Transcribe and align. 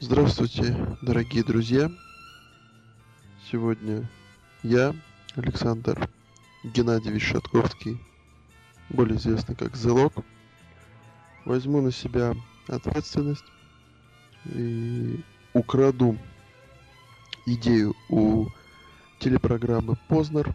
Здравствуйте, 0.00 0.74
дорогие 1.02 1.44
друзья. 1.44 1.90
Сегодня 3.50 4.08
я, 4.64 4.92
Александр 5.36 6.10
Геннадьевич 6.64 7.22
Шатковский, 7.22 8.00
более 8.88 9.16
известный 9.16 9.54
как 9.54 9.76
Зелок, 9.76 10.12
возьму 11.44 11.80
на 11.80 11.92
себя 11.92 12.34
ответственность 12.66 13.44
и 14.46 15.20
украду 15.52 16.18
идею 17.46 17.94
у 18.08 18.46
телепрограммы 19.18 19.96
Познер 20.08 20.54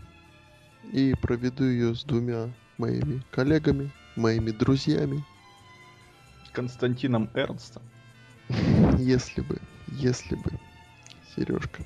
и 0.91 1.13
проведу 1.21 1.63
ее 1.65 1.95
с 1.95 2.03
двумя 2.03 2.49
моими 2.77 3.21
коллегами, 3.31 3.91
моими 4.15 4.51
друзьями. 4.51 5.23
Константином 6.53 7.29
Эрнстом. 7.33 7.83
Если 8.99 9.41
бы, 9.41 9.59
если 9.87 10.35
бы, 10.35 10.51
Сережка. 11.35 11.83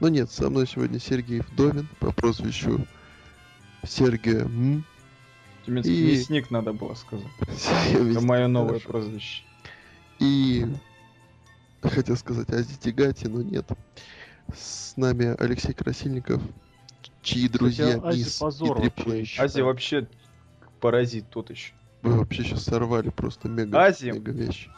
Но 0.00 0.08
нет, 0.08 0.30
со 0.30 0.48
мной 0.48 0.66
сегодня 0.66 0.98
Сергей 0.98 1.40
Вдовин 1.40 1.88
по 2.00 2.12
прозвищу 2.12 2.86
Сергей 3.84 4.40
М. 4.40 4.84
Тебе 5.64 5.80
И- 5.82 6.16
мясник 6.16 6.50
надо 6.50 6.72
было 6.72 6.94
сказать. 6.94 7.26
Это 7.92 8.20
мое 8.20 8.46
новое 8.46 8.78
хорошо. 8.78 8.88
прозвище. 8.88 9.42
И 10.18 10.66
хотел 11.82 12.16
сказать 12.16 12.48
Ази 12.50 12.76
Тигати, 12.78 13.26
но 13.26 13.42
нет. 13.42 13.68
С 14.54 14.96
нами 14.96 15.34
Алексей 15.42 15.72
Красильников, 15.74 16.40
чьи 17.22 17.48
друзья 17.48 18.00
Ази 18.02 18.18
Мисс 18.18 18.38
позор 18.38 18.78
и 18.80 18.90
вообще. 18.96 19.42
Азия 19.42 19.62
вообще 19.64 20.08
паразит 20.80 21.28
тот 21.30 21.50
еще. 21.50 21.72
Вы 22.02 22.18
вообще 22.18 22.44
сейчас 22.44 22.64
сорвали 22.64 23.10
просто 23.10 23.48
мега, 23.48 23.78
Азия? 23.80 24.12
мега 24.12 24.30
вещь. 24.32 24.68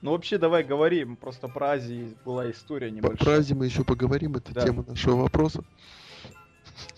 Ну 0.00 0.12
вообще 0.12 0.38
давай 0.38 0.62
говори, 0.64 1.04
просто 1.04 1.48
про 1.48 1.70
Азию 1.72 2.16
была 2.24 2.50
история 2.50 2.90
небольшая. 2.90 3.18
Про 3.18 3.32
Азию 3.34 3.58
мы 3.58 3.66
еще 3.66 3.84
поговорим, 3.84 4.36
это 4.36 4.54
Да. 4.54 4.64
тема 4.64 4.84
нашего 4.86 5.16
вопроса. 5.16 5.62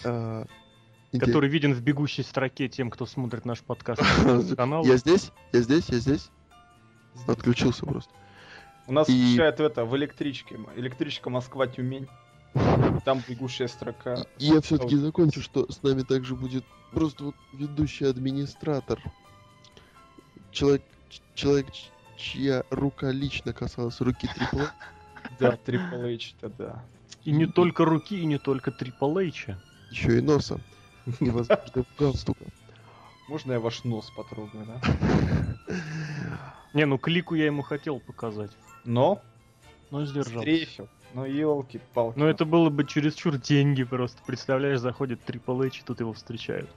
А, 0.04 0.44
Который 1.18 1.48
виден 1.50 1.74
в 1.74 1.82
бегущей 1.82 2.22
строке 2.22 2.68
тем, 2.68 2.90
кто 2.90 3.04
смотрит 3.06 3.44
наш 3.44 3.60
подкаст 3.60 4.00
по 4.22 4.54
каналу. 4.56 4.86
Я 4.86 4.96
здесь, 4.96 5.32
я 5.52 5.60
здесь, 5.62 5.88
я 5.88 5.98
здесь. 5.98 6.30
Отключился 7.26 7.84
просто. 7.86 8.12
У 8.86 8.92
нас 8.92 9.08
И- 9.08 9.12
включают 9.32 9.58
в 9.58 9.62
это 9.62 9.84
в 9.84 9.96
электричке. 9.96 10.58
Электричка 10.76 11.30
Москва-Тюмень. 11.30 12.06
Там 13.04 13.22
бегущая 13.28 13.68
строка. 13.68 14.26
И 14.38 14.46
я 14.46 14.60
все-таки 14.60 14.96
закончу, 14.96 15.40
что 15.40 15.70
с 15.70 15.82
нами 15.82 16.02
также 16.02 16.34
будет 16.34 16.64
просто 16.92 17.24
вот 17.24 17.34
ведущий 17.52 18.04
администратор. 18.06 19.00
Человек, 20.50 20.82
человек, 21.34 21.66
чья 22.16 22.64
рука 22.70 23.10
лично 23.12 23.52
касалась 23.52 24.00
руки 24.00 24.28
Трипла. 24.34 24.70
Да, 25.38 25.50
H, 25.50 26.34
это 26.40 26.48
да. 26.58 26.84
И 27.24 27.30
не 27.30 27.46
только 27.46 27.84
руки, 27.84 28.20
и 28.20 28.24
не 28.26 28.38
только 28.38 28.70
Triple 28.70 29.28
H. 29.28 29.54
еще 29.90 30.18
и 30.18 30.20
носа. 30.20 30.60
И, 31.20 31.30
возможно, 31.30 31.84
галстука. 31.98 32.44
Можно 33.28 33.52
я 33.52 33.60
ваш 33.60 33.84
нос 33.84 34.10
потрогаю, 34.16 34.66
да? 34.66 35.76
Не, 36.74 36.84
ну 36.84 36.98
клику 36.98 37.34
я 37.34 37.46
ему 37.46 37.62
хотел 37.62 38.00
показать, 38.00 38.50
Но 38.84 39.22
но 39.90 40.04
сдержал. 40.04 40.42
стрейфил. 40.42 40.88
Ну 41.14 41.24
елки-палки. 41.24 42.18
Но 42.18 42.28
это 42.28 42.44
было 42.44 42.70
бы 42.70 42.84
чересчур 42.84 43.36
деньги 43.36 43.82
просто. 43.84 44.18
Представляешь, 44.26 44.78
заходит 44.80 45.20
Triple 45.26 45.66
H, 45.66 45.80
и 45.80 45.82
тут 45.84 46.00
его 46.00 46.12
встречают. 46.12 46.70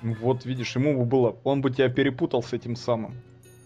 Ну 0.00 0.14
Вот 0.20 0.44
видишь, 0.46 0.74
ему 0.76 0.98
бы 0.98 1.04
было, 1.04 1.36
он 1.44 1.60
бы 1.60 1.70
тебя 1.70 1.88
перепутал 1.88 2.42
с 2.42 2.52
этим 2.52 2.76
самым. 2.76 3.14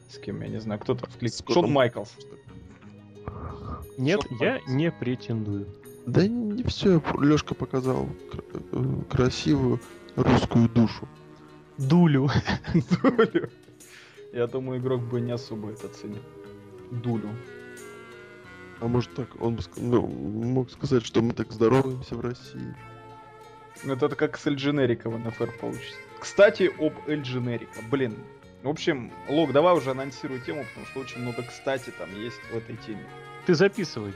С 0.09 0.19
кем, 0.19 0.41
я 0.43 0.49
не 0.49 0.61
знаю, 0.61 0.81
кто-то 0.81 1.07
в 1.09 1.17
клик. 1.19 1.33
С 1.33 1.45
Шон. 1.53 1.71
Майклс. 1.71 2.11
Нет, 3.99 4.21
Шон 4.23 4.39
я 4.41 4.53
Майклс. 4.53 4.71
не 4.73 4.91
претендую. 4.91 5.67
Да 6.07 6.27
не 6.27 6.63
все, 6.65 7.01
Лешка 7.21 7.55
показал 7.55 8.09
кр- 8.31 8.45
э, 8.73 9.01
красивую 9.11 9.81
русскую 10.17 10.69
душу. 10.69 11.09
Дулю. 11.79 12.29
Дулю. 13.03 13.49
Я 14.33 14.47
думаю, 14.47 14.81
игрок 14.81 15.03
бы 15.03 15.21
не 15.21 15.33
особо 15.33 15.71
это 15.71 15.89
ценил. 15.89 16.23
Дулю. 16.91 17.29
А 18.83 18.89
может 18.89 19.15
так, 19.15 19.41
он 19.41 19.55
бы 19.55 19.63
ну, 19.77 20.09
мог 20.09 20.69
сказать, 20.73 21.07
что 21.07 21.23
мы 21.23 21.35
так 21.35 21.53
здороваемся 21.53 22.17
в 22.17 22.21
России. 22.21 22.75
Ну, 23.85 23.95
Это 23.95 24.09
как 24.17 24.37
с 24.37 24.45
Эльдженерика 24.49 25.09
в 25.09 25.17
НФР 25.17 25.53
получится. 25.61 25.95
Кстати, 26.19 26.69
об 26.81 26.93
Эльдженерика. 27.07 27.81
Блин. 27.93 28.19
В 28.65 28.69
общем, 28.69 29.13
Лок, 29.29 29.53
давай 29.53 29.77
уже 29.77 29.93
анонсируй 29.93 30.41
тему, 30.41 30.65
потому 30.69 30.87
что 30.87 31.01
очень 31.01 31.21
много 31.21 31.45
кстати 31.45 31.93
там 31.97 32.09
есть 32.21 32.41
в 32.53 32.57
этой 32.57 32.77
теме. 32.77 33.05
Ты 33.47 33.55
записывай. 33.55 34.13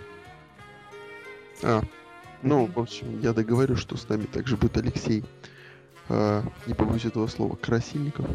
А, 1.63 1.83
ну, 2.43 2.67
в 2.67 2.81
общем, 2.81 3.21
я 3.21 3.33
договорю, 3.33 3.77
что 3.77 3.97
с 3.97 4.09
нами 4.09 4.25
также 4.25 4.57
будет 4.57 4.77
Алексей. 4.79 5.23
а, 6.09 6.43
не 6.67 6.75
побоюсь 6.75 7.05
этого 7.05 7.29
слова, 7.29 7.55
Красильников. 7.55 8.27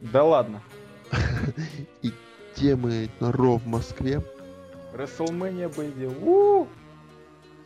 Да 0.00 0.24
ладно. 0.24 0.62
И 2.02 2.10
темы 2.54 3.10
на 3.20 3.32
Ро 3.32 3.58
в 3.58 3.66
Москве. 3.66 4.22
Бейби. 4.92 6.06
У! 6.06 6.68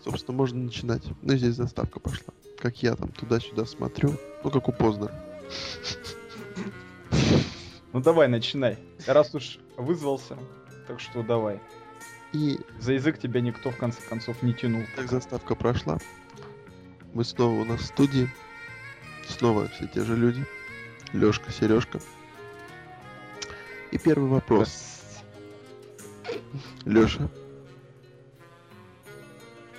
Собственно, 0.02 0.36
можно 0.36 0.60
начинать. 0.60 1.02
Ну, 1.22 1.36
здесь 1.36 1.54
заставка 1.54 2.00
пошла. 2.00 2.32
Как 2.58 2.82
я 2.82 2.94
там 2.94 3.08
туда-сюда 3.08 3.64
смотрю. 3.66 4.14
Ну, 4.44 4.50
как 4.50 4.68
у 4.68 4.72
Познер. 4.72 5.12
Ну 7.92 8.00
давай, 8.00 8.28
начинай. 8.28 8.78
Раз 9.06 9.34
уж 9.34 9.58
вызвался, 9.76 10.36
так 10.86 11.00
что 11.00 11.22
давай. 11.22 11.60
И 12.32 12.60
За 12.78 12.92
язык 12.92 13.18
тебя 13.18 13.40
никто 13.40 13.70
в 13.70 13.76
конце 13.76 14.02
концов 14.02 14.42
не 14.42 14.52
тянул. 14.52 14.82
как 14.94 15.10
заставка 15.10 15.54
прошла, 15.54 15.98
мы 17.14 17.24
снова 17.24 17.60
у 17.60 17.64
нас 17.64 17.80
в 17.80 17.86
студии. 17.86 18.28
Снова 19.26 19.68
все 19.68 19.86
те 19.86 20.04
же 20.04 20.16
люди. 20.16 20.44
Лёшка, 21.12 21.50
Сережка. 21.50 22.00
И 23.90 23.98
первый 23.98 24.28
вопрос. 24.28 24.95
Лёша, 26.86 27.28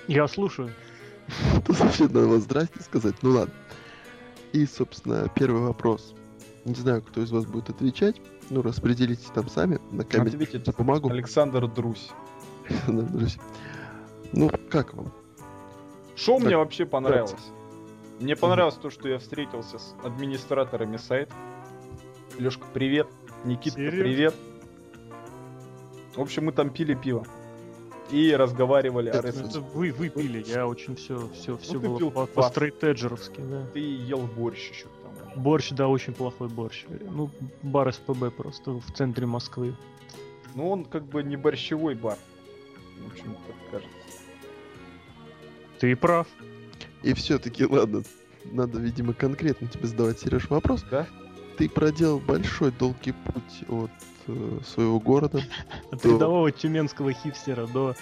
Я 0.06 0.28
слушаю. 0.28 0.70
Тут 1.66 1.80
вообще 1.80 2.04
надо 2.04 2.26
было 2.26 2.38
здрасте 2.38 2.80
сказать, 2.82 3.14
ну 3.22 3.30
ладно. 3.30 3.54
И, 4.52 4.66
собственно, 4.66 5.28
первый 5.34 5.62
вопрос. 5.62 6.14
Не 6.66 6.74
знаю, 6.74 7.02
кто 7.02 7.22
из 7.22 7.30
вас 7.30 7.46
будет 7.46 7.70
отвечать. 7.70 8.20
Ну, 8.50 8.60
распределитесь 8.60 9.30
там 9.34 9.48
сами 9.48 9.78
на 9.90 10.04
камере. 10.04 10.36
Ответит 10.36 10.74
бумагу. 10.76 11.10
Александр 11.10 11.66
Друсь. 11.66 12.10
Да, 12.86 13.02
друзья. 13.02 13.42
Ну, 14.32 14.50
как 14.70 14.92
вам? 14.92 15.10
Шоу 16.14 16.38
мне 16.40 16.56
вообще 16.58 16.84
понравилось. 16.84 17.32
Мне 18.20 18.36
понравилось 18.36 18.74
то, 18.74 18.90
что 18.90 19.08
я 19.08 19.18
встретился 19.18 19.78
с 19.78 19.94
администраторами 20.04 20.98
сайта. 20.98 21.34
Лешка, 22.38 22.66
привет. 22.74 23.08
Никита, 23.44 23.76
привет. 23.76 24.34
В 26.18 26.22
общем, 26.22 26.46
мы 26.46 26.52
там 26.52 26.70
пили 26.70 26.94
пиво. 26.94 27.24
И 28.10 28.34
разговаривали 28.34 29.08
о 29.08 29.12
Это 29.12 29.28
рестлинге. 29.28 29.50
Это 29.50 29.60
вы 29.60 29.92
выпили, 29.92 30.42
я 30.48 30.66
очень 30.66 30.96
все, 30.96 31.28
все, 31.32 31.56
все 31.58 31.74
Ну, 31.74 31.80
было 31.80 31.98
пил 31.98 32.10
по, 32.10 32.26
квас. 32.26 32.50
стрейтеджеровски, 32.50 33.40
да. 33.40 33.66
Ты 33.72 33.78
ел 33.78 34.22
борщ 34.26 34.70
еще 34.70 34.86
к 34.86 35.02
тому. 35.02 35.40
Борщ, 35.40 35.70
да, 35.70 35.86
очень 35.86 36.14
плохой 36.14 36.48
борщ. 36.48 36.86
Ну, 36.88 37.30
бар 37.62 37.92
СПБ 37.92 38.32
просто 38.36 38.72
в 38.80 38.92
центре 38.94 39.26
Москвы. 39.26 39.76
Ну, 40.56 40.68
он 40.70 40.86
как 40.86 41.04
бы 41.04 41.22
не 41.22 41.36
борщевой 41.36 41.94
бар. 41.94 42.18
В 43.00 43.12
общем, 43.12 43.36
так 43.46 43.56
кажется. 43.70 43.92
Ты 45.78 45.94
прав. 45.94 46.26
И 47.04 47.14
все-таки, 47.14 47.64
ладно, 47.64 48.02
надо, 48.44 48.80
видимо, 48.80 49.12
конкретно 49.12 49.68
тебе 49.68 49.86
задавать, 49.86 50.18
Сереж, 50.18 50.50
вопрос. 50.50 50.84
Да? 50.90 51.06
Ты 51.58 51.68
проделал 51.68 52.18
большой 52.18 52.72
долгий 52.72 53.12
путь 53.12 53.68
от 53.68 53.90
своего 54.64 55.00
города, 55.00 55.42
От 55.90 56.02
Да. 56.02 56.08
рядового 56.10 56.50
тюменского 56.52 57.12
хипстера 57.12 57.66
до 57.66 57.94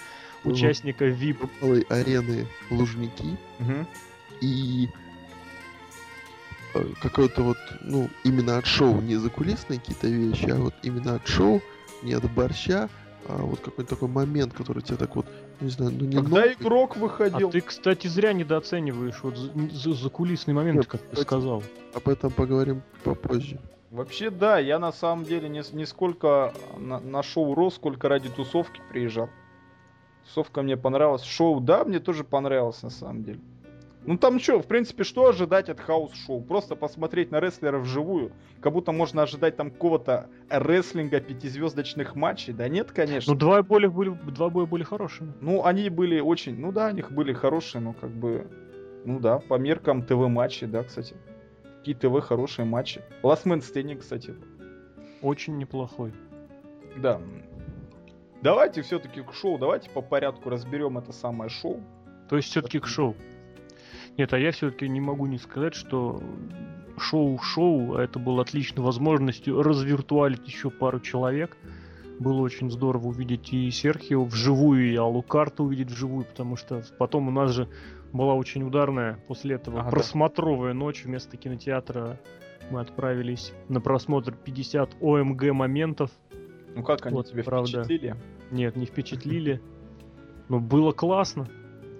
участника 0.43 1.05
VIP. 1.07 1.49
малой 1.61 1.81
арены 1.89 2.47
Лужники, 2.69 3.37
и 4.41 4.87
э, 6.73 6.83
какое-то 7.01 7.41
вот, 7.43 7.57
ну, 7.81 8.09
именно 8.23 8.57
от 8.57 8.65
шоу, 8.65 9.01
не 9.01 9.15
закулисные 9.15 9.79
какие-то 9.79 10.07
вещи, 10.07 10.49
а 10.49 10.55
вот 10.57 10.73
именно 10.83 11.15
от 11.15 11.27
шоу, 11.27 11.61
не 12.03 12.13
от 12.13 12.29
борща, 12.31 12.89
а 13.27 13.37
вот 13.37 13.59
какой-то 13.59 13.95
такой 13.95 14.07
момент, 14.09 14.53
который 14.53 14.81
тебя 14.83 14.97
так 14.97 15.15
вот, 15.15 15.25
не 15.59 15.69
знаю, 15.69 15.91
ну 15.91 16.05
не 16.05 16.15
Когда 16.17 16.29
новый, 16.41 16.53
игрок 16.53 16.93
А 16.95 16.99
выходил, 16.99 17.49
ты, 17.49 17.61
кстати, 17.61 18.07
зря 18.07 18.31
недооцениваешь 18.33 19.19
вот 19.23 19.37
за, 19.37 19.51
за- 19.71 19.93
закулисный 19.95 20.53
момент, 20.53 20.77
Нет, 20.77 20.87
как 20.87 21.01
ты 21.01 21.21
сказал. 21.21 21.63
об 21.93 22.07
этом 22.07 22.31
поговорим 22.31 22.83
попозже. 23.03 23.59
Вообще, 23.97 24.29
да, 24.29 24.59
я 24.59 24.77
на 24.77 24.91
самом 24.91 25.25
деле 25.25 25.49
не, 25.49 25.63
не 25.73 25.87
сколько 25.87 26.53
на, 26.77 26.99
на 26.99 27.23
шоу 27.23 27.55
Raw, 27.55 27.71
сколько 27.71 28.07
ради 28.07 28.29
тусовки 28.29 28.79
приезжал. 28.91 29.27
Тусовка 30.23 30.61
мне 30.61 30.77
понравилась. 30.77 31.23
Шоу, 31.23 31.59
да, 31.59 31.83
мне 31.83 31.99
тоже 31.99 32.23
понравилось 32.23 32.83
на 32.83 32.91
самом 32.91 33.23
деле. 33.23 33.39
Ну 34.05 34.19
там 34.19 34.39
что, 34.39 34.61
в 34.61 34.67
принципе, 34.67 35.03
что 35.03 35.27
ожидать 35.27 35.69
от 35.69 35.79
house 35.79 36.10
show? 36.10 36.41
Просто 36.41 36.75
посмотреть 36.75 37.31
на 37.31 37.39
рестлеров 37.39 37.81
вживую, 37.81 38.33
как 38.61 38.71
будто 38.73 38.91
можно 38.91 39.23
ожидать 39.23 39.57
там 39.57 39.71
какого-то 39.71 40.29
рестлинга 40.47 41.19
пятизвездочных 41.19 42.15
матчей. 42.15 42.53
Да 42.53 42.69
нет, 42.69 42.91
конечно. 42.91 43.33
Ну 43.33 43.39
два 43.39 43.63
боя 43.63 43.89
были, 43.89 44.09
два 44.09 44.51
боя 44.51 44.67
были 44.67 44.83
хорошими. 44.83 45.33
Ну 45.41 45.65
они 45.65 45.89
были 45.89 46.19
очень, 46.19 46.55
ну 46.59 46.71
да, 46.71 46.89
у 46.89 46.91
них 46.91 47.11
были 47.11 47.33
хорошие, 47.33 47.81
но 47.81 47.93
как 47.93 48.11
бы, 48.11 48.45
ну 49.05 49.19
да, 49.19 49.39
по 49.39 49.55
меркам 49.55 50.03
ТВ-матчей, 50.03 50.67
да, 50.67 50.83
кстати. 50.83 51.15
Какие 51.87 52.09
ТВ 52.09 52.21
хорошие 52.21 52.65
матчи. 52.65 53.01
Last 53.23 53.45
Man 53.45 53.59
Standing, 53.61 53.99
кстати. 53.99 54.35
Очень 55.21 55.57
неплохой. 55.57 56.11
Да. 56.97 57.21
Давайте 58.41 58.81
все-таки 58.81 59.21
к 59.21 59.31
шоу, 59.31 59.57
давайте 59.57 59.89
по 59.89 60.01
порядку 60.01 60.49
разберем 60.49 60.97
это 60.97 61.13
самое 61.13 61.49
шоу. 61.49 61.81
То 62.27 62.35
есть 62.35 62.49
все-таки 62.49 62.79
к 62.79 62.87
шоу. 62.87 63.15
Нет, 64.17 64.33
а 64.33 64.37
я 64.37 64.51
все-таки 64.51 64.89
не 64.89 64.99
могу 64.99 65.27
не 65.27 65.37
сказать, 65.37 65.75
что 65.75 66.21
шоу-шоу, 66.97 67.95
а 67.95 68.03
это 68.03 68.19
было 68.19 68.41
отличной 68.41 68.83
возможностью 68.83 69.63
развиртуалить 69.63 70.45
еще 70.45 70.69
пару 70.69 70.99
человек. 70.99 71.55
Было 72.19 72.41
очень 72.41 72.69
здорово 72.69 73.07
увидеть 73.07 73.53
и 73.53 73.71
Серхио 73.71 74.25
вживую, 74.25 74.91
и 74.91 74.95
Аллу 74.97 75.21
Карту 75.21 75.63
увидеть 75.63 75.91
вживую, 75.91 76.25
потому 76.25 76.57
что 76.57 76.83
потом 76.97 77.29
у 77.29 77.31
нас 77.31 77.51
же 77.51 77.69
была 78.13 78.33
очень 78.33 78.63
ударная 78.63 79.19
после 79.27 79.55
этого 79.55 79.81
ага, 79.81 79.89
просмотровая 79.89 80.73
да. 80.73 80.79
ночь 80.79 81.03
вместо 81.03 81.37
кинотеатра. 81.37 82.19
Мы 82.69 82.81
отправились 82.81 83.53
на 83.69 83.79
просмотр 83.79 84.33
50 84.33 84.97
ОМГ 85.01 85.51
моментов. 85.51 86.11
Ну 86.75 86.83
как 86.83 87.05
они 87.05 87.15
вот, 87.15 87.27
тебе 87.27 87.43
правда. 87.43 87.83
впечатлили? 87.83 88.15
Нет, 88.51 88.75
не 88.75 88.85
впечатлили. 88.85 89.61
Но 90.49 90.59
было 90.59 90.91
классно. 90.91 91.47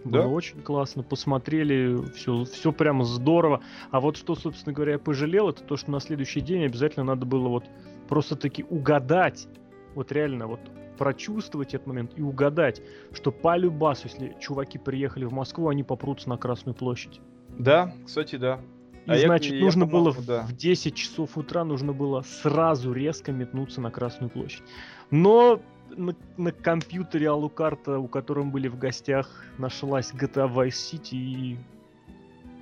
Да? 0.03 0.23
Было 0.23 0.31
очень 0.33 0.61
классно, 0.61 1.03
посмотрели, 1.03 1.97
все, 2.13 2.45
все 2.45 2.71
прямо 2.71 3.03
здорово. 3.03 3.61
А 3.91 3.99
вот 3.99 4.15
что, 4.15 4.35
собственно 4.35 4.73
говоря, 4.73 4.93
я 4.93 4.99
пожалел, 4.99 5.49
это 5.49 5.63
то, 5.63 5.75
что 5.75 5.91
на 5.91 5.99
следующий 5.99 6.39
день 6.39 6.65
обязательно 6.65 7.05
надо 7.05 7.25
было 7.25 7.49
вот 7.49 7.65
просто-таки 8.07 8.63
угадать, 8.69 9.47
вот 9.95 10.11
реально 10.11 10.47
вот 10.47 10.59
прочувствовать 10.97 11.73
этот 11.73 11.87
момент 11.87 12.11
и 12.15 12.21
угадать, 12.21 12.81
что 13.13 13.31
по 13.31 13.55
любасу, 13.57 14.07
если 14.07 14.35
чуваки 14.39 14.77
приехали 14.77 15.25
в 15.25 15.33
Москву, 15.33 15.69
они 15.69 15.83
попрутся 15.83 16.29
на 16.29 16.37
Красную 16.37 16.75
площадь. 16.75 17.21
Да, 17.57 17.93
кстати, 18.05 18.35
да. 18.35 18.59
И 19.05 19.11
а 19.11 19.19
значит, 19.19 19.53
я, 19.53 19.61
нужно 19.61 19.85
я 19.85 19.89
было 19.89 20.13
да. 20.25 20.41
в 20.41 20.53
10 20.53 20.93
часов 20.93 21.37
утра 21.37 21.63
нужно 21.63 21.93
было 21.93 22.23
сразу 22.23 22.91
резко 22.91 23.31
метнуться 23.31 23.79
на 23.79 23.89
Красную 23.89 24.29
площадь. 24.29 24.63
Но 25.11 25.61
на, 25.95 26.13
на 26.35 26.51
компьютере 26.51 27.29
Алукарта, 27.29 27.99
у 27.99 28.07
которого 28.07 28.43
были 28.45 28.67
в 28.67 28.77
гостях, 28.77 29.45
нашлась 29.57 30.11
GTA 30.13 30.53
Vice 30.53 30.69
City 30.69 31.15
и 31.15 31.57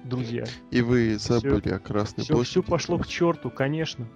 друзья. 0.04 0.46
И 0.72 0.82
вы 0.82 1.18
забыли 1.18 1.62
все, 1.62 1.76
о 1.76 1.80
Красной 1.80 2.24
все, 2.24 2.34
площади. 2.34 2.52
Все 2.52 2.64
пошло 2.64 3.00
к 3.00 3.08
черту, 3.08 3.50
конечно. 3.50 4.08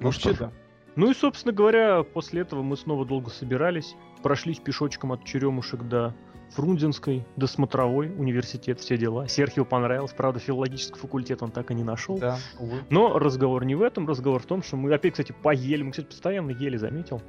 Ну 0.00 0.10
что 0.10 0.36
да. 0.36 0.52
Ну 0.96 1.10
и, 1.10 1.14
собственно 1.14 1.52
говоря, 1.52 2.02
после 2.02 2.42
этого 2.42 2.62
мы 2.62 2.76
снова 2.76 3.04
долго 3.04 3.30
собирались, 3.30 3.96
прошлись 4.22 4.58
пешочком 4.58 5.12
от 5.12 5.24
Черемушек 5.24 5.82
до 5.82 6.14
Фрунзенской, 6.50 7.26
до 7.36 7.46
Смотровой, 7.48 8.08
университет, 8.08 8.78
все 8.78 8.96
дела. 8.96 9.26
Серхио 9.26 9.64
понравилось, 9.64 10.12
правда, 10.12 10.38
филологический 10.38 10.98
факультет 10.98 11.42
он 11.42 11.50
так 11.50 11.70
и 11.70 11.74
не 11.74 11.82
нашел. 11.82 12.18
Да, 12.18 12.38
увы. 12.60 12.76
Но 12.90 13.18
разговор 13.18 13.64
не 13.64 13.74
в 13.74 13.82
этом, 13.82 14.06
разговор 14.06 14.40
в 14.40 14.46
том, 14.46 14.62
что 14.62 14.76
мы 14.76 14.92
опять, 14.94 15.14
кстати, 15.14 15.34
поели. 15.42 15.82
Мы, 15.82 15.90
кстати, 15.90 16.06
постоянно 16.06 16.50
ели, 16.50 16.76
заметил? 16.76 17.20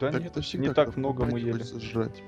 Да 0.00 0.12
так 0.12 0.22
нет, 0.22 0.54
не 0.54 0.72
так 0.72 0.96
много 0.96 1.24
мы 1.24 1.40
ели. 1.40 1.62
Жрать. 1.80 2.22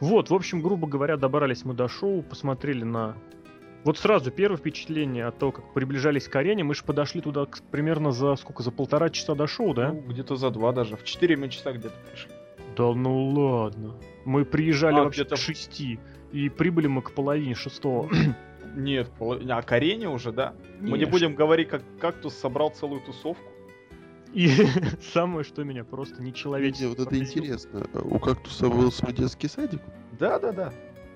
Вот, 0.00 0.30
в 0.30 0.34
общем, 0.34 0.60
грубо 0.60 0.86
говоря, 0.86 1.16
добрались 1.16 1.64
мы 1.64 1.74
до 1.74 1.88
шоу, 1.88 2.22
посмотрели 2.22 2.84
на... 2.84 3.16
Вот 3.84 3.98
сразу 3.98 4.30
первое 4.30 4.56
впечатление 4.56 5.26
от 5.26 5.38
того, 5.38 5.52
как 5.52 5.74
приближались 5.74 6.26
к 6.26 6.34
арене, 6.36 6.64
мы 6.64 6.74
же 6.74 6.82
подошли 6.84 7.20
туда 7.20 7.46
примерно 7.70 8.12
за 8.12 8.34
сколько, 8.36 8.62
за 8.62 8.70
полтора 8.70 9.10
часа 9.10 9.34
до 9.34 9.46
шоу, 9.46 9.74
да? 9.74 9.92
Ну, 9.92 10.00
где-то 10.00 10.36
за 10.36 10.50
два 10.50 10.72
даже, 10.72 10.96
в 10.96 11.04
четыре 11.04 11.36
мы 11.36 11.50
часа 11.50 11.72
где-то 11.72 11.94
пришли. 12.10 12.32
Да 12.76 12.92
ну 12.94 13.28
ладно. 13.28 13.94
Мы 14.24 14.46
приезжали 14.46 14.96
а, 14.96 15.04
вообще 15.04 15.26
к 15.26 15.36
шести, 15.36 16.00
и 16.32 16.48
прибыли 16.48 16.86
мы 16.86 17.02
к 17.02 17.12
половине 17.12 17.54
шестого. 17.54 18.10
Нет, 18.74 19.10
а 19.20 19.62
к 19.62 19.72
арене 19.72 20.08
уже, 20.08 20.32
да? 20.32 20.54
Нет. 20.80 20.90
Мы 20.90 20.98
не 20.98 21.04
будем 21.04 21.34
говорить, 21.34 21.68
как 21.68 21.82
кактус 22.00 22.34
собрал 22.34 22.70
целую 22.70 23.02
тусовку. 23.02 23.44
И 24.32 24.48
самое, 25.12 25.44
что 25.44 25.62
меня 25.62 25.84
просто 25.84 26.22
не 26.22 26.32
человечество. 26.32 26.88
Вот 26.88 27.00
это 27.00 27.18
интересно. 27.18 27.86
У 28.02 28.18
кактуса 28.18 28.68
был 28.68 28.90
свой 28.90 29.12
детский 29.12 29.46
садик? 29.46 29.80
Да, 30.18 30.38
да, 30.38 30.52
да. 30.52 30.72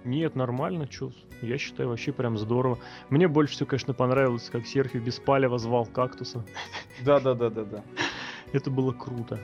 Нет, 0.08 0.36
нормально, 0.36 0.88
чё. 0.88 1.12
Я 1.42 1.58
считаю, 1.58 1.90
вообще 1.90 2.12
прям 2.12 2.38
здорово. 2.38 2.78
Мне 3.10 3.28
больше 3.28 3.52
всего, 3.52 3.66
конечно, 3.66 3.92
понравилось, 3.92 4.48
как 4.48 4.66
Серхио 4.66 5.00
Беспалева 5.00 5.58
звал 5.58 5.84
кактуса. 5.84 6.46
Да, 7.04 7.20
да, 7.20 7.34
да, 7.34 7.50
да, 7.50 7.64
да. 7.64 7.84
Это 8.54 8.70
было 8.70 8.92
круто. 8.92 9.38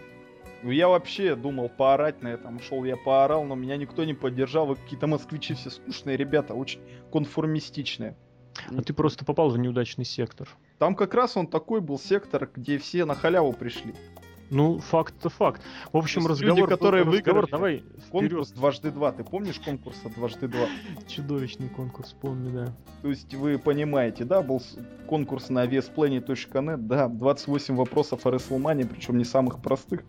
Ну, 0.62 0.70
я 0.70 0.88
вообще 0.88 1.36
думал 1.36 1.68
поорать 1.68 2.22
на 2.22 2.28
этом 2.28 2.58
шел, 2.60 2.82
я 2.84 2.96
поорал, 2.96 3.44
но 3.44 3.54
меня 3.54 3.76
никто 3.76 4.04
не 4.04 4.14
поддержал. 4.14 4.64
Вы 4.64 4.76
какие-то 4.76 5.06
москвичи 5.06 5.52
все 5.52 5.68
скучные 5.68 6.16
ребята, 6.16 6.54
очень 6.54 6.80
конформистичные. 7.12 8.16
А 8.70 8.80
ты 8.80 8.94
просто 8.94 9.26
попал 9.26 9.50
в 9.50 9.58
неудачный 9.58 10.06
сектор. 10.06 10.48
Там 10.78 10.94
как 10.94 11.12
раз 11.12 11.36
он 11.36 11.46
такой 11.46 11.82
был 11.82 11.98
сектор, 11.98 12.48
где 12.56 12.78
все 12.78 13.04
на 13.04 13.14
халяву 13.14 13.52
пришли. 13.52 13.94
Ну, 14.50 14.78
факт-то 14.78 15.28
факт. 15.28 15.62
В 15.92 15.96
общем, 15.96 16.26
разговор... 16.26 16.58
Люди, 16.58 16.68
которые 16.68 17.04
выиграли 17.04 17.50
давай 17.50 17.82
конкурс 18.10 18.50
дважды 18.50 18.90
два. 18.90 19.12
Ты 19.12 19.24
помнишь 19.24 19.58
конкурса 19.58 20.08
дважды 20.14 20.48
два? 20.48 20.66
Чудовищный 21.08 21.68
конкурс, 21.68 22.14
помню, 22.20 22.50
да. 22.50 22.72
То 23.02 23.08
есть 23.08 23.34
вы 23.34 23.58
понимаете, 23.58 24.24
да, 24.24 24.42
был 24.42 24.62
конкурс 25.06 25.48
на 25.48 25.66
весplanet.net, 25.66 26.76
да, 26.76 27.08
28 27.08 27.74
вопросов 27.74 28.26
о 28.26 28.30
WrestleMania, 28.30 28.86
причем 28.86 29.18
не 29.18 29.24
самых 29.24 29.60
простых. 29.60 30.04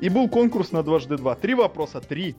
И 0.00 0.08
был 0.08 0.28
конкурс 0.28 0.72
на 0.72 0.82
дважды 0.82 1.16
два. 1.16 1.34
Три 1.34 1.54
вопроса, 1.54 2.00
три. 2.00 2.36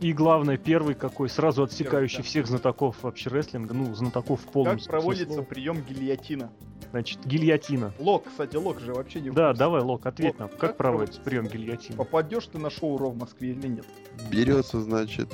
И 0.00 0.12
главное, 0.12 0.58
первый 0.58 0.94
какой, 0.94 1.30
сразу 1.30 1.62
отсекающий 1.62 2.16
первый, 2.16 2.24
да. 2.24 2.28
всех 2.28 2.46
знатоков 2.46 3.02
вообще 3.02 3.30
рестлинга, 3.30 3.72
ну, 3.72 3.94
знатоков 3.94 4.42
в 4.42 4.44
полном 4.44 4.78
Как 4.78 4.86
проводится 4.86 5.42
прием 5.42 5.82
гильотина? 5.82 6.52
Значит, 6.96 7.26
гильотина. 7.26 7.92
Лок, 7.98 8.24
кстати, 8.26 8.56
Лок 8.56 8.80
же 8.80 8.94
вообще 8.94 9.20
не 9.20 9.28
Да, 9.28 9.52
давай, 9.52 9.82
Лок, 9.82 10.06
ответь 10.06 10.28
Лок, 10.28 10.38
нам. 10.38 10.48
Как, 10.48 10.58
как 10.60 10.76
проводится 10.78 11.20
прием 11.20 11.46
гильотины? 11.46 11.94
Попадешь 11.94 12.46
ты 12.46 12.56
на 12.58 12.70
шоу 12.70 12.96
Ро 12.96 13.10
в 13.10 13.18
Москве 13.18 13.50
или 13.50 13.68
нет? 13.68 13.84
Берется, 14.30 14.80
значит, 14.80 15.28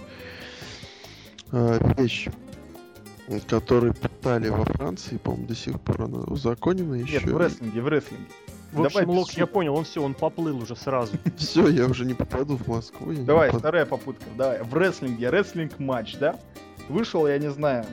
э, 1.53 1.79
вещь, 1.97 2.27
которую 3.47 3.95
пытали 3.95 4.49
во 4.49 4.65
Франции, 4.65 5.19
по-моему, 5.19 5.47
до 5.47 5.55
сих 5.55 5.81
пор 5.81 6.03
она 6.03 6.19
узаконена 6.23 6.95
еще. 6.95 7.21
Нет, 7.21 7.27
в 7.27 7.37
рестлинге, 7.37 7.81
в 7.81 7.87
рестлинге. 7.87 8.27
В 8.73 8.83
общем, 8.83 9.01
Давай, 9.05 9.17
Лок, 9.17 9.31
я 9.35 9.47
понял, 9.47 9.77
он 9.77 9.85
все, 9.85 10.03
он 10.03 10.15
поплыл 10.15 10.59
уже 10.59 10.75
сразу. 10.75 11.13
Все, 11.37 11.69
я 11.69 11.87
уже 11.87 12.05
не 12.05 12.15
попаду 12.15 12.57
в 12.57 12.67
Москву. 12.67 13.13
Давай, 13.13 13.53
вторая 13.53 13.87
попытка, 13.87 14.25
давай. 14.37 14.65
В 14.65 14.75
рестлинге, 14.75 15.31
рестлинг 15.31 15.79
матч, 15.79 16.17
да? 16.19 16.41
Вышел, 16.89 17.29
я 17.29 17.39
не 17.39 17.53
знаю, 17.53 17.87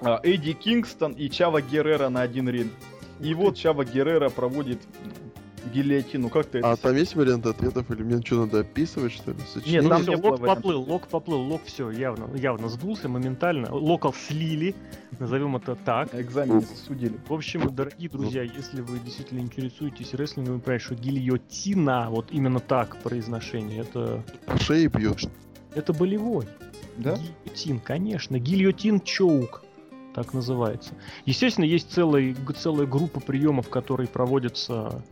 Эдди 0.00 0.52
Кингстон 0.52 1.12
и 1.12 1.28
Чава 1.28 1.62
Геррера 1.62 2.08
на 2.08 2.22
один 2.22 2.48
ринг. 2.48 2.72
И 3.20 3.34
вот 3.34 3.56
Чава 3.56 3.84
Геррера 3.84 4.28
проводит 4.28 4.80
гильотину. 5.72 6.28
Как 6.28 6.46
ты 6.46 6.58
это... 6.58 6.72
А 6.72 6.76
там 6.76 6.96
есть 6.96 7.14
вариант 7.14 7.46
ответов, 7.46 7.90
или 7.90 8.02
мне 8.02 8.22
что, 8.22 8.46
надо 8.46 8.60
описывать, 8.60 9.12
что 9.12 9.32
ли? 9.32 9.38
Нет, 9.66 9.82
ну, 9.82 9.88
там 9.88 10.02
все, 10.02 10.16
лок 10.16 10.40
поплыл, 10.40 10.82
лок 10.82 11.08
поплыл, 11.08 11.40
лок 11.40 11.62
все 11.64 11.90
явно, 11.90 12.34
явно 12.36 12.68
сдулся 12.68 13.08
моментально. 13.08 13.72
Локов 13.72 14.16
слили, 14.16 14.74
назовем 15.18 15.56
это 15.56 15.74
так. 15.74 16.14
Экзамен 16.14 16.62
судили. 16.86 17.18
В 17.28 17.32
общем, 17.32 17.74
дорогие 17.74 18.08
друзья, 18.08 18.42
если 18.42 18.80
вы 18.80 18.98
действительно 19.00 19.40
интересуетесь 19.40 20.14
рестлингом, 20.14 20.54
вы 20.54 20.60
понимаете, 20.60 20.84
что 20.84 20.94
гильотина, 20.94 22.08
вот 22.10 22.28
именно 22.30 22.60
так 22.60 22.96
произношение, 23.02 23.80
это... 23.80 24.22
По 24.46 24.58
шее 24.58 24.88
бьешь. 24.88 25.26
Это 25.74 25.92
болевой. 25.92 26.46
Да? 26.96 27.16
Гильотин, 27.16 27.80
конечно. 27.80 28.38
Гильотин 28.38 29.00
чоук 29.00 29.62
так 30.16 30.32
называется. 30.32 30.94
Естественно, 31.26 31.66
есть 31.66 31.92
целая, 31.92 32.34
целая 32.58 32.86
группа 32.86 33.20
приемов, 33.20 33.68
которые 33.68 34.08
проводятся 34.08 35.04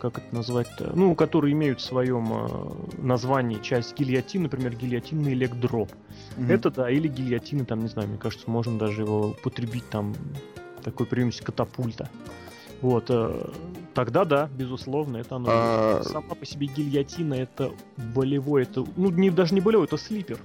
как 0.00 0.18
это 0.18 0.34
назвать-то, 0.34 0.92
ну, 0.94 1.14
которые 1.14 1.52
имеют 1.52 1.80
в 1.80 1.84
своем 1.84 2.30
э, 2.30 3.00
названии 3.00 3.58
часть 3.62 3.96
гильотин, 3.96 4.42
например, 4.42 4.74
гильотинный 4.74 5.32
электдроп. 5.32 5.90
Mm-hmm. 6.36 6.52
Это 6.52 6.70
да, 6.70 6.90
или 6.90 7.08
гильотины, 7.08 7.64
там, 7.64 7.80
не 7.80 7.88
знаю, 7.88 8.08
мне 8.08 8.18
кажется, 8.18 8.50
можно 8.50 8.76
даже 8.76 9.02
его 9.02 9.28
употребить 9.28 9.88
там, 9.88 10.14
такой 10.82 11.06
прием 11.06 11.30
катапульта. 11.42 12.10
Вот, 12.82 13.06
э, 13.08 13.50
тогда 13.94 14.26
да, 14.26 14.50
безусловно, 14.52 15.18
это 15.18 15.36
оно. 15.36 15.46
А... 15.48 16.02
Сама 16.02 16.34
по 16.34 16.44
себе 16.44 16.66
гильотина 16.66 17.34
это 17.34 17.70
болевой, 18.14 18.64
это, 18.64 18.84
ну, 18.96 19.10
не, 19.10 19.30
даже 19.30 19.54
не 19.54 19.62
болевой, 19.62 19.86
это 19.86 19.96
слипер. 19.96 20.38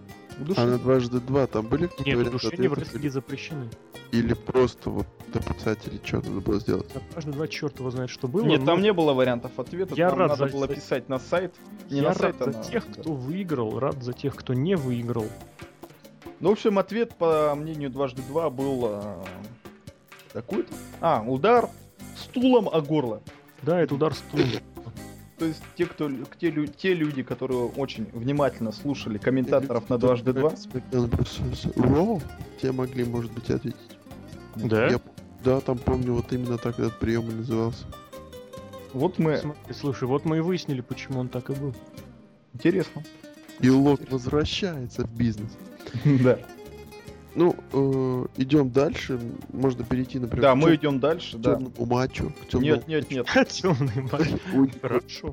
А 0.57 0.65
на 0.65 0.77
дважды 0.77 1.19
два 1.19 1.47
там 1.47 1.67
были 1.67 1.87
какие-то 1.87 2.19
Нет, 2.23 2.27
удушения 2.29 2.69
в 2.69 2.73
рестлинге 2.73 3.09
запрещены. 3.09 3.69
Или 4.11 4.33
просто 4.33 4.89
вот 4.89 5.05
дописать 5.27 5.85
или 5.87 5.99
что 6.03 6.17
надо 6.17 6.39
было 6.41 6.59
сделать? 6.59 6.87
Дважды 7.11 7.31
два 7.31 7.47
черт 7.47 7.79
его 7.79 7.91
знает, 7.91 8.09
что 8.09 8.27
было. 8.27 8.43
Нет, 8.45 8.65
там 8.65 8.81
не 8.81 8.91
было 8.93 9.13
вариантов 9.13 9.51
ответа. 9.59 9.93
Я 9.95 10.09
там 10.09 10.19
рад 10.19 10.29
надо 10.29 10.47
за- 10.47 10.51
было 10.53 10.67
писать 10.67 11.09
на 11.09 11.19
сайт. 11.19 11.53
Не 11.89 11.97
Я 11.97 12.03
на 12.03 12.09
рад 12.09 12.17
сайт, 12.17 12.35
а 12.41 12.51
за 12.51 12.57
на- 12.57 12.63
тех, 12.63 12.87
кто 12.87 13.13
выиграл, 13.13 13.77
рад 13.79 14.01
за 14.01 14.13
тех, 14.13 14.35
кто 14.35 14.53
не 14.53 14.75
выиграл. 14.75 15.27
Ну, 16.39 16.49
в 16.49 16.51
общем, 16.53 16.79
ответ, 16.79 17.15
по 17.15 17.53
мнению 17.55 17.89
дважды 17.89 18.21
два, 18.23 18.49
был 18.49 18.85
а, 18.85 19.23
такой-то. 20.33 20.73
А, 21.01 21.21
удар 21.25 21.69
стулом 22.17 22.69
о 22.69 22.81
горло. 22.81 23.21
Да, 23.61 23.79
это 23.81 23.93
удар 23.95 24.13
стулом. 24.13 24.47
То 25.39 25.45
есть 25.45 25.61
те, 25.77 25.85
кто, 25.85 26.11
те, 26.37 26.51
лю- 26.51 26.67
те 26.67 26.93
люди, 26.93 27.23
которые 27.23 27.61
очень 27.61 28.05
внимательно 28.11 28.73
слушали 28.73 29.17
комментаторов 29.17 29.89
на 29.89 29.97
дважды 29.97 30.33
два, 30.33 30.51
те 32.61 32.71
могли, 32.73 33.05
может 33.05 33.31
быть, 33.31 33.49
ответить. 33.49 33.79
Да? 34.57 34.87
Я 34.89 34.99
да, 35.43 35.61
там 35.61 35.77
помню, 35.77 36.13
вот 36.13 36.33
именно 36.33 36.57
так 36.57 36.77
этот 36.79 36.99
прием 36.99 37.29
и 37.29 37.33
назывался. 37.33 37.85
вот 38.91 39.17
мы... 39.17 39.37
Смотри, 39.37 39.73
слушай, 39.73 40.03
вот 40.03 40.25
мы 40.25 40.37
и 40.37 40.39
выяснили, 40.41 40.81
почему 40.81 41.21
он 41.21 41.29
так 41.29 41.49
и 41.49 41.53
был. 41.53 41.73
Интересно. 42.53 43.03
И 43.61 43.69
Лок 43.69 44.01
возвращается 44.11 45.05
в 45.05 45.15
бизнес. 45.15 45.51
Да. 46.21 46.37
Ну, 47.35 47.55
э, 47.73 48.25
идем 48.37 48.71
дальше. 48.71 49.19
Можно 49.53 49.83
перейти, 49.83 50.19
например, 50.19 50.41
Да, 50.41 50.51
к 50.53 50.55
мы 50.55 50.69
тём- 50.71 50.75
идем 50.75 50.99
дальше, 50.99 51.37
да. 51.37 51.55
темному 51.55 51.85
матчу. 51.85 52.31
к 52.41 52.47
темному 52.47 52.75
Нет, 52.75 52.87
нет, 52.87 53.11
нет. 53.11 53.27
Темный 53.49 54.09
матч. 54.11 54.71
Хорошо. 54.81 55.31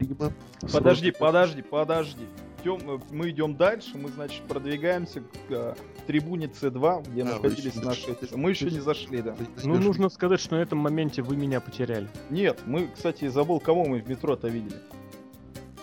Подожди, 0.73 1.11
подожди, 1.11 1.63
подожди. 1.63 2.27
Тем, 2.63 2.79
э, 2.87 2.99
мы 3.11 3.31
идем 3.31 3.57
дальше, 3.57 3.97
мы, 3.97 4.11
значит, 4.11 4.43
продвигаемся 4.43 5.21
к 5.21 5.51
э, 5.51 5.75
трибуне 6.07 6.47
С2, 6.49 7.11
где 7.11 7.23
А, 7.23 7.25
находились 7.25 7.75
еще 7.75 7.85
наши... 7.85 8.17
Мы 8.35 8.51
еще 8.51 8.71
не 8.71 8.81
зашли, 8.81 9.23
да. 9.23 9.35
Ну, 9.65 9.79
нужно 9.79 10.09
сказать, 10.11 10.41
что 10.41 10.57
на 10.57 10.61
этом 10.61 10.79
моменте 10.79 11.23
вы 11.23 11.37
меня 11.37 11.61
потеряли. 11.61 12.09
Нет, 12.31 12.61
мы, 12.67 12.89
кстати, 12.95 13.29
забыл, 13.29 13.59
кого 13.59 13.85
мы 13.87 14.01
в 14.03 14.09
метро-то 14.09 14.49
видели. 14.49 14.77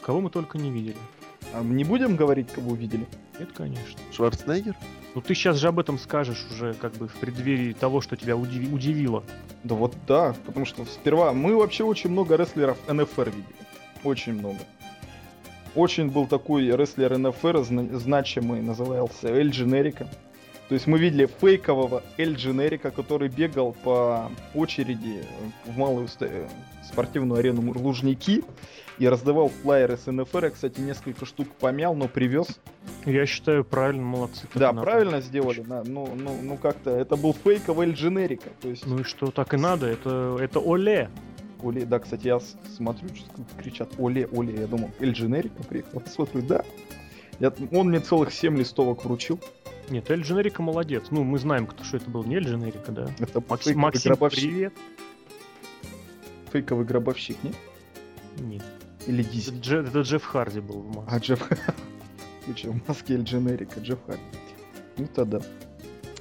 Кого 0.02 0.22
мы 0.22 0.30
только 0.30 0.58
не 0.58 0.70
видели. 0.70 0.98
А 1.54 1.64
мы 1.64 1.74
не 1.74 1.84
будем 1.84 2.16
говорить, 2.16 2.52
кого 2.52 2.72
увидели? 2.72 3.08
Нет, 3.40 3.52
конечно. 3.54 4.00
Шварценеггер? 4.12 4.76
Ну 5.16 5.22
ты 5.22 5.36
сейчас 5.36 5.58
же 5.58 5.68
об 5.68 5.80
этом 5.80 6.00
скажешь 6.00 6.44
уже 6.52 6.74
как 6.74 6.94
бы 6.94 7.08
в 7.08 7.14
преддверии 7.16 7.74
того, 7.74 8.02
что 8.02 8.16
тебя 8.16 8.34
удиви- 8.34 8.74
удивило. 8.74 9.24
Да 9.64 9.76
вот 9.76 9.96
да, 10.08 10.36
потому 10.46 10.66
что 10.66 10.86
сперва 10.86 11.34
мы 11.34 11.56
вообще 11.56 11.84
очень 11.84 12.10
много 12.10 12.36
рестлеров 12.36 12.78
НФР 12.88 13.30
видели. 13.30 13.46
Очень 14.04 14.34
много. 14.34 14.60
Очень 15.76 16.10
был 16.10 16.28
такой 16.28 16.66
рестлер 16.76 17.18
НФР, 17.18 17.64
зна- 17.64 17.98
значимый, 17.98 18.62
назывался 18.62 19.28
Эль 19.30 19.50
Дженерика. 19.50 20.08
То 20.70 20.76
есть 20.76 20.88
мы 20.88 20.98
видели 20.98 21.30
фейкового 21.42 22.04
Эль 22.18 22.36
Дженерика, 22.36 22.90
который 22.90 23.30
бегал 23.30 23.74
по 23.84 24.32
очереди 24.56 25.24
в 25.66 25.78
малую 25.78 26.08
э, 26.22 26.48
спортивную 26.84 27.40
арену 27.40 27.72
Лужники 27.80 28.44
и 29.00 29.08
раздавал 29.08 29.50
флайеры 29.50 29.98
с 29.98 30.10
НФР. 30.12 30.46
Я, 30.46 30.50
кстати, 30.52 30.80
несколько 30.80 31.26
штук 31.26 31.48
помял, 31.60 31.96
но 31.96 32.08
привез. 32.08 32.48
Я 33.06 33.26
считаю, 33.26 33.66
правильно, 33.66 34.04
молодцы. 34.04 34.48
Да, 34.56 34.72
надо. 34.72 34.86
правильно 34.86 35.22
сделали. 35.22 35.62
да. 35.62 35.84
Ну, 35.86 36.08
ну, 36.16 36.38
ну 36.42 36.58
как-то 36.58 36.92
это 36.92 37.16
был 37.16 37.34
фейковый 37.34 37.88
Эль 37.88 37.94
Дженерика. 37.94 38.50
То 38.62 38.70
есть 38.70 38.86
Ну 38.86 39.00
и 39.00 39.04
что, 39.04 39.32
так 39.32 39.54
и 39.54 39.58
надо, 39.58 39.88
это, 39.88 40.38
это 40.40 40.60
Оле. 40.60 41.10
Оле, 41.62 41.86
да, 41.86 42.00
кстати, 42.00 42.28
я 42.28 42.40
смотрю, 42.76 43.08
что 43.16 43.26
кричат 43.62 43.94
Оле, 43.98 44.28
Оле, 44.34 44.60
я 44.62 44.68
думал, 44.68 44.92
Эль 45.00 45.12
Дженерика 45.14 45.64
приехал, 45.64 46.02
смотрю, 46.12 46.42
да. 46.42 46.64
Я- 47.40 47.54
он 47.72 47.90
мне 47.90 48.00
целых 48.00 48.32
7 48.34 48.58
листовок 48.58 49.06
вручил. 49.06 49.40
Нет, 49.90 50.10
Эль 50.12 50.22
Дженерика 50.22 50.62
молодец. 50.62 51.06
Ну, 51.12 51.24
мы 51.24 51.40
знаем, 51.40 51.68
кто, 51.68 51.84
что 51.84 51.98
это 51.98 52.10
был 52.10 52.24
не 52.24 52.36
Эль 52.36 52.46
Дженерика, 52.48 52.92
да. 52.92 53.08
Это 53.20 53.42
Макс- 53.50 53.74
Максим, 53.76 54.10
гробовщик. 54.12 54.50
привет. 54.50 54.74
Фейковый 56.52 56.86
гробовщик, 56.86 57.38
не? 57.44 57.54
Нет, 58.40 58.64
Или 59.08 59.24
Дизи. 59.24 59.52
Дже- 59.52 59.88
это 59.88 60.02
Джефф 60.02 60.24
Харди 60.24 60.60
был 60.60 60.82
в 60.82 60.96
маске. 60.96 61.16
А, 61.16 61.20
Джефф... 61.20 61.50
Ты 62.46 62.54
чё, 62.56 62.72
в 62.72 62.88
маске 62.88 63.16
Эль 63.16 63.24
Дженерика, 63.24 63.80
Джефф 63.80 64.00
Харди. 64.06 64.22
Ну 64.98 65.08
тогда. 65.08 65.42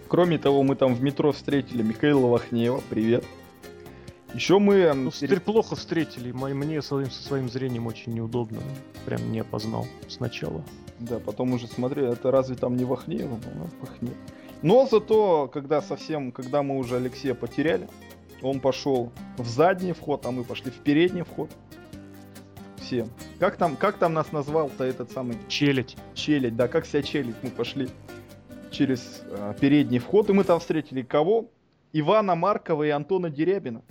Кроме 0.09 0.39
того, 0.39 0.63
мы 0.63 0.77
там 0.77 0.95
в 0.95 1.03
метро 1.03 1.33
встретили 1.33 1.83
Михаила 1.83 2.27
Вахнеева, 2.27 2.83
привет. 2.91 3.25
Еще 4.35 4.59
мы... 4.59 4.93
Ну, 4.95 5.11
теперь 5.11 5.41
плохо 5.41 5.77
встретили. 5.77 6.33
Мне 6.33 6.83
со 6.83 7.05
своим 7.11 7.49
зрением 7.49 7.87
очень 7.87 8.13
неудобно. 8.15 8.59
Прям 9.05 9.31
не 9.31 9.41
опознал 9.41 9.87
сначала. 10.09 10.65
Да, 10.99 11.19
потом 11.19 11.53
уже 11.53 11.67
смотрю, 11.67 12.07
это 12.07 12.31
разве 12.31 12.57
там 12.57 12.77
не 12.77 12.85
Вахнеев? 12.85 13.29
Ну, 13.29 13.69
Вахнеев. 13.81 14.17
Но 14.63 14.87
зато, 14.91 15.49
когда 15.53 15.83
совсем, 15.83 16.31
когда 16.31 16.63
мы 16.63 16.79
уже 16.79 16.97
Алексея 16.97 17.35
потеряли, 17.35 17.89
он 18.43 18.61
пошел 18.61 19.13
в 19.37 19.49
задний 19.49 19.93
вход, 19.93 20.25
а 20.27 20.31
мы 20.31 20.45
пошли 20.45 20.71
в 20.71 20.77
передний 20.77 21.23
вход. 21.23 21.51
Все. 22.93 23.09
Как 23.39 23.57
там, 23.57 23.77
как 23.77 23.97
там 23.97 24.13
нас 24.13 24.33
назвал-то 24.33 24.85
этот 24.85 25.11
самый 25.11 25.39
Челядь. 25.49 25.97
челядь, 26.13 26.57
да, 26.57 26.69
как 26.69 26.85
себя 26.85 27.03
челядь, 27.03 27.37
мы 27.43 27.49
пошли 27.49 27.89
через 28.71 29.23
э, 29.31 29.55
передний 29.59 29.99
вход, 29.99 30.29
и 30.29 30.35
мы 30.35 30.45
там 30.45 30.61
встретили 30.61 31.01
кого? 31.01 31.51
Ивана 31.95 32.35
Маркова 32.35 32.83
и 32.83 32.91
Антона 32.91 33.31
Дерябина. 33.31 33.83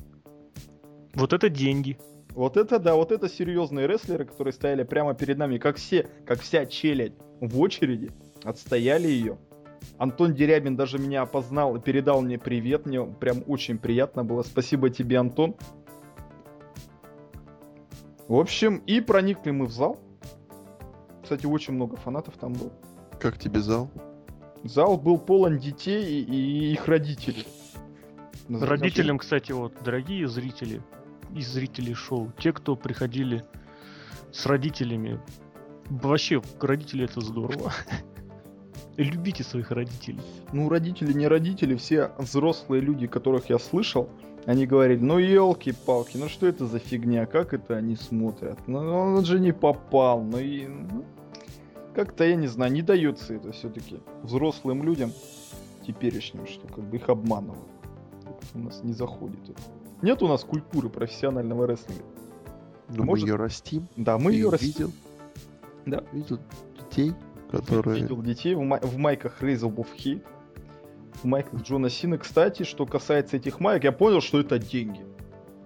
Вот 1.15 1.33
это 1.33 1.49
деньги. 1.49 1.97
Вот 2.29 2.57
это 2.57 2.77
да, 2.77 2.93
вот 2.93 3.11
это 3.11 3.27
серьезные 3.27 3.87
рестлеры, 3.87 4.25
которые 4.25 4.53
стояли 4.53 4.83
прямо 4.83 5.15
перед 5.15 5.39
нами, 5.39 5.57
как 5.57 5.77
все, 5.77 6.07
как 6.27 6.39
вся 6.39 6.67
челядь 6.67 7.13
в 7.39 7.59
очереди, 7.59 8.11
отстояли 8.43 9.07
ее. 9.07 9.39
Антон 9.97 10.35
Дерябин 10.35 10.75
даже 10.75 10.99
меня 10.99 11.23
опознал 11.23 11.75
и 11.75 11.81
передал 11.81 12.21
мне 12.21 12.37
привет, 12.37 12.85
мне 12.85 13.03
прям 13.03 13.43
очень 13.47 13.79
приятно 13.79 14.23
было. 14.23 14.43
Спасибо 14.43 14.91
тебе, 14.91 15.17
Антон. 15.17 15.55
В 18.31 18.37
общем, 18.37 18.77
и 18.87 19.01
проникли 19.01 19.51
мы 19.51 19.65
в 19.65 19.73
зал. 19.73 19.99
Кстати, 21.21 21.45
очень 21.45 21.73
много 21.73 21.97
фанатов 21.97 22.37
там 22.37 22.53
было. 22.53 22.71
Как 23.19 23.37
тебе 23.37 23.59
зал? 23.59 23.91
Зал 24.63 24.97
был 24.97 25.17
полон 25.17 25.57
детей 25.57 26.23
и, 26.23 26.23
и 26.23 26.71
их 26.71 26.87
родителей. 26.87 27.45
Родителям, 28.47 29.17
кстати, 29.17 29.51
вот, 29.51 29.73
дорогие 29.83 30.29
зрители 30.29 30.81
и 31.35 31.41
зрители 31.41 31.91
шоу, 31.91 32.31
те, 32.39 32.53
кто 32.53 32.77
приходили 32.77 33.43
с 34.31 34.45
родителями, 34.45 35.19
вообще, 35.89 36.41
родители 36.61 37.03
это 37.03 37.19
здорово. 37.19 37.73
Любите 38.95 39.43
своих 39.43 39.71
родителей. 39.71 40.21
Ну, 40.53 40.69
родители, 40.69 41.11
не 41.11 41.27
родители, 41.27 41.75
все 41.75 42.13
взрослые 42.17 42.81
люди, 42.81 43.07
которых 43.07 43.49
я 43.49 43.59
слышал, 43.59 44.09
они 44.45 44.65
говорили, 44.65 44.99
ну 44.99 45.17
елки-палки, 45.19 46.17
ну 46.17 46.27
что 46.29 46.47
это 46.47 46.65
за 46.65 46.79
фигня, 46.79 47.25
как 47.25 47.53
это 47.53 47.77
они 47.77 47.95
смотрят? 47.95 48.57
Ну 48.67 48.79
он 48.79 49.25
же 49.25 49.39
не 49.39 49.51
попал, 49.53 50.21
ну 50.23 50.37
и... 50.39 50.67
ну, 50.67 51.05
Как-то, 51.95 52.23
я 52.23 52.35
не 52.35 52.47
знаю, 52.47 52.71
не 52.71 52.81
дается 52.81 53.33
это 53.35 53.51
все-таки 53.51 53.99
взрослым 54.23 54.83
людям 54.83 55.11
теперешним, 55.85 56.47
что 56.47 56.67
как 56.67 56.83
бы 56.83 56.97
их 56.97 57.09
обманывают. 57.09 57.67
У 58.53 58.59
нас 58.59 58.83
не 58.83 58.93
заходит 58.93 59.49
это. 59.49 59.61
Нет 60.01 60.21
у 60.23 60.27
нас 60.27 60.43
культуры 60.43 60.89
профессионального 60.89 61.67
рестлинга. 61.67 62.03
Ну, 62.89 63.03
Может- 63.03 63.23
мы 63.25 63.29
ее 63.29 63.35
растим. 63.35 63.87
Да, 63.95 64.17
мы 64.17 64.33
ее 64.33 64.51
видел? 64.59 64.91
Да. 65.85 66.03
Видел 66.11 66.39
детей, 66.79 67.13
которые... 67.51 68.01
Видел 68.01 68.21
детей 68.21 68.55
в, 68.55 68.61
май- 68.61 68.81
в 68.81 68.97
майках 68.97 69.41
Above 69.41 69.87
Hate, 69.97 70.21
в 70.23 70.40
майках 71.23 71.61
Джона 71.61 71.89
Сина. 71.89 72.17
Кстати, 72.17 72.63
что 72.63 72.85
касается 72.85 73.37
этих 73.37 73.59
майк, 73.59 73.83
я 73.83 73.91
понял, 73.91 74.21
что 74.21 74.39
это 74.39 74.59
деньги. 74.59 75.05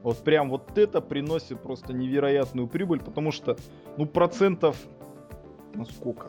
Вот 0.04 0.20
прям 0.24 0.50
вот 0.50 0.78
это 0.78 1.02
приносит 1.02 1.62
просто 1.62 1.94
невероятную 1.94 2.68
прибыль, 2.68 3.00
потому 3.00 3.32
что, 3.32 3.58
ну, 3.98 4.06
процентов, 4.06 4.78
ну, 5.74 5.86
сколько? 5.86 6.28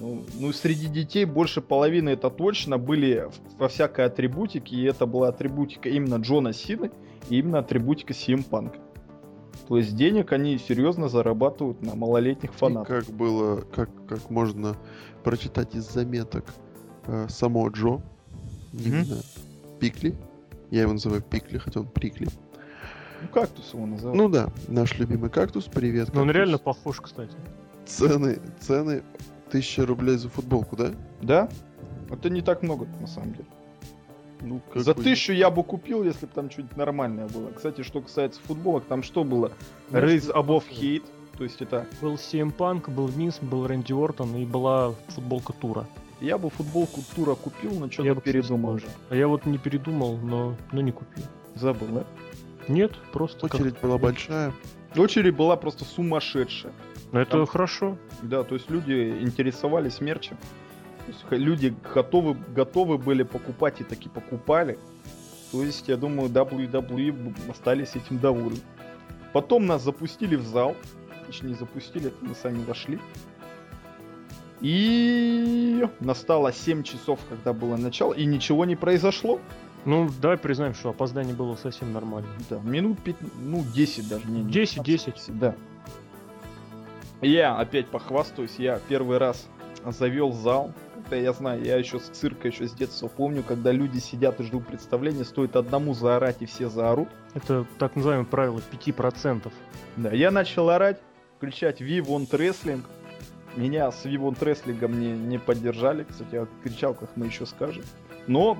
Ну, 0.00 0.22
ну, 0.38 0.52
среди 0.52 0.86
детей 0.86 1.24
больше 1.24 1.60
половины 1.60 2.10
это 2.10 2.30
точно 2.30 2.78
были 2.78 3.28
во 3.58 3.68
всякой 3.68 4.06
атрибутике, 4.06 4.76
и 4.76 4.84
это 4.84 5.06
была 5.06 5.28
атрибутика 5.28 5.88
именно 5.88 6.16
Джона 6.16 6.52
Сины 6.52 6.90
и 7.28 7.38
именно 7.38 7.58
атрибутика 7.58 8.12
CM 8.12 8.48
Punk. 8.48 8.76
То 9.66 9.76
есть 9.76 9.94
денег 9.96 10.32
они 10.32 10.56
серьезно 10.56 11.08
зарабатывают 11.08 11.82
на 11.82 11.94
малолетних 11.94 12.50
И 12.50 12.56
фанатах. 12.56 13.04
как 13.04 13.14
было, 13.14 13.60
как, 13.60 13.90
как 14.06 14.30
можно 14.30 14.76
прочитать 15.24 15.74
из 15.74 15.84
заметок 15.90 16.46
э, 17.06 17.26
само 17.28 17.68
Джо, 17.68 18.00
именно 18.72 19.16
Пикли, 19.80 20.14
я 20.70 20.82
его 20.82 20.92
называю 20.92 21.22
Пикли, 21.22 21.58
хотя 21.58 21.80
он 21.80 21.86
Прикли. 21.86 22.28
Ну, 23.22 23.28
кактус 23.28 23.72
его 23.74 23.86
называют. 23.86 24.16
Ну 24.16 24.28
да, 24.28 24.48
наш 24.68 24.98
любимый 24.98 25.30
кактус, 25.30 25.64
привет. 25.64 26.12
Но 26.14 26.20
он 26.22 26.28
кактус. 26.28 26.36
реально 26.36 26.58
похож, 26.58 27.00
кстати. 27.00 27.34
Цены, 27.86 28.38
цены, 28.60 29.02
тысяча 29.50 29.84
рублей 29.86 30.16
за 30.16 30.28
футболку, 30.28 30.76
да? 30.76 30.92
Да? 31.22 31.48
Это 32.10 32.30
не 32.30 32.42
так 32.42 32.62
много, 32.62 32.86
на 33.00 33.06
самом 33.06 33.32
деле. 33.32 33.46
Ну, 34.40 34.60
За 34.74 34.92
какой- 34.92 35.04
тысячу 35.04 35.32
я 35.32 35.50
бы 35.50 35.64
купил, 35.64 36.04
если 36.04 36.26
бы 36.26 36.32
там 36.32 36.48
что-нибудь 36.50 36.76
нормальное 36.76 37.26
было. 37.26 37.50
Кстати, 37.50 37.82
что 37.82 38.00
касается 38.00 38.40
футболок, 38.46 38.84
там 38.84 39.02
что 39.02 39.24
было? 39.24 39.50
Что 39.88 39.98
Above? 39.98 40.64
Hate. 40.70 41.04
То 41.36 41.44
есть 41.44 41.60
это... 41.60 41.86
Был 42.00 42.14
CM 42.14 42.54
Punk, 42.56 42.90
был 42.90 43.06
Винс, 43.08 43.38
был 43.40 43.66
Рэнди 43.66 43.92
Ортон 43.92 44.36
и 44.36 44.44
была 44.44 44.94
футболка 45.08 45.52
тура. 45.52 45.86
Я 46.20 46.36
бы 46.38 46.50
футболку 46.50 47.00
тура 47.14 47.34
купил, 47.34 47.74
но 47.74 47.86
Я 47.86 47.92
что-то 47.92 48.14
бы, 48.14 48.20
кстати, 48.20 48.32
передумал 48.32 48.72
уже. 48.74 48.86
А 49.10 49.14
я 49.14 49.28
вот 49.28 49.46
не 49.46 49.58
передумал, 49.58 50.16
но, 50.16 50.56
но 50.72 50.80
не 50.80 50.92
купил. 50.92 51.24
Забыл, 51.54 51.88
да? 51.88 52.04
Нет, 52.66 52.92
просто... 53.12 53.46
Очередь 53.46 53.74
как... 53.74 53.82
была 53.82 53.98
большая. 53.98 54.52
Очередь 54.96 55.36
была 55.36 55.56
просто 55.56 55.84
сумасшедшая. 55.84 56.72
Это 57.12 57.30
Там... 57.30 57.46
хорошо. 57.46 57.96
Да, 58.22 58.42
то 58.42 58.54
есть 58.54 58.68
люди 58.70 59.18
интересовались 59.20 60.00
мерчем. 60.00 60.36
То 61.06 61.12
есть 61.12 61.24
люди 61.30 61.74
готовы, 61.94 62.36
готовы 62.54 62.98
были 62.98 63.22
покупать 63.22 63.80
и 63.80 63.84
таки 63.84 64.08
покупали. 64.08 64.78
То 65.52 65.62
есть, 65.62 65.88
я 65.88 65.96
думаю, 65.96 66.28
WWE 66.28 67.50
остались 67.50 67.96
этим 67.96 68.18
довольны. 68.18 68.60
Потом 69.32 69.66
нас 69.66 69.82
запустили 69.82 70.36
в 70.36 70.42
зал. 70.42 70.76
Точнее, 71.26 71.54
запустили, 71.54 72.08
это 72.08 72.24
мы 72.24 72.34
сами 72.34 72.62
вошли. 72.64 72.98
И 74.60 75.86
настало 76.00 76.52
7 76.52 76.82
часов, 76.82 77.20
когда 77.28 77.52
было 77.52 77.76
начало, 77.76 78.12
и 78.12 78.24
ничего 78.24 78.64
не 78.64 78.76
произошло. 78.76 79.40
Ну, 79.84 80.10
давай 80.20 80.36
признаем, 80.36 80.74
что 80.74 80.90
опоздание 80.90 81.34
было 81.34 81.54
совсем 81.56 81.92
нормально. 81.92 82.28
Да, 82.50 82.58
минут 82.58 82.98
5, 83.00 83.16
ну, 83.38 83.64
10 83.74 84.08
даже. 84.08 84.26
Не, 84.26 84.42
10, 84.42 84.82
10. 84.82 85.38
Да. 85.38 85.54
Я 87.20 87.56
опять 87.56 87.86
похвастаюсь, 87.86 88.56
я 88.58 88.80
первый 88.88 89.18
раз 89.18 89.48
завел 89.84 90.32
зал. 90.32 90.72
Когда 90.94 91.16
я 91.16 91.32
знаю, 91.32 91.64
я 91.64 91.76
еще 91.76 92.00
с 92.00 92.08
цирка, 92.08 92.48
еще 92.48 92.66
с 92.66 92.72
детства 92.72 93.08
помню, 93.08 93.42
когда 93.42 93.72
люди 93.72 93.98
сидят 93.98 94.40
и 94.40 94.42
ждут 94.42 94.66
представления, 94.66 95.24
стоит 95.24 95.56
одному 95.56 95.94
заорать 95.94 96.36
и 96.40 96.46
все 96.46 96.68
заорут. 96.68 97.08
Это 97.34 97.64
так 97.78 97.96
называемое 97.96 98.26
правило 98.26 98.60
5%. 98.72 99.50
Да, 99.96 100.10
я 100.10 100.30
начал 100.30 100.68
орать, 100.68 101.00
кричать 101.40 101.80
«We 101.80 102.00
want 102.00 102.28
wrestling», 102.30 102.82
меня 103.56 103.90
с 103.90 104.04
Вивон 104.04 104.34
Треслингом 104.34 104.98
не, 104.98 105.12
не 105.12 105.38
поддержали. 105.38 106.04
Кстати, 106.04 106.34
я 106.34 106.46
кричал, 106.62 106.94
как 106.94 107.16
мы 107.16 107.26
еще 107.26 107.46
скажем. 107.46 107.84
Но 108.26 108.58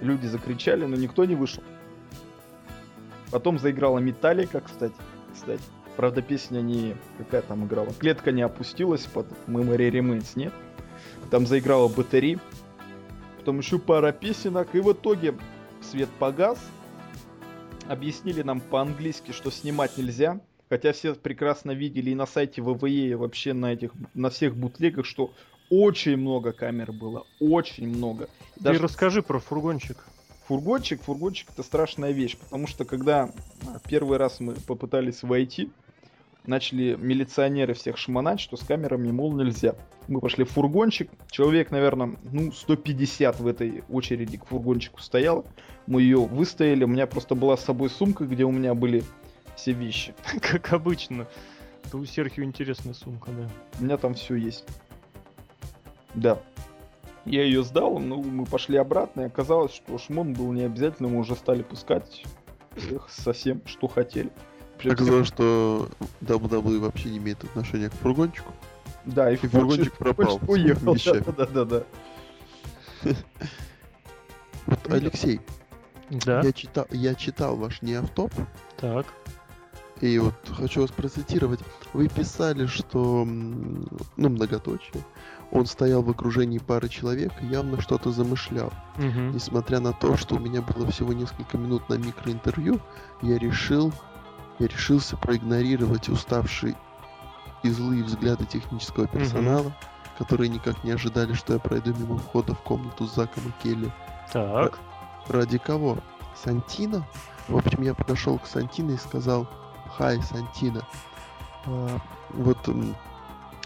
люди 0.00 0.26
закричали, 0.26 0.84
но 0.84 0.96
никто 0.96 1.24
не 1.24 1.34
вышел. 1.34 1.62
Потом 3.30 3.58
заиграла 3.58 3.98
Металлика, 3.98 4.60
кстати. 4.60 4.94
Кстати. 5.32 5.62
Правда, 5.96 6.22
песня 6.22 6.60
не... 6.60 6.96
Какая 7.18 7.42
там 7.42 7.66
играла? 7.66 7.92
Клетка 7.92 8.32
не 8.32 8.42
опустилась 8.42 9.02
под 9.02 9.26
Memory 9.46 9.90
Remains, 9.90 10.32
нет? 10.34 10.52
Там 11.30 11.46
заиграла 11.46 11.88
батарея. 11.88 12.40
Потом 13.38 13.58
еще 13.58 13.78
пара 13.78 14.12
песенок. 14.12 14.74
И 14.74 14.80
в 14.80 14.92
итоге 14.92 15.34
свет 15.82 16.08
погас. 16.18 16.58
Объяснили 17.88 18.42
нам 18.42 18.60
по-английски, 18.60 19.32
что 19.32 19.50
снимать 19.50 19.98
нельзя. 19.98 20.40
Хотя 20.70 20.92
все 20.92 21.14
прекрасно 21.14 21.72
видели 21.72 22.10
и 22.10 22.14
на 22.14 22.26
сайте 22.26 22.62
ВВЕ, 22.62 23.10
и 23.10 23.14
вообще 23.14 23.52
на 23.52 23.72
этих, 23.72 23.90
на 24.14 24.30
всех 24.30 24.56
бутлегах, 24.56 25.04
что 25.04 25.32
очень 25.68 26.16
много 26.16 26.52
камер 26.52 26.92
было, 26.92 27.26
очень 27.40 27.88
много. 27.88 28.28
Даже... 28.56 28.78
Ты 28.78 28.84
расскажи 28.84 29.20
про 29.20 29.40
фургончик. 29.40 30.06
Фургончик, 30.46 31.02
фургончик 31.02 31.48
это 31.52 31.64
страшная 31.64 32.12
вещь, 32.12 32.36
потому 32.36 32.68
что 32.68 32.84
когда 32.84 33.30
а, 33.66 33.80
первый 33.88 34.16
раз 34.16 34.38
мы 34.38 34.54
попытались 34.54 35.24
войти, 35.24 35.70
начали 36.46 36.96
милиционеры 36.96 37.74
всех 37.74 37.98
шмонать, 37.98 38.38
что 38.38 38.56
с 38.56 38.60
камерами, 38.60 39.10
мол, 39.10 39.32
нельзя. 39.32 39.74
Мы 40.06 40.20
пошли 40.20 40.44
в 40.44 40.50
фургончик, 40.50 41.10
человек, 41.32 41.72
наверное, 41.72 42.16
ну, 42.30 42.52
150 42.52 43.40
в 43.40 43.46
этой 43.48 43.82
очереди 43.88 44.38
к 44.38 44.46
фургончику 44.46 45.00
стоял. 45.00 45.44
Мы 45.88 46.02
ее 46.02 46.18
выстояли, 46.18 46.84
у 46.84 46.88
меня 46.88 47.08
просто 47.08 47.34
была 47.34 47.56
с 47.56 47.64
собой 47.64 47.90
сумка, 47.90 48.24
где 48.24 48.44
у 48.44 48.52
меня 48.52 48.74
были 48.74 49.02
все 49.56 49.72
вещи. 49.72 50.14
Как 50.42 50.72
обычно. 50.72 51.26
Это 51.84 51.96
у 51.96 52.04
Серхио 52.04 52.44
интересная 52.44 52.94
сумка, 52.94 53.30
да. 53.30 53.48
У 53.78 53.84
меня 53.84 53.96
там 53.96 54.14
все 54.14 54.34
есть. 54.36 54.64
Да. 56.14 56.40
Я 57.24 57.44
ее 57.44 57.62
сдал, 57.62 57.98
ну, 57.98 58.22
мы 58.22 58.46
пошли 58.46 58.76
обратно, 58.76 59.22
и 59.22 59.24
оказалось, 59.24 59.72
что 59.72 59.98
шмон 59.98 60.32
был 60.32 60.52
не 60.52 60.62
обязательно, 60.62 61.08
мы 61.08 61.18
уже 61.18 61.36
стали 61.36 61.62
пускать 61.62 62.24
их 62.76 63.08
совсем, 63.10 63.62
что 63.66 63.88
хотели. 63.88 64.30
Оказалось, 64.84 65.28
что 65.28 65.88
WWE 66.22 66.78
вообще 66.78 67.10
не 67.10 67.18
имеет 67.18 67.44
отношения 67.44 67.90
к 67.90 67.94
фургончику. 67.94 68.52
Да, 69.04 69.30
и, 69.30 69.34
и 69.34 69.36
фургончик 69.36 69.96
пропал. 69.96 70.40
Уехал, 70.48 70.94
да, 71.36 71.46
да, 71.46 71.64
да. 71.64 71.82
Вот, 74.66 74.92
Алексей, 74.92 75.40
да? 76.10 76.40
я, 76.42 76.52
читал, 76.52 76.86
я 76.90 77.14
читал 77.14 77.56
ваш 77.56 77.82
неавтоп. 77.82 78.32
Так. 78.76 79.06
И 80.00 80.18
вот 80.18 80.34
хочу 80.56 80.80
вас 80.80 80.90
процитировать. 80.90 81.60
Вы 81.92 82.08
писали, 82.08 82.66
что, 82.66 83.24
ну, 83.26 83.88
многоточие, 84.16 85.04
он 85.50 85.66
стоял 85.66 86.02
в 86.02 86.08
окружении 86.08 86.58
пары 86.58 86.88
человек 86.88 87.32
и 87.42 87.46
явно 87.46 87.80
что-то 87.80 88.10
замышлял. 88.10 88.72
Угу. 88.96 89.34
Несмотря 89.34 89.80
на 89.80 89.92
то, 89.92 90.16
что 90.16 90.36
у 90.36 90.38
меня 90.38 90.62
было 90.62 90.86
всего 90.90 91.12
несколько 91.12 91.58
минут 91.58 91.88
на 91.88 91.94
микроинтервью, 91.94 92.80
я 93.20 93.38
решил, 93.38 93.92
я 94.58 94.68
решился 94.68 95.16
проигнорировать 95.16 96.08
уставшие 96.08 96.76
и 97.62 97.68
злые 97.68 98.02
взгляды 98.02 98.46
технического 98.46 99.06
персонала, 99.06 99.66
угу. 99.66 99.74
которые 100.18 100.48
никак 100.48 100.82
не 100.82 100.92
ожидали, 100.92 101.34
что 101.34 101.52
я 101.54 101.58
пройду 101.58 101.94
мимо 101.94 102.16
входа 102.16 102.54
в 102.54 102.60
комнату 102.60 103.06
с 103.06 103.14
Заком 103.14 103.42
и 103.48 103.62
Келли. 103.62 103.92
Так. 104.32 104.78
Ради 105.28 105.58
кого? 105.58 105.98
Сантина? 106.42 107.06
В 107.48 107.56
общем, 107.56 107.82
я 107.82 107.94
подошел 107.94 108.38
к 108.38 108.46
Сантино 108.46 108.92
и 108.92 108.96
сказал, 108.96 109.46
Хай 109.96 110.20
Сантина. 110.22 110.82
А, 111.66 111.98
вот 112.30 112.58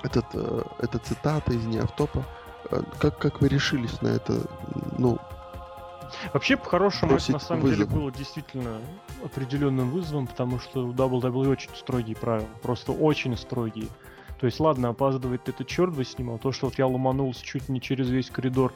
этот, 0.02 0.26
э, 0.34 0.62
эта 0.78 0.98
цитата 0.98 1.52
из 1.52 1.64
неавтопа. 1.66 2.24
Э, 2.70 2.82
как, 2.98 3.18
как 3.18 3.40
вы 3.40 3.48
решились 3.48 4.00
на 4.02 4.08
это? 4.08 4.46
Ну, 4.98 5.18
Вообще, 6.32 6.56
по-хорошему, 6.56 7.14
это 7.14 7.32
на 7.32 7.38
самом 7.38 7.62
вызов. 7.62 7.88
деле 7.88 7.90
было 7.90 8.12
действительно 8.12 8.80
определенным 9.24 9.90
вызовом, 9.90 10.26
потому 10.26 10.58
что 10.60 10.86
у 10.86 10.92
WWE 10.92 11.48
очень 11.48 11.70
строгие 11.74 12.16
правила. 12.16 12.48
Просто 12.62 12.92
очень 12.92 13.36
строгие. 13.36 13.88
То 14.38 14.46
есть, 14.46 14.60
ладно, 14.60 14.90
опаздывает 14.90 15.48
этот 15.48 15.66
черт 15.66 15.94
бы 15.94 16.04
снимал. 16.04 16.38
То, 16.38 16.52
что 16.52 16.66
вот 16.66 16.78
я 16.78 16.86
ломанулся 16.86 17.44
чуть 17.44 17.68
не 17.68 17.80
через 17.80 18.10
весь 18.10 18.30
коридор 18.30 18.72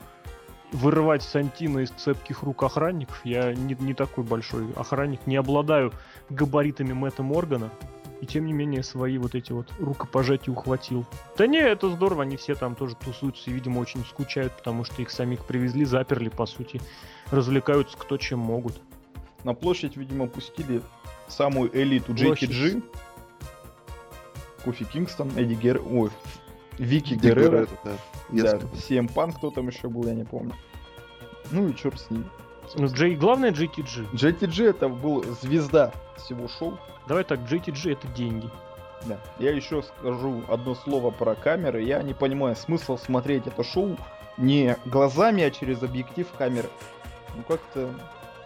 вырывать 0.73 1.23
Сантина 1.23 1.81
из 1.81 1.91
цепких 1.91 2.43
рук 2.43 2.63
охранников. 2.63 3.21
Я 3.25 3.55
не, 3.55 3.77
не 3.79 3.95
такой 3.95 4.25
большой 4.25 4.73
охранник, 4.75 5.27
не 5.27 5.37
обладаю 5.37 5.93
габаритами 6.29 6.93
Мэтта 6.93 7.23
Моргана. 7.23 7.71
И 8.21 8.27
тем 8.27 8.47
не 8.47 8.53
менее 8.53 8.83
свои 8.83 9.17
вот 9.17 9.37
эти 9.37 9.53
вот 9.53 9.73
рукопожатия 9.79 10.53
ухватил. 10.53 11.07
Да 11.37 11.47
не, 11.47 11.61
это 11.61 11.89
здорово, 11.89 12.25
они 12.25 12.37
все 12.37 12.57
там 12.57 12.75
тоже 12.75 12.97
тусуются 12.97 13.49
и, 13.49 13.53
видимо, 13.53 13.79
очень 13.79 14.05
скучают, 14.05 14.57
потому 14.57 14.85
что 14.85 15.01
их 15.03 15.11
самих 15.11 15.45
привезли, 15.45 15.85
заперли, 15.85 16.29
по 16.29 16.45
сути. 16.47 16.81
Развлекаются 17.31 17.97
кто 17.97 18.17
чем 18.17 18.41
могут. 18.41 18.81
На 19.45 19.55
площадь, 19.55 19.97
видимо, 19.97 20.27
пустили 20.27 20.83
самую 21.29 21.71
элиту 21.81 22.13
JTG. 22.13 22.83
Кофи 24.65 24.85
Кингстон, 24.85 25.31
Эдди 25.37 25.55
Гер... 25.55 25.81
Ой, 25.89 26.11
Вики 26.79 27.15
Геррера. 27.15 27.67
Да. 27.85 27.93
Да, 28.31 28.59
CM 28.75 29.13
Punk, 29.13 29.37
кто 29.37 29.51
там 29.51 29.69
еще 29.69 29.89
был, 29.89 30.07
я 30.07 30.15
не 30.15 30.25
помню. 30.25 30.55
Ну 31.51 31.69
и 31.69 31.75
черт 31.75 32.01
с 32.01 32.11
ним. 32.11 32.25
Ну, 32.77 32.87
Джей, 32.87 33.17
главное 33.17 33.51
JTG. 33.51 34.13
JTG 34.13 34.71
это 34.71 34.89
был 34.89 35.25
звезда 35.41 35.93
всего 36.17 36.49
шоу. 36.49 36.79
Давай 37.07 37.25
так, 37.25 37.41
JTG 37.41 37.93
это 37.93 38.07
деньги. 38.09 38.51
Да. 39.07 39.19
Я 39.39 39.53
еще 39.53 39.83
скажу 39.83 40.43
одно 40.49 40.75
слово 40.75 41.11
про 41.11 41.35
камеры. 41.35 41.83
Я 41.83 42.03
не 42.03 42.15
понимаю 42.15 42.57
смысл 42.57 42.99
смотреть 42.99 43.47
это 43.47 43.63
шоу 43.63 43.97
не 44.37 44.77
глазами, 44.85 45.43
а 45.43 45.51
через 45.51 45.83
объектив 45.83 46.27
камеры. 46.37 46.69
Ну 47.37 47.43
как-то 47.47 47.93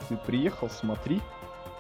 ты 0.09 0.17
приехал, 0.17 0.69
смотри, 0.71 1.21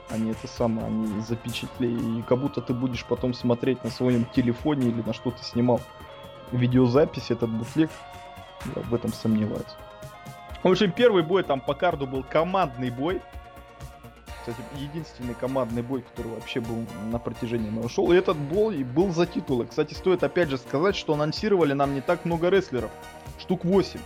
они 0.08 0.30
это 0.30 0.46
самое, 0.46 0.86
они 0.86 1.20
запечатлели, 1.22 2.18
и 2.18 2.22
как 2.22 2.38
будто 2.38 2.60
ты 2.60 2.74
будешь 2.74 3.04
потом 3.04 3.34
смотреть 3.34 3.82
на 3.84 3.90
своем 3.90 4.24
телефоне 4.26 4.88
или 4.90 5.02
на 5.02 5.12
что 5.12 5.30
ты 5.30 5.42
снимал 5.42 5.80
видеозапись, 6.52 7.30
этот 7.30 7.50
бутлег, 7.50 7.90
я 8.76 8.82
в 8.82 8.94
этом 8.94 9.12
сомневаюсь. 9.12 9.76
В 10.62 10.68
общем, 10.68 10.92
первый 10.92 11.22
бой 11.22 11.42
там 11.42 11.60
по 11.60 11.74
карду 11.74 12.06
был 12.06 12.22
командный 12.22 12.90
бой. 12.90 13.20
Кстати, 14.40 14.58
единственный 14.76 15.34
командный 15.34 15.82
бой, 15.82 16.02
который 16.02 16.32
вообще 16.32 16.60
был 16.60 16.84
на 17.10 17.18
протяжении 17.18 17.70
моего 17.70 17.88
шоу. 17.88 18.12
И 18.12 18.16
этот 18.16 18.36
бой 18.36 18.82
был 18.82 19.12
за 19.12 19.26
титулы. 19.26 19.66
Кстати, 19.66 19.94
стоит 19.94 20.22
опять 20.24 20.50
же 20.50 20.58
сказать, 20.58 20.96
что 20.96 21.14
анонсировали 21.14 21.72
нам 21.72 21.94
не 21.94 22.00
так 22.00 22.24
много 22.24 22.48
рестлеров. 22.48 22.90
Штук 23.38 23.64
8. 23.64 24.00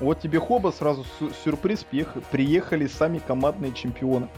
Вот 0.00 0.20
тебе 0.20 0.40
хоба, 0.40 0.70
сразу 0.70 1.04
сюрприз, 1.44 1.86
приехали 2.30 2.86
сами 2.86 3.18
командные 3.18 3.72
чемпионы. 3.72 4.28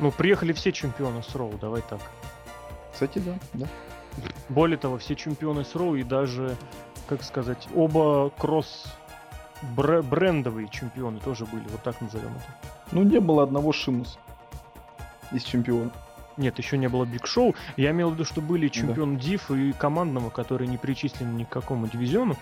Ну, 0.00 0.10
приехали 0.10 0.52
все 0.52 0.72
чемпионы 0.72 1.22
с 1.22 1.34
Роу, 1.34 1.52
давай 1.58 1.82
так. 1.82 2.00
Кстати, 2.92 3.18
да, 3.18 3.38
да. 3.54 3.66
Более 4.48 4.78
того, 4.78 4.98
все 4.98 5.14
чемпионы 5.14 5.64
с 5.64 5.74
Роу 5.74 5.96
и 5.96 6.02
даже 6.02 6.56
как 7.08 7.24
сказать, 7.24 7.66
оба 7.74 8.30
кросс 8.38 8.86
брендовые 9.62 10.68
чемпионы 10.68 11.18
тоже 11.18 11.46
были, 11.46 11.64
вот 11.68 11.82
так 11.82 12.00
назовем 12.00 12.30
это. 12.36 12.72
Ну, 12.92 13.02
не 13.02 13.18
было 13.18 13.42
одного 13.42 13.72
Шимуса 13.72 14.18
из 15.32 15.42
чемпионов. 15.42 15.92
Нет, 16.36 16.56
еще 16.58 16.78
не 16.78 16.88
было 16.88 17.04
Биг 17.04 17.26
Шоу. 17.26 17.56
Я 17.76 17.90
имел 17.90 18.10
в 18.10 18.14
виду, 18.14 18.24
что 18.24 18.40
были 18.40 18.68
чемпион 18.68 19.16
да. 19.16 19.22
Див 19.22 19.50
и 19.50 19.72
командного, 19.72 20.30
которые 20.30 20.68
не 20.68 20.76
причислены 20.76 21.32
ни 21.32 21.42
к 21.42 21.48
какому 21.48 21.88
дивизиону. 21.88 22.36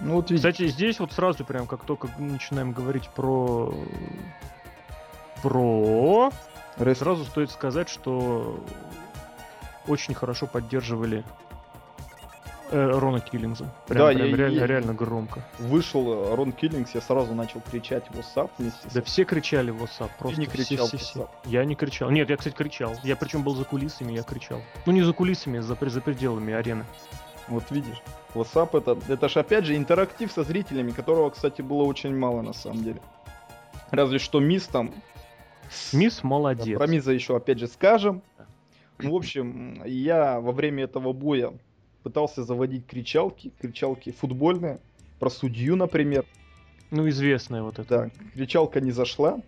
Ну, 0.00 0.14
вот 0.14 0.32
Кстати, 0.32 0.68
здесь 0.68 0.98
вот 1.00 1.12
сразу 1.12 1.44
прям, 1.44 1.66
как 1.66 1.84
только 1.84 2.08
начинаем 2.18 2.72
говорить 2.72 3.10
про... 3.10 3.74
Про... 5.42 6.32
Рес... 6.78 6.98
Сразу 6.98 7.24
стоит 7.26 7.50
сказать, 7.50 7.90
что 7.90 8.64
очень 9.86 10.14
хорошо 10.14 10.46
поддерживали 10.46 11.24
э, 12.70 12.90
Рона 12.90 13.20
Киллингса. 13.20 13.72
Прям, 13.86 14.06
да, 14.06 14.14
прям 14.14 14.28
я, 14.30 14.36
реально, 14.36 14.58
я... 14.60 14.66
реально 14.66 14.94
громко. 14.94 15.44
Вышел 15.58 16.12
э, 16.12 16.34
Рон 16.34 16.52
Киллингс, 16.52 16.94
я 16.94 17.00
сразу 17.00 17.34
начал 17.34 17.60
кричать 17.60 18.04
WhatsApp 18.10 18.50
вместе 18.58 18.88
Да 18.92 19.00
с... 19.00 19.04
все 19.04 19.24
кричали 19.24 19.72
WhatsApp. 19.72 20.10
Просто 20.18 20.36
Ты 20.36 20.40
не 20.40 20.46
кричал 20.46 20.86
все, 20.86 20.96
все, 20.96 21.06
все. 21.06 21.30
Я 21.44 21.64
не 21.64 21.74
кричал. 21.74 22.10
Нет, 22.10 22.30
я, 22.30 22.36
кстати, 22.36 22.54
кричал. 22.54 22.94
Я 23.02 23.16
причем 23.16 23.42
был 23.42 23.54
за 23.54 23.64
кулисами, 23.64 24.12
я 24.12 24.22
кричал. 24.22 24.60
Ну 24.86 24.92
не 24.92 25.02
за 25.02 25.12
кулисами, 25.12 25.60
за, 25.60 25.76
за 25.80 26.00
пределами 26.00 26.52
арены. 26.52 26.84
Вот 27.48 27.70
видишь. 27.70 28.00
WhatsApp 28.34 28.76
это, 28.78 28.98
это 29.12 29.28
же 29.28 29.40
опять 29.40 29.64
же 29.64 29.76
интерактив 29.76 30.32
со 30.32 30.42
зрителями, 30.42 30.90
которого, 30.90 31.30
кстати, 31.30 31.62
было 31.62 31.82
очень 31.82 32.16
мало 32.16 32.42
на 32.42 32.52
самом 32.52 32.82
деле. 32.82 33.00
Разве 33.90 34.18
что 34.18 34.40
Мисс 34.40 34.64
там... 34.64 34.92
Мисс 35.92 36.22
молодец. 36.22 36.78
Да, 36.78 36.84
про 36.84 36.86
Миза 36.86 37.12
еще 37.12 37.36
опять 37.36 37.58
же 37.58 37.68
скажем. 37.68 38.22
Ну, 38.98 39.12
в 39.12 39.16
общем, 39.16 39.82
я 39.84 40.40
во 40.40 40.52
время 40.52 40.84
этого 40.84 41.12
боя 41.12 41.52
пытался 42.02 42.44
заводить 42.44 42.86
кричалки, 42.86 43.52
кричалки 43.60 44.12
футбольные, 44.12 44.80
про 45.18 45.30
судью, 45.30 45.76
например. 45.76 46.24
Ну, 46.90 47.08
известная 47.08 47.62
вот 47.62 47.78
это. 47.78 48.10
Да, 48.14 48.24
кричалка 48.34 48.80
не 48.80 48.90
зашла. 48.90 49.40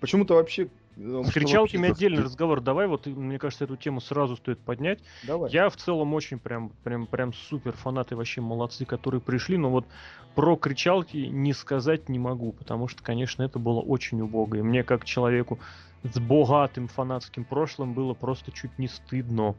Почему-то 0.00 0.34
вообще 0.34 0.68
Э, 0.98 1.22
С 1.24 1.32
кричалками 1.32 1.90
отдельный 1.90 2.22
разговор. 2.22 2.60
Давай 2.60 2.86
вот, 2.86 3.06
мне 3.06 3.38
кажется, 3.38 3.64
эту 3.64 3.76
тему 3.76 4.00
сразу 4.00 4.36
стоит 4.36 4.58
поднять. 4.58 5.00
Давай. 5.24 5.50
Я 5.50 5.68
в 5.68 5.76
целом 5.76 6.14
очень 6.14 6.38
прям, 6.38 6.72
прям, 6.82 7.06
прям 7.06 7.32
супер 7.32 7.72
фанаты 7.72 8.16
вообще 8.16 8.40
молодцы, 8.40 8.84
которые 8.84 9.20
пришли, 9.20 9.56
но 9.56 9.70
вот 9.70 9.86
про 10.34 10.56
кричалки 10.56 11.16
не 11.16 11.52
сказать 11.52 12.08
не 12.08 12.18
могу, 12.18 12.52
потому 12.52 12.88
что, 12.88 13.02
конечно, 13.02 13.42
это 13.42 13.58
было 13.58 13.80
очень 13.80 14.20
убого. 14.20 14.56
И 14.56 14.62
мне 14.62 14.82
как 14.82 15.04
человеку 15.04 15.58
с 16.02 16.18
богатым 16.18 16.88
фанатским 16.88 17.44
прошлым 17.44 17.94
было 17.94 18.14
просто 18.14 18.52
чуть 18.52 18.78
не 18.78 18.88
стыдно. 18.88 19.54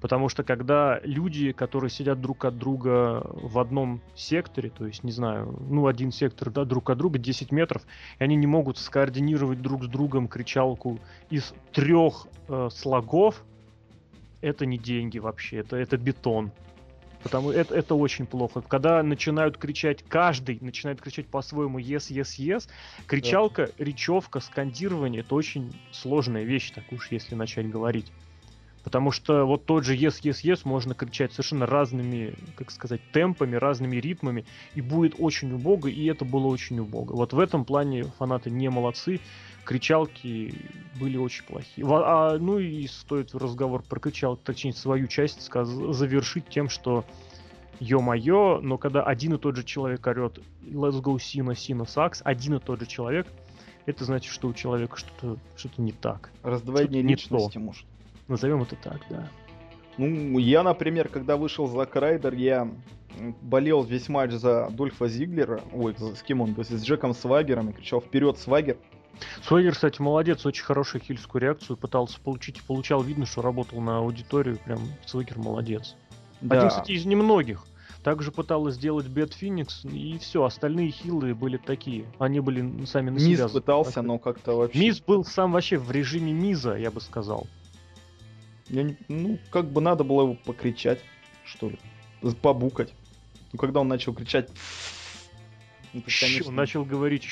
Потому 0.00 0.28
что 0.28 0.42
когда 0.42 1.00
люди, 1.04 1.52
которые 1.52 1.90
сидят 1.90 2.20
друг 2.20 2.44
от 2.44 2.58
друга 2.58 3.22
в 3.24 3.58
одном 3.58 4.00
секторе, 4.14 4.70
то 4.70 4.86
есть, 4.86 5.04
не 5.04 5.12
знаю, 5.12 5.56
ну, 5.68 5.86
один 5.86 6.10
сектор, 6.10 6.50
да, 6.50 6.64
друг 6.64 6.90
от 6.90 6.98
друга 6.98 7.18
10 7.18 7.52
метров, 7.52 7.82
и 8.18 8.24
они 8.24 8.36
не 8.36 8.46
могут 8.46 8.78
скоординировать 8.78 9.60
друг 9.60 9.84
с 9.84 9.88
другом 9.88 10.26
кричалку 10.26 10.98
из 11.28 11.54
трех 11.72 12.26
э, 12.48 12.68
слогов, 12.72 13.44
это 14.40 14.64
не 14.64 14.78
деньги 14.78 15.18
вообще, 15.18 15.58
это, 15.58 15.76
это 15.76 15.98
бетон. 15.98 16.50
Потому 17.22 17.50
это, 17.50 17.74
это 17.74 17.94
очень 17.94 18.26
плохо. 18.26 18.62
Когда 18.62 19.02
начинают 19.02 19.58
кричать, 19.58 20.02
каждый 20.08 20.58
начинает 20.60 21.00
кричать 21.00 21.26
по-своему 21.26 21.78
yes, 21.78 22.10
yes, 22.10 22.38
yes, 22.38 22.68
кричалка, 23.06 23.70
да. 23.78 23.84
речевка, 23.84 24.40
скандирование, 24.40 25.20
это 25.20 25.34
очень 25.34 25.72
сложная 25.92 26.44
вещь, 26.44 26.70
так 26.70 26.84
уж 26.92 27.08
если 27.10 27.34
начать 27.34 27.68
говорить. 27.68 28.10
Потому 28.82 29.10
что 29.10 29.44
вот 29.44 29.66
тот 29.66 29.84
же 29.84 29.94
yes, 29.94 30.22
yes, 30.22 30.42
yes 30.42 30.60
можно 30.64 30.94
кричать 30.94 31.32
совершенно 31.32 31.66
разными, 31.66 32.34
как 32.56 32.70
сказать, 32.70 33.00
темпами, 33.12 33.56
разными 33.56 33.96
ритмами, 33.96 34.46
и 34.74 34.80
будет 34.80 35.14
очень 35.18 35.52
убого, 35.52 35.88
и 35.88 36.06
это 36.06 36.24
было 36.24 36.46
очень 36.46 36.78
убого. 36.78 37.12
Вот 37.14 37.34
в 37.34 37.38
этом 37.38 37.66
плане 37.66 38.04
фанаты 38.18 38.50
не 38.50 38.70
молодцы, 38.70 39.20
кричалки 39.64 40.54
были 40.98 41.16
очень 41.16 41.44
плохие. 41.44 41.86
А, 41.88 42.38
ну 42.38 42.58
и 42.58 42.86
стоит 42.86 43.34
разговор 43.34 43.82
про 43.82 44.00
кричалки, 44.00 44.42
точнее 44.44 44.72
свою 44.72 45.06
часть 45.06 45.42
сказ- 45.42 45.68
завершить 45.68 46.48
тем, 46.48 46.68
что 46.68 47.04
ё-моё, 47.78 48.60
но 48.60 48.78
когда 48.78 49.02
один 49.02 49.34
и 49.34 49.38
тот 49.38 49.56
же 49.56 49.64
человек 49.64 50.06
орет 50.06 50.38
let's 50.64 51.00
go 51.00 51.18
Cena, 51.20 51.54
Cena 51.54 51.86
sucks, 51.86 52.20
один 52.24 52.56
и 52.56 52.58
тот 52.60 52.80
же 52.80 52.86
человек, 52.86 53.26
это 53.86 54.04
значит, 54.04 54.32
что 54.32 54.48
у 54.48 54.52
человека 54.52 54.96
что-то 54.96 55.38
что 55.56 55.70
не 55.78 55.92
так. 55.92 56.30
Раздвоение 56.42 57.02
личности, 57.02 57.56
не 57.58 57.64
может. 57.64 57.86
Назовем 58.28 58.62
это 58.62 58.76
так, 58.76 59.00
да. 59.08 59.28
Ну, 59.96 60.38
я, 60.38 60.62
например, 60.62 61.08
когда 61.08 61.36
вышел 61.36 61.66
Зак 61.66 61.84
Райдер, 61.86 62.34
я 62.34 62.70
болел 63.42 63.82
весь 63.82 64.08
матч 64.08 64.32
за 64.32 64.68
Дольфа 64.70 65.08
Зиглера. 65.08 65.60
Ой, 65.72 65.94
с 65.98 66.22
кем 66.22 66.40
он? 66.40 66.54
С 66.56 66.84
Джеком 66.84 67.12
Свагером 67.12 67.70
и 67.70 67.72
кричал 67.72 68.00
«Вперед, 68.00 68.38
Свагер!» 68.38 68.76
Свагер, 69.46 69.72
кстати, 69.72 70.00
молодец, 70.00 70.44
очень 70.46 70.64
хорошую 70.64 71.02
хильскую 71.02 71.42
реакцию 71.42 71.76
пытался 71.76 72.20
получить 72.20 72.58
и 72.58 72.62
получал. 72.62 73.02
Видно, 73.02 73.26
что 73.26 73.42
работал 73.42 73.80
на 73.80 73.98
аудиторию. 73.98 74.58
Прям 74.58 74.80
Свагер 75.06 75.38
молодец. 75.38 75.94
Да. 76.40 76.56
Один, 76.56 76.68
кстати, 76.68 76.92
из 76.92 77.04
немногих. 77.04 77.64
Также 78.02 78.32
пыталась 78.32 78.76
сделать 78.76 79.06
Бет 79.06 79.34
Феникс, 79.34 79.84
и 79.84 80.16
все, 80.18 80.44
остальные 80.44 80.90
хилы 80.90 81.34
были 81.34 81.58
такие. 81.58 82.06
Они 82.18 82.40
были 82.40 82.86
сами 82.86 83.10
на 83.10 83.16
Миз 83.16 83.24
себя. 83.24 83.44
Миз 83.44 83.52
пытался, 83.52 84.00
но 84.00 84.18
как-то 84.18 84.56
вообще... 84.56 84.78
Миз 84.78 85.00
был 85.00 85.22
сам 85.22 85.52
вообще 85.52 85.76
в 85.76 85.90
режиме 85.90 86.32
Миза, 86.32 86.76
я 86.76 86.90
бы 86.90 87.02
сказал. 87.02 87.46
Я 88.68 88.84
не, 88.84 88.96
ну, 89.08 89.38
как 89.50 89.70
бы 89.70 89.82
надо 89.82 90.04
было 90.04 90.22
его 90.22 90.34
покричать, 90.34 91.00
что 91.44 91.68
ли. 91.68 91.78
Побукать. 92.40 92.94
Ну, 93.52 93.58
когда 93.58 93.80
он 93.80 93.88
начал 93.88 94.14
кричать... 94.14 94.48
Ну, 95.92 96.02
конечно... 96.20 96.48
Он 96.48 96.54
начал 96.54 96.84
говорить 96.84 97.26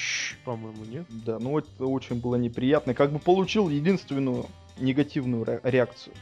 по-моему, 0.45 0.85
нет? 0.85 1.07
Да, 1.09 1.39
ну 1.39 1.59
это 1.59 1.87
очень 1.87 2.21
было 2.21 2.37
неприятно. 2.37 2.95
Как 2.95 3.13
бы 3.13 3.19
получил 3.19 3.69
единственную 3.69 4.47
негативную 4.79 5.45
ре- 5.45 5.61
реакцию. 5.63 6.15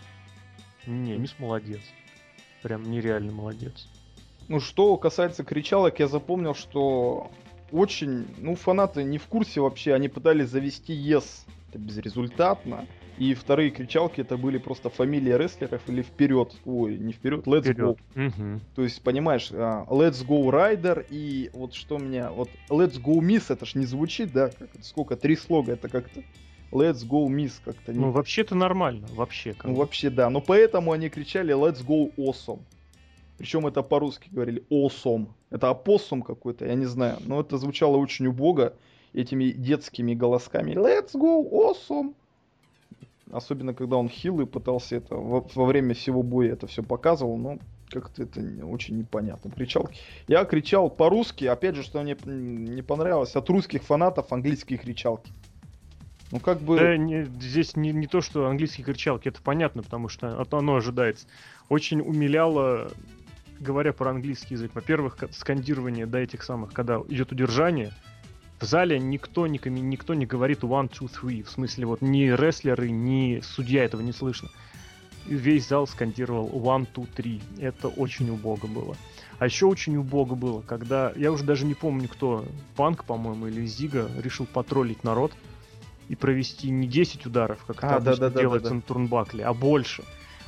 Не, 0.87 1.17
мисс 1.17 1.35
молодец. 1.39 1.81
Прям 2.63 2.91
нереально 2.91 3.33
молодец. 3.33 3.89
Ну, 4.49 4.61
что 4.61 4.97
касается 4.97 5.45
кричалок, 5.45 5.99
я 5.99 6.09
запомнил, 6.09 6.55
что 6.55 7.31
очень, 7.73 8.27
ну, 8.39 8.55
фанаты 8.55 9.03
не 9.03 9.19
в 9.19 9.27
курсе 9.27 9.61
вообще, 9.61 9.93
они 9.95 10.09
пытались 10.09 10.49
завести 10.49 10.93
ЕС. 10.93 11.45
Yes. 11.47 11.53
Это 11.71 11.79
безрезультатно. 11.79 12.87
И 13.19 13.35
вторые 13.35 13.71
кричалки 13.71 14.21
это 14.21 14.37
были 14.37 14.59
просто 14.59 14.91
фамилии 14.91 15.33
рестлеров 15.33 15.83
или 15.89 16.03
вперед. 16.03 16.55
Ой, 16.65 16.99
не 16.99 17.13
вперед, 17.13 17.47
let's 17.47 17.63
вперед. 17.63 17.99
go. 18.15 18.27
Угу. 18.27 18.61
То 18.75 18.83
есть, 18.83 19.03
понимаешь, 19.03 19.51
uh, 19.51 19.87
let's 19.89 20.27
go 20.27 20.51
Rider 20.51 21.07
и 21.09 21.51
вот 21.55 21.73
что 21.73 21.97
у 21.97 21.99
меня, 21.99 22.31
вот 22.31 22.51
let's 22.69 23.01
go 23.03 23.19
Miss, 23.21 23.47
это 23.49 23.65
ж 23.65 23.75
не 23.75 23.87
звучит, 23.87 24.33
да? 24.33 24.51
Как, 24.51 24.69
сколько, 24.83 25.17
три 25.17 25.37
слога, 25.37 25.73
это 25.73 25.89
как-то 25.89 26.23
Let's 26.73 27.07
go 27.09 27.27
Miss 27.29 27.53
как-то. 27.65 27.93
Не... 27.93 28.01
Ну, 28.01 28.11
вообще-то 28.11 28.55
нормально, 28.55 29.07
вообще. 29.13 29.53
Как 29.55 29.67
ну, 29.67 29.75
вообще, 29.75 30.11
да. 30.11 30.29
Но 30.31 30.41
поэтому 30.41 30.93
они 30.93 31.09
кричали 31.09 31.55
Let's 31.55 31.85
go 31.85 32.13
Awesome. 32.17 32.61
Причем 33.39 33.67
это 33.67 33.83
по-русски 33.83 34.29
говорили 34.31 34.65
Awesome. 34.71 35.29
Это 35.51 35.71
опоссум 35.71 36.23
какой-то, 36.23 36.67
я 36.67 36.75
не 36.75 36.87
знаю. 36.87 37.19
Но 37.25 37.41
это 37.41 37.57
звучало 37.59 37.97
очень 37.97 38.27
убого 38.27 38.75
этими 39.13 39.53
детскими 39.53 40.15
голосками. 40.15 40.73
Let's 40.73 41.13
go 41.15 41.49
Awesome. 41.51 42.15
Особенно, 43.33 43.75
когда 43.75 43.97
он 43.97 44.09
хил 44.09 44.41
и 44.41 44.47
пытался 44.47 44.97
это 44.97 45.17
во, 45.17 45.47
во 45.55 45.65
время 45.65 45.95
всего 45.95 46.23
боя 46.23 46.53
это 46.53 46.67
все 46.67 46.83
показывал, 46.83 47.37
но 47.37 47.59
как-то 47.91 48.23
это 48.23 48.41
очень 48.65 48.99
непонятно. 48.99 49.51
Кричал. 49.51 49.89
Я 50.29 50.45
кричал 50.45 50.91
по-русски, 50.91 51.45
опять 51.45 51.77
же, 51.77 51.83
что 51.83 52.03
мне 52.03 52.17
не 52.25 52.83
понравилось, 52.83 53.35
от 53.37 53.49
русских 53.49 53.83
фанатов 53.83 54.33
английские 54.33 54.79
кричалки. 54.79 55.33
Ну, 56.33 56.41
как 56.41 56.61
бы... 56.61 56.79
Да, 56.79 56.97
не, 56.97 57.25
здесь 57.25 57.77
не, 57.77 57.93
не 57.93 58.07
то, 58.07 58.21
что 58.21 58.47
английские 58.47 58.85
кричалки, 58.85 59.29
это 59.29 59.41
понятно, 59.43 59.83
потому 59.83 60.09
что 60.09 60.45
оно 60.51 60.77
ожидается. 60.77 61.27
Очень 61.69 62.01
умиляло, 62.01 62.91
говоря 63.61 63.93
про 63.93 64.11
английский 64.11 64.55
язык, 64.55 64.73
во-первых, 64.75 65.19
скандирование 65.31 66.07
до 66.07 66.19
этих 66.19 66.43
самых, 66.43 66.73
когда 66.73 67.01
идет 67.09 67.31
удержание, 67.31 67.93
в 68.61 68.65
зале 68.65 68.99
никто, 68.99 69.47
никто, 69.47 69.69
никто 69.69 70.15
не 70.15 70.27
говорит 70.27 70.61
one, 70.61 70.91
two, 70.91 71.11
three. 71.11 71.43
В 71.43 71.51
смысле, 71.51 71.87
вот 71.87 72.01
ни 72.01 72.25
рестлеры, 72.25 72.91
ни 72.91 73.41
судья 73.43 73.85
этого 73.85 74.01
не 74.01 74.13
слышно. 74.13 74.49
Весь 75.27 75.69
зал 75.69 75.87
скандировал 75.87 76.49
one, 76.49 76.87
two, 76.93 77.07
three. 77.15 77.43
Это 77.61 77.89
очень 77.89 78.31
убого 78.31 78.67
было. 78.67 78.97
А 79.39 79.45
еще 79.45 79.67
очень 79.67 79.97
убого 79.97 80.35
было, 80.35 80.63
когда, 80.63 81.13
я 81.17 81.31
уже 81.31 81.45
даже 81.45 81.67
не 81.67 81.75
помню 81.75 82.09
кто, 82.09 82.47
Панк, 82.75 83.05
по-моему, 83.05 83.49
или 83.49 83.67
Зига, 83.67 84.09
решил 84.17 84.47
потроллить 84.47 85.05
народ 85.05 85.33
и 86.09 86.17
провести 86.17 86.71
не 86.71 86.87
10 86.87 87.27
ударов, 87.27 87.63
как 87.67 87.85
а, 87.85 87.87
это 87.87 88.01
да, 88.01 88.11
обычно 88.11 88.31
да, 88.31 88.41
делается 88.41 88.69
да, 88.69 88.71
да. 88.71 88.77
на 88.77 88.83
турнбакле, 88.83 89.45
а 89.45 89.53
больше. 89.53 90.05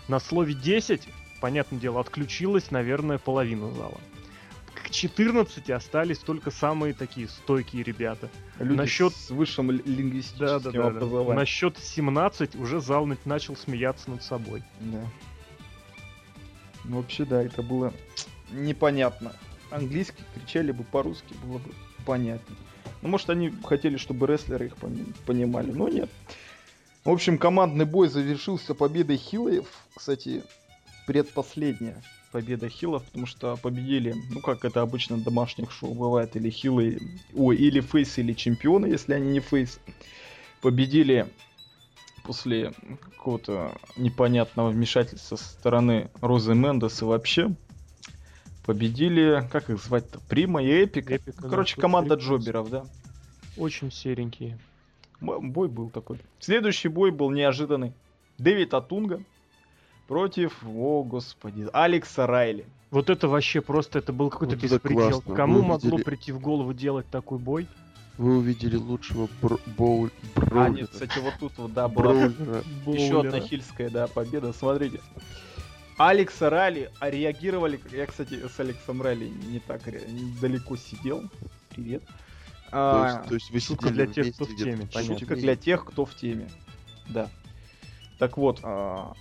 На 0.07 0.21
слове 0.21 0.55
10, 0.55 1.07
понятное 1.42 1.79
дело, 1.79 2.01
отключилась, 2.01 2.71
наверное, 2.71 3.18
половина 3.18 3.71
зала 3.73 3.99
к 4.88 4.90
14 4.90 5.68
остались 5.70 6.18
только 6.18 6.51
самые 6.51 6.94
такие 6.94 7.29
стойкие 7.29 7.83
ребята. 7.83 8.31
Люди 8.59 8.79
Насчет... 8.79 9.14
с 9.14 9.29
высшим 9.29 9.70
лингвистическим 9.70 10.46
да, 10.46 10.59
да, 10.59 10.70
да, 10.70 10.87
образованием. 10.87 11.29
Да. 11.29 11.35
Насчет 11.35 11.79
17 11.79 12.57
уже 12.57 12.81
зал 12.81 13.07
начал 13.27 13.55
смеяться 13.55 14.11
над 14.11 14.22
собой. 14.22 14.62
Да. 14.81 15.05
Ну, 16.85 16.96
вообще, 16.96 17.27
да, 17.27 17.42
это 17.42 17.62
было 17.62 17.92
непонятно. 18.51 19.33
Английский 19.70 20.22
кричали 20.35 20.72
бы 20.72 20.85
по-русски, 20.85 21.35
было 21.44 21.59
бы 21.59 21.70
понятно. 22.07 22.57
Ну, 23.03 23.11
может, 23.11 23.29
они 23.29 23.53
хотели, 23.64 23.98
чтобы 23.98 24.27
рестлеры 24.27 24.66
их 24.66 24.77
понимали, 25.27 25.70
но 25.70 25.88
нет. 25.88 26.09
В 27.05 27.11
общем, 27.11 27.37
командный 27.37 27.85
бой 27.85 28.09
завершился 28.09 28.74
победой 28.74 29.18
Хиллаев. 29.18 29.66
Кстати, 29.94 30.42
предпоследняя 31.07 32.03
победа 32.33 32.69
хилов, 32.69 33.05
потому 33.05 33.27
что 33.27 33.57
победили, 33.57 34.14
ну 34.31 34.41
как 34.41 34.64
это 34.64 34.83
обычно 34.83 35.17
в 35.17 35.23
домашних 35.23 35.71
шоу 35.71 35.95
бывает, 35.95 36.37
или 36.37 36.51
хилы, 36.51 36.99
ой, 37.35 37.57
или 37.57 37.81
фейсы, 37.81 38.21
или 38.21 38.33
чемпионы, 38.33 38.87
если 38.87 39.14
они 39.14 39.31
не 39.33 39.41
фейс. 39.41 39.81
Победили 40.61 41.27
после 42.25 42.73
какого-то 43.01 43.73
непонятного 43.97 44.71
вмешательства 44.71 45.37
со 45.37 45.45
стороны 45.45 46.11
Розы 46.21 46.55
Мендес 46.55 47.01
и 47.01 47.05
вообще 47.05 47.55
победили, 48.67 49.49
как 49.51 49.71
их 49.71 49.83
звать-то, 49.83 50.21
Прима 50.29 50.62
и 50.62 50.69
Эпик. 50.69 51.11
Эпик 51.11 51.37
Короче, 51.37 51.77
да, 51.77 51.83
команда 51.83 52.14
Джоберов, 52.17 52.69
да. 52.69 52.85
Очень 53.57 53.91
серенькие. 53.91 54.59
Бой 55.21 55.69
был 55.69 55.88
такой. 55.88 56.21
Следующий 56.38 56.88
бой 56.88 57.11
был 57.11 57.31
неожиданный. 57.31 57.95
Дэвид 58.37 58.75
Атунга 58.75 59.23
против, 60.09 60.64
о 60.66 61.05
господи, 61.05 61.68
Алекса 61.73 62.27
Райли. 62.27 62.66
Вот 62.90 63.11
это 63.11 63.29
вообще 63.29 63.61
просто, 63.61 63.99
это 64.01 64.12
был 64.12 64.31
какой-то 64.31 64.57
вот 64.57 64.62
беспредел. 64.64 65.21
Кому 65.21 65.61
Вы 65.61 65.66
могло 65.66 65.99
прийти 65.99 66.33
в 66.33 66.40
голову 66.40 66.73
делать 66.73 67.07
такой 67.11 67.38
бой? 67.38 67.68
Вы 68.16 68.38
увидели 68.38 68.75
лучшего 68.75 69.29
бр- 69.40 69.61
боуль... 69.77 70.11
броулера. 70.35 70.64
А, 70.64 70.68
нет, 70.71 70.90
кстати, 70.90 71.21
вот 71.21 71.35
тут 71.38 71.53
вот, 71.59 71.73
да, 71.73 71.87
была 71.87 72.14
еще 72.87 73.21
одна 73.21 73.38
хильская, 73.38 73.90
да, 73.90 74.09
победа. 74.09 74.53
Смотрите. 74.53 75.01
Алекса 75.99 76.51
Райли 76.51 76.90
а 76.99 77.11
реагировали... 77.11 77.79
Я, 77.92 78.07
кстати, 78.07 78.40
с 78.49 78.59
Алексом 78.59 79.03
Райли 79.03 79.29
не 79.29 79.61
так 79.61 79.83
далеко 80.40 80.77
сидел. 80.77 81.23
Привет. 81.71 82.03
То 82.71 83.05
есть, 83.05 83.16
а, 83.16 83.25
то 83.29 83.35
есть 83.35 83.51
вы 83.51 83.61
шутка 83.61 83.90
для 83.90 84.07
тех, 84.07 84.35
кто 84.35 84.44
в 84.47 84.57
теме. 84.57 84.88
Шутка 84.90 85.37
для 85.37 85.55
тех, 85.55 85.85
кто 85.85 86.05
в 86.05 86.14
теме. 86.14 86.51
Да. 87.09 87.29
Так 88.18 88.37
вот, 88.37 88.61
а, 88.62 89.14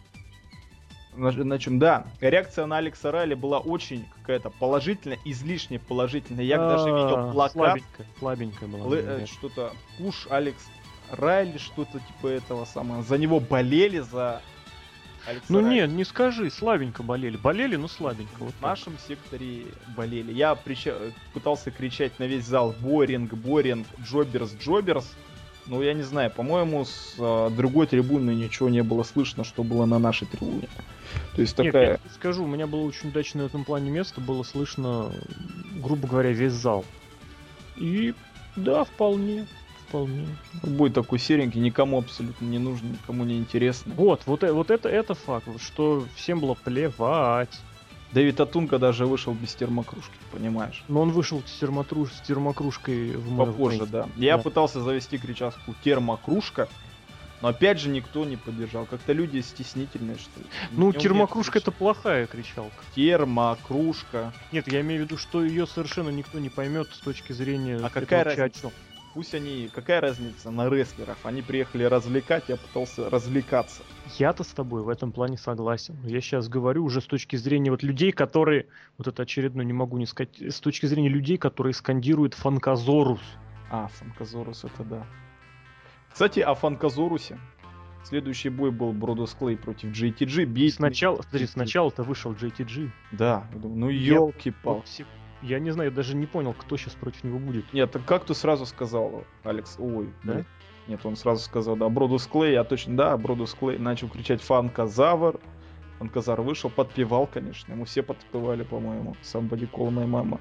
на, 1.17 1.31
на 1.31 1.59
чем? 1.59 1.79
Да, 1.79 2.05
реакция 2.21 2.65
на 2.65 2.77
Алекса 2.77 3.11
Райли 3.11 3.33
была 3.33 3.59
очень 3.59 4.05
какая-то 4.21 4.49
положительная, 4.49 5.19
излишне 5.25 5.79
положительная. 5.79 6.45
Я 6.45 6.57
даже 6.57 6.85
видел 6.85 7.31
плакат. 7.31 7.53
Слабенькая, 7.53 8.07
слабенькая 8.19 8.69
была. 8.69 8.97
Э, 8.97 9.25
что-то 9.25 9.73
Пуш 9.97 10.27
Алекс 10.29 10.63
Райли, 11.11 11.57
что-то 11.57 11.99
типа 11.99 12.27
этого 12.27 12.65
самого. 12.65 13.03
За 13.03 13.17
него 13.17 13.39
болели, 13.39 13.99
за 13.99 14.41
Алекса 15.25 15.45
Ну 15.49 15.61
Райли. 15.61 15.73
нет, 15.73 15.89
не 15.91 16.03
скажи, 16.03 16.49
слабенько 16.49 17.03
болели. 17.03 17.37
Болели, 17.37 17.75
но 17.75 17.87
слабенько. 17.87 18.35
Вот 18.39 18.53
в 18.53 18.61
нашем 18.61 18.97
секторе 19.07 19.65
болели. 19.95 20.31
Я 20.31 20.55
прича... 20.55 20.93
пытался 21.33 21.71
кричать 21.71 22.17
на 22.19 22.23
весь 22.23 22.45
зал 22.45 22.73
Боринг, 22.79 23.33
Боринг, 23.33 23.87
Джоберс, 24.01 24.55
Джоберс. 24.59 25.15
Ну, 25.65 25.81
я 25.81 25.93
не 25.93 26.03
знаю, 26.03 26.31
по-моему, 26.31 26.85
с 26.85 27.15
э, 27.17 27.49
другой 27.55 27.87
трибуны 27.87 28.31
ничего 28.31 28.69
не 28.69 28.83
было 28.83 29.03
слышно, 29.03 29.43
что 29.43 29.63
было 29.63 29.85
на 29.85 29.99
нашей 29.99 30.25
трибуне. 30.25 30.69
То 31.35 31.41
есть 31.41 31.57
Нет, 31.57 31.73
такая... 31.73 31.99
я 32.03 32.11
скажу, 32.13 32.43
у 32.43 32.47
меня 32.47 32.67
было 32.67 32.81
очень 32.81 33.09
удачное 33.09 33.43
в 33.43 33.47
этом 33.47 33.63
плане 33.63 33.91
место, 33.91 34.21
было 34.21 34.43
слышно, 34.43 35.11
грубо 35.75 36.07
говоря, 36.07 36.31
весь 36.31 36.53
зал. 36.53 36.85
И 37.75 38.13
да, 38.55 38.83
вполне, 38.83 39.47
вполне. 39.87 40.25
Будет 40.63 40.95
такой 40.95 41.19
серенький, 41.19 41.61
никому 41.61 41.99
абсолютно 41.99 42.45
не 42.45 42.59
нужен, 42.59 42.91
никому 42.93 43.23
не 43.23 43.37
интересный. 43.37 43.93
Вот, 43.93 44.23
вот, 44.25 44.43
э, 44.43 44.51
вот 44.51 44.71
это, 44.71 44.89
это 44.89 45.13
факт, 45.13 45.47
что 45.61 46.05
всем 46.15 46.39
было 46.39 46.55
плевать. 46.55 47.59
Дэвид 48.13 48.39
Атунка 48.39 48.79
даже 48.79 49.05
вышел 49.05 49.33
без 49.33 49.53
термокружки, 49.53 50.15
понимаешь? 50.31 50.83
Но 50.87 51.01
он 51.01 51.11
вышел 51.11 51.43
с, 51.45 51.59
термотруш... 51.59 52.11
с 52.13 52.21
термокружкой 52.21 53.11
в 53.11 53.37
Попозже, 53.37 53.85
да. 53.85 54.07
Я 54.15 54.37
да. 54.37 54.43
пытался 54.43 54.81
завести 54.81 55.17
кричаску 55.17 55.75
термокружка, 55.83 56.69
но 57.41 57.49
опять 57.49 57.79
же 57.79 57.89
никто 57.89 58.25
не 58.25 58.37
поддержал. 58.37 58.85
Как-то 58.85 59.13
люди 59.13 59.39
стеснительные, 59.39 60.17
что 60.17 60.39
ли. 60.39 60.45
Ну, 60.71 60.91
термокружка 60.91 61.59
это 61.59 61.71
плохая 61.71 62.27
кричалка. 62.27 62.83
Термокружка. 62.95 64.33
Нет, 64.51 64.71
я 64.71 64.81
имею 64.81 65.01
в 65.01 65.05
виду, 65.05 65.17
что 65.17 65.43
ее 65.43 65.67
совершенно 65.67 66.09
никто 66.09 66.39
не 66.39 66.49
поймет 66.49 66.87
с 66.93 66.99
точки 66.99 67.33
зрения. 67.33 67.79
А 67.83 67.89
какая 67.89 68.23
разница? 68.23 68.71
Пусть 69.13 69.33
они, 69.33 69.67
какая 69.73 69.99
разница 69.99 70.51
на 70.51 70.69
рестлеров? 70.69 71.17
Они 71.25 71.41
приехали 71.41 71.83
развлекать, 71.83 72.43
я 72.49 72.55
пытался 72.55 73.09
развлекаться. 73.09 73.81
Я-то 74.19 74.43
с 74.43 74.49
тобой 74.49 74.83
в 74.83 74.89
этом 74.89 75.11
плане 75.11 75.39
согласен. 75.39 75.97
Я 76.03 76.21
сейчас 76.21 76.47
говорю 76.47 76.83
уже 76.85 77.01
с 77.01 77.05
точки 77.05 77.35
зрения 77.35 77.71
вот 77.71 77.81
людей, 77.81 78.11
которые, 78.11 78.67
вот 78.99 79.07
это 79.07 79.23
очередно 79.23 79.63
не 79.63 79.73
могу 79.73 79.97
не 79.97 80.05
сказать, 80.05 80.39
с 80.39 80.59
точки 80.59 80.85
зрения 80.85 81.09
людей, 81.09 81.39
которые 81.39 81.73
скандируют 81.73 82.35
Фанказорус. 82.35 83.21
А, 83.71 83.87
Фанказорус 83.87 84.63
это 84.65 84.83
да. 84.83 85.07
Кстати, 86.17 86.39
о 86.39 86.55
Фанказорусе. 86.55 87.37
Следующий 88.03 88.49
бой 88.49 88.71
был 88.71 88.91
Бродус 88.91 89.35
Клей 89.35 89.55
против 89.55 89.91
JTG. 89.91 90.45
Бей... 90.45 90.71
Сначала, 90.71 91.21
смотри, 91.21 91.45
сначала-то 91.45 92.01
вышел 92.01 92.33
JTG. 92.33 92.89
Да, 93.11 93.45
ну 93.53 93.87
елки-палки. 93.89 95.05
Я 95.43 95.59
не 95.59 95.69
знаю, 95.69 95.91
я 95.91 95.95
даже 95.95 96.15
не 96.15 96.25
понял, 96.25 96.55
кто 96.57 96.75
сейчас 96.75 96.95
против 96.95 97.23
него 97.23 97.37
будет. 97.37 97.71
Нет, 97.71 97.91
так 97.91 98.03
как 98.03 98.25
ты 98.25 98.33
сразу 98.33 98.65
сказал, 98.65 99.25
Алекс? 99.43 99.75
Ой, 99.77 100.11
да? 100.23 100.43
Нет, 100.87 101.01
он 101.05 101.17
сразу 101.17 101.43
сказал, 101.43 101.75
да, 101.75 101.87
Бродус 101.87 102.25
Клей, 102.25 102.53
я 102.53 102.63
точно, 102.63 102.97
да, 102.97 103.15
Бродус 103.15 103.53
Клей. 103.53 103.77
Начал 103.77 104.09
кричать 104.09 104.41
Фанказавр. 104.41 105.39
Фанказар 105.99 106.41
вышел, 106.41 106.71
подпевал, 106.71 107.27
конечно. 107.27 107.73
Ему 107.73 107.85
все 107.85 108.01
подпевали, 108.01 108.63
по-моему. 108.63 109.15
Somebody 109.21 109.69
call 109.69 109.91
my 109.91 110.07
mama. 110.07 110.39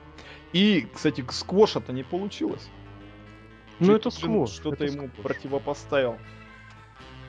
И, 0.54 0.88
кстати, 0.94 1.22
сквоша-то 1.28 1.92
не 1.92 2.02
получилось. 2.02 2.66
Ну 3.80 3.94
это 3.94 4.10
сквош. 4.10 4.50
Что-то 4.50 4.84
ему 4.84 5.08
сквош. 5.08 5.22
противопоставил. 5.22 6.18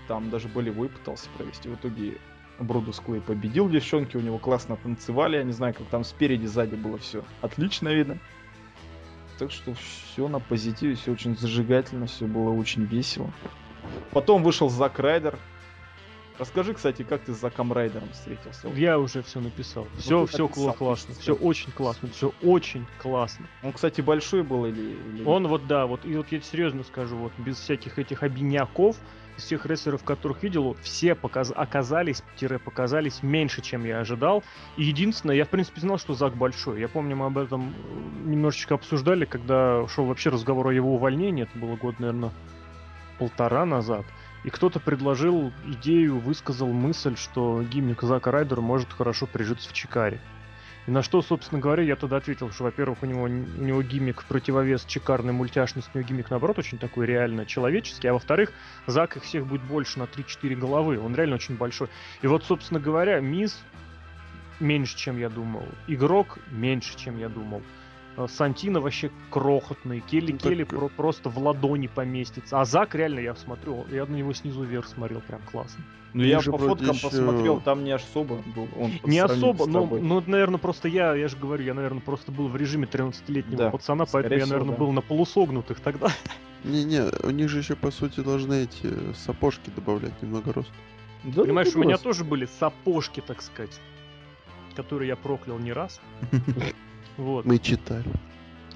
Там 0.07 0.29
даже 0.29 0.47
болевой 0.47 0.89
пытался 0.89 1.29
провести. 1.37 1.67
В 1.69 1.75
итоге 1.75 2.17
Бродус 2.59 2.99
Клей 2.99 3.21
победил 3.21 3.69
девчонки, 3.69 4.17
у 4.17 4.21
него 4.21 4.37
классно 4.37 4.77
танцевали, 4.77 5.37
я 5.37 5.43
не 5.43 5.51
знаю, 5.51 5.73
как 5.73 5.87
там 5.87 6.03
спереди, 6.03 6.45
сзади 6.45 6.75
было 6.75 6.97
все 6.97 7.23
отлично 7.41 7.89
видно. 7.89 8.17
Так 9.37 9.51
что 9.51 9.73
все 9.75 10.27
на 10.27 10.39
позитиве, 10.39 10.95
все 10.95 11.11
очень 11.11 11.37
зажигательно, 11.37 12.07
все 12.07 12.25
было 12.25 12.49
очень 12.49 12.85
весело. 12.85 13.31
Потом 14.11 14.43
вышел 14.43 14.69
Зак 14.69 14.99
Райдер. 14.99 15.37
Расскажи, 16.39 16.73
кстати, 16.75 17.01
как 17.01 17.21
ты 17.21 17.33
с 17.33 17.37
Заком 17.37 17.73
Райдером 17.73 18.09
встретился? 18.11 18.67
Я 18.69 18.99
уже 18.99 19.23
все 19.23 19.39
написал. 19.39 19.87
Все, 19.97 20.19
вот 20.19 20.29
все 20.29 20.47
классно. 20.47 21.15
Все 21.15 21.33
очень 21.33 21.71
классно. 21.71 22.09
Все 22.09 22.31
очень 22.43 22.85
классно. 23.01 23.47
Он, 23.63 23.73
кстати, 23.73 24.01
большой 24.01 24.43
был 24.43 24.65
или, 24.65 24.97
или... 25.09 25.23
Он 25.23 25.47
вот, 25.47 25.65
да, 25.67 25.87
вот, 25.87 26.05
и 26.05 26.15
вот 26.15 26.27
я 26.31 26.39
серьезно 26.41 26.83
скажу, 26.83 27.17
вот 27.17 27.31
без 27.39 27.57
всяких 27.57 27.97
этих 27.97 28.21
обиняков, 28.21 28.97
из 29.37 29.43
всех 29.43 29.65
рестлеров, 29.65 30.03
которых 30.03 30.43
видел, 30.43 30.75
все 30.81 31.15
показ... 31.15 31.51
оказались, 31.55 32.23
тире 32.35 32.59
показались 32.59 33.23
меньше, 33.23 33.61
чем 33.61 33.83
я 33.85 33.99
ожидал. 33.99 34.43
И 34.77 34.83
единственное, 34.83 35.35
я 35.35 35.45
в 35.45 35.49
принципе 35.49 35.81
знал, 35.81 35.97
что 35.97 36.13
Зак 36.13 36.35
большой. 36.35 36.79
Я 36.79 36.87
помню, 36.87 37.15
мы 37.15 37.27
об 37.27 37.37
этом 37.37 37.73
немножечко 38.25 38.75
обсуждали, 38.75 39.25
когда 39.25 39.87
шел 39.87 40.05
вообще 40.05 40.29
разговор 40.29 40.67
о 40.67 40.71
его 40.71 40.95
увольнении. 40.95 41.43
Это 41.43 41.57
было 41.57 41.75
год, 41.75 41.99
наверное, 41.99 42.31
полтора 43.17 43.65
назад. 43.65 44.05
И 44.43 44.49
кто-то 44.49 44.79
предложил 44.79 45.51
идею, 45.65 46.19
высказал 46.19 46.67
мысль, 46.67 47.17
что 47.17 47.63
гимник 47.63 48.01
Зака 48.01 48.31
Райдера 48.31 48.61
может 48.61 48.93
хорошо 48.93 49.25
прижиться 49.25 49.69
в 49.69 49.73
Чикаре. 49.73 50.21
И 50.87 50.91
на 50.91 51.03
что, 51.03 51.21
собственно 51.21 51.59
говоря, 51.59 51.83
я 51.83 51.97
тогда 51.97 52.15
ответил, 52.15 52.49
что, 52.51 52.63
во-первых, 52.63 53.03
у 53.03 53.05
него, 53.05 53.23
у 53.23 53.27
него 53.27 53.81
гиммик 53.83 54.23
противовес 54.23 54.85
шикарной 54.87 55.33
мультяшности, 55.33 55.91
у 55.93 55.97
него 55.97 56.07
гиммик, 56.07 56.29
наоборот, 56.29 56.59
очень 56.59 56.77
такой 56.77 57.05
реально 57.05 57.45
человеческий, 57.45 58.07
а 58.07 58.13
во-вторых, 58.13 58.53
Зак 58.85 59.17
их 59.17 59.23
всех 59.23 59.45
будет 59.45 59.63
больше 59.63 59.99
на 59.99 60.03
3-4 60.03 60.55
головы, 60.55 60.97
он 60.97 61.13
реально 61.13 61.35
очень 61.35 61.57
большой. 61.57 61.89
И 62.21 62.27
вот, 62.27 62.45
собственно 62.45 62.79
говоря, 62.79 63.19
Мисс 63.19 63.61
меньше, 64.61 64.95
чем 64.95 65.17
я 65.17 65.29
думал, 65.29 65.65
Игрок 65.87 66.39
меньше, 66.51 66.97
чем 66.97 67.19
я 67.19 67.27
думал. 67.27 67.61
Э, 68.17 68.27
Сантина 68.27 68.81
вообще 68.81 69.11
крохотный, 69.29 70.01
Келли 70.01 70.33
ну, 70.33 70.37
Келли 70.39 70.63
так... 70.63 70.79
про- 70.79 70.89
просто 70.89 71.29
в 71.29 71.37
ладони 71.37 71.87
поместится. 71.87 72.59
А 72.59 72.65
Зак 72.65 72.95
реально, 72.95 73.19
я 73.19 73.35
смотрю, 73.35 73.85
я 73.91 74.05
на 74.05 74.15
него 74.15 74.33
снизу 74.33 74.63
вверх 74.63 74.87
смотрел, 74.87 75.21
прям 75.21 75.41
классно. 75.51 75.83
Ну 76.13 76.23
я 76.23 76.41
по 76.41 76.57
фоткам 76.57 76.91
еще... 76.91 77.09
посмотрел, 77.09 77.61
там 77.61 77.83
не 77.83 77.91
особо 77.91 78.37
был. 78.55 78.67
Он 78.79 78.91
не 79.03 79.19
особо, 79.19 79.67
но, 79.67 79.85
ну, 79.85 80.23
наверное, 80.25 80.57
просто 80.57 80.87
я, 80.87 81.13
я 81.15 81.27
же 81.27 81.37
говорю, 81.37 81.63
я, 81.63 81.75
наверное, 81.75 82.01
просто 82.01 82.31
был 82.31 82.47
в 82.47 82.55
режиме 82.55 82.87
13-летнего 82.87 83.57
да, 83.57 83.69
пацана, 83.69 84.05
поэтому 84.11 84.35
я, 84.35 84.47
наверное, 84.47 84.71
да. 84.71 84.77
был 84.79 84.91
на 84.91 85.01
полусогнутых 85.01 85.79
тогда. 85.79 86.07
Не-не, 86.63 87.03
у 87.23 87.29
них 87.29 87.49
же 87.49 87.59
еще, 87.59 87.75
по 87.75 87.91
сути, 87.91 88.21
должны 88.21 88.63
эти 88.63 89.13
сапожки 89.13 89.69
добавлять 89.75 90.19
немного 90.23 90.53
роста. 90.53 90.73
Да, 91.23 91.43
Понимаешь, 91.43 91.75
у 91.75 91.79
меня 91.79 91.97
тоже 91.97 92.23
были 92.23 92.47
сапожки, 92.59 93.21
так 93.21 93.43
сказать, 93.43 93.79
которые 94.75 95.09
я 95.09 95.15
проклял 95.15 95.59
не 95.59 95.73
раз. 95.73 96.01
Вот. 97.17 97.45
Мы 97.45 97.59
читали. 97.59 98.05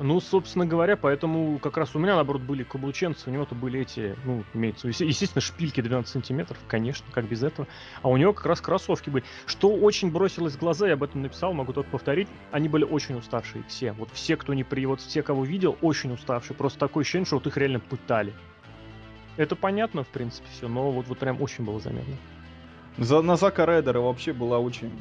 Ну, 0.03 0.19
собственно 0.19 0.65
говоря, 0.65 0.97
поэтому 0.97 1.59
как 1.59 1.77
раз 1.77 1.95
у 1.95 1.99
меня, 1.99 2.15
наоборот, 2.15 2.41
были 2.41 2.63
каблученцы, 2.63 3.29
у 3.29 3.31
него-то 3.31 3.53
были 3.53 3.81
эти, 3.81 4.15
ну, 4.25 4.43
имеется, 4.55 4.87
естественно, 4.87 5.41
шпильки 5.41 5.79
12 5.79 6.11
сантиметров, 6.11 6.57
конечно, 6.67 7.05
как 7.11 7.25
без 7.25 7.43
этого. 7.43 7.67
А 8.01 8.09
у 8.09 8.17
него 8.17 8.33
как 8.33 8.47
раз 8.47 8.61
кроссовки 8.61 9.11
были. 9.11 9.23
Что 9.45 9.69
очень 9.69 10.09
бросилось 10.09 10.53
в 10.53 10.59
глаза, 10.59 10.87
я 10.87 10.93
об 10.93 11.03
этом 11.03 11.21
написал, 11.21 11.53
могу 11.53 11.71
только 11.73 11.91
повторить, 11.91 12.27
они 12.51 12.67
были 12.67 12.83
очень 12.83 13.15
уставшие 13.15 13.63
все. 13.67 13.91
Вот 13.91 14.09
все, 14.13 14.37
кто 14.37 14.55
не 14.55 14.63
при... 14.63 14.87
Вот 14.87 15.01
все, 15.01 15.21
кого 15.21 15.45
видел, 15.45 15.77
очень 15.81 16.11
уставшие. 16.11 16.57
Просто 16.57 16.79
такое 16.79 17.03
ощущение, 17.03 17.27
что 17.27 17.35
вот 17.35 17.45
их 17.45 17.55
реально 17.57 17.79
пытали. 17.79 18.33
Это 19.37 19.55
понятно, 19.55 20.03
в 20.03 20.07
принципе, 20.07 20.47
все, 20.51 20.67
но 20.67 20.89
вот, 20.89 21.07
вот 21.07 21.19
прям 21.19 21.39
очень 21.41 21.63
было 21.63 21.79
заметно. 21.79 22.15
За, 22.97 23.21
на 23.21 23.35
Зака 23.35 23.65
Райдера 23.65 23.99
вообще 23.99 24.33
была 24.33 24.59
очень 24.59 24.91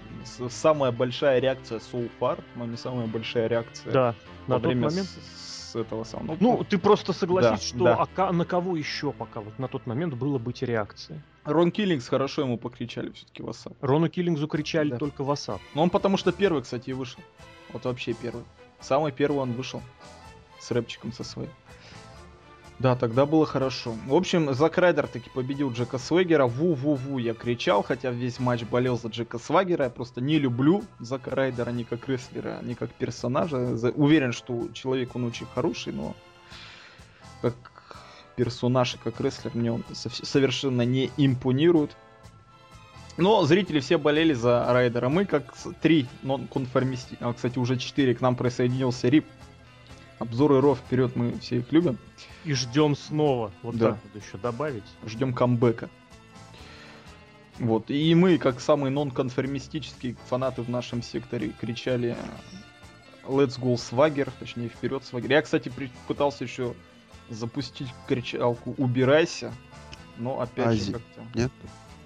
самая 0.49 0.93
большая 0.93 1.41
реакция 1.41 1.79
so 1.79 2.09
far, 2.21 2.43
но 2.57 2.67
не 2.67 2.77
самая 2.77 3.07
большая 3.07 3.49
реакция 3.49 3.93
да, 3.93 4.15
во 4.47 4.55
на 4.55 4.59
время 4.61 4.89
момент... 4.89 5.09
с, 5.09 5.73
с 5.73 5.77
этого 5.77 6.05
самого. 6.05 6.37
Ну, 6.41 6.59
ну 6.59 6.65
ты 6.65 6.79
просто 6.79 7.13
согласись, 7.13 7.73
да, 7.73 7.77
что 7.77 7.85
да. 8.17 8.29
А, 8.29 8.33
на 8.33 8.45
кого 8.45 8.77
еще 8.77 9.13
пока 9.13 9.41
вот 9.41 9.59
на 9.59 9.69
тот 9.69 9.87
момент 9.87 10.15
было 10.15 10.39
быть 10.39 10.63
реакцией? 10.63 11.21
Рон 11.45 11.73
Киллингс 11.73 12.07
хорошо 12.09 12.43
ему 12.43 12.59
покричали 12.59 13.11
все-таки 13.11 13.43
в 13.43 13.49
WhatsApp. 13.49 13.77
Рону 13.81 14.09
Киллингсу 14.09 14.47
кричали 14.47 14.91
да. 14.91 14.99
только 14.99 15.25
в 15.25 15.31
WhatsApp. 15.31 15.61
Ну 15.75 15.83
он 15.83 15.91
потому 15.91 16.17
что 16.17 16.33
первый, 16.33 16.63
кстати, 16.63 16.91
и 16.91 16.93
вышел. 16.93 17.21
Вот 17.73 17.85
вообще 17.85 18.15
первый. 18.15 18.45
Самый 18.81 19.13
первый 19.13 19.39
он 19.39 19.53
вышел. 19.53 19.83
С 20.59 20.71
рэпчиком 20.71 21.13
со 21.13 21.25
своим. 21.25 21.51
Да, 22.81 22.97
тогда 22.97 23.27
было 23.27 23.45
хорошо. 23.45 23.95
В 24.07 24.15
общем, 24.15 24.55
Зак 24.55 24.79
Райдер 24.79 25.07
таки 25.07 25.29
победил 25.29 25.71
Джека 25.71 25.99
Свегера. 25.99 26.47
Ву-ву-ву, 26.47 27.19
я 27.19 27.35
кричал, 27.35 27.83
хотя 27.83 28.11
весь 28.11 28.41
матч 28.41 28.63
болел 28.63 28.99
за 28.99 29.09
Джека 29.09 29.39
Свагера. 29.39 29.85
Я 29.85 29.91
просто 29.91 30.23
не 30.23 30.39
люблю 30.39 30.83
Зака 30.99 31.31
Райдера 31.33 31.69
ни 31.71 31.83
как 31.83 32.09
рестлера, 32.09 32.59
ни 32.63 32.73
как 32.73 32.91
персонажа. 32.93 33.77
Уверен, 33.97 34.33
что 34.33 34.69
человек 34.73 35.15
он 35.15 35.25
очень 35.25 35.45
хороший, 35.55 35.93
но 35.93 36.17
как 37.43 37.55
персонаж 38.35 38.95
и 38.95 38.99
как 38.99 39.21
рестлер 39.21 39.51
мне 39.53 39.71
он 39.71 39.85
совершенно 39.93 40.81
не 40.81 41.11
импонирует. 41.19 41.95
Но 43.19 43.45
зрители 43.45 43.81
все 43.81 43.99
болели 43.99 44.33
за 44.33 44.65
Райдера. 44.73 45.11
Мы 45.11 45.27
как 45.27 45.53
три 45.83 46.07
нон-конформисти, 46.23 47.19
а, 47.21 47.35
кстати, 47.35 47.59
уже 47.59 47.77
четыре, 47.77 48.15
к 48.15 48.23
нам 48.23 48.37
присоединился 48.37 49.09
Рип. 49.11 49.27
Обзоры 50.21 50.61
Ро 50.61 50.75
вперед, 50.75 51.17
мы 51.17 51.39
все 51.41 51.57
их 51.57 51.73
любим. 51.73 51.99
И 52.45 52.53
ждем 52.53 52.95
снова. 52.95 53.51
Вот 53.63 53.77
да. 53.77 53.93
так 53.93 53.99
вот 54.05 54.23
еще 54.23 54.37
добавить. 54.37 54.85
Ждем 55.07 55.33
камбэка. 55.33 55.89
Вот. 57.59 57.91
И 57.91 58.15
мы, 58.15 58.37
как 58.37 58.61
самые 58.61 58.91
нон-конформистические 58.91 60.17
фанаты 60.29 60.61
в 60.61 60.69
нашем 60.69 61.03
секторе, 61.03 61.53
кричали 61.59 62.17
Let's 63.25 63.59
go 63.59 63.75
Swagger, 63.77 64.31
точнее 64.39 64.69
вперед 64.69 65.03
Swagger. 65.11 65.31
Я, 65.31 65.41
кстати, 65.41 65.73
пытался 66.07 66.45
еще 66.45 66.75
запустить 67.31 67.89
кричалку 68.07 68.75
«Убирайся», 68.77 69.53
но 70.19 70.41
опять 70.41 70.67
Ази. 70.67 70.85
же 70.85 70.93
как-то... 70.93 71.39
Нет? 71.39 71.51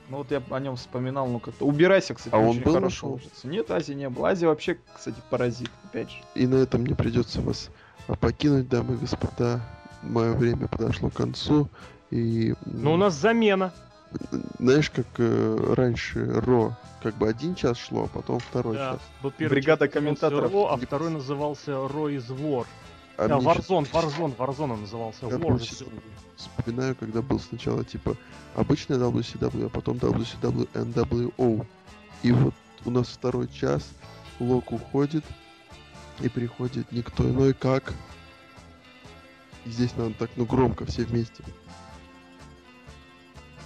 Ну 0.08 0.18
вот 0.18 0.30
я 0.30 0.42
о 0.50 0.60
нем 0.60 0.76
вспоминал, 0.76 1.26
ну 1.26 1.40
как-то. 1.40 1.64
Убирайся, 1.64 2.14
кстати, 2.14 2.34
а 2.34 2.38
очень 2.38 2.58
он 2.58 2.64
был 2.64 2.74
хорошо 2.74 3.08
ложится. 3.12 3.48
Нет, 3.48 3.70
Ази 3.70 3.92
не 3.92 4.08
был. 4.08 4.26
Ази 4.26 4.44
вообще, 4.44 4.78
кстати, 4.94 5.16
паразит, 5.30 5.70
опять 5.82 6.10
же. 6.10 6.16
И 6.34 6.46
на 6.46 6.56
этом 6.56 6.82
мне 6.82 6.94
придется 6.94 7.40
вас 7.40 7.70
покинуть, 8.20 8.68
дамы 8.68 8.94
и 8.94 8.98
господа. 8.98 9.60
Мое 10.02 10.32
время 10.32 10.68
подошло 10.68 11.10
к 11.10 11.14
концу. 11.14 11.68
И... 12.10 12.54
Но 12.66 12.94
у 12.94 12.96
нас 12.96 13.14
замена. 13.14 13.72
Знаешь, 14.58 14.90
как 14.90 15.06
э, 15.18 15.74
раньше 15.74 16.40
Ро 16.40 16.76
как 17.04 17.16
бы 17.16 17.28
один 17.28 17.54
час 17.54 17.76
шло, 17.76 18.04
а 18.04 18.08
потом 18.08 18.38
второй 18.38 18.76
да. 18.76 18.92
час. 18.92 19.00
Был 19.22 19.32
Бригада 19.38 19.88
комментаторов. 19.88 20.52
Ро, 20.52 20.68
а 20.72 20.76
второй 20.78 21.10
назывался 21.10 21.86
Ро 21.86 22.08
из 22.08 22.30
Вор. 22.30 22.66
А 23.18 23.28
да, 23.28 23.36
Warzone, 23.36 23.86
Warzone, 23.92 24.34
Warzone 24.36 24.80
назывался. 24.80 25.26
Я 25.26 25.36
War 25.36 25.60
вспоминаю, 26.36 26.96
когда 26.96 27.20
был 27.20 27.38
сначала 27.38 27.84
типа 27.84 28.16
обычный 28.54 28.96
WCW, 28.96 29.66
а 29.66 29.68
потом 29.68 29.98
WCW 29.98 30.66
NWO. 30.72 31.66
И 32.22 32.32
вот 32.32 32.54
у 32.86 32.90
нас 32.90 33.08
второй 33.08 33.48
час, 33.48 33.86
Лок 34.40 34.72
уходит, 34.72 35.24
и 36.20 36.28
приходит 36.28 36.90
никто 36.92 37.28
иной, 37.28 37.54
как... 37.54 37.92
И 39.64 39.70
здесь 39.70 39.96
надо 39.96 40.12
так, 40.14 40.30
ну, 40.36 40.44
громко, 40.44 40.84
все 40.84 41.04
вместе. 41.04 41.42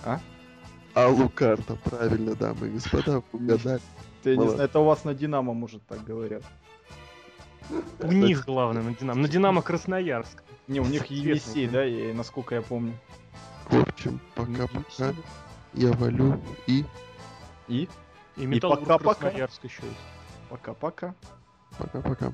А? 0.04 0.20
Алукарта, 0.94 1.74
правильно, 1.74 2.37
дамы 2.37 2.68
и 2.68 2.70
господа, 2.70 3.22
угадали. 3.32 3.80
Ты 4.22 4.37
не 4.37 4.48
знаю, 4.48 4.62
это 4.62 4.78
у 4.78 4.84
вас 4.84 5.04
на 5.04 5.14
Динамо, 5.14 5.54
может, 5.54 5.84
так 5.87 6.04
говорят. 6.04 6.44
У 8.00 8.12
них, 8.12 8.44
главное, 8.44 8.82
на 8.82 8.94
Динамо. 8.94 9.20
На 9.20 9.28
Динамо 9.28 9.62
Красноярск. 9.62 10.42
Не, 10.68 10.80
у 10.80 10.84
них 10.84 11.06
Енисей, 11.06 11.66
да, 11.66 11.84
и, 11.84 12.12
насколько 12.12 12.54
я 12.54 12.62
помню. 12.62 12.94
В 13.70 13.80
общем, 13.80 14.20
пока-пока. 14.34 15.14
Я 15.74 15.92
валю 15.92 16.40
и... 16.66 16.84
И? 17.68 17.88
И, 18.37 18.44
и 18.44 18.61
пока-пока. 18.61 19.28
еще 19.28 19.48
есть. 19.62 19.82
Пока-пока. 20.48 21.14
Пока-пока. 21.78 22.32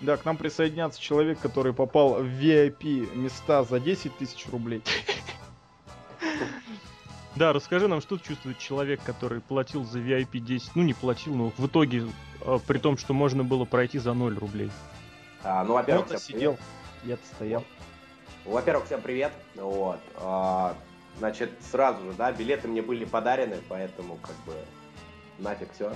Да, 0.00 0.16
к 0.16 0.24
нам 0.24 0.36
присоединяется 0.36 1.00
человек, 1.00 1.40
который 1.40 1.72
попал 1.72 2.14
в 2.14 2.26
VIP 2.26 3.16
места 3.16 3.64
за 3.64 3.80
10 3.80 4.16
тысяч 4.16 4.46
рублей. 4.48 4.82
Да, 7.34 7.52
расскажи 7.52 7.88
нам, 7.88 8.00
что 8.00 8.18
чувствует 8.18 8.58
человек, 8.58 9.00
который 9.04 9.40
платил 9.40 9.84
за 9.84 10.00
VIP 10.00 10.40
10, 10.40 10.74
ну 10.74 10.82
не 10.82 10.94
платил, 10.94 11.34
но 11.34 11.52
в 11.56 11.66
итоге, 11.66 12.08
э, 12.40 12.58
при 12.66 12.78
том, 12.78 12.98
что 12.98 13.14
можно 13.14 13.44
было 13.44 13.64
пройти 13.64 13.98
за 13.98 14.12
0 14.12 14.36
рублей. 14.38 14.70
А, 15.44 15.62
ну, 15.62 15.74
во-первых, 15.74 16.06
всем 16.06 16.18
сидел, 16.18 16.58
я-то 17.04 17.24
стоял. 17.26 17.64
Во-первых, 18.44 18.86
всем 18.86 19.00
привет. 19.02 19.32
Вот. 19.54 20.00
А, 20.16 20.74
значит, 21.18 21.52
сразу 21.70 22.02
же, 22.04 22.12
да, 22.14 22.32
билеты 22.32 22.66
мне 22.66 22.82
были 22.82 23.04
подарены, 23.04 23.58
поэтому 23.68 24.16
как 24.16 24.34
бы 24.44 24.54
нафиг 25.38 25.72
все. 25.74 25.92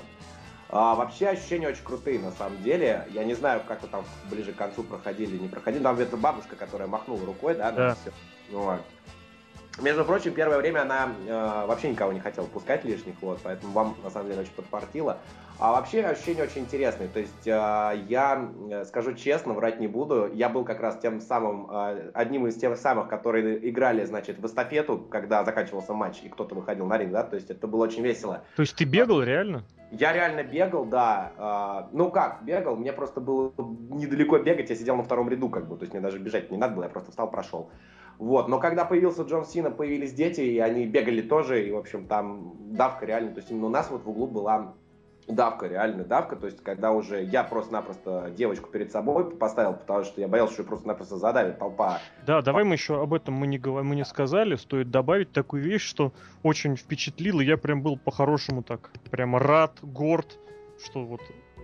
А, 0.72 0.94
вообще 0.94 1.28
ощущения 1.28 1.68
очень 1.68 1.84
крутые, 1.84 2.18
на 2.18 2.32
самом 2.32 2.62
деле. 2.62 3.06
Я 3.10 3.24
не 3.24 3.34
знаю, 3.34 3.60
как 3.68 3.82
вы 3.82 3.88
там 3.88 4.06
ближе 4.30 4.52
к 4.52 4.56
концу 4.56 4.82
проходили, 4.82 5.36
не 5.36 5.48
проходили. 5.48 5.82
Там 5.82 5.96
где-то 5.96 6.16
бабушка, 6.16 6.56
которая 6.56 6.88
махнула 6.88 7.26
рукой, 7.26 7.54
да, 7.54 7.70
да. 7.70 7.94
все. 7.94 8.10
Вот. 8.50 8.80
Между 9.80 10.04
прочим, 10.04 10.32
первое 10.32 10.58
время 10.58 10.82
она 10.82 11.10
э, 11.26 11.66
вообще 11.66 11.90
никого 11.90 12.12
не 12.12 12.20
хотела 12.20 12.44
пускать 12.44 12.84
лишних, 12.84 13.14
вот, 13.22 13.40
поэтому 13.42 13.72
вам, 13.72 13.96
на 14.04 14.10
самом 14.10 14.28
деле, 14.28 14.42
очень 14.42 14.52
подпортила. 14.52 15.18
А 15.58 15.72
вообще 15.72 16.04
ощущения 16.04 16.42
очень 16.42 16.62
интересные. 16.62 17.08
То 17.08 17.20
есть 17.20 17.46
э, 17.46 18.04
я 18.08 18.50
э, 18.70 18.84
скажу 18.86 19.14
честно, 19.14 19.52
врать 19.52 19.78
не 19.78 19.86
буду. 19.88 20.30
Я 20.32 20.48
был 20.48 20.64
как 20.64 20.80
раз 20.80 20.98
тем 20.98 21.20
самым, 21.20 21.70
э, 21.70 22.10
одним 22.14 22.46
из 22.46 22.56
тех 22.56 22.76
самых, 22.78 23.08
которые 23.08 23.68
играли, 23.68 24.04
значит, 24.04 24.38
в 24.38 24.46
эстафету, 24.46 24.98
когда 24.98 25.44
заканчивался 25.44 25.92
матч, 25.92 26.20
и 26.22 26.28
кто-то 26.28 26.54
выходил 26.54 26.86
на 26.86 26.96
ринг, 26.96 27.12
да, 27.12 27.24
то 27.24 27.36
есть 27.36 27.50
это 27.50 27.66
было 27.66 27.84
очень 27.84 28.02
весело. 28.02 28.42
То 28.56 28.62
есть 28.62 28.74
ты 28.74 28.84
бегал 28.84 29.22
реально? 29.22 29.64
Я 29.92 30.14
реально 30.14 30.42
бегал, 30.42 30.86
да. 30.86 31.32
Э, 31.36 31.94
ну 31.94 32.10
как, 32.10 32.44
бегал, 32.44 32.76
мне 32.76 32.94
просто 32.94 33.20
было 33.20 33.52
недалеко 33.58 34.38
бегать, 34.38 34.70
я 34.70 34.76
сидел 34.76 34.96
на 34.96 35.02
втором 35.02 35.28
ряду, 35.28 35.50
как 35.50 35.68
бы, 35.68 35.76
то 35.76 35.82
есть 35.82 35.92
мне 35.92 36.02
даже 36.02 36.18
бежать 36.18 36.50
не 36.50 36.56
надо 36.56 36.74
было, 36.74 36.84
я 36.84 36.88
просто 36.88 37.10
встал, 37.10 37.30
прошел. 37.30 37.70
Вот, 38.18 38.48
но 38.48 38.58
когда 38.58 38.86
появился 38.86 39.22
Джон 39.22 39.44
Сина, 39.44 39.70
появились 39.70 40.14
дети, 40.14 40.40
и 40.40 40.58
они 40.58 40.86
бегали 40.86 41.20
тоже, 41.20 41.66
и, 41.66 41.72
в 41.72 41.76
общем, 41.76 42.06
там 42.06 42.54
давка 42.74 43.04
реально, 43.04 43.32
то 43.32 43.40
есть 43.40 43.50
именно 43.50 43.66
у 43.66 43.70
нас 43.70 43.90
вот 43.90 44.04
в 44.04 44.08
углу 44.08 44.26
была 44.26 44.74
давка, 45.28 45.66
реальная 45.66 46.04
давка, 46.04 46.36
то 46.36 46.46
есть 46.46 46.62
когда 46.62 46.92
уже 46.92 47.22
я 47.22 47.44
просто-напросто 47.44 48.32
девочку 48.36 48.70
перед 48.70 48.90
собой 48.90 49.30
поставил, 49.30 49.74
потому 49.74 50.04
что 50.04 50.20
я 50.20 50.28
боялся, 50.28 50.54
что 50.54 50.64
просто-напросто 50.64 51.16
задавит 51.16 51.58
толпа. 51.58 52.00
Да, 52.26 52.42
давай 52.42 52.64
мы 52.64 52.74
еще 52.74 53.00
об 53.00 53.14
этом 53.14 53.34
мы 53.34 53.46
не, 53.46 53.58
говор... 53.58 53.84
мы 53.84 53.94
не 53.94 54.04
сказали, 54.04 54.56
стоит 54.56 54.90
добавить 54.90 55.32
такую 55.32 55.62
вещь, 55.62 55.82
что 55.82 56.12
очень 56.42 56.76
впечатлило, 56.76 57.40
я 57.40 57.56
прям 57.56 57.82
был 57.82 57.96
по-хорошему 57.96 58.62
так, 58.62 58.90
прямо 59.10 59.38
рад, 59.38 59.78
горд, 59.82 60.38
что 60.84 61.04
вот 61.04 61.20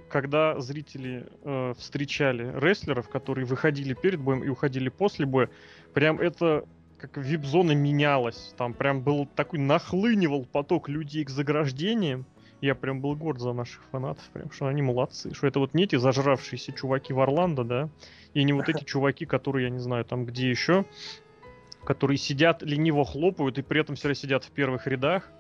когда 0.09 0.59
зрители 0.59 1.27
э, 1.44 1.75
встречали 1.79 2.51
рестлеров, 2.59 3.09
которые 3.09 3.44
выходили 3.44 3.94
перед 3.94 4.21
боем 4.21 4.42
и 4.42 4.49
уходили 4.49 4.88
после 4.88 5.27
боя, 5.27 5.51
прям 5.92 6.18
это 6.18 6.64
как 6.99 7.16
вип-зона 7.16 7.73
менялась. 7.73 8.55
Там 8.57 8.75
прям 8.75 9.03
был 9.03 9.27
такой 9.27 9.59
нахлынивал 9.59 10.44
поток 10.44 10.88
людей 10.88 11.25
к 11.25 11.31
заграждениям. 11.31 12.27
Я 12.61 12.75
прям 12.75 13.01
был 13.01 13.14
горд 13.14 13.40
за 13.40 13.53
наших 13.53 13.83
фанатов, 13.92 14.25
прям, 14.33 14.51
что 14.51 14.66
они 14.66 14.83
молодцы. 14.83 15.33
Что 15.33 15.47
это 15.47 15.61
вот 15.61 15.75
не 15.75 15.85
эти 15.85 15.97
зажравшиеся 15.97 16.73
чуваки 16.73 17.12
в 17.12 17.21
Орландо, 17.21 17.64
да, 17.64 17.88
и 18.35 18.42
не 18.42 18.53
вот 18.53 18.68
эти 18.68 18.85
чуваки, 18.87 19.27
которые, 19.27 19.64
я 19.64 19.71
не 19.71 19.79
знаю, 19.79 20.05
там 20.05 20.25
где 20.25 20.51
еще, 20.51 20.85
которые 21.85 22.18
сидят, 22.18 22.62
лениво 22.62 23.05
хлопают 23.05 23.59
и 23.59 23.62
при 23.62 23.81
этом 23.81 23.97
все 23.97 24.14
сидят 24.14 24.44
в 24.44 24.51
первых 24.51 24.87
рядах. 24.87 25.31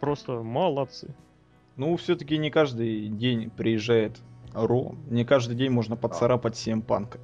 Просто 0.00 0.42
молодцы. 0.42 1.14
Ну, 1.76 1.96
все-таки 1.96 2.36
не 2.36 2.50
каждый 2.50 3.08
день 3.08 3.50
приезжает 3.50 4.20
Ро. 4.52 4.94
Не 5.08 5.24
каждый 5.24 5.56
день 5.56 5.70
можно 5.70 5.96
поцарапать 5.96 6.54
всем 6.54 6.82
панка. 6.82 7.18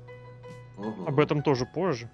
Об 1.06 1.20
этом 1.20 1.42
тоже 1.42 1.66
позже. 1.66 2.10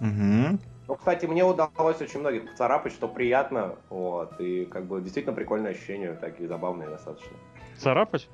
Угу. 0.00 0.58
Ну, 0.88 0.94
кстати, 0.94 1.26
мне 1.26 1.44
удалось 1.44 2.00
очень 2.00 2.20
многих 2.20 2.50
поцарапать, 2.50 2.92
что 2.92 3.08
приятно. 3.08 3.76
Вот. 3.90 4.40
И 4.40 4.64
как 4.66 4.84
бы 4.86 5.00
действительно 5.00 5.34
прикольное 5.34 5.72
ощущение, 5.72 6.14
такие 6.14 6.48
забавные 6.48 6.88
достаточно. 6.88 7.36
Царапать? 7.76 8.28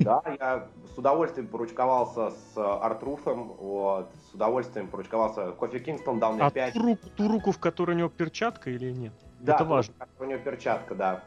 Да, 0.00 0.22
я 0.38 0.66
с 0.94 0.98
удовольствием 0.98 1.48
поручковался 1.48 2.30
с 2.30 2.56
Артруфом, 2.56 3.54
вот, 3.54 4.10
с 4.30 4.34
удовольствием 4.34 4.88
поручковался. 4.88 5.52
Кофе 5.52 5.78
Кингстон 5.78 6.18
дал 6.18 6.34
мне 6.34 6.42
а 6.42 6.50
5. 6.50 6.74
Ту, 6.74 6.96
ту 7.16 7.28
руку, 7.28 7.50
в 7.52 7.58
которой 7.58 7.92
у 7.92 7.98
него 7.98 8.08
перчатка 8.08 8.70
или 8.70 8.92
нет? 8.92 9.14
Да, 9.40 9.54
Это 9.54 9.64
важно. 9.64 9.94
в 9.94 9.98
которой 9.98 10.26
у 10.26 10.30
него 10.32 10.40
перчатка, 10.42 10.94
да. 10.94 11.24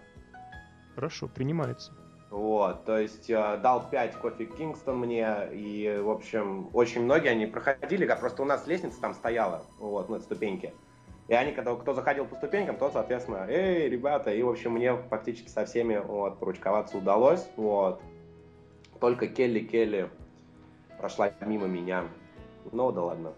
Хорошо, 0.96 1.28
принимается. 1.28 1.94
Вот, 2.30 2.84
то 2.84 3.00
есть 3.00 3.30
э, 3.30 3.58
дал 3.64 3.90
5 3.90 4.16
кофе 4.16 4.46
Кингстон 4.46 5.00
мне, 5.00 5.48
и, 5.54 5.98
в 6.04 6.10
общем, 6.10 6.70
очень 6.74 7.04
многие 7.04 7.30
они 7.30 7.46
проходили, 7.46 8.06
как 8.06 8.20
просто 8.20 8.42
у 8.42 8.46
нас 8.46 8.68
лестница 8.68 9.00
там 9.00 9.14
стояла, 9.14 9.64
вот, 9.80 10.10
на 10.10 10.20
ступеньке. 10.20 10.74
И 11.30 11.34
они, 11.34 11.54
когда 11.54 11.74
кто 11.76 11.94
заходил 11.94 12.26
по 12.26 12.36
ступенькам, 12.36 12.78
то, 12.78 12.90
соответственно, 12.92 13.46
эй, 13.48 13.88
ребята, 13.88 14.34
и, 14.34 14.42
в 14.44 14.50
общем, 14.50 14.74
мне 14.74 14.94
практически 14.94 15.48
со 15.48 15.66
всеми, 15.66 15.98
вот, 15.98 16.38
поручковаться 16.40 16.98
удалось, 16.98 17.48
вот. 17.56 18.02
Только 19.00 19.28
Келли 19.28 19.60
Келли 19.60 20.10
прошла 21.00 21.32
мимо 21.42 21.68
меня. 21.68 22.04
Ну 22.72 22.92
да 22.92 23.04
ладно. 23.04 23.34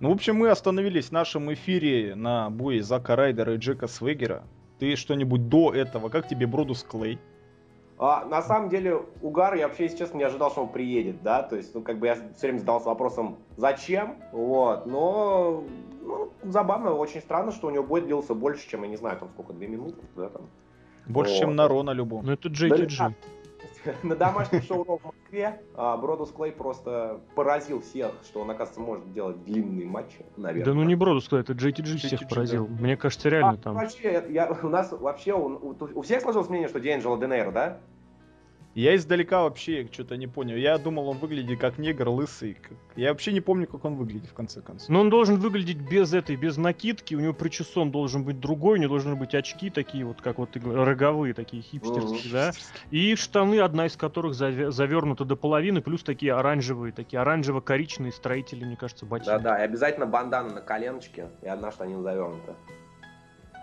Ну, 0.00 0.10
в 0.10 0.12
общем, 0.12 0.36
мы 0.36 0.50
остановились 0.50 1.08
в 1.08 1.12
нашем 1.12 1.52
эфире 1.52 2.14
на 2.14 2.50
бое 2.50 2.82
Зака 2.82 3.16
Райдера 3.16 3.54
и 3.54 3.58
Джека 3.58 3.86
Свегера. 3.88 4.44
Ты 4.78 4.94
что-нибудь 4.94 5.48
до 5.48 5.74
этого, 5.74 6.10
как 6.10 6.28
тебе 6.28 6.46
Бродус 6.46 6.82
Клей? 6.82 7.18
А, 7.98 8.26
на 8.26 8.42
самом 8.42 8.68
деле, 8.68 9.02
угар, 9.22 9.54
я 9.54 9.68
вообще, 9.68 9.84
если 9.84 9.98
честно, 9.98 10.18
не 10.18 10.24
ожидал, 10.24 10.50
что 10.50 10.62
он 10.62 10.68
приедет, 10.68 11.22
да, 11.22 11.42
то 11.42 11.56
есть, 11.56 11.74
ну, 11.74 11.80
как 11.80 11.98
бы 11.98 12.06
я 12.06 12.14
все 12.14 12.48
время 12.48 12.58
задался 12.58 12.88
вопросом, 12.88 13.36
зачем, 13.56 14.16
вот, 14.32 14.86
но, 14.86 15.64
ну, 16.02 16.30
забавно, 16.44 16.92
очень 16.92 17.20
странно, 17.20 17.52
что 17.52 17.68
у 17.68 17.70
него 17.70 17.84
бой 17.84 18.02
длился 18.02 18.34
больше, 18.34 18.68
чем, 18.68 18.82
я 18.82 18.88
не 18.88 18.96
знаю, 18.96 19.18
там, 19.18 19.30
сколько, 19.30 19.54
две 19.54 19.66
минуты, 19.66 19.98
да, 20.14 20.28
там. 20.28 20.42
Больше, 21.06 21.32
вот. 21.32 21.40
чем 21.40 21.56
на 21.56 21.68
Рона 21.68 21.92
любом. 21.92 22.26
Ну, 22.26 22.32
это 22.32 22.48
JTG. 22.48 22.98
Да, 22.98 23.14
на 24.02 24.16
домашнем 24.16 24.62
шоу 24.62 24.84
в 24.84 25.04
Москве 25.04 25.60
а, 25.74 25.96
Бродус 25.96 26.30
Клей 26.32 26.52
просто 26.52 27.20
поразил 27.34 27.80
всех, 27.80 28.12
что 28.24 28.40
он, 28.40 28.50
оказывается, 28.50 28.80
может 28.80 29.12
делать 29.12 29.44
длинные 29.44 29.86
матчи, 29.86 30.24
наверное. 30.36 30.64
Да 30.64 30.74
ну 30.74 30.84
не 30.84 30.94
Бродус 30.94 31.28
Клей, 31.28 31.40
это 31.40 31.52
JTG, 31.52 31.96
всех 31.98 32.28
поразил. 32.28 32.66
Мне 32.66 32.96
кажется, 32.96 33.28
реально 33.28 33.52
а, 33.52 33.56
там. 33.56 33.74
Вообще, 33.74 34.24
у 34.62 34.68
нас 34.68 34.92
вообще, 34.92 35.34
у, 35.34 35.76
у 35.94 36.02
всех 36.02 36.22
сложилось 36.22 36.48
мнение, 36.48 36.68
что 36.68 36.80
Диэнджело 36.80 37.16
Денейро, 37.16 37.50
да? 37.50 37.80
Я 38.76 38.94
издалека 38.94 39.42
вообще 39.42 39.88
что-то 39.90 40.18
не 40.18 40.26
понял. 40.26 40.54
Я 40.54 40.76
думал, 40.76 41.08
он 41.08 41.16
выглядит 41.16 41.58
как 41.58 41.78
негр, 41.78 42.10
лысый. 42.10 42.58
Как... 42.60 42.76
Я 42.94 43.08
вообще 43.08 43.32
не 43.32 43.40
помню, 43.40 43.66
как 43.66 43.86
он 43.86 43.96
выглядит 43.96 44.28
в 44.28 44.34
конце 44.34 44.60
концов. 44.60 44.90
Но 44.90 45.00
он 45.00 45.08
должен 45.08 45.36
выглядеть 45.36 45.78
без 45.78 46.12
этой, 46.12 46.36
без 46.36 46.58
накидки. 46.58 47.14
У 47.14 47.20
него 47.20 47.32
причесон 47.32 47.90
должен 47.90 48.22
быть 48.22 48.38
другой, 48.38 48.78
у 48.78 48.82
него 48.82 48.96
должны 48.96 49.16
быть 49.16 49.34
очки 49.34 49.70
такие 49.70 50.04
вот, 50.04 50.20
как 50.20 50.36
вот 50.36 50.50
роговые, 50.56 51.32
такие 51.32 51.62
хипстерские, 51.62 52.30
да. 52.30 52.52
И 52.90 53.14
штаны, 53.14 53.60
одна 53.60 53.86
из 53.86 53.96
которых 53.96 54.34
завернута 54.34 55.24
до 55.24 55.36
половины, 55.36 55.80
плюс 55.80 56.02
такие 56.02 56.34
оранжевые, 56.34 56.92
такие 56.92 57.22
оранжево-коричневые 57.22 58.12
строители, 58.12 58.66
мне 58.66 58.76
кажется, 58.76 59.06
ботинки. 59.06 59.30
Да-да, 59.30 59.58
и 59.58 59.62
обязательно 59.62 60.04
бандана 60.04 60.52
на 60.52 60.60
коленочке, 60.60 61.30
и 61.40 61.48
одна 61.48 61.72
штанина 61.72 62.02
завернута. 62.02 62.54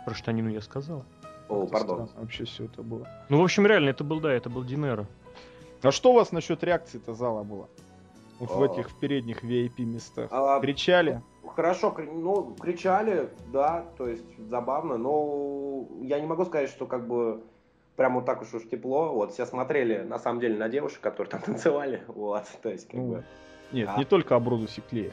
Про 0.05 0.15
штанину 0.15 0.49
я 0.49 0.61
сказал. 0.61 1.05
О, 1.49 1.65
пардон. 1.67 2.09
Вообще 2.15 2.45
все 2.45 2.65
это 2.65 2.81
было. 2.81 3.07
Ну, 3.29 3.39
в 3.39 3.43
общем, 3.43 3.65
реально, 3.67 3.89
это 3.89 4.03
был, 4.03 4.19
да, 4.19 4.31
это 4.31 4.49
был 4.49 4.63
Динера. 4.63 5.05
А 5.81 5.91
что 5.91 6.11
у 6.11 6.13
вас 6.13 6.31
насчет 6.31 6.63
реакции-то 6.63 7.13
зала 7.13 7.43
было? 7.43 7.67
Вот 8.39 8.51
в 8.51 8.63
этих 8.63 8.89
в 8.89 8.99
передних 8.99 9.43
VIP 9.43 9.83
местах. 9.83 10.29
А, 10.31 10.59
кричали? 10.59 11.21
Хорошо, 11.55 11.95
ну, 11.97 12.55
кричали, 12.59 13.29
да, 13.51 13.85
то 13.97 14.07
есть 14.07 14.23
забавно, 14.49 14.97
но 14.97 15.87
я 16.01 16.19
не 16.19 16.25
могу 16.25 16.45
сказать, 16.45 16.69
что 16.69 16.87
как 16.87 17.07
бы 17.07 17.43
прям 17.95 18.15
вот 18.15 18.25
так 18.25 18.41
уж 18.41 18.53
уж 18.53 18.63
тепло. 18.63 19.13
Вот 19.13 19.33
все 19.33 19.45
смотрели, 19.45 19.99
на 19.99 20.19
самом 20.19 20.39
деле, 20.39 20.57
на 20.57 20.69
девушек, 20.69 20.99
которые 21.01 21.31
там 21.31 21.41
танцевали. 21.41 22.03
Вот, 22.07 22.45
то 22.61 22.69
есть, 22.69 22.87
как 22.87 22.95
ну, 22.95 23.07
бы. 23.07 23.23
Нет, 23.71 23.89
а... 23.93 23.97
не 23.97 24.05
только 24.05 24.35
о 24.35 24.39
Броду 24.39 24.67
Секлее. 24.67 25.11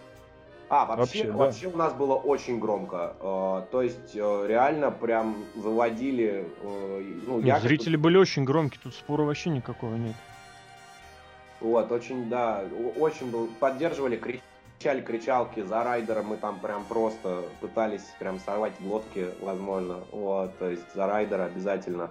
А, 0.70 0.86
вообще, 0.86 0.98
вообще, 1.00 1.24
да. 1.24 1.32
вообще 1.36 1.66
у 1.66 1.76
нас 1.76 1.92
было 1.94 2.14
очень 2.14 2.60
громко. 2.60 3.16
Э, 3.20 3.62
то 3.72 3.82
есть 3.82 4.14
э, 4.14 4.44
реально 4.46 4.92
прям 4.92 5.44
заводили. 5.56 6.46
Э, 6.62 7.02
ну, 7.26 7.40
ну, 7.40 7.58
зрители 7.58 7.96
были 7.96 8.16
очень 8.16 8.44
громкие, 8.44 8.80
тут 8.80 8.94
спора 8.94 9.24
вообще 9.24 9.50
никакого 9.50 9.96
нет. 9.96 10.14
Вот, 11.60 11.90
очень, 11.90 12.28
да, 12.28 12.62
очень 12.96 13.32
был, 13.32 13.48
поддерживали, 13.58 14.16
кричали 14.16 15.00
кричалки 15.00 15.60
за 15.60 15.82
райдера, 15.82 16.22
мы 16.22 16.36
там 16.36 16.60
прям 16.60 16.84
просто 16.84 17.42
пытались 17.60 18.04
прям 18.20 18.38
сорвать 18.38 18.72
глотки, 18.78 19.26
возможно, 19.40 19.98
вот, 20.12 20.56
то 20.58 20.70
есть 20.70 20.84
за 20.94 21.06
райдера 21.06 21.46
обязательно. 21.46 22.10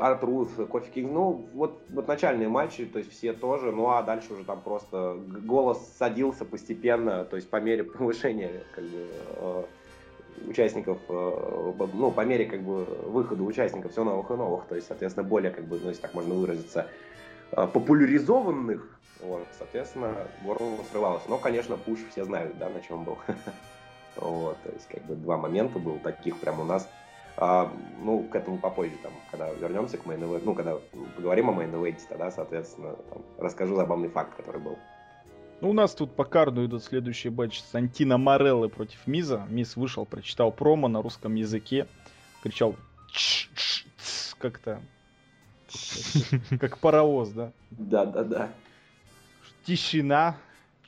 Артрус, 0.00 0.48
Кофи 0.70 0.90
Кинг, 0.90 1.12
ну, 1.12 1.46
вот, 1.54 1.82
вот 1.90 2.08
начальные 2.08 2.48
матчи, 2.48 2.86
то 2.86 2.98
есть 2.98 3.10
все 3.12 3.32
тоже, 3.32 3.72
ну, 3.72 3.90
а 3.90 4.02
дальше 4.02 4.32
уже 4.32 4.44
там 4.44 4.60
просто 4.60 5.18
голос 5.44 5.78
садился 5.98 6.44
постепенно, 6.44 7.24
то 7.24 7.36
есть 7.36 7.48
по 7.50 7.56
мере 7.56 7.84
повышения, 7.84 8.62
как 8.74 8.84
бы, 8.84 9.06
э, 9.36 9.62
участников, 10.48 10.98
э, 11.08 11.72
ну, 11.94 12.10
по 12.10 12.22
мере, 12.22 12.46
как 12.46 12.62
бы, 12.62 12.84
выхода 13.06 13.42
участников 13.42 13.92
все 13.92 14.04
новых 14.04 14.30
и 14.30 14.34
новых, 14.34 14.66
то 14.66 14.74
есть, 14.74 14.88
соответственно, 14.88 15.28
более, 15.28 15.50
как 15.50 15.64
бы, 15.64 15.78
ну, 15.82 15.88
если 15.88 16.02
так 16.02 16.14
можно 16.14 16.34
выразиться, 16.34 16.86
э, 17.52 17.66
популяризованных, 17.66 18.98
вот, 19.20 19.46
соответственно, 19.56 20.14
горло 20.44 20.78
срывалось. 20.90 21.22
Но, 21.28 21.38
конечно, 21.38 21.76
пуш 21.76 22.00
все 22.10 22.24
знают, 22.24 22.58
да, 22.58 22.68
на 22.68 22.80
чем 22.80 23.04
был. 23.04 23.18
Вот, 24.14 24.58
то 24.62 24.70
есть, 24.70 24.86
как 24.88 25.02
бы, 25.04 25.14
два 25.14 25.38
момента 25.38 25.78
было 25.78 25.98
таких 25.98 26.38
прям 26.38 26.60
у 26.60 26.64
нас 26.64 26.86
а, 27.36 27.72
ну, 28.02 28.24
к 28.24 28.34
этому 28.34 28.58
попозже, 28.58 28.94
там, 29.02 29.12
когда 29.30 29.50
вернемся 29.50 29.98
к 29.98 30.06
main 30.06 30.20
ну, 30.44 30.54
когда 30.54 30.76
поговорим 31.16 31.50
о 31.50 31.52
main 31.52 31.96
тогда, 32.08 32.30
соответственно, 32.30 32.94
там, 33.10 33.22
расскажу 33.38 33.76
забавный 33.76 34.08
факт, 34.08 34.36
который 34.36 34.60
был. 34.60 34.78
Ну, 35.60 35.70
у 35.70 35.72
нас 35.72 35.94
тут 35.94 36.16
по 36.16 36.24
карду 36.24 36.64
идут 36.64 36.82
следующие 36.82 37.32
матчи. 37.32 37.60
Сантино 37.60 38.18
Мореллы 38.18 38.68
против 38.68 39.06
Миза. 39.06 39.46
Миз 39.48 39.76
вышел, 39.76 40.04
прочитал 40.04 40.50
промо 40.50 40.88
на 40.88 41.00
русском 41.00 41.36
языке. 41.36 41.86
Кричал 42.42 42.74
как-то 44.38 44.82
как 46.60 46.78
паровоз, 46.78 47.30
да? 47.30 47.52
Да, 47.70 48.04
да, 48.04 48.24
да. 48.24 48.48
Тишина. 49.64 50.36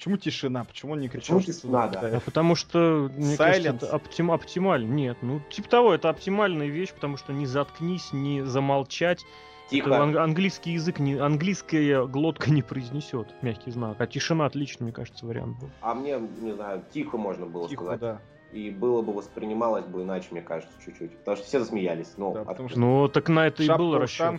Почему 0.05 0.19
тишина? 0.19 0.65
Почему 0.65 0.93
он 0.93 1.01
не 1.01 1.09
кричал? 1.09 1.39
Почему 1.39 1.55
тишина, 1.55 1.89
да? 1.89 2.03
да? 2.03 2.21
Потому 2.21 2.57
что, 2.57 3.11
мне 3.17 3.37
Silence. 3.37 3.37
кажется, 3.39 3.71
это 3.71 3.97
оптим, 3.97 4.31
оптимально. 4.33 4.93
Нет, 4.93 5.17
ну, 5.23 5.41
типа 5.49 5.67
того, 5.67 5.95
это 5.95 6.11
оптимальная 6.11 6.67
вещь, 6.67 6.93
потому 6.93 7.17
что 7.17 7.33
не 7.33 7.47
заткнись, 7.47 8.13
не 8.13 8.43
замолчать. 8.43 9.25
Тихо. 9.71 9.89
Это 9.89 10.03
ан- 10.03 10.19
английский 10.19 10.73
язык, 10.73 10.99
не, 10.99 11.15
английская 11.15 12.07
глотка 12.07 12.51
не 12.51 12.61
произнесет 12.61 13.29
мягкий 13.41 13.71
знак. 13.71 13.99
А 13.99 14.07
тишина 14.07 14.45
отлично, 14.45 14.85
мне 14.85 14.93
кажется, 14.93 15.25
вариант 15.25 15.59
был. 15.59 15.71
А 15.81 15.95
мне, 15.95 16.19
не 16.19 16.53
знаю, 16.53 16.85
тихо 16.93 17.17
можно 17.17 17.47
было 17.47 17.67
тихо, 17.67 17.85
сказать. 17.85 18.01
да. 18.01 18.21
И 18.53 18.69
было 18.69 19.01
бы 19.01 19.15
воспринималось 19.15 19.87
бы 19.87 20.03
иначе, 20.03 20.27
мне 20.33 20.43
кажется, 20.43 20.75
чуть-чуть. 20.85 21.17
Потому 21.17 21.39
что 21.39 21.47
все 21.47 21.61
засмеялись. 21.61 22.13
Ну, 22.19 22.35
да, 22.35 22.43
от... 22.43 22.49
потому 22.49 22.69
что... 22.69 22.79
ну 22.79 23.09
так 23.09 23.31
на 23.31 23.47
это 23.47 23.63
и 23.63 23.69
был 23.69 23.97
расчет. 23.97 24.39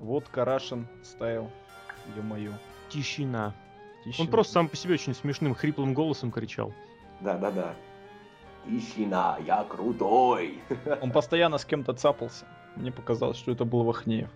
Вот 0.00 0.26
Карашин 0.28 0.88
ставил. 1.04 1.48
Ё-моё. 2.16 2.50
Тишина. 2.88 3.54
Он 4.18 4.26
просто 4.28 4.54
сам 4.54 4.68
по 4.68 4.76
себе 4.76 4.94
очень 4.94 5.14
смешным, 5.14 5.54
хриплым 5.54 5.94
голосом 5.94 6.30
кричал. 6.30 6.72
Да-да-да. 7.20 7.74
Тишина, 8.66 9.38
я 9.46 9.64
крутой. 9.64 10.60
Он 11.02 11.10
постоянно 11.10 11.58
с 11.58 11.64
кем-то 11.64 11.94
цапался. 11.94 12.46
Мне 12.76 12.92
показалось, 12.92 13.36
что 13.36 13.52
это 13.52 13.64
был 13.64 13.82
Вахнеев. 13.84 14.30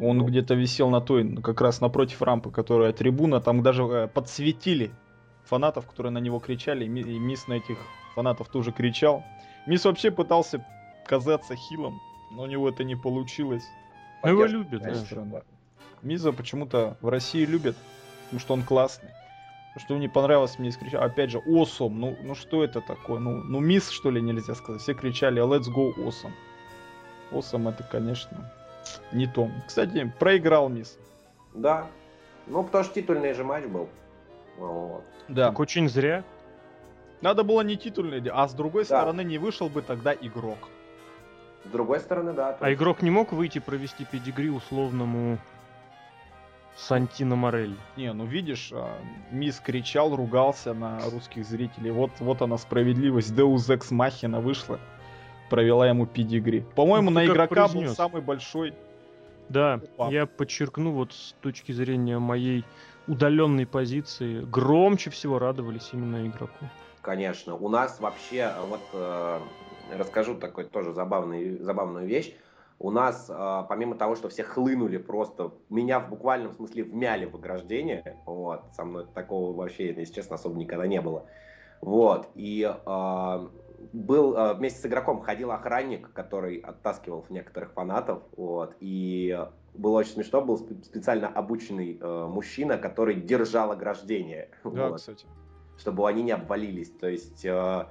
Он 0.00 0.18
ну. 0.18 0.24
где-то 0.24 0.54
висел 0.54 0.90
на 0.90 1.00
той, 1.00 1.36
как 1.42 1.60
раз 1.60 1.80
напротив 1.80 2.22
рампы, 2.22 2.50
которая 2.50 2.92
трибуна, 2.92 3.40
там 3.40 3.62
даже 3.62 3.82
э, 3.84 4.08
подсветили 4.08 4.92
фанатов, 5.44 5.86
которые 5.86 6.12
на 6.12 6.18
него 6.18 6.38
кричали, 6.38 6.84
и 6.84 6.88
Мисс 6.88 7.48
на 7.48 7.54
этих 7.54 7.78
фанатов 8.14 8.48
тоже 8.48 8.72
кричал. 8.72 9.24
Мисс 9.66 9.84
вообще 9.84 10.10
пытался 10.10 10.64
казаться 11.06 11.56
хилом, 11.56 12.00
но 12.30 12.42
у 12.42 12.46
него 12.46 12.68
это 12.68 12.84
не 12.84 12.94
получилось. 12.94 13.64
Его 14.22 14.44
любят, 14.44 14.82
да. 14.82 15.42
Миза 16.02 16.32
почему-то 16.32 16.96
в 17.00 17.08
России 17.08 17.44
любят 17.44 17.76
потому 18.30 18.40
что 18.40 18.54
он 18.54 18.62
классный. 18.62 19.10
Что 19.76 19.94
мне 19.94 20.08
понравилось, 20.08 20.58
мне 20.58 20.70
кричали, 20.70 21.02
опять 21.04 21.30
же, 21.30 21.38
awesome, 21.38 21.90
ну, 21.90 22.16
ну 22.22 22.34
что 22.34 22.64
это 22.64 22.80
такое? 22.80 23.18
Ну, 23.18 23.42
ну 23.42 23.60
мисс, 23.60 23.90
что 23.90 24.10
ли, 24.10 24.20
нельзя 24.20 24.54
сказать. 24.54 24.82
Все 24.82 24.94
кричали, 24.94 25.42
let's 25.42 25.72
go 25.72 25.92
awesome. 25.96 26.32
Awesome 27.32 27.68
это, 27.68 27.84
конечно, 27.84 28.52
не 29.12 29.26
то. 29.26 29.48
Кстати, 29.66 30.12
проиграл 30.18 30.68
мисс. 30.68 30.96
Да. 31.54 31.86
Ну, 32.46 32.62
потому 32.64 32.84
что 32.84 32.94
титульный 32.94 33.32
же 33.32 33.44
матч 33.44 33.64
был. 33.64 33.88
Вот. 34.58 35.04
Да. 35.28 35.48
Так 35.48 35.60
очень 35.60 35.88
зря. 35.88 36.24
Надо 37.20 37.44
было 37.44 37.60
не 37.60 37.76
титульный, 37.76 38.22
а 38.32 38.48
с 38.48 38.54
другой 38.54 38.82
да. 38.82 39.00
стороны 39.00 39.22
не 39.22 39.38
вышел 39.38 39.68
бы 39.68 39.82
тогда 39.82 40.12
игрок. 40.12 40.68
С 41.64 41.68
другой 41.68 42.00
стороны, 42.00 42.32
да. 42.32 42.56
А 42.58 42.72
игрок 42.72 43.02
не 43.02 43.10
мог 43.10 43.32
выйти 43.32 43.58
провести 43.58 44.04
педигри 44.04 44.50
условному 44.50 45.38
Сантино 46.76 47.36
Морель. 47.36 47.76
Не, 47.96 48.12
ну 48.12 48.24
видишь, 48.24 48.70
а, 48.72 48.98
Мисс 49.30 49.60
кричал, 49.60 50.14
ругался 50.14 50.72
на 50.72 51.00
русских 51.10 51.44
зрителей. 51.44 51.90
Вот, 51.90 52.10
вот 52.20 52.42
она 52.42 52.58
справедливость. 52.58 53.32
Deus 53.32 53.68
Ex 53.68 53.90
Machina 53.90 54.40
вышла, 54.40 54.80
провела 55.50 55.88
ему 55.88 56.06
педигри. 56.06 56.64
По-моему, 56.74 57.10
ну, 57.10 57.20
на 57.20 57.26
игрока 57.26 57.68
произнес. 57.68 57.88
был 57.88 57.94
самый 57.96 58.22
большой. 58.22 58.74
Да, 59.48 59.80
упав. 59.82 60.12
я 60.12 60.26
подчеркну 60.26 60.92
вот 60.92 61.12
с 61.12 61.34
точки 61.40 61.72
зрения 61.72 62.18
моей 62.18 62.64
удаленной 63.08 63.66
позиции, 63.66 64.42
громче 64.44 65.10
всего 65.10 65.38
радовались 65.38 65.90
именно 65.92 66.26
игроку. 66.26 66.66
Конечно, 67.02 67.56
у 67.56 67.68
нас 67.68 67.98
вообще, 67.98 68.52
вот 68.68 68.80
э, 68.92 69.40
расскажу 69.96 70.36
такой 70.36 70.64
тоже 70.64 70.92
забавный, 70.92 71.58
забавную 71.58 72.06
вещь 72.06 72.32
у 72.80 72.90
нас, 72.90 73.26
а, 73.28 73.62
помимо 73.64 73.94
того, 73.94 74.16
что 74.16 74.28
все 74.28 74.42
хлынули 74.42 74.96
просто, 74.96 75.52
меня 75.68 76.00
в 76.00 76.08
буквальном 76.08 76.52
смысле 76.52 76.82
вмяли 76.82 77.26
в 77.26 77.36
ограждение, 77.36 78.18
вот, 78.24 78.62
со 78.72 78.84
мной 78.84 79.06
такого 79.14 79.54
вообще, 79.54 79.92
если 79.92 80.14
честно, 80.14 80.36
особо 80.36 80.56
никогда 80.56 80.86
не 80.86 81.00
было, 81.00 81.26
вот, 81.82 82.28
и 82.34 82.62
э, 82.62 83.48
был 83.92 84.54
вместе 84.54 84.80
с 84.80 84.86
игроком 84.86 85.20
ходил 85.20 85.50
охранник, 85.52 86.12
который 86.12 86.56
оттаскивал 86.56 87.24
некоторых 87.28 87.72
фанатов, 87.72 88.22
вот, 88.36 88.74
и 88.80 89.38
было 89.74 89.98
очень 89.98 90.12
смешно, 90.12 90.42
был 90.42 90.58
специально 90.58 91.28
обученный 91.28 91.98
э, 92.00 92.26
мужчина, 92.26 92.78
который 92.78 93.14
держал 93.14 93.72
ограждение. 93.72 94.50
Да, 94.64 94.88
вот, 94.88 94.96
кстати. 94.96 95.26
Чтобы 95.78 96.08
они 96.08 96.22
не 96.22 96.32
обвалились. 96.32 96.90
То 96.90 97.08
есть, 97.08 97.44
э, 97.44 97.86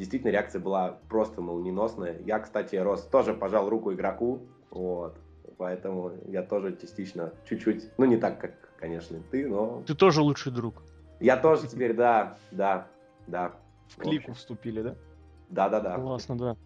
действительно, 0.00 0.30
реакция 0.30 0.60
была 0.60 0.98
просто 1.10 1.42
молниеносная. 1.42 2.18
Я, 2.24 2.38
кстати, 2.38 2.74
Рос, 2.74 3.02
тоже 3.02 3.34
пожал 3.34 3.68
руку 3.68 3.92
игроку, 3.92 4.40
вот. 4.70 5.18
Поэтому 5.58 6.12
я 6.26 6.42
тоже 6.42 6.74
частично, 6.80 7.34
чуть-чуть, 7.46 7.90
ну 7.98 8.06
не 8.06 8.16
так, 8.16 8.40
как, 8.40 8.52
конечно, 8.78 9.18
ты, 9.30 9.46
но... 9.46 9.82
Ты 9.86 9.94
тоже 9.94 10.22
лучший 10.22 10.52
друг. 10.52 10.82
Я 11.20 11.36
тоже 11.36 11.68
теперь, 11.68 11.92
да, 11.92 12.38
да, 12.50 12.86
да. 13.26 13.52
В 13.88 13.96
клику 13.98 14.32
вступили, 14.32 14.80
да? 14.80 14.94
Да-да-да. 15.50 15.96
Классно, 15.96 16.38
да. 16.38 16.56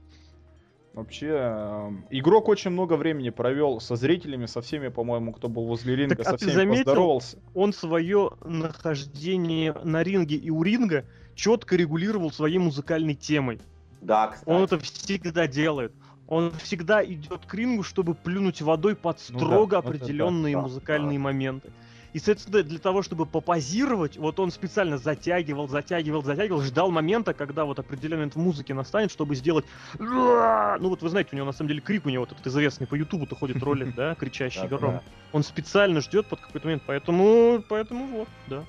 Вообще, 0.93 1.30
э, 1.32 1.91
игрок 2.11 2.49
очень 2.49 2.70
много 2.70 2.95
времени 2.97 3.30
провел 3.30 3.80
со 3.80 3.97
зрителями, 3.97 4.47
со 4.47 4.61
всеми, 4.61 4.89
по-моему, 4.89 5.32
кто 5.32 5.49
был 5.49 5.66
возле 5.66 5.97
ринга, 5.97 6.18
так, 6.18 6.26
а 6.28 6.30
со 6.30 6.37
всеми 6.37 6.53
заметил, 6.53 6.85
поздоровался. 6.85 7.39
Он 7.53 7.72
свое 7.72 8.30
нахождение 8.45 9.72
на 9.82 10.05
ринге 10.05 10.37
и 10.37 10.51
у 10.51 10.62
ринга 10.62 11.05
четко 11.35 11.76
регулировал 11.76 12.30
своей 12.30 12.59
музыкальной 12.59 13.14
темой. 13.14 13.61
Да, 14.01 14.28
кстати. 14.28 14.49
Он 14.49 14.62
это 14.62 14.78
всегда 14.78 15.47
делает. 15.47 15.93
Он 16.26 16.53
всегда 16.62 17.05
идет 17.05 17.47
к 17.47 17.55
рингу, 17.55 17.82
чтобы 17.82 18.14
плюнуть 18.14 18.62
водой 18.62 18.97
под 18.97 19.20
строго 19.20 19.76
ну 19.76 19.82
да, 19.82 19.89
определенные 19.89 20.57
вот 20.57 20.62
это, 20.62 20.68
музыкальные 20.68 21.18
да. 21.18 21.24
моменты. 21.24 21.70
И, 22.14 22.18
соответственно, 22.18 22.62
для 22.62 22.78
того, 22.78 23.03
чтобы 23.03 23.26
попозировать, 23.26 24.16
вот 24.18 24.39
он 24.39 24.53
специально 24.53 24.99
затягивал, 24.99 25.66
затягивал, 25.66 26.22
затягивал, 26.22 26.62
ждал 26.62 26.93
момента, 26.93 27.35
когда 27.35 27.64
вот 27.64 27.80
определенный 27.80 28.18
момент 28.18 28.37
в 28.37 28.39
музыке 28.39 28.72
настанет, 28.72 29.11
чтобы 29.11 29.35
сделать... 29.35 29.64
Ну 29.99 30.89
вот 30.89 31.03
вы 31.03 31.09
знаете, 31.09 31.30
у 31.32 31.37
него 31.37 31.47
на 31.47 31.53
самом 31.53 31.68
деле 31.68 31.80
крик 31.80 32.07
у 32.07 32.11
него 32.11 32.22
вот 32.22 32.30
этот 32.30 32.47
известный 32.47 32.87
по 32.87 32.95
Ютубу-то 32.95 33.35
ходит 33.35 33.61
ролик, 33.64 33.97
да, 33.97 34.14
кричащий 34.20 34.66
гром. 34.68 35.01
Он 35.32 35.43
специально 35.43 36.01
ждет 36.01 36.28
под 36.28 36.41
какой-то 36.41 36.68
момент, 36.68 36.85
поэтому, 36.87 37.64
поэтому 37.68 38.07
вот, 38.18 38.28
да. 38.47 38.64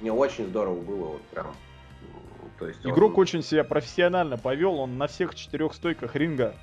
Мне 0.00 0.12
очень 0.12 0.48
здорово 0.48 0.80
было, 0.80 1.04
вот 1.12 1.22
прям. 1.28 1.46
То 2.60 2.68
есть 2.68 2.80
Игрок 2.84 3.14
он... 3.16 3.22
очень 3.22 3.42
себя 3.42 3.64
профессионально 3.64 4.36
повел, 4.36 4.74
он 4.74 4.98
на 4.98 5.06
всех 5.06 5.34
четырех 5.34 5.72
стойках 5.72 6.14
ринга 6.14 6.54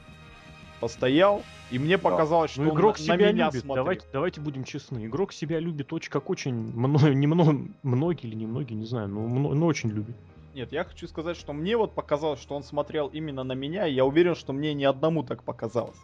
постоял, 0.79 1.41
и 1.71 1.79
мне 1.79 1.97
показалось, 1.97 2.51
что 2.51 2.61
ну, 2.61 2.73
игрок 2.73 2.97
он 2.99 3.03
себя 3.03 3.15
на 3.15 3.31
меня 3.31 3.45
любит. 3.47 3.61
Смотрит. 3.61 3.83
Давайте, 3.83 4.05
давайте 4.13 4.41
будем 4.41 4.63
честны. 4.63 5.07
Игрок 5.07 5.33
себя 5.33 5.59
любит 5.59 5.91
очень, 5.91 6.11
как 6.11 6.29
очень 6.29 6.53
много, 6.53 7.09
не 7.15 7.25
много, 7.25 7.67
многие 7.81 8.27
или 8.27 8.35
немногие, 8.35 8.77
не 8.77 8.85
знаю, 8.85 9.09
но, 9.09 9.27
но 9.27 9.65
очень 9.65 9.89
любит. 9.89 10.15
Нет, 10.53 10.71
я 10.71 10.83
хочу 10.83 11.07
сказать, 11.07 11.35
что 11.35 11.51
мне 11.51 11.75
вот 11.77 11.95
показалось, 11.95 12.39
что 12.39 12.55
он 12.55 12.63
смотрел 12.63 13.07
именно 13.07 13.43
на 13.43 13.53
меня, 13.53 13.87
и 13.87 13.93
я 13.93 14.05
уверен, 14.05 14.35
что 14.35 14.53
мне 14.53 14.75
ни 14.75 14.83
одному 14.83 15.23
так 15.23 15.43
показалось. 15.43 15.97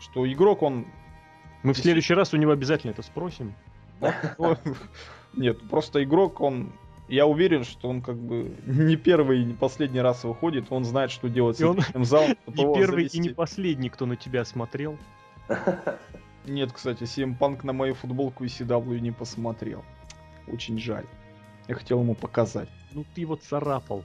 Что 0.00 0.30
игрок, 0.30 0.62
он... 0.62 0.86
Мы 1.62 1.72
в 1.72 1.78
следующий 1.78 2.14
раз 2.14 2.34
у 2.34 2.36
него 2.36 2.50
обязательно 2.50 2.90
это 2.90 3.02
спросим. 3.02 3.54
Нет, 5.34 5.60
просто 5.68 6.02
игрок, 6.02 6.40
он 6.40 6.72
я 7.10 7.26
уверен, 7.26 7.64
что 7.64 7.88
он 7.88 8.02
как 8.02 8.16
бы 8.16 8.54
не 8.66 8.96
первый 8.96 9.42
и 9.42 9.44
не 9.44 9.54
последний 9.54 10.00
раз 10.00 10.22
выходит, 10.22 10.66
он 10.70 10.84
знает, 10.84 11.10
что 11.10 11.28
делать 11.28 11.58
с 11.58 11.60
этим 11.60 12.04
залом. 12.04 12.36
Не 12.46 12.74
первый 12.74 13.06
и 13.06 13.18
не 13.18 13.30
последний, 13.30 13.88
кто 13.88 14.06
на 14.06 14.16
тебя 14.16 14.44
смотрел. 14.44 14.96
Нет, 16.46 16.72
кстати, 16.72 17.02
CM 17.02 17.36
Punk 17.36 17.60
на 17.64 17.72
мою 17.72 17.94
футболку 17.94 18.44
и 18.44 18.46
CW 18.46 19.00
не 19.00 19.10
посмотрел. 19.10 19.84
Очень 20.46 20.78
жаль. 20.78 21.04
Я 21.68 21.74
хотел 21.74 22.00
ему 22.00 22.14
показать. 22.14 22.68
Ну 22.92 23.04
ты 23.14 23.22
его 23.22 23.34
царапал. 23.36 24.04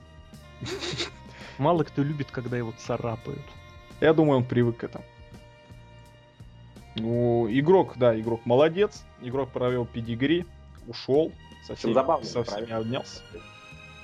Мало 1.58 1.84
кто 1.84 2.02
любит, 2.02 2.30
когда 2.30 2.56
его 2.58 2.72
царапают. 2.72 3.46
Я 4.00 4.12
думаю, 4.14 4.38
он 4.38 4.44
привык 4.44 4.78
к 4.78 4.84
этому. 4.84 5.04
Ну, 6.96 7.46
игрок, 7.50 7.94
да, 7.96 8.18
игрок 8.18 8.44
молодец. 8.44 9.04
Игрок 9.22 9.50
провел 9.50 9.86
педигри, 9.86 10.44
ушел, 10.86 11.30
со 11.66 11.74
всеми, 11.74 11.94
забавно, 11.94 12.26
со 12.26 12.44
всеми 12.44 12.70
обнялся. 12.70 13.20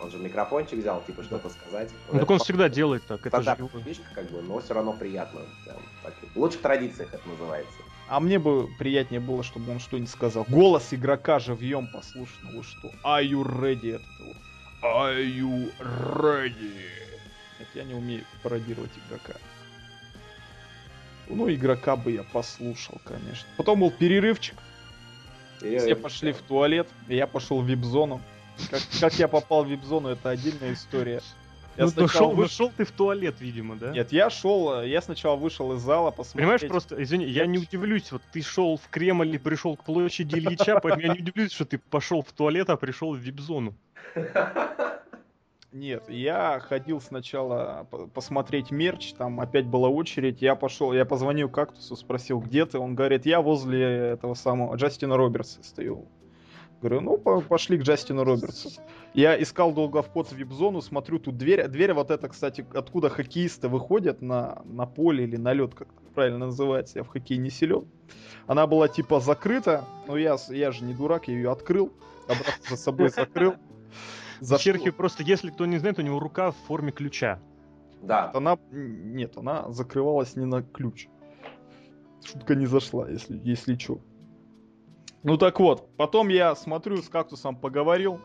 Он 0.01 0.11
же 0.11 0.19
микрофончик 0.19 0.81
взял, 0.81 1.01
типа, 1.05 1.23
что-то 1.23 1.49
сказать. 1.49 1.91
Ну, 2.11 2.19
так 2.19 2.29
он 2.29 2.41
всегда 2.41 2.69
делает 2.69 3.05
так. 3.07 3.25
Это 3.25 3.41
же 3.41 3.57
фишка, 3.85 4.05
как 4.15 4.31
бы, 4.31 4.43
но 4.43 4.59
все 4.59 4.75
равно 4.75 4.95
приятно. 4.95 5.43
Прям, 5.65 5.77
так, 6.03 6.15
в 6.35 6.37
лучших 6.37 6.61
традициях 6.61 7.15
это 7.15 7.29
называется. 7.29 7.73
А 8.09 8.19
мне 8.19 8.41
бы 8.41 8.69
приятнее 8.79 9.21
было, 9.21 9.45
чтобы 9.45 9.71
он 9.71 9.79
что-нибудь 9.79 10.11
сказал. 10.11 10.45
Голос 10.49 10.93
игрока 10.93 11.39
живьем 11.39 11.87
послушно. 11.93 12.51
Вы 12.53 12.65
что? 12.65 12.91
Are 13.05 13.25
you 13.25 13.45
ready? 13.45 13.95
Это 13.95 14.05
вот. 14.27 14.37
Are 14.83 15.25
you 15.25 15.73
ready? 15.79 16.85
Это 17.61 17.79
я 17.79 17.85
не 17.85 17.95
умею 17.95 18.25
пародировать 18.43 18.91
игрока. 19.07 19.35
Ну, 21.29 21.49
игрока 21.49 21.95
бы 21.95 22.11
я 22.11 22.25
послушал, 22.25 23.01
конечно. 23.05 23.49
Потом 23.57 23.81
был 23.81 23.93
перерывчик. 23.93 24.57
Все 25.63 25.95
пошли 25.95 26.33
в 26.33 26.39
туалет, 26.39 26.89
и 27.09 27.17
я 27.17 27.27
пошел 27.27 27.61
в 27.61 27.67
вип-зону. 27.67 28.21
Как, 28.71 28.81
как 29.01 29.15
я 29.15 29.29
попал 29.29 29.65
в 29.65 29.71
вип-зону, 29.71 30.11
это 30.11 30.31
отдельная 30.31 30.75
история. 30.75 31.21
Я 31.77 31.89
ну, 31.97 32.07
шел, 32.07 32.33
выш... 32.33 32.51
шел 32.51 32.71
ты 32.77 32.85
в 32.85 32.91
туалет, 32.91 33.37
видимо, 33.41 33.77
да? 33.77 33.93
Нет, 33.93 34.13
я 34.13 34.29
шел, 34.29 34.83
я 34.83 35.01
сначала 35.01 35.37
вышел 35.37 35.73
из 35.73 35.81
зала, 35.81 36.11
посмотреть. 36.11 36.35
Понимаешь, 36.35 36.61
просто, 36.69 37.03
извини, 37.03 37.25
я 37.25 37.47
не 37.47 37.59
удивлюсь, 37.59 38.13
вот 38.13 38.21
ты 38.31 38.43
шел 38.43 38.77
в 38.77 38.89
Кремль 38.91 39.35
и 39.35 39.39
пришел 39.39 39.77
к 39.77 39.85
площади 39.85 40.39
Ильича, 40.39 40.81
поэтому 40.81 41.07
я 41.07 41.15
не 41.15 41.21
удивлюсь, 41.21 41.53
что 41.53 41.65
ты 41.65 41.79
пошел 41.79 42.23
в 42.23 42.31
туалет, 42.33 42.69
а 42.69 42.77
пришел 42.77 43.15
в 43.15 43.19
вип-зону. 43.19 43.75
Нет, 45.73 46.05
я 46.11 46.61
ходил 46.61 47.01
сначала 47.01 47.87
посмотреть 48.13 48.71
мерч, 48.71 49.15
там 49.15 49.41
опять 49.41 49.67
была 49.67 49.89
очередь, 49.89 50.43
я 50.43 50.55
пошел, 50.55 50.93
я 50.93 51.07
позвонил 51.07 51.49
Кактусу, 51.49 51.97
спросил, 51.97 52.41
где 52.41 52.67
ты, 52.67 52.79
он 52.79 52.95
говорит, 52.95 53.25
я 53.25 53.41
возле 53.41 53.81
этого 53.81 54.35
самого 54.35 54.77
Джастина 54.77 55.17
Робертса 55.17 55.63
стою. 55.63 56.09
Говорю, 56.83 57.01
ну, 57.01 57.17
пошли 57.17 57.79
к 57.79 57.83
Джастину 57.83 58.25
Робертсу. 58.25 58.69
Я 59.15 59.41
искал 59.41 59.73
долго 59.73 60.03
в 60.03 60.33
вип-зону, 60.33 60.83
смотрю, 60.83 61.21
тут 61.21 61.39
дверь. 61.39 61.69
Дверь 61.69 61.95
вот 61.95 62.11
эта, 62.11 62.29
кстати, 62.29 62.67
откуда 62.75 63.09
хоккеисты 63.09 63.69
выходят 63.69 64.21
на, 64.21 64.63
на 64.65 64.85
поле 64.85 65.25
или 65.25 65.37
на 65.37 65.53
лед, 65.53 65.75
как 65.75 65.89
правильно 66.13 66.47
называется, 66.47 66.99
я 66.99 67.05
в 67.05 67.09
хоккей 67.09 67.39
не 67.39 67.51
силен. 67.51 67.87
Она 68.49 68.67
была 68.67 68.89
типа 68.89 69.21
закрыта, 69.21 69.85
но 70.09 70.19
я, 70.19 70.37
я 70.49 70.73
же 70.73 70.85
не 70.85 70.93
дурак, 70.93 71.29
я 71.29 71.35
ее 71.35 71.53
открыл, 71.53 71.93
обратно 72.25 72.53
за 72.69 72.77
собой 72.77 73.09
закрыл. 73.11 73.55
За 74.43 74.59
Черхи 74.59 74.91
просто, 74.91 75.23
если 75.23 75.51
кто 75.51 75.67
не 75.67 75.79
знает, 75.79 76.01
у 76.01 76.03
него 76.03 76.19
рука 76.19 76.51
в 76.51 76.57
форме 76.67 76.91
ключа. 76.91 77.39
Да. 78.03 78.33
Она, 78.35 78.59
нет, 78.73 79.37
она 79.37 79.71
закрывалась 79.71 80.35
не 80.35 80.47
на 80.47 80.65
ключ. 80.65 81.07
Шутка 82.25 82.57
не 82.57 82.67
зашла, 82.67 83.09
если, 83.09 83.41
если 83.45 83.77
что. 83.77 84.01
Ну 85.23 85.37
так 85.37 85.61
вот, 85.61 85.89
потом 85.97 86.29
я 86.29 86.57
смотрю, 86.57 86.97
с 86.97 87.09
кактусом 87.09 87.55
поговорил. 87.55 88.21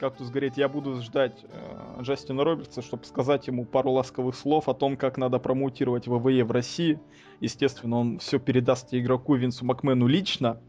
Кактус 0.00 0.30
говорит, 0.30 0.56
я 0.56 0.70
буду 0.70 1.02
ждать 1.02 1.44
э, 1.44 2.00
Джастина 2.00 2.44
Робертса, 2.44 2.80
чтобы 2.80 3.04
сказать 3.04 3.46
ему 3.46 3.66
пару 3.66 3.90
ласковых 3.90 4.34
слов 4.34 4.70
о 4.70 4.74
том, 4.74 4.96
как 4.96 5.18
надо 5.18 5.38
промоутировать 5.38 6.08
ВВЕ 6.08 6.44
в 6.44 6.50
России. 6.50 6.98
Естественно, 7.40 7.98
он 7.98 8.18
все 8.20 8.38
передаст 8.38 8.94
игроку 8.94 9.34
Винсу 9.34 9.66
Макмену 9.66 10.06
лично. 10.06 10.62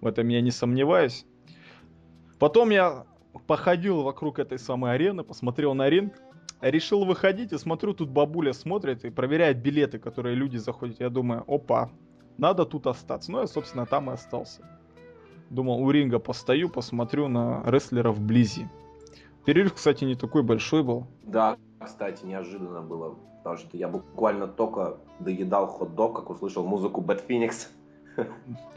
В 0.00 0.08
этом 0.08 0.26
я 0.26 0.40
не 0.40 0.50
сомневаюсь. 0.50 1.24
Потом 2.40 2.70
я 2.70 3.06
походил 3.46 4.02
вокруг 4.02 4.38
этой 4.38 4.58
самой 4.58 4.94
арены, 4.94 5.22
посмотрел 5.22 5.74
на 5.74 5.88
ринг, 5.88 6.14
решил 6.60 7.04
выходить 7.04 7.52
и 7.52 7.58
смотрю, 7.58 7.94
тут 7.94 8.10
бабуля 8.10 8.52
смотрит 8.52 9.04
и 9.04 9.10
проверяет 9.10 9.62
билеты, 9.62 9.98
которые 9.98 10.34
люди 10.34 10.56
заходят. 10.56 11.00
Я 11.00 11.10
думаю, 11.10 11.44
опа, 11.46 11.90
надо 12.36 12.64
тут 12.64 12.86
остаться. 12.86 13.30
Ну, 13.30 13.40
я, 13.40 13.46
собственно, 13.46 13.86
там 13.86 14.10
и 14.10 14.14
остался. 14.14 14.62
Думал, 15.50 15.82
у 15.82 15.90
ринга 15.90 16.18
постою, 16.18 16.68
посмотрю 16.68 17.28
на 17.28 17.62
рестлеров 17.64 18.16
вблизи. 18.16 18.66
Перерыв, 19.44 19.74
кстати, 19.74 20.04
не 20.04 20.14
такой 20.14 20.42
большой 20.42 20.82
был. 20.82 21.06
Да, 21.22 21.56
кстати, 21.82 22.24
неожиданно 22.26 22.82
было. 22.82 23.16
Потому 23.38 23.56
что 23.56 23.76
я 23.76 23.88
буквально 23.88 24.46
только 24.46 24.98
доедал 25.20 25.66
хот-дог, 25.66 26.16
как 26.16 26.30
услышал 26.30 26.66
музыку 26.66 27.00
Бэт 27.00 27.22
Феникс. 27.22 27.70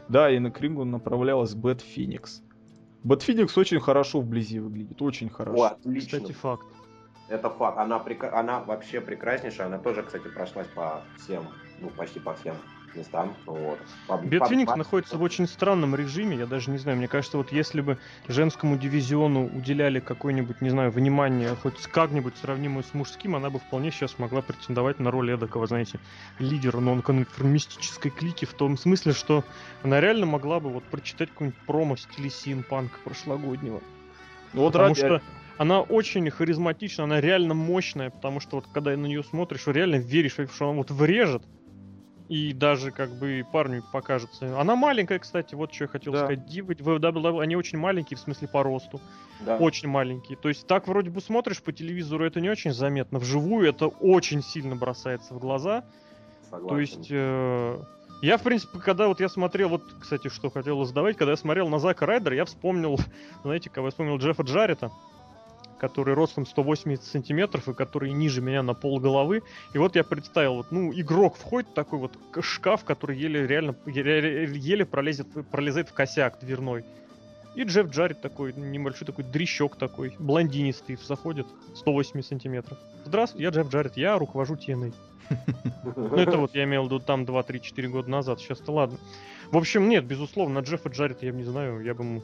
Да, 0.08 0.30
и 0.30 0.38
на 0.38 0.50
к 0.50 0.60
рингу 0.60 0.84
направлялась 0.84 1.54
Бэт 1.54 1.80
Феникс. 1.80 2.42
Бэт 3.04 3.21
Феникс 3.21 3.56
очень 3.58 3.80
хорошо 3.80 4.20
вблизи 4.20 4.60
выглядит, 4.60 5.00
очень 5.02 5.28
хорошо. 5.28 5.62
О, 5.62 5.66
отлично. 5.68 6.18
Кстати, 6.18 6.32
факт. 6.32 6.66
Это 7.28 7.50
факт. 7.50 7.78
Она, 7.78 7.98
прек... 7.98 8.24
она 8.24 8.60
вообще 8.60 9.00
прекраснейшая. 9.00 9.66
Она 9.66 9.78
тоже, 9.78 10.02
кстати, 10.02 10.28
прошлась 10.28 10.68
по 10.68 11.02
всем, 11.18 11.44
ну, 11.80 11.88
почти 11.90 12.20
по 12.20 12.34
всем 12.34 12.54
местам. 12.94 13.34
Вот. 13.46 13.78
Бетфеникс 14.22 14.74
находится 14.76 15.16
в 15.16 15.22
очень 15.22 15.46
странном 15.46 15.94
режиме, 15.94 16.36
я 16.36 16.46
даже 16.46 16.70
не 16.70 16.78
знаю, 16.78 16.98
мне 16.98 17.08
кажется, 17.08 17.36
вот 17.36 17.52
если 17.52 17.80
бы 17.80 17.98
женскому 18.28 18.76
дивизиону 18.76 19.46
уделяли 19.46 20.00
какое-нибудь, 20.00 20.60
не 20.60 20.70
знаю, 20.70 20.90
внимание, 20.90 21.54
хоть 21.54 21.80
как-нибудь 21.86 22.36
сравнимое 22.36 22.82
с 22.82 22.94
мужским, 22.94 23.36
она 23.36 23.50
бы 23.50 23.58
вполне 23.58 23.90
сейчас 23.90 24.18
могла 24.18 24.42
претендовать 24.42 24.98
на 25.00 25.10
роль 25.10 25.32
эдакого, 25.32 25.66
знаете, 25.66 25.98
лидера 26.38 26.80
нонконформистической 26.80 28.10
клики, 28.10 28.44
в 28.44 28.54
том 28.54 28.76
смысле, 28.76 29.12
что 29.12 29.44
она 29.82 30.00
реально 30.00 30.26
могла 30.26 30.60
бы 30.60 30.70
вот 30.70 30.84
прочитать 30.84 31.30
какой-нибудь 31.30 31.60
промо 31.66 31.94
в 31.94 32.00
стиле 32.00 32.30
Синпанка 32.30 32.98
прошлогоднего. 33.04 33.80
Ну, 34.52 34.62
вот 34.62 34.72
потому 34.72 34.94
ради... 34.94 34.98
что 35.00 35.22
она 35.58 35.80
очень 35.80 36.28
харизматична, 36.30 37.04
она 37.04 37.20
реально 37.20 37.54
мощная, 37.54 38.10
потому 38.10 38.40
что 38.40 38.56
вот 38.56 38.66
когда 38.72 38.96
на 38.96 39.06
нее 39.06 39.22
смотришь, 39.22 39.66
реально 39.66 39.96
веришь, 39.96 40.32
что 40.32 40.68
она 40.68 40.78
вот 40.78 40.90
врежет, 40.90 41.42
И 42.32 42.54
даже 42.54 42.92
как 42.92 43.10
бы 43.10 43.44
парню 43.52 43.84
покажется. 43.92 44.58
Она 44.58 44.74
маленькая, 44.74 45.18
кстати, 45.18 45.54
вот 45.54 45.74
что 45.74 45.84
я 45.84 45.88
хотел 45.88 46.14
да. 46.14 46.20
сказать. 46.20 46.46
Дивы 46.46 46.74
в 46.78 46.88
WWE, 46.88 47.42
они 47.42 47.56
очень 47.56 47.76
маленькие, 47.76 48.16
в 48.16 48.20
смысле 48.20 48.48
по 48.48 48.62
росту. 48.62 49.02
Да. 49.40 49.58
Очень 49.58 49.90
маленькие. 49.90 50.38
То 50.38 50.48
есть 50.48 50.66
так 50.66 50.88
вроде 50.88 51.10
бы 51.10 51.20
смотришь 51.20 51.62
по 51.62 51.74
телевизору, 51.74 52.24
это 52.24 52.40
не 52.40 52.48
очень 52.48 52.72
заметно. 52.72 53.18
Вживую 53.18 53.68
это 53.68 53.88
очень 53.88 54.42
сильно 54.42 54.74
бросается 54.74 55.34
в 55.34 55.40
глаза. 55.40 55.84
Согласен. 56.48 56.68
То 56.68 56.80
есть... 56.80 57.08
Э, 57.10 57.82
я, 58.22 58.38
в 58.38 58.42
принципе, 58.42 58.78
когда 58.78 59.08
вот 59.08 59.20
я 59.20 59.28
смотрел, 59.28 59.68
вот, 59.68 59.82
кстати, 60.00 60.28
что 60.28 60.48
хотел 60.48 60.82
задавать, 60.84 61.18
когда 61.18 61.32
я 61.32 61.36
смотрел 61.36 61.68
на 61.68 61.80
Зака 61.80 62.06
Райдера, 62.06 62.34
я 62.34 62.46
вспомнил, 62.46 62.98
знаете, 63.44 63.68
кого 63.68 63.88
я 63.88 63.90
вспомнил 63.90 64.16
Джеффа 64.16 64.42
Джарета 64.42 64.90
который 65.82 66.14
ростом 66.14 66.46
180 66.46 67.02
сантиметров 67.02 67.68
и 67.68 67.74
который 67.74 68.12
ниже 68.12 68.40
меня 68.40 68.62
на 68.62 68.72
пол 68.72 69.00
головы. 69.00 69.42
И 69.74 69.78
вот 69.78 69.96
я 69.96 70.04
представил, 70.04 70.54
вот, 70.54 70.66
ну, 70.70 70.92
игрок 70.92 71.34
входит 71.36 71.74
такой 71.74 71.98
вот 71.98 72.12
шкаф, 72.40 72.84
который 72.84 73.18
еле 73.18 73.48
реально 73.48 73.74
еле 73.86 74.86
пролезет, 74.86 75.26
пролезает 75.50 75.88
в 75.88 75.92
косяк 75.92 76.38
дверной. 76.40 76.84
И 77.56 77.64
Джефф 77.64 77.88
Джаред 77.90 78.20
такой, 78.20 78.52
небольшой 78.52 79.06
такой 79.06 79.24
дрищок 79.24 79.74
такой, 79.74 80.14
блондинистый, 80.20 80.96
заходит, 81.04 81.48
180 81.74 82.28
сантиметров. 82.28 82.78
Здравствуйте, 83.04 83.42
я 83.42 83.50
Джефф 83.50 83.68
Джаред, 83.68 83.96
я 83.96 84.16
руковожу 84.18 84.54
TNA. 84.54 84.94
Ну, 85.96 86.14
это 86.14 86.36
вот 86.36 86.54
я 86.54 86.62
имел 86.62 86.82
в 86.82 86.86
виду 86.86 87.00
там 87.00 87.24
2-3-4 87.24 87.88
года 87.88 88.08
назад, 88.08 88.38
сейчас-то 88.38 88.70
ладно. 88.70 88.98
В 89.50 89.56
общем, 89.56 89.88
нет, 89.88 90.04
безусловно, 90.04 90.60
Джеффа 90.60 90.90
Джаред 90.90 91.24
я 91.24 91.32
не 91.32 91.42
знаю, 91.42 91.80
я 91.80 91.92
бы 91.92 92.04
ему 92.04 92.22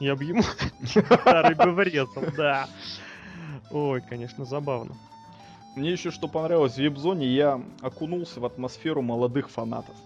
я 0.00 0.16
бы 0.16 0.24
ему 0.24 0.42
старый 0.42 1.54
бы 1.54 1.72
врезал, 1.72 2.24
да. 2.36 2.68
Ой, 3.70 4.00
конечно, 4.00 4.44
забавно. 4.44 4.94
Мне 5.74 5.90
еще 5.90 6.10
что 6.10 6.28
понравилось 6.28 6.74
в 6.74 6.78
вип-зоне, 6.78 7.26
я 7.26 7.60
окунулся 7.80 8.40
в 8.40 8.44
атмосферу 8.44 9.02
молодых 9.02 9.50
фанатов. 9.50 9.96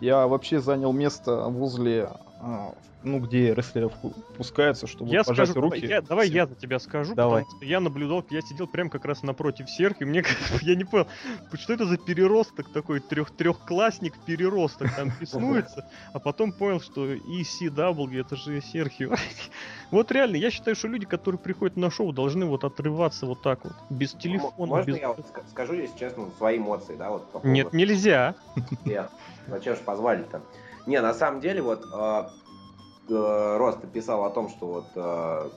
Я 0.00 0.26
вообще 0.26 0.60
занял 0.60 0.92
место 0.92 1.46
возле 1.48 2.10
а, 2.40 2.74
ну, 3.06 3.20
где 3.20 3.54
рестлеров 3.54 3.92
пускаются, 4.36 4.86
чтобы 4.86 5.10
я 5.12 5.22
пожать 5.22 5.50
скажу, 5.50 5.68
руки. 5.68 5.86
Я, 5.86 6.02
давай 6.02 6.28
я 6.28 6.46
за 6.46 6.56
тебя 6.56 6.80
скажу, 6.80 7.14
давай. 7.14 7.44
потому 7.44 7.58
что 7.58 7.66
я 7.66 7.80
наблюдал, 7.80 8.24
я 8.30 8.40
сидел 8.42 8.66
прям 8.66 8.90
как 8.90 9.04
раз 9.04 9.22
напротив 9.22 9.70
Серхи, 9.70 10.02
мне 10.02 10.24
я 10.62 10.74
не 10.74 10.84
понял, 10.84 11.06
что 11.54 11.72
это 11.72 11.86
за 11.86 11.98
переросток 11.98 12.68
такой, 12.72 13.00
трех, 13.00 13.30
трехклассник 13.30 14.18
переросток 14.26 14.94
там 14.96 15.12
писнуется, 15.20 15.88
а 16.12 16.18
потом 16.18 16.52
понял, 16.52 16.80
что 16.80 17.14
ECW, 17.14 18.20
это 18.20 18.36
же 18.36 18.60
Серхио. 18.60 19.14
Вот 19.92 20.10
реально, 20.10 20.34
я 20.34 20.50
считаю, 20.50 20.74
что 20.74 20.88
люди, 20.88 21.06
которые 21.06 21.38
приходят 21.38 21.76
на 21.76 21.92
шоу, 21.92 22.12
должны 22.12 22.44
вот 22.44 22.64
отрываться 22.64 23.24
вот 23.24 23.40
так 23.40 23.62
вот, 23.62 23.72
без 23.88 24.14
телефона. 24.14 24.52
Можно 24.58 24.84
без... 24.84 24.98
я 24.98 25.12
вот 25.12 25.24
скажу 25.48 25.76
здесь 25.76 25.92
честно 25.96 26.28
свои 26.38 26.58
эмоции, 26.58 26.96
да? 26.96 27.10
Вот, 27.10 27.26
по 27.26 27.38
поводу... 27.38 27.48
Нет, 27.48 27.72
нельзя. 27.72 28.34
Нет, 28.84 29.08
зачем 29.48 29.76
же 29.76 29.82
позвали-то? 29.82 30.40
Не, 30.86 31.00
на 31.00 31.14
самом 31.14 31.40
деле, 31.40 31.62
вот 31.62 31.84
э, 31.92 32.22
э, 33.08 33.56
Рост 33.58 33.78
писал 33.92 34.24
о 34.24 34.30
том, 34.30 34.48
что 34.48 34.66
вот 34.66 34.86
э, 34.94 35.48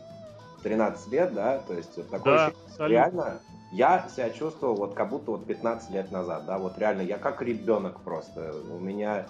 13 0.64 1.12
лет, 1.12 1.34
да, 1.34 1.60
то 1.60 1.74
есть 1.74 1.96
вот 1.98 2.10
такое 2.10 2.36
да, 2.36 2.46
ощущение, 2.48 2.90
реально, 2.90 3.40
я 3.72 4.08
себя 4.10 4.30
чувствовал 4.32 4.76
вот 4.76 4.94
как 4.96 5.10
будто 5.10 5.32
вот 5.32 5.46
15 5.46 5.92
лет 5.92 6.12
назад, 6.12 6.46
да, 6.46 6.58
вот 6.58 6.78
реально, 6.78 7.02
я 7.02 7.18
как 7.18 7.42
ребенок 7.42 8.00
просто, 8.02 8.54
у 8.72 8.80
меня 8.80 9.28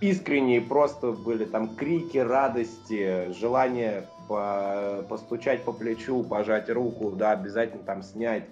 искренние 0.00 0.60
просто 0.60 1.12
были 1.12 1.44
там 1.44 1.74
крики 1.74 2.18
радости, 2.18 3.32
желание 3.32 4.06
по, 4.28 5.04
постучать 5.08 5.64
по 5.64 5.72
плечу, 5.72 6.22
пожать 6.22 6.70
руку, 6.70 7.10
да, 7.10 7.32
обязательно 7.32 7.82
там 7.82 8.02
снять 8.02 8.44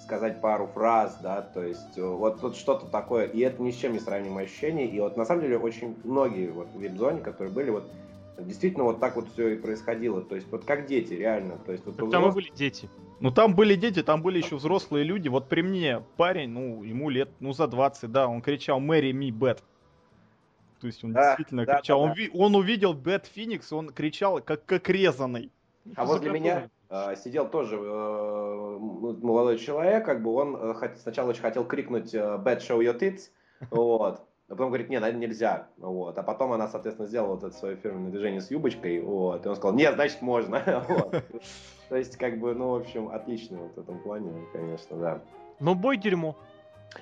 сказать 0.00 0.40
пару 0.40 0.66
фраз, 0.66 1.18
да, 1.22 1.42
то 1.42 1.62
есть 1.62 1.96
э, 1.96 2.02
вот 2.02 2.40
тут 2.40 2.56
что-то 2.56 2.86
такое, 2.86 3.26
и 3.26 3.40
это 3.40 3.62
ни 3.62 3.70
с 3.70 3.76
чем 3.76 3.92
не 3.92 4.00
сравнимое 4.00 4.44
ощущение, 4.44 4.86
и 4.86 5.00
вот 5.00 5.16
на 5.16 5.24
самом 5.24 5.42
деле 5.42 5.58
очень 5.58 5.96
многие 6.04 6.50
вот 6.50 6.68
в 6.72 6.80
вип-зоне, 6.80 7.20
которые 7.20 7.52
были, 7.52 7.70
вот 7.70 7.90
действительно 8.38 8.84
вот 8.84 9.00
так 9.00 9.16
вот 9.16 9.28
все 9.32 9.48
и 9.48 9.56
происходило, 9.56 10.22
то 10.22 10.36
есть 10.36 10.50
вот 10.50 10.64
как 10.64 10.86
дети, 10.86 11.14
реально, 11.14 11.58
то 11.58 11.72
есть 11.72 11.84
вот... 11.84 11.96
Так 11.96 12.10
там 12.10 12.28
и 12.28 12.32
были 12.32 12.50
дети. 12.54 12.88
Ну 13.20 13.32
там 13.32 13.54
были 13.54 13.74
дети, 13.74 14.02
там 14.02 14.22
были 14.22 14.38
еще 14.38 14.56
взрослые 14.56 15.04
люди, 15.04 15.28
вот 15.28 15.48
при 15.48 15.62
мне 15.62 16.02
парень, 16.16 16.50
ну 16.50 16.84
ему 16.84 17.10
лет, 17.10 17.30
ну 17.40 17.52
за 17.52 17.66
20, 17.66 18.10
да, 18.12 18.28
он 18.28 18.40
кричал 18.40 18.78
«Мэри 18.78 19.12
ми, 19.12 19.32
Бет», 19.32 19.62
то 20.80 20.86
есть 20.86 21.02
он 21.02 21.12
да, 21.12 21.30
действительно 21.30 21.66
да, 21.66 21.78
кричал. 21.78 22.02
Да, 22.02 22.10
он, 22.10 22.14
да. 22.14 22.38
он 22.38 22.54
увидел 22.54 22.92
Бет 22.94 23.26
Феникс, 23.26 23.72
он 23.72 23.90
кричал 23.90 24.40
как, 24.40 24.64
как 24.64 24.88
резанный. 24.88 25.50
А 25.96 26.04
возле 26.04 26.30
меня, 26.30 26.68
Э, 26.68 26.68
сидел 27.16 27.48
тоже 27.48 27.76
э, 27.76 28.78
молодой 28.78 29.58
человек, 29.58 30.04
как 30.04 30.22
бы 30.22 30.32
он 30.34 30.56
э, 30.56 30.96
сначала 30.96 31.30
очень 31.30 31.42
хотел 31.42 31.64
крикнуть 31.64 32.14
«Bad 32.14 32.58
show 32.58 32.78
your 32.78 32.98
tits», 32.98 33.30
вот, 33.70 34.22
а 34.48 34.52
потом 34.52 34.68
говорит, 34.68 34.88
нет, 34.88 35.02
нельзя. 35.14 35.68
Вот. 35.76 36.16
А 36.16 36.22
потом 36.22 36.52
она, 36.52 36.68
соответственно, 36.68 37.06
сделала 37.06 37.34
вот 37.34 37.44
это 37.44 37.54
свое 37.54 37.76
фирменное 37.76 38.10
движение 38.10 38.40
с 38.40 38.50
юбочкой. 38.50 39.00
Вот. 39.02 39.44
И 39.44 39.48
он 39.48 39.56
сказал, 39.56 39.76
нет, 39.76 39.94
значит, 39.94 40.22
можно. 40.22 40.60
То 41.90 41.96
есть, 41.96 42.16
как 42.16 42.38
бы, 42.38 42.54
ну, 42.54 42.70
в 42.70 42.74
общем, 42.76 43.08
отлично 43.10 43.58
в 43.58 43.78
этом 43.78 43.98
плане, 43.98 44.32
конечно, 44.54 44.96
да. 44.96 45.22
Но 45.60 45.74
бой 45.74 45.98
дерьмо. 45.98 46.34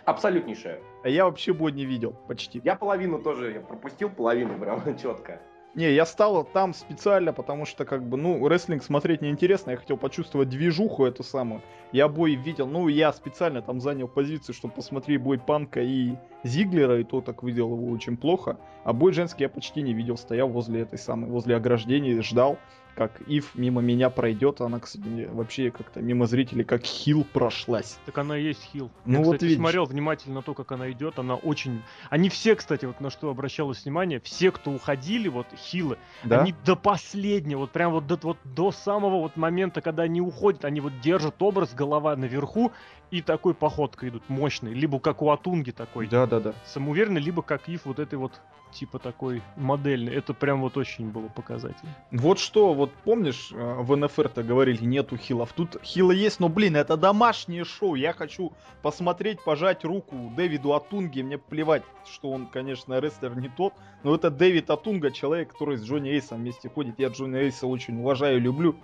Абсолютнейшее. 0.05 0.81
А 1.05 1.09
я 1.09 1.25
вообще 1.25 1.53
бой 1.53 1.71
не 1.71 1.85
видел, 1.85 2.17
почти. 2.27 2.61
Я 2.65 2.75
половину 2.75 3.23
тоже, 3.23 3.53
я 3.53 3.61
пропустил 3.61 4.11
половину 4.11 4.59
прям 4.59 4.99
четко. 4.99 5.41
Не, 5.77 5.93
я 5.93 6.07
стал 6.07 6.43
там 6.43 6.73
специально, 6.73 7.35
потому 7.35 7.67
что, 7.67 7.85
как 7.85 8.03
бы, 8.03 8.17
ну, 8.17 8.49
рестлинг 8.49 8.83
смотреть 8.83 9.21
неинтересно, 9.21 9.73
я 9.73 9.77
хотел 9.77 9.99
почувствовать 9.99 10.49
движуху 10.49 11.05
эту 11.05 11.23
самую. 11.23 11.61
Я 11.93 12.09
бой 12.09 12.35
видел, 12.35 12.67
ну, 12.67 12.89
я 12.89 13.13
специально 13.13 13.61
там 13.61 13.83
занял 13.83 14.09
позицию, 14.09 14.55
чтобы 14.55 14.73
посмотреть 14.73 15.21
бой 15.21 15.39
Панка 15.39 15.83
и 15.83 16.15
Зиглера, 16.45 16.99
и 16.99 17.05
то 17.05 17.21
так 17.21 17.43
видел 17.43 17.73
его 17.73 17.91
очень 17.91 18.17
плохо. 18.17 18.57
А 18.85 18.95
бой 18.95 19.13
женский 19.13 19.43
я 19.43 19.51
почти 19.51 19.83
не 19.83 19.93
видел, 19.93 20.17
стоял 20.17 20.49
возле 20.49 20.81
этой 20.81 20.99
самой, 20.99 21.29
возле 21.29 21.55
ограждения, 21.55 22.23
ждал 22.23 22.59
как 22.97 23.21
Ив 23.27 23.55
мимо 23.55 23.83
меня 23.83 24.09
пройдет, 24.09 24.63
она, 24.63 24.81
кстати, 24.81 25.29
вообще 25.31 25.71
как-то 25.71 26.01
мимо 26.01 26.27
зрителей 26.27 26.65
как 26.65 26.83
хил 26.83 27.27
прошлась. 27.31 27.99
Так 28.07 28.17
она 28.17 28.39
и 28.39 28.45
есть 28.45 28.63
хил. 28.73 28.91
Ну 29.05 29.19
Я, 29.19 29.19
вот 29.19 29.35
кстати, 29.35 29.45
видишь. 29.45 29.59
смотрел 29.59 29.85
внимательно 29.85 30.37
на 30.37 30.43
то, 30.43 30.55
как 30.55 30.73
она 30.73 30.91
идет, 30.91 31.19
она 31.19 31.35
очень... 31.35 31.83
Они 32.09 32.31
все, 32.31 32.57
кстати, 32.57 32.87
вот 32.87 33.01
на 33.01 33.11
что 33.11 33.29
обращалось 33.29 33.85
внимание, 33.85 34.19
все, 34.21 34.51
кто 34.51 34.71
уходили, 34.71 35.29
вот 35.29 35.47
хилы, 35.57 35.99
да? 36.25 36.41
они 36.41 36.55
до 36.65 36.75
последнего, 36.75 37.61
вот 37.61 37.71
прям 37.71 37.93
вот 37.93 38.07
до, 38.07 38.19
вот 38.23 38.39
до 38.45 38.73
самого 38.73 39.21
вот 39.21 39.37
момента, 39.37 39.83
когда 39.83 40.05
они 40.05 40.23
уходят, 40.23 40.65
они 40.65 40.81
вот 40.81 40.99
держат 41.01 41.43
образ, 41.43 41.75
голова 41.75 42.17
наверху, 42.17 42.73
и 43.11 43.23
такой 43.23 43.55
походкой 43.55 44.09
идут, 44.09 44.23
мощный. 44.29 44.75
Либо 44.75 44.99
как 44.99 45.23
у 45.23 45.31
Атунги 45.31 45.71
такой. 45.71 46.07
Да-да-да. 46.07 46.55
Самоуверенный, 46.65 47.21
либо 47.21 47.43
как 47.43 47.69
Ив 47.69 47.83
вот 47.85 47.99
этой 47.99 48.17
вот 48.17 48.41
типа 48.73 48.99
такой 48.99 49.43
модельный. 49.57 50.15
Это 50.15 50.35
прям 50.35 50.61
вот 50.61 50.77
очень 50.77 51.11
было 51.11 51.29
показательно. 51.29 51.95
Вот 52.11 52.39
что, 52.39 52.75
вот 52.75 52.93
помнишь, 53.05 53.51
э, 53.53 53.75
в 53.79 53.97
НФР-то 53.97 54.43
говорили, 54.43 54.85
нету 54.85 55.17
хилов. 55.17 55.53
Тут 55.53 55.81
хилы 55.83 56.15
есть, 56.15 56.41
но, 56.41 56.49
блин, 56.49 56.77
это 56.77 56.97
домашнее 56.97 57.65
шоу. 57.65 57.95
Я 57.95 58.13
хочу 58.13 58.53
посмотреть, 58.83 59.43
пожать 59.43 59.85
руку 59.85 60.33
Дэвиду 60.37 60.75
Атунге. 60.75 61.23
Мне 61.23 61.39
плевать, 61.39 61.83
что 62.05 62.31
он, 62.31 62.47
конечно, 62.47 62.99
рестлер 63.01 63.37
не 63.37 63.49
тот. 63.49 63.73
Но 64.03 64.15
это 64.15 64.31
Дэвид 64.31 64.69
Атунга, 64.71 65.11
человек, 65.11 65.53
который 65.53 65.79
с 65.79 65.85
Джонни 65.85 66.11
Эйсом 66.11 66.39
вместе 66.39 66.69
ходит. 66.69 66.99
Я 66.99 67.09
Джонни 67.09 67.39
Эйса 67.39 67.67
очень 67.67 67.99
уважаю 68.01 68.39
и 68.39 68.41
люблю. 68.41 68.77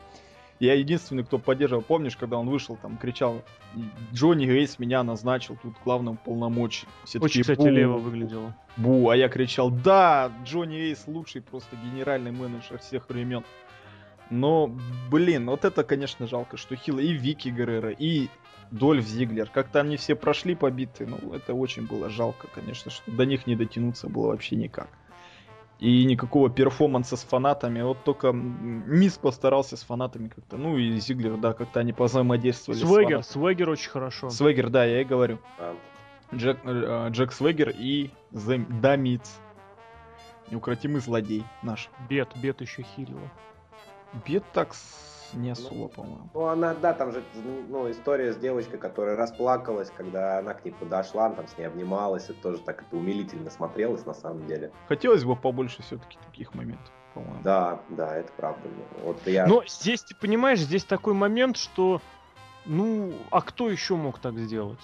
Я 0.62 0.74
единственный, 0.74 1.24
кто 1.24 1.38
поддерживал. 1.38 1.82
Помнишь, 1.82 2.16
когда 2.16 2.38
он 2.38 2.48
вышел, 2.48 2.78
там 2.80 2.96
кричал, 2.96 3.42
Джонни 4.12 4.46
Грейс 4.46 4.78
меня 4.78 5.02
назначил 5.02 5.58
тут 5.60 5.74
главным 5.84 6.16
полномочий. 6.16 6.86
Все 7.02 7.18
Очень, 7.18 7.42
такие, 7.42 7.42
кстати, 7.42 7.68
бу, 7.68 7.74
лево 7.74 7.98
выглядело. 7.98 8.54
Бу, 8.76 9.10
а 9.10 9.16
я 9.16 9.28
кричал, 9.28 9.72
да, 9.72 10.30
Джонни 10.44 10.76
Грейс 10.76 11.02
лучший 11.08 11.42
просто 11.42 11.74
генеральный 11.74 12.30
менеджер 12.30 12.78
всех 12.78 13.08
времен. 13.08 13.42
Но, 14.30 14.72
блин, 15.10 15.46
вот 15.46 15.64
это, 15.64 15.82
конечно, 15.82 16.28
жалко, 16.28 16.56
что 16.56 16.76
Хилл 16.76 17.00
и 17.00 17.08
Вики 17.08 17.48
Геррера, 17.48 17.90
и 17.90 18.28
Дольф 18.70 19.04
Зиглер, 19.04 19.48
как-то 19.52 19.80
они 19.80 19.96
все 19.96 20.14
прошли 20.14 20.54
побиты, 20.54 21.06
ну, 21.08 21.34
это 21.34 21.54
очень 21.54 21.88
было 21.88 22.08
жалко, 22.08 22.46
конечно, 22.54 22.92
что 22.92 23.10
до 23.10 23.26
них 23.26 23.48
не 23.48 23.56
дотянуться 23.56 24.08
было 24.08 24.28
вообще 24.28 24.54
никак 24.54 24.88
и 25.82 26.04
никакого 26.04 26.48
перформанса 26.48 27.16
с 27.16 27.24
фанатами. 27.24 27.82
Вот 27.82 28.04
только 28.04 28.30
Мисс 28.30 29.18
постарался 29.18 29.76
с 29.76 29.82
фанатами 29.82 30.28
как-то. 30.28 30.56
Ну 30.56 30.78
и 30.78 30.96
Зиглер, 31.00 31.36
да, 31.36 31.54
как-то 31.54 31.80
они 31.80 31.92
позаимодействовали. 31.92 32.78
Свегер, 32.78 33.24
Свегер 33.24 33.68
очень 33.68 33.90
хорошо. 33.90 34.30
Свегер, 34.30 34.70
да, 34.70 34.84
я 34.84 35.00
и 35.00 35.04
говорю. 35.04 35.40
А. 35.58 35.74
Джек, 36.32 36.60
э, 36.62 37.08
Джек 37.10 37.32
Свегер 37.32 37.70
и 37.70 38.10
Дамиц. 38.30 39.40
Неукротимый 40.52 41.00
злодей 41.00 41.42
наш. 41.64 41.90
Бет, 42.08 42.28
Бет 42.36 42.60
еще 42.60 42.82
хилила. 42.82 43.28
Бет 44.24 44.44
так 44.52 44.74
не 45.36 45.50
особо, 45.50 45.74
ну, 45.74 45.88
по-моему. 45.88 46.30
Ну, 46.34 46.46
она, 46.46 46.74
да, 46.74 46.92
там 46.92 47.12
же, 47.12 47.22
ну, 47.68 47.90
история 47.90 48.32
с 48.32 48.36
девочкой, 48.36 48.78
которая 48.78 49.16
расплакалась, 49.16 49.90
когда 49.96 50.38
она 50.38 50.54
к 50.54 50.64
ней 50.64 50.72
подошла, 50.72 51.26
она 51.26 51.36
там 51.36 51.48
с 51.48 51.56
ней 51.58 51.64
обнималась, 51.64 52.30
и 52.30 52.32
тоже 52.32 52.58
так 52.58 52.82
это 52.82 52.96
умилительно 52.96 53.50
смотрелось, 53.50 54.06
на 54.06 54.14
самом 54.14 54.46
деле. 54.46 54.72
Хотелось 54.88 55.24
бы 55.24 55.36
побольше 55.36 55.82
все-таки 55.82 56.18
таких 56.30 56.54
моментов, 56.54 56.92
по-моему. 57.14 57.42
Да, 57.42 57.80
да, 57.88 58.16
это 58.16 58.32
правда. 58.36 58.68
Вот 59.02 59.18
я... 59.26 59.46
Но 59.46 59.62
здесь, 59.66 60.02
ты 60.02 60.14
понимаешь, 60.14 60.60
здесь 60.60 60.84
такой 60.84 61.14
момент, 61.14 61.56
что, 61.56 62.00
ну, 62.64 63.12
а 63.30 63.40
кто 63.42 63.68
еще 63.70 63.96
мог 63.96 64.18
так 64.18 64.36
сделать? 64.38 64.80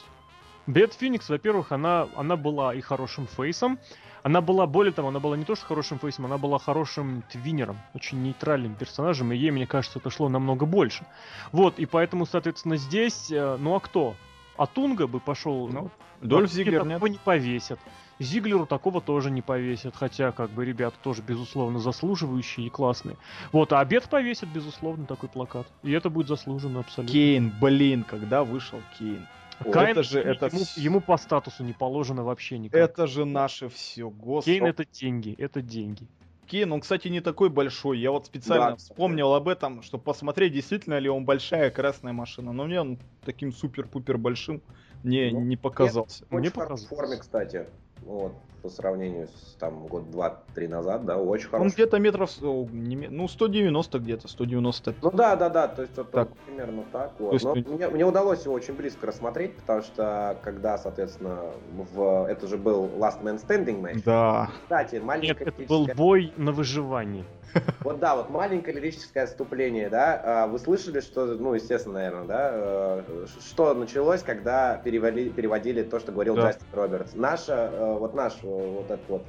Бет 0.68 0.92
Феникс, 0.92 1.30
во-первых, 1.30 1.72
она, 1.72 2.08
она 2.14 2.36
была 2.36 2.74
и 2.74 2.82
хорошим 2.82 3.26
фейсом, 3.26 3.78
она 4.22 4.42
была, 4.42 4.66
более 4.66 4.92
того, 4.92 5.08
она 5.08 5.18
была 5.18 5.34
не 5.34 5.46
то 5.46 5.56
что 5.56 5.64
хорошим 5.64 5.98
фейсом, 5.98 6.26
она 6.26 6.36
была 6.36 6.58
хорошим 6.58 7.24
твинером, 7.32 7.78
очень 7.94 8.22
нейтральным 8.22 8.74
персонажем, 8.74 9.32
и 9.32 9.36
ей, 9.36 9.50
мне 9.50 9.66
кажется, 9.66 9.98
это 9.98 10.10
шло 10.10 10.28
намного 10.28 10.66
больше. 10.66 11.06
Вот, 11.52 11.78
и 11.78 11.86
поэтому, 11.86 12.26
соответственно, 12.26 12.76
здесь, 12.76 13.30
э, 13.30 13.56
ну 13.58 13.76
а 13.76 13.80
кто? 13.80 14.14
Атунга 14.58 15.06
бы 15.06 15.20
пошел. 15.20 15.68
Ну, 15.68 15.90
Дольф 16.20 16.52
Зиглер 16.52 16.84
нет. 16.84 17.00
не 17.00 17.18
повесят. 17.18 17.80
Зиглеру 18.18 18.66
такого 18.66 19.00
тоже 19.00 19.30
не 19.30 19.40
повесят, 19.40 19.96
хотя, 19.96 20.32
как 20.32 20.50
бы, 20.50 20.66
ребята 20.66 20.96
тоже, 21.02 21.22
безусловно, 21.22 21.78
заслуживающие 21.78 22.66
и 22.66 22.68
классные. 22.68 23.16
Вот, 23.52 23.72
а 23.72 23.80
обед 23.80 24.10
повесит, 24.10 24.50
безусловно, 24.50 25.06
такой 25.06 25.30
плакат. 25.30 25.66
И 25.82 25.92
это 25.92 26.10
будет 26.10 26.28
заслуженно 26.28 26.80
абсолютно. 26.80 27.10
Кейн, 27.10 27.54
блин, 27.58 28.04
когда 28.04 28.44
вышел 28.44 28.82
Кейн? 28.98 29.26
Кайн, 29.64 29.90
это 29.90 30.02
же 30.02 30.20
это 30.20 30.46
ему, 30.46 30.60
ему 30.76 31.00
по 31.00 31.16
статусу 31.16 31.64
не 31.64 31.72
положено 31.72 32.24
вообще 32.24 32.58
никак. 32.58 32.80
Это 32.80 33.06
же 33.06 33.24
наше 33.24 33.68
все, 33.68 34.08
господи. 34.08 34.58
Кейн 34.58 34.66
это 34.66 34.84
деньги, 34.84 35.34
это 35.38 35.62
деньги. 35.62 36.06
Кейн, 36.46 36.72
он, 36.72 36.80
кстати, 36.80 37.08
не 37.08 37.20
такой 37.20 37.50
большой. 37.50 37.98
Я 37.98 38.10
вот 38.10 38.26
специально 38.26 38.70
да, 38.70 38.76
вспомнил 38.76 39.34
об 39.34 39.48
этом, 39.48 39.82
чтобы 39.82 40.04
посмотреть, 40.04 40.54
действительно 40.54 40.98
ли 40.98 41.08
он 41.08 41.24
большая 41.24 41.70
красная 41.70 42.12
машина. 42.12 42.52
Но 42.52 42.64
мне 42.64 42.80
он 42.80 42.98
таким 43.24 43.52
супер-пупер 43.52 44.16
большим 44.16 44.62
не, 45.04 45.30
ну, 45.30 45.40
не 45.40 45.56
показался. 45.56 46.24
Мне 46.30 46.50
показалось. 46.50 46.86
В 46.86 46.88
форме, 46.88 47.16
кстати. 47.18 47.66
Вот 48.02 48.32
по 48.62 48.68
сравнению 48.68 49.28
с 49.28 49.56
там 49.58 49.86
год 49.86 50.10
два-три 50.10 50.68
назад, 50.68 51.04
да, 51.04 51.16
очень 51.16 51.48
хороший. 51.48 51.66
Он 51.66 51.72
где-то 51.72 51.98
метров, 51.98 52.30
ну, 52.40 53.28
190 53.28 53.98
где-то, 53.98 54.28
190. 54.28 54.94
Ну 55.02 55.10
да, 55.10 55.36
да, 55.36 55.48
да, 55.48 55.68
то 55.68 55.82
есть 55.82 55.94
это 55.94 56.04
так. 56.04 56.28
примерно 56.46 56.84
так. 56.92 57.12
Вот. 57.18 57.32
есть... 57.32 57.44
Но 57.44 57.54
мне, 57.54 57.88
мне 57.88 58.04
удалось 58.04 58.44
его 58.44 58.54
очень 58.54 58.74
близко 58.74 59.06
рассмотреть, 59.06 59.56
потому 59.56 59.82
что 59.82 60.36
когда, 60.42 60.78
соответственно, 60.78 61.50
в 61.72 62.26
это 62.28 62.46
же 62.46 62.56
был 62.56 62.86
Last 62.86 63.22
Man 63.22 63.40
Standing 63.44 63.80
матч. 63.80 64.02
Да. 64.04 64.50
Кстати, 64.62 64.96
маленькая 64.96 65.44
Нет, 65.44 65.54
это 65.54 65.68
был 65.68 65.86
бой 65.96 66.32
на 66.36 66.52
выживание. 66.52 67.24
Вот 67.80 67.98
да, 67.98 68.16
вот 68.16 68.30
маленькое 68.30 68.76
лирическое 68.76 69.24
отступление, 69.24 69.88
да. 69.88 70.20
А, 70.24 70.46
вы 70.46 70.58
слышали, 70.58 71.00
что, 71.00 71.26
ну, 71.26 71.54
естественно, 71.54 71.94
наверное, 71.94 72.24
да, 72.24 72.50
э, 72.52 73.26
что 73.40 73.74
началось, 73.74 74.22
когда 74.22 74.76
переводили, 74.76 75.30
переводили 75.30 75.82
то, 75.82 75.98
что 75.98 76.12
говорил 76.12 76.34
да. 76.34 76.48
Джастин 76.48 76.66
Робертс. 76.72 77.14
Наша, 77.14 77.70
э, 77.72 77.96
вот 77.98 78.14
наш 78.14 78.34
вот 78.48 78.90
этот 78.90 79.08
вот 79.08 79.22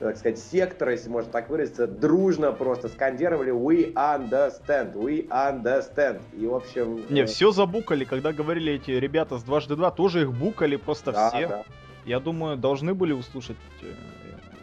так 0.00 0.16
сказать, 0.16 0.38
сектор, 0.38 0.88
если 0.88 1.10
можно 1.10 1.30
так 1.30 1.50
выразиться, 1.50 1.86
дружно 1.86 2.52
просто 2.52 2.88
скандировали 2.88 3.52
«We 3.52 3.92
understand, 3.92 4.94
we 4.94 5.28
understand». 5.28 6.22
И, 6.32 6.46
в 6.46 6.54
общем... 6.54 7.04
Не, 7.10 7.20
э... 7.20 7.26
все 7.26 7.50
забукали, 7.50 8.04
когда 8.04 8.32
говорили 8.32 8.72
эти 8.72 8.92
ребята 8.92 9.36
с 9.38 9.42
дважды 9.42 9.76
два, 9.76 9.90
тоже 9.90 10.22
их 10.22 10.32
букали 10.32 10.76
просто 10.76 11.12
да, 11.12 11.28
все. 11.28 11.48
Да. 11.48 11.64
Я 12.06 12.18
думаю, 12.18 12.56
должны 12.56 12.94
были 12.94 13.12
услышать 13.12 13.58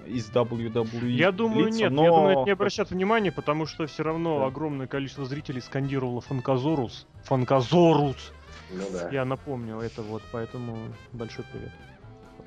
из 0.08 0.28
WWE. 0.32 1.08
Я 1.08 1.32
думаю, 1.32 1.68
лица, 1.68 1.78
нет, 1.82 1.92
но... 1.92 2.04
я 2.04 2.10
думаю, 2.10 2.32
это 2.32 2.46
не 2.46 2.52
обращат 2.52 2.90
внимания, 2.90 3.32
потому 3.32 3.68
что 3.68 3.86
все 3.86 4.02
равно 4.02 4.40
да. 4.40 4.48
огромное 4.48 4.88
количество 4.88 5.26
зрителей 5.26 5.62
скандировало 5.62 6.22
Фанказорус. 6.22 7.06
Фанказорус! 7.26 8.34
Ну 8.72 8.84
да. 8.92 9.10
Я 9.12 9.24
напомнил 9.24 9.82
это 9.82 10.02
вот, 10.02 10.24
поэтому 10.32 10.78
большой 11.14 11.46
привет. 11.52 11.72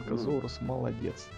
Фанказорус 0.00 0.58
mm. 0.60 0.64
молодец. 0.64 1.28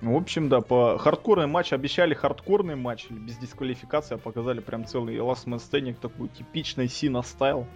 Ну, 0.00 0.14
в 0.14 0.16
общем, 0.16 0.48
да, 0.48 0.60
по 0.60 0.98
хардкорный 0.98 1.46
матч 1.46 1.72
обещали 1.72 2.12
хардкорный 2.12 2.74
матч 2.74 3.08
без 3.08 3.36
дисквалификации, 3.36 4.16
а 4.16 4.18
показали 4.18 4.58
прям 4.60 4.84
целый 4.84 5.16
Last 5.16 5.46
Man 5.46 5.58
Standing, 5.58 5.94
такой 6.00 6.28
типичный 6.28 6.88
Сина 6.88 7.22
стайл. 7.22 7.66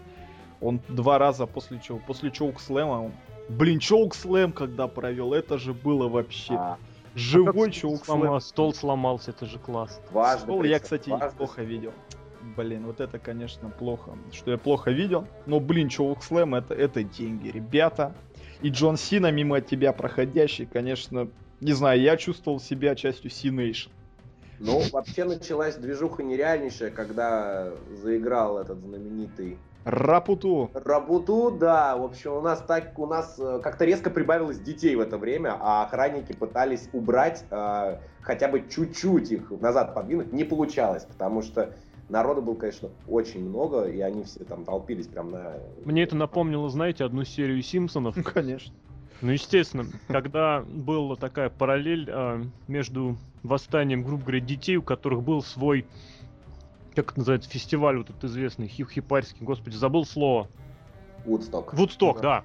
Он 0.61 0.81
два 0.89 1.19
раза 1.19 1.47
после 1.47 1.79
чего, 1.81 2.01
после 2.05 2.31
Чоук 2.31 2.61
Слэма, 2.61 3.13
блин, 3.49 3.79
Чоук 3.79 4.15
Слэм 4.15 4.53
когда 4.53 4.89
провел, 4.89 5.35
это 5.35 5.59
же 5.59 5.73
было 5.73 6.09
вообще. 6.09 6.55
А. 6.55 6.79
Живой 7.17 7.71
чувак 7.71 8.05
сломал, 8.05 8.41
Стол 8.43 8.75
сломался, 8.75 9.31
это 9.31 9.47
же 9.47 9.59
класс. 9.59 10.03
Дважды 10.11 10.43
стол 10.43 10.65
я, 10.65 10.79
кстати, 10.79 11.09
дважды. 11.09 11.39
плохо 11.39 11.63
видел. 11.63 11.93
Блин, 12.57 12.85
вот 12.85 13.01
это, 13.01 13.19
конечно, 13.19 13.71
плохо. 13.71 14.13
Что 14.33 14.51
я 14.51 14.59
плохо 14.59 14.91
видел. 14.91 15.27
Но, 15.47 15.59
блин, 15.59 15.89
Чувак 15.89 16.23
Слэм 16.23 16.55
это, 16.55 16.75
это 16.75 17.03
деньги, 17.03 17.49
ребята. 17.49 18.15
И 18.61 18.71
Джон 18.71 18.97
Сина 18.97 19.31
мимо 19.31 19.61
тебя 19.61 19.93
проходящий, 19.93 20.67
конечно, 20.67 21.29
не 21.61 21.73
знаю, 21.73 22.01
я 22.01 22.17
чувствовал 22.17 22.61
себя 22.61 22.95
частью 22.95 23.31
C-Nation. 23.31 23.91
Ну, 24.59 24.83
вообще 24.93 25.25
началась 25.25 25.77
движуха 25.77 26.23
нереальнейшая, 26.23 26.91
когда 26.91 27.73
заиграл 28.03 28.59
этот 28.59 28.79
знаменитый 28.79 29.59
Рапуту. 29.87 30.69
Рапуту, 30.75 31.53
да. 31.53 31.97
В 31.97 32.03
общем, 32.03 32.33
у 32.33 32.41
нас 32.41 32.61
так, 32.67 32.99
у 32.99 33.07
нас 33.07 33.37
э, 33.39 33.61
как-то 33.63 33.85
резко 33.85 34.11
прибавилось 34.11 34.59
детей 34.59 34.97
в 34.97 35.01
это 35.01 35.17
время, 35.17 35.57
а 35.61 35.85
охранники 35.85 36.33
пытались 36.33 36.89
убрать 36.93 37.45
э, 37.53 37.99
хотя 38.21 38.49
бы 38.49 38.65
чуть-чуть 38.69 39.31
их 39.31 39.49
назад 39.61 39.95
подвинуть. 39.95 40.33
Не 40.33 40.43
получалось, 40.43 41.05
потому 41.05 41.41
что 41.41 41.73
народу 42.09 42.43
было, 42.43 42.55
конечно, 42.55 42.91
очень 43.09 43.49
много, 43.49 43.85
и 43.85 44.01
они 44.01 44.25
все 44.25 44.45
там 44.45 44.65
толпились 44.65 45.07
прям 45.07 45.31
на... 45.31 45.55
Мне 45.85 46.03
это 46.03 46.17
напомнило, 46.17 46.69
знаете, 46.69 47.05
одну 47.05 47.25
серию 47.25 47.63
Симпсонов. 47.63 48.17
Ну, 48.17 48.23
конечно. 48.35 48.75
Ну, 49.23 49.33
естественно, 49.33 49.87
когда 50.09 50.63
была 50.67 51.17
такая 51.17 51.49
параллель 51.49 52.09
э, 52.09 52.45
между 52.69 53.17
восстанием, 53.43 54.03
грубо 54.03 54.23
говоря, 54.25 54.41
детей, 54.41 54.77
у 54.77 54.83
которых 54.83 55.23
был 55.23 55.43
свой 55.43 55.87
как 56.97 57.11
это 57.11 57.21
называется, 57.21 57.51
фестиваль 57.51 57.99
вот 57.99 58.09
этот 58.09 58.25
известный, 58.25 58.69
хип-хипарский, 58.69 59.45
господи, 59.45 59.77
забыл 59.77 60.07
слово. 60.07 60.49
Вудсток. 61.27 61.75
Вудсток, 61.75 62.23
да. 62.23 62.41
да. 62.41 62.45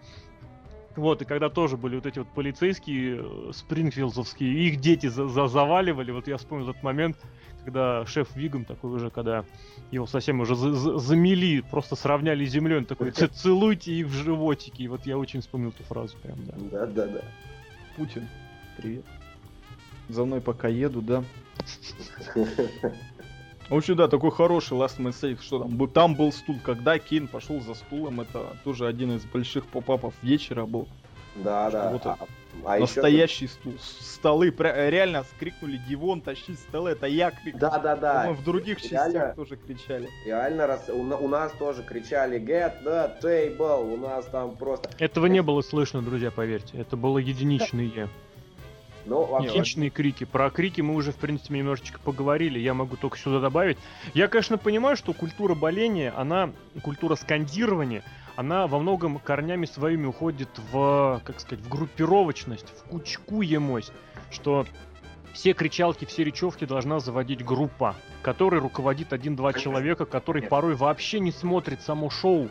Вот, 0.97 1.22
и 1.22 1.26
когда 1.26 1.49
тоже 1.49 1.78
были 1.78 1.95
вот 1.95 2.05
эти 2.05 2.20
вот 2.20 2.28
полицейские, 2.28 3.22
э, 3.24 3.51
спрингфилдсовские, 3.53 4.68
их 4.68 4.82
дети 4.82 5.07
за 5.07 5.30
за 5.30 5.47
заваливали, 5.47 6.12
вот 6.12 6.28
я 6.28 6.36
вспомнил 6.36 6.70
этот 6.70 6.84
момент, 6.84 7.18
когда 7.66 8.05
шеф 8.05 8.36
Вигом 8.36 8.66
такой 8.66 8.91
уже, 8.91 9.09
когда 9.09 9.45
его 9.91 10.07
совсем 10.07 10.39
уже 10.39 10.55
за 10.55 10.74
за 10.74 10.97
замели, 10.97 11.62
просто 11.62 11.95
сравняли 11.95 12.45
с 12.45 12.51
землей, 12.51 12.78
он 12.78 12.86
такой, 12.86 13.12
целуйте 13.12 13.93
их 13.93 14.07
в 14.07 14.14
животики, 14.14 14.84
и 14.84 14.88
вот 14.88 15.05
я 15.05 15.18
очень 15.18 15.41
вспомнил 15.41 15.70
эту 15.70 15.84
фразу 15.84 16.18
прям, 16.18 16.38
да. 16.45 16.53
Да, 16.72 16.86
да, 16.88 17.07
да. 17.07 17.22
Путин, 17.95 18.28
привет. 18.78 19.05
За 20.09 20.26
мной 20.26 20.41
пока 20.41 20.68
еду, 20.68 21.01
да? 21.01 21.24
В 23.70 23.76
общем, 23.76 23.95
да, 23.95 24.09
такой 24.09 24.32
хороший 24.32 24.78
Last 24.78 24.97
Man 24.97 25.12
Standing, 25.12 25.41
что 25.41 25.59
там, 25.59 25.88
там 25.88 26.16
был 26.16 26.34
стул, 26.34 26.57
когда 26.62 26.99
Кейн 26.99 27.28
пошел 27.28 27.62
за 27.62 27.74
стулом, 27.74 28.20
это 28.20 28.57
тоже 28.66 28.86
один 28.86 29.16
из 29.16 29.24
больших 29.24 29.66
поп-апов 29.66 30.14
вечера 30.22 30.66
был. 30.66 30.89
Да, 31.38 31.72
да. 31.72 31.91
Вот 31.91 32.05
а, 32.05 32.18
а 32.65 32.79
настоящий 32.79 33.45
еще... 33.45 33.53
стул. 33.53 33.73
Столы, 33.79 34.53
реально 34.57 35.23
скрикнули, 35.35 35.77
Дивон, 35.89 36.21
тащи 36.21 36.53
столы, 36.53 36.91
это 36.91 37.07
я 37.07 37.31
крикнул. 37.31 37.59
Да, 37.59 37.79
да, 37.79 37.95
да. 37.95 38.25
Мы 38.27 38.33
в 38.33 38.43
других 38.43 38.83
реально, 38.91 39.13
частях 39.13 39.35
тоже 39.35 39.55
кричали. 39.55 40.09
Реально, 40.25 40.67
раз, 40.67 40.89
у, 40.89 41.01
у 41.01 41.27
нас 41.27 41.51
тоже 41.53 41.83
кричали, 41.83 42.39
get 42.39 42.83
the 42.83 43.19
table, 43.21 43.93
у 43.93 43.97
нас 43.97 44.25
там 44.25 44.55
просто... 44.55 44.89
Этого 44.99 45.25
не 45.25 45.41
было 45.41 45.61
слышно, 45.61 46.01
друзья, 46.01 46.31
поверьте, 46.31 46.77
это 46.77 46.95
было 46.95 47.17
единичное. 47.17 48.09
Ну, 49.05 49.25
вообще... 49.25 49.89
крики. 49.89 50.25
Про 50.25 50.51
крики 50.51 50.81
мы 50.81 50.93
уже, 50.93 51.11
в 51.11 51.15
принципе, 51.15 51.57
немножечко 51.57 51.99
поговорили. 51.99 52.59
Я 52.59 52.73
могу 52.73 52.97
только 52.97 53.17
сюда 53.17 53.39
добавить. 53.39 53.77
Я, 54.13 54.27
конечно, 54.27 54.59
понимаю, 54.59 54.95
что 54.95 55.13
культура 55.13 55.55
боления, 55.55 56.13
она, 56.15 56.51
культура 56.83 57.15
скандирования, 57.15 58.03
она 58.41 58.65
во 58.65 58.79
многом 58.79 59.19
корнями 59.19 59.65
своими 59.65 60.07
уходит 60.07 60.49
в, 60.71 61.21
как 61.23 61.39
сказать, 61.39 61.63
в 61.63 61.69
группировочность, 61.69 62.67
в 62.69 62.89
кучкуемость, 62.89 63.93
что 64.31 64.65
все 65.31 65.53
кричалки, 65.53 66.05
все 66.05 66.23
речевки 66.23 66.65
должна 66.65 66.99
заводить 66.99 67.45
группа, 67.45 67.95
которой 68.23 68.59
руководит 68.59 69.13
один-два 69.13 69.53
человека, 69.53 70.05
который 70.05 70.41
порой 70.41 70.75
вообще 70.75 71.19
не 71.19 71.31
смотрит 71.31 71.81
само 71.81 72.09
шоу, 72.09 72.49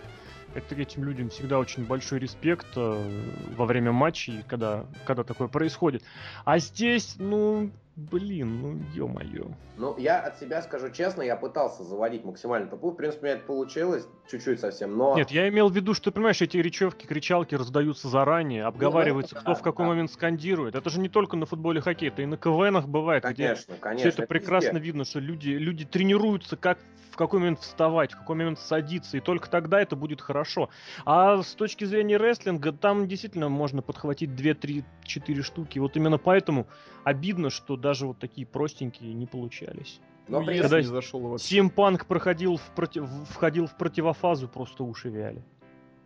это 0.55 0.77
этим 0.77 1.05
людям 1.05 1.29
всегда 1.29 1.59
очень 1.59 1.85
большой 1.85 2.21
респект 2.21 2.69
э, 2.77 3.23
во 3.57 3.67
время 3.67 3.91
матчей, 3.91 4.45
когда, 4.47 4.87
когда 5.05 5.25
такое 5.25 5.49
происходит. 5.49 6.05
А 6.45 6.59
здесь, 6.59 7.17
ну, 7.19 7.71
Блин, 8.09 8.63
ну 8.63 8.79
ё-моё. 8.95 9.49
Ну, 9.77 9.95
я 9.99 10.21
от 10.21 10.39
себя 10.39 10.63
скажу 10.63 10.91
честно, 10.91 11.21
я 11.21 11.37
пытался 11.37 11.83
заводить 11.83 12.25
максимально 12.25 12.69
топу. 12.69 12.91
В 12.91 12.95
принципе, 12.95 13.21
у 13.21 13.25
меня 13.25 13.35
это 13.37 13.47
получилось 13.47 14.09
чуть-чуть 14.31 14.59
совсем, 14.59 14.97
но... 14.97 15.17
Нет, 15.17 15.31
я 15.31 15.49
имел 15.51 15.69
в 15.69 15.77
виду, 15.77 15.93
что, 15.93 16.11
понимаешь, 16.11 16.41
эти 16.41 16.57
речевки, 16.57 17.05
кричалки 17.05 17.55
раздаются 17.55 18.09
заранее, 18.09 18.65
обговаривается, 18.65 19.35
ну, 19.35 19.41
кто 19.43 19.53
да, 19.53 19.59
в 19.59 19.63
какой 19.63 19.85
да. 19.85 19.91
момент 19.91 20.11
скандирует. 20.11 20.77
Это 20.77 20.89
же 20.89 20.99
не 20.99 21.11
только 21.11 21.37
на 21.37 21.45
футболе 21.45 21.83
хоккей, 21.83 22.09
это 22.09 22.23
и 22.23 22.27
на 22.27 22.39
КВНах 22.39 22.89
бывает, 22.89 23.23
конечно, 23.23 23.73
где 23.73 23.81
конечно, 23.81 23.99
все 23.99 24.09
это, 24.09 24.23
это 24.23 24.29
прекрасно 24.29 24.77
везде. 24.77 24.87
видно, 24.87 25.05
что 25.05 25.21
люди, 25.21 25.51
люди 25.51 25.85
тренируются, 25.85 26.57
как 26.57 26.79
в 27.11 27.17
какой 27.17 27.41
момент 27.41 27.61
вставать, 27.61 28.13
в 28.13 28.19
какой 28.19 28.37
момент 28.37 28.59
садиться, 28.59 29.17
и 29.17 29.21
только 29.21 29.51
тогда 29.51 29.81
это 29.81 29.97
будет 29.97 30.21
хорошо. 30.21 30.71
А 31.05 31.43
с 31.43 31.55
точки 31.55 31.85
зрения 31.85 32.17
рестлинга, 32.17 32.73
там 32.73 33.09
действительно 33.09 33.49
можно 33.49 33.83
подхватить 33.83 34.35
2, 34.35 34.55
3, 34.55 34.85
4 35.05 35.43
штуки. 35.43 35.79
Вот 35.79 35.97
именно 35.97 36.19
поэтому 36.19 36.67
обидно, 37.05 37.51
что 37.51 37.77
даже 37.77 38.07
вот 38.07 38.19
такие 38.19 38.47
простенькие 38.47 39.13
не 39.13 39.27
получались. 39.27 40.01
Но 40.29 40.41
ну, 40.41 40.47
при 40.47 40.61
когда 40.61 40.81
не 40.81 40.87
зашел 40.87 41.39
Симпанк 41.39 42.07
проходил 42.07 42.57
в 42.57 42.71
против... 42.77 43.09
входил 43.31 43.67
в 43.67 43.77
противофазу, 43.77 44.49
просто 44.49 44.85
уши 44.85 45.09
вяли. 45.09 45.43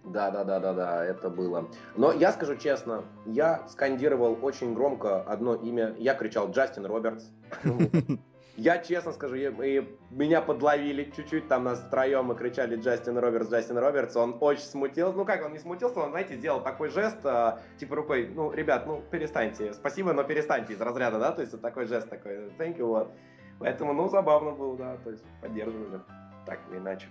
Да, 0.04 0.30
да, 0.30 0.44
да, 0.44 0.60
да, 0.60 0.72
да, 0.72 1.04
это 1.04 1.30
было. 1.30 1.70
Но 1.96 2.12
я 2.12 2.32
скажу 2.32 2.56
честно, 2.56 3.04
я 3.26 3.66
скандировал 3.68 4.38
очень 4.42 4.74
громко 4.74 5.22
одно 5.22 5.54
имя. 5.54 5.94
Я 5.98 6.14
кричал 6.14 6.50
Джастин 6.50 6.86
Робертс. 6.86 7.24
Я 8.56 8.78
честно 8.78 9.12
скажу, 9.12 9.34
и 9.34 9.84
меня 10.10 10.40
подловили 10.40 11.10
чуть-чуть, 11.16 11.48
там 11.48 11.64
нас 11.64 11.80
втроем 11.80 12.26
мы 12.26 12.36
кричали 12.36 12.76
Джастин 12.76 13.18
Робертс, 13.18 13.50
Джастин 13.50 13.76
Робертс, 13.76 14.14
он 14.14 14.36
очень 14.40 14.62
смутился, 14.62 15.16
ну 15.16 15.24
как, 15.24 15.44
он 15.44 15.52
не 15.52 15.58
смутился, 15.58 15.98
он, 15.98 16.10
знаете, 16.10 16.36
сделал 16.36 16.62
такой 16.62 16.90
жест, 16.90 17.18
э, 17.24 17.58
типа 17.78 17.96
рукой, 17.96 18.30
ну, 18.32 18.52
ребят, 18.52 18.86
ну, 18.86 19.02
перестаньте, 19.10 19.74
спасибо, 19.74 20.12
но 20.12 20.22
перестаньте 20.22 20.74
из 20.74 20.80
разряда, 20.80 21.18
да, 21.18 21.32
то 21.32 21.40
есть 21.40 21.52
вот 21.52 21.62
такой 21.62 21.86
жест 21.86 22.08
такой, 22.08 22.48
thank 22.56 22.78
you, 22.78 22.86
вот. 22.86 23.10
Поэтому, 23.58 23.92
ну, 23.92 24.08
забавно 24.08 24.52
было, 24.52 24.76
да, 24.76 24.96
то 25.02 25.10
есть 25.10 25.24
поддерживали, 25.40 26.00
так 26.46 26.60
или 26.70 26.78
иначе. 26.78 27.08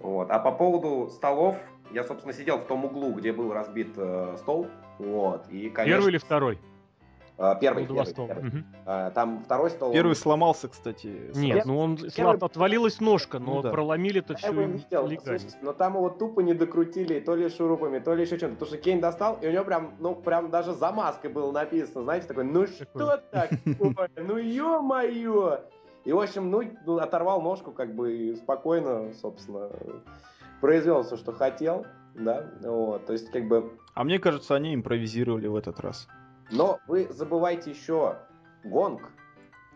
Вот. 0.00 0.30
А 0.30 0.38
по 0.38 0.52
поводу 0.52 1.08
столов, 1.08 1.56
я, 1.92 2.04
собственно, 2.04 2.34
сидел 2.34 2.58
в 2.58 2.66
том 2.66 2.84
углу, 2.84 3.14
где 3.14 3.32
был 3.32 3.54
разбит 3.54 3.94
э, 3.96 4.36
стол, 4.38 4.68
вот, 4.98 5.48
и, 5.48 5.70
конечно... 5.70 5.96
Первый 5.96 6.10
или 6.10 6.18
второй? 6.18 6.58
А, 7.38 7.54
первый, 7.54 7.86
ну, 7.86 7.94
первый, 7.94 8.06
стол. 8.06 8.26
первый. 8.28 8.48
Угу. 8.48 8.56
Там 9.14 9.42
второй 9.44 9.70
стол. 9.70 9.92
Первый 9.92 10.10
он... 10.10 10.16
сломался, 10.16 10.68
кстати. 10.68 11.30
Нет, 11.34 11.66
ну 11.66 11.78
он 11.78 11.96
первый... 11.96 12.38
отвалилась 12.38 13.00
ножка, 13.00 13.38
но 13.38 13.56
ну, 13.56 13.62
да. 13.62 13.70
проломили 13.70 14.20
это 14.20 14.36
все 14.36 14.50
легально. 14.52 15.38
но 15.60 15.72
там 15.72 15.96
его 15.96 16.08
тупо 16.08 16.40
не 16.40 16.54
докрутили, 16.54 17.20
то 17.20 17.34
ли 17.34 17.48
шурупами, 17.50 17.98
то 17.98 18.14
ли 18.14 18.22
еще 18.22 18.38
чем-то. 18.38 18.54
Потому 18.56 18.68
что 18.68 18.78
Кейн 18.78 19.00
достал, 19.00 19.38
и 19.42 19.48
у 19.48 19.50
него 19.52 19.64
прям, 19.64 19.94
ну, 19.98 20.14
прям 20.14 20.50
даже 20.50 20.72
за 20.72 20.92
маской 20.92 21.30
было 21.30 21.52
написано, 21.52 22.04
знаете, 22.04 22.26
такой, 22.26 22.44
ну 22.44 22.66
что 22.66 23.22
такое, 23.30 24.10
ну 24.16 24.36
ё-моё. 24.38 25.60
И, 26.04 26.12
в 26.12 26.20
общем, 26.20 26.50
ну, 26.50 26.62
ну, 26.86 26.98
оторвал 26.98 27.42
ножку, 27.42 27.72
как 27.72 27.94
бы, 27.94 28.36
спокойно, 28.36 29.12
собственно, 29.20 29.68
произвел 30.60 31.02
все, 31.02 31.16
что 31.16 31.32
хотел, 31.32 31.84
да, 32.14 32.46
вот, 32.62 33.04
то 33.06 33.12
есть, 33.12 33.30
как 33.30 33.48
бы... 33.48 33.72
А 33.94 34.04
мне 34.04 34.20
кажется, 34.20 34.54
они 34.54 34.72
импровизировали 34.72 35.48
в 35.48 35.56
этот 35.56 35.80
раз. 35.80 36.06
Но 36.50 36.78
вы 36.86 37.08
забываете 37.10 37.70
еще 37.70 38.16
гонг. 38.64 39.10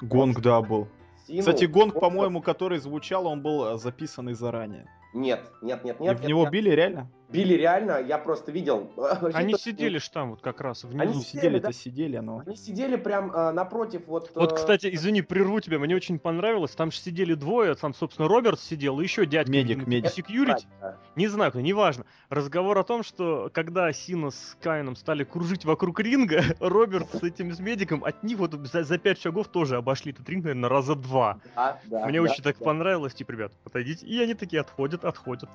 Гонг, 0.00 0.40
да, 0.40 0.60
был. 0.62 0.88
Сину, 1.26 1.40
Кстати, 1.40 1.64
гонг, 1.64 1.98
по-моему, 1.98 2.40
который 2.42 2.78
звучал, 2.78 3.26
он 3.26 3.42
был 3.42 3.74
э, 3.74 3.78
записанный 3.78 4.34
заранее. 4.34 4.86
Нет, 5.12 5.50
нет, 5.62 5.84
нет, 5.84 6.00
нет. 6.00 6.20
И 6.20 6.22
в 6.22 6.26
него 6.26 6.42
нет. 6.42 6.52
били 6.52 6.70
реально? 6.70 7.10
Били 7.30 7.54
реально, 7.54 8.00
я 8.00 8.18
просто 8.18 8.50
видел. 8.50 8.90
Они 9.34 9.54
сидели 9.54 9.98
ж 9.98 10.08
там 10.08 10.30
вот 10.30 10.40
как 10.40 10.60
раз 10.60 10.82
внизу. 10.82 11.00
Они 11.00 11.22
сидели-то 11.22 11.68
да? 11.68 11.72
сидели, 11.72 12.18
но... 12.18 12.42
Они 12.44 12.56
сидели 12.56 12.96
прям 12.96 13.30
э, 13.30 13.52
напротив 13.52 14.02
вот... 14.06 14.32
Вот, 14.34 14.52
э... 14.52 14.56
кстати, 14.56 14.92
извини, 14.92 15.22
прерву 15.22 15.60
тебя, 15.60 15.78
мне 15.78 15.94
очень 15.94 16.18
понравилось, 16.18 16.72
там 16.72 16.90
же 16.90 16.98
сидели 16.98 17.34
двое, 17.34 17.74
там, 17.76 17.94
собственно, 17.94 18.26
Роберт 18.26 18.58
сидел, 18.58 18.98
и 19.00 19.04
еще 19.04 19.26
дядька. 19.26 19.52
Медик, 19.52 19.86
медик. 19.86 20.10
Секьюрити, 20.10 20.66
да. 20.80 20.96
не 21.14 21.28
знаю, 21.28 21.52
неважно. 21.54 22.04
Разговор 22.30 22.76
о 22.78 22.84
том, 22.84 23.04
что 23.04 23.48
когда 23.52 23.92
Сина 23.92 24.30
с 24.30 24.56
Кайном 24.60 24.96
стали 24.96 25.22
кружить 25.22 25.64
вокруг 25.64 26.00
ринга, 26.00 26.42
Роберт 26.60 27.14
с 27.14 27.22
этим, 27.22 27.52
с 27.52 27.60
медиком, 27.60 28.02
от 28.04 28.22
них 28.24 28.38
вот 28.38 28.54
за, 28.54 28.82
за 28.82 28.98
пять 28.98 29.20
шагов 29.20 29.48
тоже 29.48 29.76
обошли 29.76 30.12
этот 30.12 30.28
ринг, 30.28 30.44
наверное, 30.44 30.68
раза 30.68 30.96
два. 30.96 31.38
Да, 31.54 31.78
да, 31.84 32.06
мне 32.06 32.18
да, 32.18 32.24
очень 32.24 32.42
да, 32.42 32.52
так 32.52 32.58
понравилось, 32.58 33.14
типа, 33.14 33.32
ребят, 33.32 33.52
подойдите. 33.62 34.04
И 34.06 34.20
они 34.20 34.34
такие 34.34 34.60
отходят, 34.60 35.04
отходят. 35.04 35.48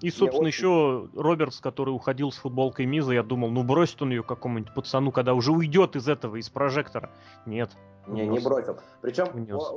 И, 0.00 0.10
собственно, 0.10 0.48
очень... 0.48 0.58
еще 0.58 1.08
Робертс, 1.14 1.60
который 1.60 1.90
уходил 1.90 2.30
с 2.30 2.36
футболкой 2.36 2.86
Миза, 2.86 3.12
я 3.12 3.22
думал, 3.22 3.50
ну 3.50 3.62
бросит 3.62 4.00
он 4.02 4.10
ее 4.10 4.22
какому-нибудь 4.22 4.74
пацану, 4.74 5.12
когда 5.12 5.34
уже 5.34 5.52
уйдет 5.52 5.96
из 5.96 6.08
этого, 6.08 6.36
из 6.36 6.48
прожектора. 6.48 7.10
Нет. 7.46 7.70
Не, 8.06 8.26
не 8.26 8.38
бросил. 8.38 8.78
Причем 9.00 9.26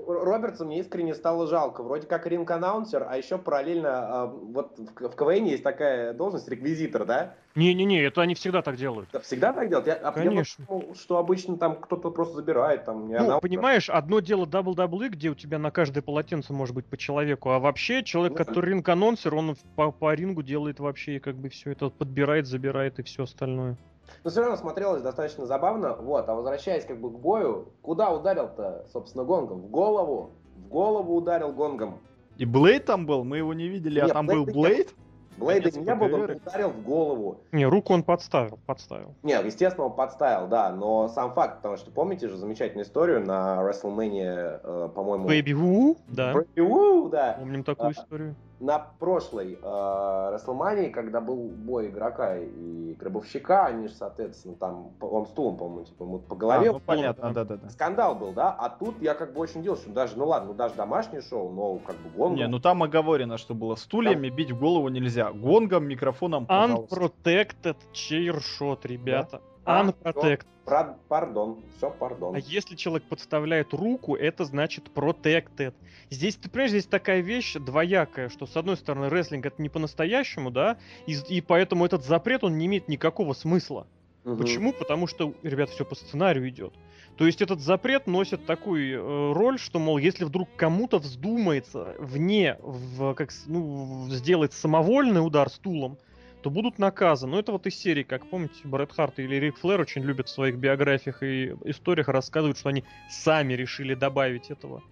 Робертсу 0.08 0.66
мне 0.66 0.80
искренне 0.80 1.16
стало 1.16 1.48
жалко. 1.48 1.82
Вроде 1.82 2.08
как 2.08 2.28
ринг-аннаунсер, 2.28 3.06
а 3.08 3.18
еще 3.18 3.38
параллельно 3.38 3.90
а, 3.90 4.28
вот 4.28 4.78
в, 4.78 5.16
КВН 5.16 5.46
есть 5.46 5.64
такая 5.64 6.14
должность, 6.14 6.48
реквизитор, 6.50 7.06
да? 7.06 7.36
Не-не-не, 7.56 8.04
это 8.04 8.22
они 8.22 8.36
всегда 8.36 8.62
так 8.62 8.76
делают. 8.76 9.10
Это 9.10 9.22
всегда 9.22 9.54
так 9.54 9.70
делают? 9.70 9.88
Я, 9.88 9.96
а 9.96 10.12
Конечно. 10.12 10.64
Я 10.64 10.68
думал, 10.68 10.96
что 10.96 11.18
обычно 11.18 11.58
там 11.58 11.78
кто-то 11.80 12.12
просто 12.12 12.36
забирает. 12.36 12.86
Там, 12.86 13.08
не 13.08 13.18
ну, 13.18 13.40
понимаешь, 13.40 13.90
одно 13.90 14.20
дело 14.20 14.46
WWE, 14.46 15.10
где 15.10 15.30
у 15.30 15.36
тебя 15.36 15.58
на 15.58 15.72
каждое 15.72 16.02
полотенце 16.02 16.54
может 16.54 16.76
быть 16.76 16.86
по 16.86 16.98
человеку, 16.98 17.50
а 17.52 17.60
вообще 17.60 18.04
человек, 18.04 18.38
ну, 18.38 18.46
который 18.46 18.72
ринг-анонсер, 18.72 19.34
он 19.34 19.56
по, 19.76 19.92
по 19.92 20.07
рингу 20.16 20.44
делает 20.44 20.80
вообще 20.80 21.20
как 21.20 21.36
бы 21.36 21.50
все 21.50 21.72
это, 21.72 21.90
подбирает, 21.90 22.48
забирает 22.48 23.00
и 23.00 23.04
все 23.04 23.24
остальное. 23.24 23.78
Но 24.24 24.30
все 24.30 24.42
равно 24.42 24.56
смотрелось 24.56 25.02
достаточно 25.02 25.46
забавно. 25.46 25.96
Вот, 25.96 26.28
а 26.30 26.36
возвращаясь 26.36 26.86
как 26.86 27.00
бы 27.00 27.10
к 27.12 27.20
бою, 27.20 27.70
куда 27.82 28.12
ударил-то, 28.12 28.86
собственно, 28.92 29.24
гонгом? 29.24 29.62
В 29.62 29.70
голову. 29.70 30.32
В 30.56 30.68
голову 30.70 31.16
ударил 31.16 31.52
гонгом. 31.52 32.00
И 32.38 32.46
Блейд 32.46 32.86
там 32.86 33.06
был? 33.06 33.24
Мы 33.24 33.38
его 33.38 33.54
не 33.54 33.68
видели, 33.68 34.00
а 34.00 34.04
Нет, 34.04 34.12
а 34.12 34.14
там 34.14 34.28
Блейд 34.28 34.46
был 34.46 34.54
Блейд? 34.54 34.96
Блейда 35.38 35.80
не 35.80 35.96
было, 35.96 36.16
он 36.16 36.32
ударил 36.32 36.70
в 36.70 36.82
голову. 36.82 37.42
Не, 37.52 37.68
руку 37.68 37.94
он 37.94 38.02
подставил, 38.04 38.58
подставил. 38.66 39.14
Нет, 39.22 39.46
естественно, 39.46 39.86
он 39.86 39.94
подставил, 39.94 40.48
да, 40.48 40.72
но 40.72 41.08
сам 41.10 41.34
факт, 41.34 41.58
потому 41.58 41.78
что 41.78 41.92
помните 41.92 42.28
же 42.28 42.38
замечательную 42.38 42.86
историю 42.86 43.24
на 43.24 43.62
WrestleMania, 43.62 44.60
э, 44.64 44.90
по-моему... 44.94 45.30
Baby 45.30 45.54
Woo, 45.54 45.98
да. 46.08 46.34
Baby 46.34 46.68
Woo, 46.68 47.10
да. 47.10 47.36
Помним 47.40 47.64
такую 47.64 47.90
а, 47.90 47.92
историю 47.92 48.36
на 48.60 48.80
прошлой 48.80 49.54
э, 49.54 49.66
WrestleMania, 49.66 50.90
когда 50.90 51.22
был 51.22 51.50
бой 51.50 51.88
игрока 51.90 52.38
и 52.38 52.96
гробовщика, 53.00 53.66
они 53.66 53.88
же, 53.88 53.94
соответственно, 53.94 54.56
там, 54.56 54.92
он 55.00 55.28
стулом, 55.28 55.58
по-моему, 55.58 55.86
типа, 55.86 56.04
ему 56.04 56.20
по 56.20 56.36
голове. 56.36 56.70
А, 56.70 56.74
ну, 56.74 56.80
понятно, 56.80 57.34
да, 57.34 57.44
да, 57.44 57.58
да. 57.58 57.70
Скандал 57.70 58.16
был, 58.16 58.34
да? 58.34 58.52
А 58.52 58.70
тут 58.70 59.02
я 59.02 59.14
как 59.14 59.34
бы 59.34 59.42
очень 59.42 59.62
делал, 59.62 59.78
что 59.78 59.90
даже, 59.92 60.18
ну 60.18 60.28
ладно, 60.28 60.50
ну 60.50 60.54
даже 60.56 60.76
домашнее 60.76 61.22
шоу, 61.22 61.52
но 61.52 61.78
как 61.80 61.96
бы 61.98 62.10
гонг. 62.10 62.38
Не, 62.38 62.48
ну 62.48 62.60
там 62.60 62.82
оговорено, 62.84 63.38
что 63.38 63.54
было 63.54 63.76
стульями 63.76 64.30
там... 64.30 64.38
бить 64.38 64.52
в 64.52 64.60
голову 64.60 64.90
нельзя. 64.90 65.32
Гонгом, 65.32 65.88
микрофоном, 65.88 66.46
пожалуйста. 66.46 66.96
Unprotected 66.96 67.78
chair 67.94 68.40
shot, 68.40 68.80
ребята. 68.84 69.42
Да? 69.66 69.82
Unprotected. 69.82 70.46
Про, 70.68 70.98
пардон, 71.08 71.64
все, 71.78 71.90
пардон. 71.90 72.36
А 72.36 72.40
если 72.40 72.76
человек 72.76 73.08
подставляет 73.08 73.74
руку, 73.74 74.18
это 74.18 74.44
значит 74.44 74.90
protected. 74.94 75.74
Здесь, 76.10 76.36
ты 76.36 76.50
понимаешь, 76.50 76.72
здесь 76.72 76.86
такая 76.86 77.22
вещь 77.22 77.54
двоякая, 77.54 78.28
что 78.28 78.46
с 78.46 78.58
одной 78.58 78.76
стороны 78.76 79.08
рестлинг 79.08 79.46
это 79.46 79.62
не 79.62 79.70
по-настоящему, 79.70 80.52
да, 80.52 80.76
и, 81.06 81.16
и 81.30 81.40
поэтому 81.40 81.86
этот 81.86 82.04
запрет, 82.04 82.44
он 82.44 82.58
не 82.58 82.66
имеет 82.66 82.90
никакого 82.90 83.32
смысла. 83.32 83.88
Угу. 84.26 84.36
Почему? 84.36 84.74
Потому 84.74 85.08
что, 85.08 85.34
ребят, 85.42 85.70
все 85.70 85.86
по 85.86 85.96
сценарию 85.96 86.50
идет. 86.50 86.74
То 87.16 87.26
есть 87.26 87.42
этот 87.42 87.62
запрет 87.62 88.06
носит 88.06 88.46
такую 88.46 89.00
э, 89.00 89.34
роль, 89.34 89.58
что, 89.60 89.80
мол, 89.80 89.98
если 89.98 90.26
вдруг 90.26 90.50
кому-то 90.58 91.00
вздумается 91.00 91.96
вне, 91.98 92.58
в, 92.62 93.14
как, 93.14 93.32
ну, 93.46 94.08
сделать 94.10 94.52
самовольный 94.52 95.26
удар 95.26 95.50
стулом, 95.50 95.98
то 96.42 96.50
будут 96.50 96.80
наказаны. 96.80 97.34
Ну, 97.34 97.40
это 97.40 97.52
вот 97.52 97.66
из 97.68 97.76
серии, 97.76 98.04
как 98.04 98.30
помните, 98.30 98.56
Брэд 98.64 98.92
Харт 98.92 99.20
или 99.20 99.36
Рик 99.36 99.58
Флэр 99.58 99.82
очень 99.82 100.04
любят 100.04 100.28
в 100.28 100.32
своих 100.32 100.56
биографиях 100.56 101.24
и 101.24 101.56
историях 101.66 102.08
рассказывают, 102.08 102.58
что 102.58 102.70
они 102.70 102.84
сами 103.10 103.54
решили 103.54 103.96
добавить 103.96 104.50
этого 104.50 104.84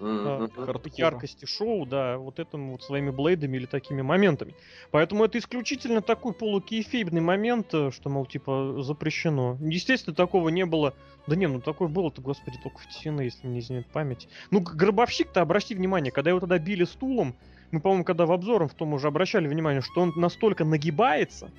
mm-hmm. 0.00 0.92
яркости 0.96 1.44
шоу, 1.44 1.86
да, 1.86 2.18
вот 2.18 2.38
этим 2.38 2.72
вот 2.72 2.82
своими 2.82 3.10
блейдами 3.10 3.56
или 3.56 3.66
такими 3.66 4.02
моментами. 4.02 4.54
Поэтому 4.90 5.24
это 5.24 5.38
исключительно 5.38 6.02
такой 6.02 6.32
полукейфейбный 6.32 7.20
момент, 7.20 7.72
э, 7.72 7.90
что, 7.92 8.08
мол, 8.08 8.26
типа, 8.26 8.82
запрещено. 8.82 9.56
Естественно, 9.60 10.14
такого 10.14 10.48
не 10.48 10.66
было. 10.66 10.94
Да 11.26 11.36
не, 11.36 11.46
ну 11.46 11.60
такое 11.60 11.88
было-то, 11.88 12.22
господи, 12.22 12.58
только 12.62 12.78
в 12.78 12.86
TNA, 12.86 13.24
если 13.24 13.46
мне 13.46 13.60
изменит 13.60 13.86
память. 13.86 14.28
Ну, 14.50 14.60
гробовщик-то, 14.60 15.42
обрати 15.42 15.74
внимание, 15.74 16.10
когда 16.10 16.30
его 16.30 16.40
тогда 16.40 16.58
били 16.58 16.84
стулом, 16.84 17.36
мы, 17.70 17.80
по-моему, 17.80 18.04
когда 18.04 18.26
в 18.26 18.32
обзором 18.32 18.68
в 18.68 18.74
том 18.74 18.92
уже 18.94 19.08
обращали 19.08 19.46
внимание, 19.48 19.80
что 19.80 20.02
он 20.02 20.12
настолько 20.16 20.64
нагибается, 20.64 21.50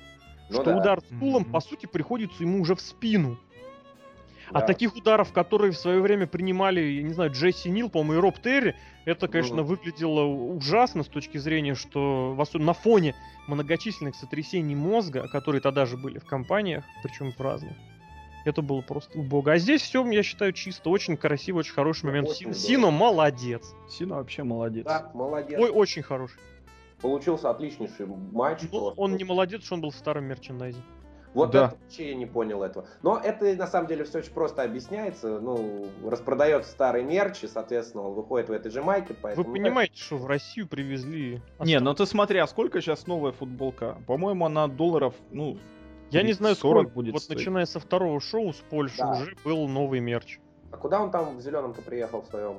ну, 0.50 0.54
что 0.54 0.64
да. 0.64 0.76
удар 0.76 1.00
стулом, 1.00 1.44
mm-hmm. 1.44 1.50
по 1.50 1.60
сути, 1.60 1.86
приходится 1.86 2.42
ему 2.42 2.60
уже 2.60 2.74
в 2.74 2.80
спину. 2.80 3.38
А 4.50 4.58
да. 4.58 4.58
А 4.60 4.66
таких 4.66 4.94
ударов, 4.94 5.32
которые 5.32 5.72
в 5.72 5.78
свое 5.78 6.02
время 6.02 6.26
принимали, 6.26 6.80
я 6.80 7.02
не 7.02 7.14
знаю, 7.14 7.30
Джесси 7.30 7.70
Нил, 7.70 7.88
по-моему, 7.88 8.14
и 8.14 8.22
Роб 8.22 8.38
Терри, 8.40 8.74
это, 9.06 9.28
конечно, 9.28 9.60
mm-hmm. 9.60 9.64
выглядело 9.64 10.24
ужасно 10.24 11.04
с 11.04 11.08
точки 11.08 11.38
зрения, 11.38 11.74
что 11.74 12.36
на 12.54 12.72
фоне 12.74 13.14
многочисленных 13.46 14.14
сотрясений 14.14 14.74
мозга, 14.74 15.28
которые 15.28 15.62
тогда 15.62 15.86
же 15.86 15.96
были 15.96 16.18
в 16.18 16.26
компаниях, 16.26 16.84
причем 17.02 17.32
в 17.32 17.40
разных, 17.40 17.72
это 18.44 18.62
было 18.62 18.80
просто 18.80 19.18
убого. 19.18 19.52
А 19.52 19.58
здесь 19.58 19.82
все, 19.82 20.04
я 20.10 20.22
считаю, 20.22 20.52
чисто, 20.52 20.90
очень 20.90 21.16
красиво, 21.16 21.58
очень 21.58 21.72
хороший 21.72 22.06
момент. 22.06 22.28
Очень 22.28 22.54
Сино 22.54 22.90
молодец. 22.90 23.74
Сино 23.88 24.16
вообще 24.16 24.42
молодец. 24.42 24.84
Да, 24.84 25.10
молодец. 25.14 25.58
Ой, 25.60 25.70
очень 25.70 26.02
хороший. 26.02 26.38
Получился 27.00 27.50
отличнейший 27.50 28.06
матч. 28.06 28.60
Ну, 28.70 28.92
он 28.96 29.16
не 29.16 29.24
молодец, 29.24 29.64
что 29.64 29.74
он 29.74 29.80
был 29.80 29.90
в 29.90 29.96
старом 29.96 30.24
мерчендайзе. 30.24 30.80
Вот 31.34 31.50
да. 31.50 31.66
это 31.66 31.76
вообще 31.76 32.10
я 32.10 32.14
не 32.14 32.26
понял 32.26 32.62
этого. 32.62 32.86
Но 33.02 33.18
это 33.18 33.54
на 33.56 33.66
самом 33.66 33.88
деле 33.88 34.04
все 34.04 34.18
очень 34.18 34.32
просто 34.32 34.62
объясняется. 34.62 35.40
Ну, 35.40 35.86
распродается 36.04 36.70
старый 36.70 37.02
мерч, 37.02 37.44
и, 37.44 37.48
соответственно, 37.48 38.04
он 38.06 38.14
выходит 38.14 38.48
в 38.48 38.52
этой 38.52 38.70
же 38.70 38.82
майке. 38.82 39.14
Поэтому... 39.20 39.46
Вы 39.46 39.54
понимаете, 39.54 39.96
что 39.96 40.18
в 40.18 40.26
Россию 40.26 40.68
привезли... 40.68 41.40
Не, 41.58 41.80
ну 41.80 41.94
ты 41.94 42.04
смотри, 42.06 42.38
а 42.38 42.46
сколько 42.46 42.80
сейчас 42.80 43.06
новая 43.06 43.32
футболка? 43.32 43.96
По-моему, 44.06 44.44
она 44.44 44.68
долларов, 44.68 45.14
ну, 45.30 45.58
я 46.12 46.22
не 46.22 46.32
знаю, 46.32 46.54
40 46.56 46.82
сколько 46.82 46.94
будет 46.94 47.12
Вот 47.12 47.22
стоить. 47.22 47.38
начиная 47.38 47.66
со 47.66 47.80
второго 47.80 48.20
шоу 48.20 48.52
с 48.52 48.56
Польши 48.56 48.98
да. 48.98 49.10
уже 49.12 49.36
был 49.44 49.68
новый 49.68 50.00
мерч. 50.00 50.38
А 50.70 50.76
куда 50.76 51.00
он 51.00 51.10
там 51.10 51.36
в 51.36 51.40
зеленом-то 51.40 51.82
приехал 51.82 52.22
в 52.22 52.26
своем? 52.26 52.58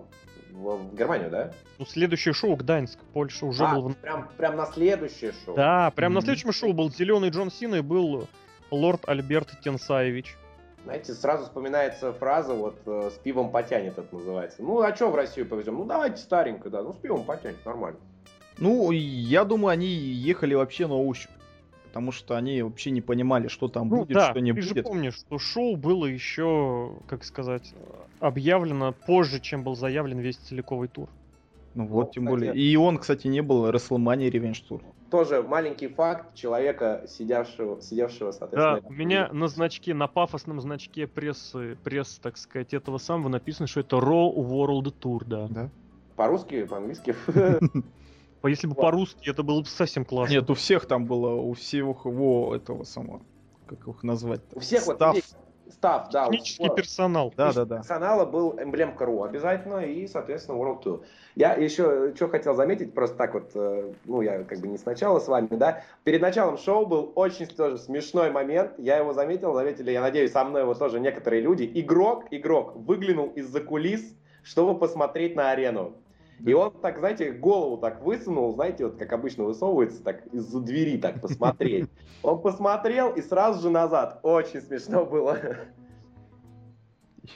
в, 0.54 0.78
в 0.78 0.96
Германию, 0.96 1.30
да? 1.32 1.52
Ну, 1.80 1.86
следующее 1.86 2.34
шоу 2.34 2.56
Гданьск, 2.56 3.00
Польша 3.14 3.46
уже 3.46 3.64
а, 3.64 3.74
был... 3.76 3.90
в- 3.90 3.96
прям, 3.98 4.30
прям 4.38 4.56
на 4.56 4.66
следующее 4.68 5.34
шоу. 5.44 5.56
Да, 5.56 5.92
прям 5.92 6.14
на 6.14 6.20
Мгм. 6.20 6.26
следующем 6.26 6.52
шоу 6.52 6.74
был 6.74 6.92
зеленый 6.92 7.30
Джон 7.30 7.52
Сина 7.52 7.76
и 7.76 7.82
был 7.82 8.28
лорд 8.72 9.08
Альберт 9.10 9.50
Тенсаевич. 9.64 10.38
Знаете, 10.84 11.14
сразу 11.14 11.46
вспоминается 11.46 12.12
фраза, 12.14 12.54
вот 12.54 12.76
э, 12.86 13.10
с 13.16 13.18
пивом 13.18 13.52
потянет 13.52 13.98
это 13.98 14.14
называется. 14.14 14.62
Ну, 14.62 14.82
а 14.82 14.94
что 14.96 15.10
в 15.10 15.16
Россию 15.16 15.48
повезем? 15.48 15.76
Ну, 15.78 15.86
давайте 15.86 16.18
старенько, 16.18 16.70
да. 16.70 16.84
Ну, 16.84 16.94
с 16.94 16.98
пивом 16.98 17.24
потянет, 17.24 17.66
нормально. 17.66 18.00
Ну, 18.58 18.92
я 18.92 19.46
думаю, 19.46 19.70
они 19.70 19.88
ехали 19.88 20.54
вообще 20.54 20.86
на 20.88 20.96
ощупь. 20.96 21.32
Потому 21.94 22.12
что 22.12 22.36
они 22.36 22.60
вообще 22.64 22.90
не 22.90 23.02
понимали, 23.02 23.48
что 23.48 23.68
там 23.68 23.88
Ну 23.88 23.98
будет, 23.98 24.16
да, 24.16 24.32
что 24.32 24.40
не 24.40 24.52
ты 24.52 24.64
же 24.64 24.70
будет. 24.74 24.84
помнишь, 24.86 25.14
что 25.14 25.38
шоу 25.38 25.76
было 25.76 26.08
еще, 26.08 26.94
как 27.06 27.24
сказать, 27.24 27.72
объявлено 28.20 28.94
позже, 29.06 29.40
чем 29.40 29.64
был 29.64 29.76
заявлен 29.76 30.18
весь 30.18 30.38
целиковый 30.38 30.88
тур. 30.88 31.08
Ну 31.76 31.86
вот, 31.86 32.08
Ну, 32.08 32.12
тем 32.14 32.24
кстати. 32.26 32.48
более. 32.48 32.56
И 32.56 32.76
он, 32.78 32.98
кстати, 32.98 33.28
не 33.28 33.42
был 33.42 33.68
WrestleMania 33.70 34.32
Revenge 34.32 34.64
Tour. 34.68 34.82
Тоже 35.12 35.44
маленький 35.44 35.88
факт 35.88 36.34
человека, 36.34 37.04
сидевшего, 37.08 37.80
сидевшего 37.80 38.32
Да, 38.32 38.38
соответственно... 38.40 38.82
у 38.90 38.92
меня 38.92 39.30
на 39.32 39.48
значке, 39.48 39.94
на 39.94 40.08
пафосном 40.08 40.62
значке 40.62 41.06
прессы, 41.06 41.78
пресс, 41.84 42.18
так 42.20 42.38
сказать, 42.38 42.74
этого 42.74 42.98
самого 42.98 43.30
написано, 43.30 43.68
что 43.68 43.82
это 43.82 43.98
Raw 43.98 44.34
World 44.36 44.92
Tour, 45.00 45.26
да. 45.28 45.48
Да? 45.48 45.70
По-русски, 46.16 46.64
по-английски. 46.64 47.16
А 48.44 48.50
Если 48.50 48.68
бы 48.68 48.76
по-русски, 48.76 49.30
это 49.30 49.42
было 49.42 49.62
бы 49.62 49.68
совсем 49.68 50.04
классно. 50.04 50.34
Нет, 50.34 50.50
у 50.50 50.54
всех 50.54 50.86
там 50.86 51.06
было, 51.06 51.34
у 51.34 51.54
всех 51.54 52.06
его 52.06 52.54
этого 52.54 52.84
самого, 52.84 53.22
как 53.66 53.88
их 53.88 54.04
назвать? 54.04 54.42
У 54.54 54.60
всех 54.60 54.86
вот 54.86 54.98
Став. 54.98 55.16
людей- 55.16 55.24
став, 55.72 56.10
да. 56.12 56.28
у 56.28 56.32
Технический 56.32 56.64
всего 56.64 56.76
персонал. 56.76 57.34
Да, 57.38 57.54
да, 57.54 57.64
да. 57.64 57.78
персонала 57.78 58.26
был 58.26 58.60
эмблемка 58.60 59.06
РУ 59.06 59.24
обязательно 59.24 59.80
и, 59.80 60.08
соответственно, 60.08 60.58
World 60.58 60.84
Tour. 60.84 61.04
Я 61.36 61.54
еще 61.54 62.14
что 62.16 62.28
хотел 62.28 62.54
заметить, 62.54 62.94
просто 62.94 63.16
так 63.16 63.34
вот, 63.34 63.52
э, 63.56 63.94
ну, 64.04 64.22
я 64.22 64.44
как 64.44 64.60
бы 64.60 64.68
не 64.68 64.78
сначала 64.78 65.20
с 65.20 65.28
вами, 65.30 65.48
да, 65.48 65.84
перед 66.04 66.22
началом 66.22 66.58
шоу 66.58 66.86
был 66.86 67.14
очень 67.16 67.48
тоже 67.48 67.78
смешной 67.78 68.30
момент, 68.30 68.74
я 68.78 68.98
его 68.98 69.14
заметил, 69.14 69.54
заметили, 69.54 69.92
я 69.92 70.02
надеюсь, 70.02 70.34
со 70.34 70.44
мной 70.44 70.64
его 70.64 70.74
тоже 70.74 71.00
некоторые 71.00 71.42
люди. 71.42 71.70
Игрок, 71.74 72.26
игрок 72.32 72.76
выглянул 72.76 73.28
из-за 73.30 73.62
кулис, 73.62 74.16
чтобы 74.44 74.78
посмотреть 74.78 75.38
на 75.38 75.52
арену. 75.52 75.94
И 76.40 76.54
он 76.54 76.72
так, 76.82 77.00
знаете, 77.00 77.32
голову 77.32 77.78
так 77.78 78.04
высунул, 78.04 78.54
знаете, 78.54 78.86
вот 78.86 78.98
как 78.98 79.14
обычно 79.14 79.46
высовывается, 79.46 80.04
так 80.04 80.26
из-за 80.28 80.60
двери 80.60 80.98
так 80.98 81.22
посмотреть. 81.22 81.90
Он 82.22 82.42
посмотрел 82.42 83.12
и 83.14 83.22
сразу 83.22 83.62
же 83.62 83.70
назад. 83.70 84.20
Очень 84.24 84.62
смешно 84.62 85.06
было. 85.06 85.38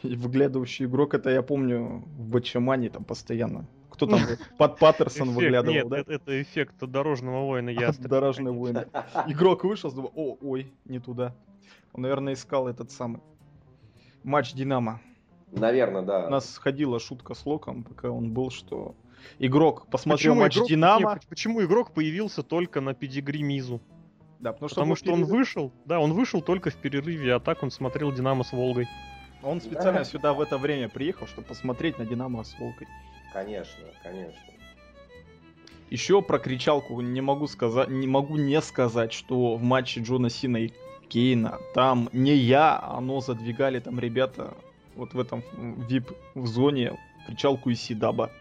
И 0.03 0.15
выглядывающий 0.15 0.85
игрок, 0.85 1.13
это 1.13 1.29
я 1.29 1.41
помню 1.41 2.03
в 2.17 2.27
Бачамане 2.29 2.89
там 2.89 3.05
постоянно. 3.05 3.67
Кто 3.89 4.05
там? 4.05 4.19
Под 4.57 4.77
Паттерсон 4.77 5.29
Эффект- 5.29 5.35
выглядывал, 5.37 5.73
Нет, 5.73 5.87
да? 5.87 5.97
это, 5.99 6.13
это 6.13 6.41
эффект 6.41 6.75
дорожного 6.81 7.45
воина 7.45 7.69
ястреб. 7.69 8.09
Дорожный 8.09 8.51
воин. 8.51 8.79
Игрок 9.27 9.63
вышел, 9.63 9.91
думал, 9.91 10.11
о, 10.15 10.37
ой, 10.41 10.71
не 10.85 10.99
туда. 10.99 11.33
Он, 11.93 12.01
наверное, 12.01 12.33
искал 12.33 12.67
этот 12.67 12.91
самый 12.91 13.21
матч 14.23 14.53
Динамо. 14.53 14.99
Наверное, 15.51 16.01
да. 16.01 16.27
У 16.27 16.29
нас 16.29 16.57
ходила 16.57 16.99
шутка 16.99 17.33
с 17.33 17.45
Локом, 17.45 17.83
пока 17.83 18.09
он 18.09 18.31
был, 18.31 18.49
что 18.51 18.95
игрок 19.39 19.87
посмотрел 19.87 20.33
Почему 20.33 20.41
матч 20.43 20.55
игрок- 20.57 20.67
Динамо. 20.69 21.13
нет, 21.13 21.27
почему 21.27 21.63
игрок 21.63 21.91
появился 21.93 22.43
только 22.43 22.81
на 22.81 22.93
педигри 22.93 23.41
Мизу? 23.43 23.81
Да, 24.39 24.51
потому 24.53 24.69
что, 24.69 24.75
Потому 24.75 24.95
что 24.95 25.11
он 25.13 25.19
перерыв. 25.21 25.31
вышел, 25.31 25.71
да, 25.85 25.99
он 25.99 26.13
вышел 26.13 26.41
только 26.41 26.69
в 26.69 26.75
перерыве, 26.75 27.33
а 27.33 27.39
так 27.39 27.63
он 27.63 27.71
смотрел 27.71 28.11
Динамо 28.11 28.43
с 28.43 28.51
Волгой. 28.51 28.87
Он 29.41 29.61
специально 29.61 29.99
Да. 29.99 30.05
сюда 30.05 30.33
в 30.33 30.41
это 30.41 30.57
время 30.57 30.89
приехал, 30.89 31.25
чтобы 31.27 31.47
посмотреть 31.47 31.97
на 31.97 32.05
Динамо 32.05 32.43
с 32.43 32.53
Волкой. 32.59 32.87
Конечно, 33.33 33.83
конечно. 34.03 34.39
Еще 35.89 36.21
про 36.21 36.37
кричалку 36.37 36.99
не 37.01 37.21
могу 37.21 37.47
сказать, 37.47 37.87
не 37.89 38.07
могу 38.07 38.35
не 38.35 38.61
сказать, 38.61 39.13
что 39.13 39.55
в 39.55 39.63
матче 39.63 40.01
Джона 40.01 40.29
Сина 40.29 40.57
и 40.57 40.71
Кейна 41.07 41.59
там 41.73 42.09
не 42.11 42.33
я, 42.35 42.77
оно 42.79 43.21
задвигали 43.21 43.79
там 43.79 43.97
ребята 43.99 44.53
вот 44.97 45.13
в 45.13 45.19
этом 45.19 45.43
VIP 45.89 46.15
в 46.35 46.47
зоне 46.47 46.99
кричалку 47.27 47.69
из 47.69 47.81
Сидаба. 47.81 48.31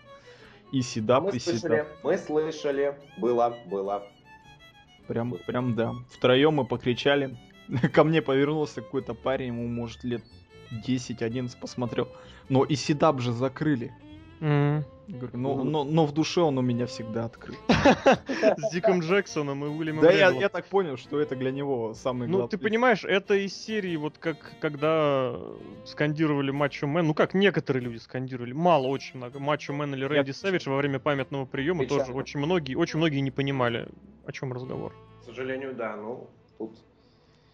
И 0.73 0.83
Сидаб, 0.83 1.25
Мы 1.25 1.31
и 1.31 1.39
Сидаб. 1.39 1.61
слышали, 1.61 1.87
мы 2.03 2.19
слышали. 2.19 2.95
Было, 3.19 3.57
было. 3.67 4.03
Прям, 5.07 5.37
прям 5.47 5.75
да. 5.77 5.95
Втроем 6.11 6.55
мы 6.55 6.67
покричали. 6.67 7.37
Ко 7.93 8.05
мне 8.05 8.21
повернулся 8.23 8.83
какой-то 8.83 9.15
парень, 9.15 9.49
ему 9.49 9.69
может 9.69 10.03
лет 10.03 10.23
10-11 10.87 11.57
посмотрел. 11.61 12.09
Но 12.49 12.65
ECW 12.65 13.21
же 13.21 13.33
закрыли. 13.33 13.93
Я 14.41 14.85
Говорю, 15.09 15.39
но, 15.39 15.63
но, 15.63 15.85
но 15.85 16.05
в 16.05 16.13
душе 16.13 16.41
он 16.41 16.59
у 16.59 16.63
меня 16.63 16.87
всегда 16.87 17.27
открыт. 17.27 17.57
С 17.69 18.73
Диком 18.73 19.01
Джексоном 19.01 19.65
и 19.65 19.69
Уильямом 19.69 20.03
Да, 20.03 20.11
я, 20.11 20.31
я 20.31 20.49
так 20.49 20.67
понял, 20.67 20.97
что 20.97 21.21
это 21.21 21.37
для 21.37 21.53
него 21.53 21.95
самый 21.95 22.27
Ну, 22.27 22.49
ты 22.49 22.59
понимаешь, 22.59 23.05
это 23.05 23.35
из 23.35 23.55
серии, 23.55 23.97
вот 23.97 24.19
как 24.19 24.55
когда 24.61 25.37
скандировали 25.85 26.51
Мачо 26.51 26.89
Мэн, 26.89 27.07
ну 27.07 27.15
как 27.15 27.35
некоторые 27.35 27.85
люди 27.85 27.99
скандировали, 27.99 28.53
мало, 28.53 28.89
очень 28.89 29.19
много, 29.19 29.39
Мачо 29.39 29.73
Мэн 29.73 29.95
или 29.95 30.05
Рэнди 30.05 30.33
Сэвидж 30.33 30.69
во 30.69 30.77
время 30.77 30.99
памятного 30.99 31.45
приема 31.45 31.87
тоже 31.87 32.13
очень 32.13 32.41
многие, 32.41 32.75
очень 32.75 32.99
многие 32.99 33.21
не 33.21 33.31
понимали, 33.31 33.89
о 34.27 34.33
чем 34.33 34.53
разговор. 34.53 34.93
К 35.23 35.25
сожалению, 35.25 35.73
да. 35.75 35.95
Ну, 35.95 36.31
тут 36.59 36.77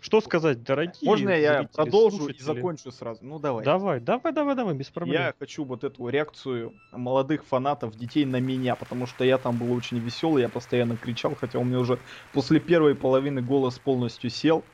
Что 0.03 0.21
сказать, 0.21 0.65
дорогие 0.65 1.09
Можно 1.09 1.31
я 1.31 1.59
зрители, 1.59 1.77
продолжу 1.77 2.17
и 2.17 2.19
слушатели? 2.19 2.43
закончу 2.43 2.91
сразу? 2.91 3.25
Ну 3.25 3.39
давай. 3.39 3.65
Давай, 3.65 4.01
давай, 4.01 4.33
давай, 4.33 4.57
давай, 4.57 4.75
без 4.75 4.91
проблем. 4.91 5.23
Я 5.23 5.35
хочу 5.39 5.65
вот 5.65 5.85
эту 5.85 6.09
реакцию 6.09 6.75
молодых 6.91 7.45
фанатов, 7.45 7.95
детей 7.95 8.25
на 8.25 8.41
меня, 8.41 8.75
потому 8.75 9.07
что 9.07 9.23
я 9.23 9.39
там 9.39 9.57
был 9.57 9.71
очень 9.71 10.01
веселый, 10.01 10.43
я 10.43 10.49
постоянно 10.49 10.97
кричал, 10.97 11.37
хотя 11.37 11.61
у 11.61 11.65
меня 11.65 11.79
уже 11.79 12.01
после 12.33 12.59
первой 12.59 12.97
половины 12.97 13.43
голос 13.43 13.79
полностью 13.79 14.29
сел. 14.29 14.65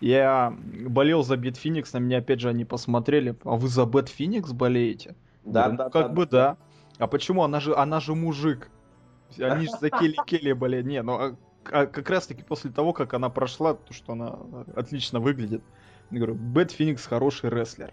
Я 0.00 0.56
болел 0.86 1.22
за 1.22 1.36
Бет 1.36 1.58
Феникс, 1.58 1.92
на 1.92 1.98
меня 1.98 2.18
опять 2.18 2.40
же 2.40 2.48
они 2.48 2.64
посмотрели. 2.64 3.36
А 3.44 3.56
вы 3.56 3.68
за 3.68 3.84
Бет 3.84 4.08
Феникс 4.08 4.52
болеете? 4.52 5.14
Да, 5.44 5.68
да, 5.68 5.84
ну, 5.84 5.90
как 5.90 6.06
да, 6.06 6.08
бы 6.08 6.26
да. 6.26 6.56
А 6.96 7.06
почему? 7.08 7.42
Она 7.42 7.60
же, 7.60 7.74
она 7.76 8.00
же 8.00 8.14
мужик. 8.14 8.70
Они 9.38 9.66
же 9.66 9.72
за 9.78 9.90
Келли 10.00 10.16
Келли 10.26 10.52
болеют. 10.52 10.86
Не, 10.86 11.02
ну 11.02 11.36
а- 11.72 11.86
как 11.86 12.08
раз 12.10 12.26
таки 12.26 12.42
после 12.42 12.70
того, 12.70 12.92
как 12.92 13.14
она 13.14 13.28
прошла, 13.28 13.74
то, 13.74 13.92
что 13.92 14.12
она 14.12 14.38
отлично 14.74 15.20
выглядит. 15.20 15.62
Я 16.10 16.18
говорю, 16.18 16.34
Бет 16.34 16.72
Феникс 16.72 17.06
хороший 17.06 17.50
рестлер. 17.50 17.92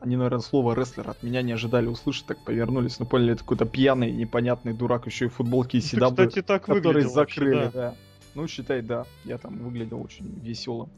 Они, 0.00 0.16
наверное, 0.16 0.40
слово 0.40 0.74
рестлер 0.74 1.08
от 1.08 1.22
меня 1.22 1.42
не 1.42 1.52
ожидали 1.52 1.86
услышать, 1.86 2.26
так 2.26 2.38
повернулись, 2.44 2.98
но 2.98 3.06
поняли, 3.06 3.32
это 3.32 3.40
какой-то 3.40 3.64
пьяный, 3.64 4.12
непонятный 4.12 4.74
дурак, 4.74 5.06
еще 5.06 5.26
и 5.26 5.28
футболки 5.28 5.80
Ты, 5.80 5.96
CW, 5.96 6.10
кстати, 6.10 6.42
так 6.42 6.62
которые 6.62 6.82
выглядел 6.82 7.14
вообще, 7.14 7.40
закрыли, 7.40 7.64
да. 7.64 7.70
да. 7.72 7.94
Ну, 8.34 8.46
считай, 8.46 8.82
да, 8.82 9.06
я 9.24 9.38
там 9.38 9.56
выглядел 9.58 10.02
очень 10.02 10.38
веселым. 10.42 10.90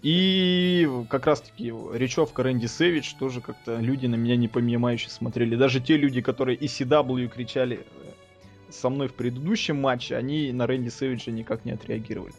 И 0.00 0.88
как 1.10 1.26
раз-таки 1.26 1.72
речевка 1.92 2.42
Рэнди 2.42 2.66
Сэвидж 2.66 3.14
тоже 3.18 3.40
как-то 3.40 3.78
люди 3.78 4.06
на 4.06 4.14
меня 4.14 4.36
непонимающе 4.36 5.10
смотрели. 5.10 5.56
Даже 5.56 5.80
те 5.80 5.96
люди, 5.96 6.20
которые 6.20 6.56
и 6.56 6.66
CW 6.66 7.28
кричали 7.28 7.84
со 8.70 8.88
мной 8.90 9.08
в 9.08 9.14
предыдущем 9.14 9.80
матче, 9.80 10.16
они 10.16 10.52
на 10.52 10.66
Рэнди 10.66 10.88
Сэвиджа 10.88 11.30
никак 11.30 11.64
не 11.64 11.72
отреагировали. 11.72 12.34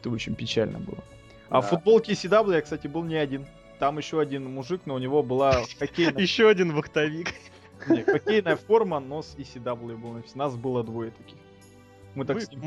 Это 0.00 0.10
очень 0.10 0.34
печально 0.34 0.78
было. 0.78 1.02
А 1.48 1.60
в 1.60 1.64
Да. 1.64 1.68
футболке 1.76 2.12
CW 2.12 2.52
я, 2.54 2.60
кстати, 2.62 2.86
был 2.86 3.04
не 3.04 3.16
один. 3.16 3.46
Там 3.78 3.98
еще 3.98 4.20
один 4.20 4.50
мужик, 4.52 4.82
но 4.86 4.94
у 4.94 4.98
него 4.98 5.22
была 5.22 5.62
хоккейная, 5.78 6.20
Еще 6.22 6.48
один 6.48 6.72
вахтовик. 6.72 7.34
не, 7.88 8.02
хоккейная 8.02 8.56
форма, 8.56 9.00
но 9.00 9.22
с 9.22 9.34
ECW 9.36 9.96
был 9.96 10.12
написано. 10.12 10.44
Нас 10.44 10.56
было 10.56 10.82
двое 10.82 11.10
таких. 11.10 11.38
Мы 12.14 12.24
так 12.24 12.36
Вы 12.36 12.42
с 12.42 12.50
ним 12.50 12.60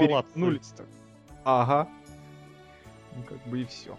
так. 0.76 0.88
Ага. 1.44 1.88
Ну, 3.16 3.24
как 3.24 3.48
бы 3.48 3.62
и 3.62 3.66
все. 3.66 3.98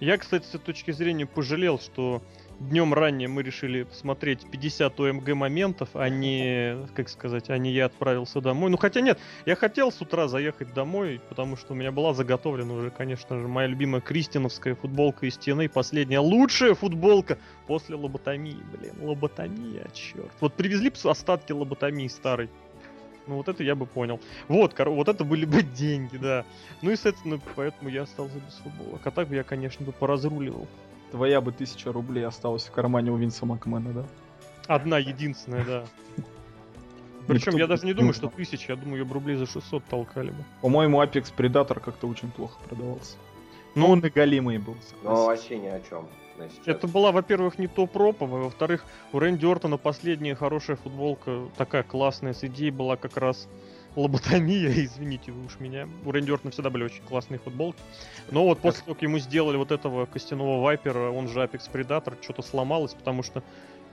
Я, 0.00 0.18
кстати, 0.18 0.44
с 0.44 0.50
этой 0.54 0.64
точки 0.66 0.90
зрения 0.90 1.26
пожалел, 1.26 1.78
что 1.78 2.22
днем 2.68 2.94
ранее 2.94 3.28
мы 3.28 3.42
решили 3.42 3.82
посмотреть 3.84 4.46
50 4.50 4.98
ОМГ 5.00 5.28
моментов, 5.34 5.90
а 5.94 6.08
не, 6.08 6.76
как 6.94 7.08
сказать, 7.08 7.50
а 7.50 7.58
не 7.58 7.72
я 7.72 7.86
отправился 7.86 8.40
домой. 8.40 8.70
Ну, 8.70 8.76
хотя 8.76 9.00
нет, 9.00 9.18
я 9.46 9.56
хотел 9.56 9.92
с 9.92 10.00
утра 10.00 10.28
заехать 10.28 10.72
домой, 10.74 11.20
потому 11.28 11.56
что 11.56 11.72
у 11.72 11.76
меня 11.76 11.92
была 11.92 12.14
заготовлена 12.14 12.72
уже, 12.72 12.90
конечно 12.90 13.38
же, 13.38 13.48
моя 13.48 13.68
любимая 13.68 14.00
кристиновская 14.00 14.74
футболка 14.74 15.26
из 15.26 15.34
стены, 15.34 15.68
последняя 15.68 16.20
лучшая 16.20 16.74
футболка 16.74 17.38
после 17.66 17.96
лоботомии, 17.96 18.58
блин, 18.72 18.94
лоботомия, 19.00 19.86
черт. 19.92 20.32
Вот 20.40 20.54
привезли 20.54 20.92
остатки 21.04 21.52
лоботомии 21.52 22.08
старой. 22.08 22.48
Ну 23.26 23.36
вот 23.36 23.48
это 23.48 23.62
я 23.62 23.74
бы 23.74 23.86
понял. 23.86 24.20
Вот, 24.48 24.74
кор- 24.74 24.90
вот 24.90 25.08
это 25.08 25.24
были 25.24 25.44
бы 25.44 25.62
деньги, 25.62 26.16
да. 26.16 26.44
Ну 26.82 26.90
и, 26.90 26.96
соответственно, 26.96 27.40
поэтому 27.54 27.88
я 27.88 28.02
остался 28.02 28.34
без 28.36 28.54
футбола. 28.54 28.98
А 29.02 29.10
так 29.10 29.28
бы 29.28 29.36
я, 29.36 29.44
конечно, 29.44 29.84
бы 29.86 29.92
поразруливал. 29.92 30.66
Твоя 31.12 31.42
бы 31.42 31.52
тысяча 31.52 31.92
рублей 31.92 32.26
осталась 32.26 32.64
в 32.64 32.72
кармане 32.72 33.10
у 33.12 33.16
Винса 33.16 33.44
Макмена, 33.46 33.92
да? 33.92 34.04
Одна 34.66 34.98
единственная, 34.98 35.64
да. 35.64 35.84
Причем 37.28 37.52
Никто 37.52 37.58
я 37.58 37.66
даже 37.66 37.84
не 37.84 37.92
думаю, 37.92 38.14
что 38.14 38.28
тысяча, 38.28 38.72
я 38.72 38.76
думаю, 38.76 39.00
ее 39.00 39.04
бы 39.04 39.14
рублей 39.14 39.36
за 39.36 39.46
600 39.46 39.84
толкали 39.84 40.30
бы. 40.30 40.44
По-моему, 40.62 41.02
Apex 41.02 41.32
Predator 41.36 41.80
как-то 41.80 42.08
очень 42.08 42.30
плохо 42.30 42.58
продавался. 42.66 43.16
Ну, 43.74 43.88
он 43.88 44.00
и 44.00 44.08
голимый 44.08 44.58
был. 44.58 44.74
Ну, 45.02 45.26
вообще 45.26 45.58
ни 45.58 45.66
о 45.66 45.80
чем. 45.80 46.08
Это 46.64 46.88
была, 46.88 47.12
во-первых, 47.12 47.58
не 47.58 47.68
то 47.68 47.86
пропа, 47.86 48.26
во-вторых, 48.26 48.84
у 49.12 49.18
Рэнди 49.18 49.44
Ортона 49.44 49.76
последняя 49.76 50.34
хорошая 50.34 50.76
футболка, 50.76 51.48
такая 51.56 51.82
классная, 51.82 52.32
с 52.32 52.42
идеей 52.42 52.70
была 52.70 52.96
как 52.96 53.18
раз 53.18 53.48
лоботомия, 53.96 54.70
извините 54.84 55.32
вы 55.32 55.44
уж 55.46 55.58
меня. 55.60 55.88
У 56.04 56.12
Рэнди 56.12 56.30
Ортона 56.30 56.52
всегда 56.52 56.70
были 56.70 56.84
очень 56.84 57.02
классные 57.02 57.38
футболки. 57.38 57.80
Но 58.30 58.44
вот 58.44 58.60
после 58.60 58.82
того, 58.84 58.94
как 58.94 59.02
ему 59.02 59.18
сделали 59.18 59.56
вот 59.56 59.70
этого 59.70 60.06
костяного 60.06 60.60
вайпера, 60.62 61.10
он 61.10 61.28
же 61.28 61.40
Apex 61.40 61.70
Predator, 61.72 62.16
что-то 62.22 62.42
сломалось, 62.42 62.94
потому 62.94 63.22
что 63.22 63.42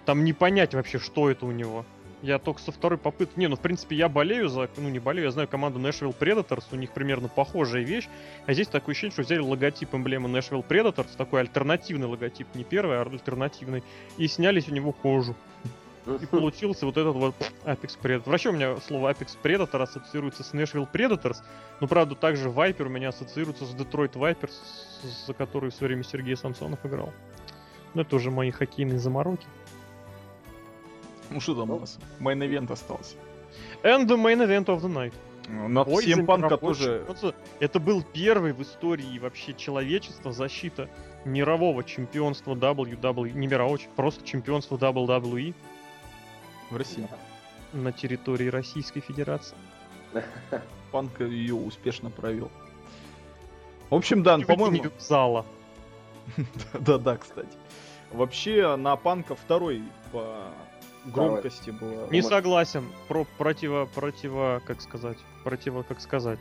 там 0.06 0.24
не 0.24 0.34
понять 0.34 0.74
вообще, 0.74 1.00
что 1.00 1.30
это 1.30 1.46
у 1.46 1.52
него. 1.52 1.86
Я 2.22 2.38
только 2.38 2.62
со 2.62 2.72
второй 2.72 2.98
попытки... 2.98 3.40
Не, 3.40 3.48
ну, 3.48 3.56
в 3.56 3.62
принципе, 3.62 3.96
я 3.96 4.10
болею 4.10 4.50
за... 4.50 4.70
Ну, 4.76 4.90
не 4.90 5.00
болею, 5.00 5.28
я 5.28 5.32
знаю 5.32 5.48
команду 5.48 5.80
Nashville 5.80 6.14
Predators, 6.18 6.66
у 6.72 6.76
них 6.76 6.92
примерно 6.92 7.30
похожая 7.30 7.84
вещь. 7.84 8.10
А 8.46 8.54
здесь 8.54 8.68
такое 8.68 8.92
ощущение, 8.92 9.14
что 9.14 9.22
взяли 9.22 9.40
логотип 9.40 9.96
эмблемы 9.96 10.28
Nashville 10.30 10.66
Predators, 10.68 11.08
такой 11.16 11.42
альтернативный 11.42 12.08
логотип, 12.08 12.48
не 12.56 12.66
первый, 12.66 13.00
а 13.00 13.04
альтернативный, 13.04 13.84
и 14.18 14.28
снялись 14.28 14.68
у 14.68 14.74
него 14.74 14.92
кожу. 14.92 15.36
И 16.22 16.26
получился 16.26 16.86
вот 16.86 16.98
этот 16.98 17.16
вот 17.16 17.36
Apex 17.66 17.98
Predator. 18.02 18.30
Вообще 18.30 18.50
у 18.50 18.54
меня 18.54 18.78
слово 18.78 19.12
Apex 19.12 19.38
Predator 19.42 19.82
ассоциируется 19.82 20.44
с 20.44 20.54
Nashville 20.54 20.88
Predators, 20.92 21.38
но 21.80 21.88
правда 21.88 22.16
также 22.16 22.50
Viper 22.50 22.84
у 22.84 22.90
меня 22.90 23.10
ассоциируется 23.10 23.66
с 23.66 23.76
Detroit 23.76 24.14
Vipers, 24.14 24.54
за 25.28 25.34
который 25.34 25.70
в 25.70 25.74
свое 25.76 25.90
время 25.90 26.04
Сергей 26.04 26.36
Самсонов 26.36 26.86
играл. 26.86 27.14
Но 27.94 28.02
это 28.02 28.16
уже 28.16 28.32
мои 28.32 28.52
хоккейные 28.52 29.00
замороки. 29.00 29.46
Ну 31.30 31.40
что 31.40 31.56
там 31.56 31.72
у 31.72 31.80
нас? 31.80 32.00
Main 32.20 32.40
event 32.40 32.72
остался. 32.72 33.16
And 33.84 34.08
the 34.08 34.18
main 34.18 34.40
event 34.42 34.66
of 34.66 34.82
the 34.82 34.92
night. 34.92 35.14
На 35.48 35.84
всем 35.84 36.26
панка 36.26 36.58
тоже... 36.58 37.06
Это 37.60 37.80
был 37.80 38.04
первый 38.04 38.54
в 38.54 38.62
истории 38.62 39.18
вообще 39.18 39.54
человечества 39.54 40.32
защита 40.32 40.88
мирового 41.26 41.84
чемпионства 41.84 42.54
WWE, 42.54 43.32
не 43.32 43.48
мирового, 43.48 43.80
просто 43.96 44.24
чемпионства 44.26 44.78
WWE. 44.78 45.56
В 46.70 46.78
России. 46.78 47.08
На 47.74 47.92
территории 47.92 48.48
Российской 48.48 49.02
Федерации. 49.02 49.58
Панк 50.92 51.20
ее 51.20 51.56
успешно 51.56 52.10
провел. 52.10 52.52
В 53.90 53.96
общем, 53.96 54.24
да, 54.24 54.38
по-моему... 54.38 54.92
Зала. 55.00 55.46
Да-да, 56.74 57.18
кстати. 57.22 57.50
Вообще, 58.12 58.76
на 58.76 58.96
Панка 58.96 59.36
второй 59.36 59.84
по 60.12 60.46
громкости 61.06 61.72
было. 61.72 62.10
Не 62.10 62.22
согласен. 62.22 62.86
Про 63.08 63.26
противо, 63.38 63.86
противо, 63.86 64.62
как 64.66 64.82
сказать, 64.82 65.18
противо, 65.44 65.84
как 65.84 66.02
сказать. 66.02 66.40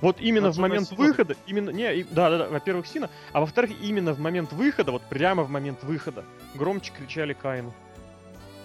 Вот 0.00 0.20
именно 0.20 0.52
в 0.52 0.58
момент 0.58 0.88
Сина. 0.88 1.00
выхода, 1.00 1.36
именно, 1.46 1.70
не, 1.70 1.94
и, 1.96 2.04
да, 2.04 2.30
да, 2.30 2.38
да, 2.38 2.48
во-первых, 2.48 2.86
Сина, 2.86 3.10
а 3.32 3.40
во-вторых, 3.40 3.72
именно 3.80 4.12
в 4.12 4.20
момент 4.20 4.52
выхода, 4.52 4.92
вот 4.92 5.02
прямо 5.02 5.42
в 5.42 5.50
момент 5.50 5.82
выхода, 5.82 6.24
громче 6.54 6.92
кричали 6.92 7.32
Каину. 7.32 7.72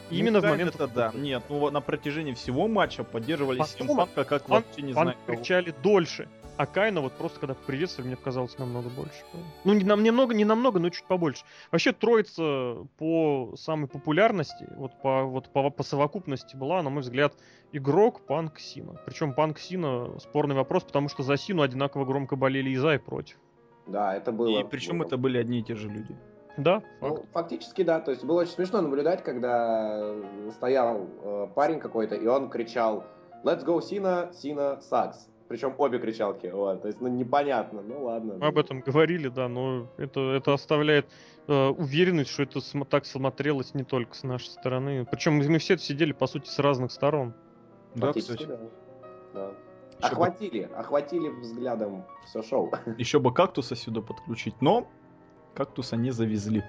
Ну, 0.10 0.18
именно 0.18 0.40
в 0.42 0.44
момент 0.44 0.76
это 0.76 0.88
да. 0.88 1.12
Нет, 1.14 1.44
ну 1.50 1.70
на 1.70 1.82
протяжении 1.82 2.34
всего 2.34 2.68
матча 2.68 3.04
поддерживали 3.04 3.62
Симпанка 3.64 4.24
как 4.24 4.46
пан, 4.46 4.64
вообще 4.64 4.82
не 4.82 4.94
знаю. 4.94 5.16
кричали 5.26 5.74
дольше. 5.84 6.28
А 6.58 6.66
Кайна 6.66 7.02
вот 7.02 7.14
просто 7.14 7.40
когда 7.40 7.54
приветствовали, 7.54 8.08
мне 8.08 8.18
показалось 8.18 8.58
намного 8.58 8.90
больше. 8.90 9.24
Ну, 9.64 9.74
не, 9.74 9.84
нам, 9.84 10.02
немного, 10.02 10.34
не 10.34 10.44
намного, 10.44 10.80
но 10.80 10.90
чуть 10.90 11.06
побольше. 11.06 11.44
Вообще 11.72 11.94
троица 11.94 12.78
по 12.98 13.54
самой 13.56 13.88
популярности, 13.88 14.68
вот 14.76 14.92
по, 15.04 15.24
вот 15.24 15.50
по, 15.50 15.70
по 15.70 15.84
совокупности 15.84 16.56
была, 16.56 16.82
на 16.82 16.90
мой 16.90 17.04
взгляд, 17.04 17.36
игрок 17.74 18.26
Панк 18.26 18.58
Сина. 18.60 19.00
Причем 19.06 19.34
Панк 19.34 19.60
Сина 19.60 20.20
спорный 20.20 20.56
вопрос, 20.56 20.84
потому 20.84 21.10
что 21.10 21.22
за 21.22 21.38
Сину 21.38 21.62
одинаково 21.62 22.06
громко 22.06 22.36
болели 22.36 22.72
и 22.72 22.76
за, 22.76 22.96
и 22.96 22.98
против. 22.98 23.38
Да, 23.86 24.16
это 24.16 24.32
было. 24.32 24.60
И 24.60 24.64
причем 24.64 24.98
было. 24.98 25.08
это 25.08 25.18
были 25.18 25.38
одни 25.38 25.60
и 25.60 25.64
те 25.64 25.76
же 25.76 25.90
люди. 25.90 26.16
Да. 26.58 26.82
Ну, 27.02 27.26
фактически, 27.34 27.84
да. 27.84 28.00
То 28.00 28.12
есть 28.12 28.24
было 28.24 28.42
очень 28.42 28.54
смешно 28.54 28.82
наблюдать, 28.82 29.24
когда 29.24 30.14
стоял 30.52 31.08
э, 31.24 31.48
парень 31.56 31.80
какой-то, 31.80 32.16
и 32.16 32.26
он 32.28 32.50
кричал 32.50 33.04
«Let's 33.44 33.64
go, 33.64 33.82
Сина, 33.82 34.32
Сина, 34.34 34.80
sucks». 34.92 35.30
Причем 35.48 35.76
обе 35.78 35.98
кричалки, 35.98 36.48
вот, 36.48 36.82
то 36.82 36.90
есть, 36.90 37.00
ну, 37.00 37.08
непонятно, 37.08 37.82
ну 37.82 38.04
ладно. 38.04 38.36
Мы 38.38 38.48
об 38.48 38.58
этом 38.58 38.82
говорили, 38.82 39.30
да, 39.30 39.48
но 39.48 39.88
это, 39.96 40.20
это 40.20 40.54
оставляет 40.54 41.08
э, 41.48 41.68
уверенность, 41.70 42.32
что 42.32 42.44
это 42.44 42.60
см- 42.60 42.90
так 42.90 43.06
смотрелось 43.06 43.74
не 43.74 43.86
только 43.86 44.14
с 44.14 44.24
нашей 44.24 44.48
стороны. 44.48 45.08
Причем 45.10 45.36
мы 45.38 45.58
все 45.60 45.78
сидели, 45.78 46.12
по 46.12 46.28
сути, 46.28 46.50
с 46.50 46.60
разных 46.60 46.92
сторон. 46.92 47.34
Да, 47.96 48.12
кстати. 48.12 48.46
Да. 48.46 48.60
да. 49.34 49.52
Охватили, 50.02 50.66
бы... 50.66 50.76
охватили 50.76 51.30
взглядом 51.30 52.04
все 52.26 52.44
шоу. 52.44 52.70
Еще 52.98 53.20
бы 53.20 53.34
кактуса 53.34 53.76
сюда 53.76 54.02
подключить, 54.02 54.62
но 54.62 54.86
кактуса 55.58 55.96
не 55.98 56.12
завезли 56.12 56.64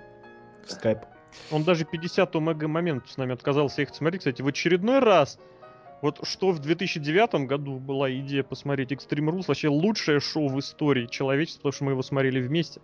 в 0.66 0.72
скайп. 0.72 1.01
Он 1.51 1.62
даже 1.62 1.84
50 1.84 2.34
мега 2.36 2.68
момент 2.68 3.07
с 3.07 3.18
нами 3.18 3.34
отказался 3.34 3.82
ехать 3.82 3.97
смотреть. 3.97 4.20
Кстати, 4.22 4.41
в 4.41 4.47
очередной 4.47 5.01
раз 5.01 5.39
вот 6.01 6.20
что 6.22 6.53
в 6.53 6.59
2009 6.59 7.47
году 7.47 7.78
была 7.78 8.11
идея 8.11 8.43
посмотреть 8.43 8.93
Extreme 8.93 9.30
Rules, 9.30 9.45
вообще 9.47 9.68
лучшее 9.68 10.20
шоу 10.20 10.49
в 10.49 10.59
истории 10.59 11.07
человечества, 11.07 11.59
потому 11.61 11.72
что 11.72 11.84
мы 11.84 11.93
его 11.93 12.03
смотрели 12.03 12.41
вместе. 12.41 12.80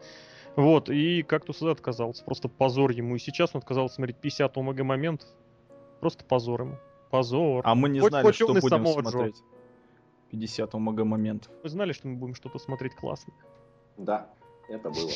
Вот, 0.56 0.90
и 0.90 1.22
как-то 1.22 1.52
сюда 1.54 1.72
отказался. 1.72 2.22
Просто 2.24 2.48
позор 2.48 2.90
ему. 2.90 3.16
И 3.16 3.18
сейчас 3.18 3.50
он 3.54 3.60
отказался 3.60 3.94
смотреть 3.96 4.18
50 4.18 4.56
омега 4.58 4.84
моментов. 4.84 5.28
Просто 6.00 6.24
позор 6.24 6.62
ему. 6.62 6.78
Позор. 7.10 7.62
А 7.64 7.74
мы 7.74 7.88
не 7.88 8.00
хоть, 8.00 8.10
знали, 8.10 8.24
хоть 8.24 8.34
что 8.34 8.52
будем 8.52 8.86
смотреть. 8.86 9.36
50 10.30 10.74
омега 10.74 11.04
моментов. 11.04 11.50
Мы 11.62 11.70
знали, 11.70 11.92
что 11.92 12.08
мы 12.08 12.16
будем 12.16 12.34
что-то 12.34 12.58
смотреть 12.58 12.94
классное. 12.94 13.36
Да, 13.96 14.28
это 14.68 14.90
было. 14.90 15.10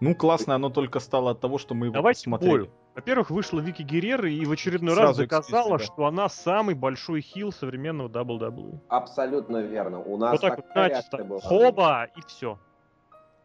Ну, 0.00 0.14
классное 0.14 0.56
оно 0.56 0.70
только 0.70 1.00
стало 1.00 1.32
от 1.32 1.40
того, 1.40 1.58
что 1.58 1.74
мы 1.74 1.86
его 1.86 1.94
Давайте 1.94 2.20
смотрели. 2.20 2.50
Бою. 2.50 2.70
Во-первых, 2.94 3.30
вышла 3.30 3.60
Вики 3.60 3.82
Геррера 3.82 4.28
и 4.28 4.44
в 4.44 4.52
очередной 4.52 4.94
Сразу 4.94 5.08
раз 5.08 5.16
доказала, 5.16 5.78
что 5.78 6.06
она 6.06 6.28
самый 6.28 6.74
большой 6.74 7.20
хил 7.20 7.52
современного 7.52 8.08
WWE. 8.08 8.80
Абсолютно 8.88 9.58
верно. 9.58 10.00
У 10.00 10.16
нас 10.16 10.32
вот 10.32 10.40
так 10.40 10.56
вот, 10.56 10.74
начисто. 10.74 11.24
Была. 11.24 11.40
Хоба, 11.40 12.04
и 12.16 12.20
все. 12.26 12.58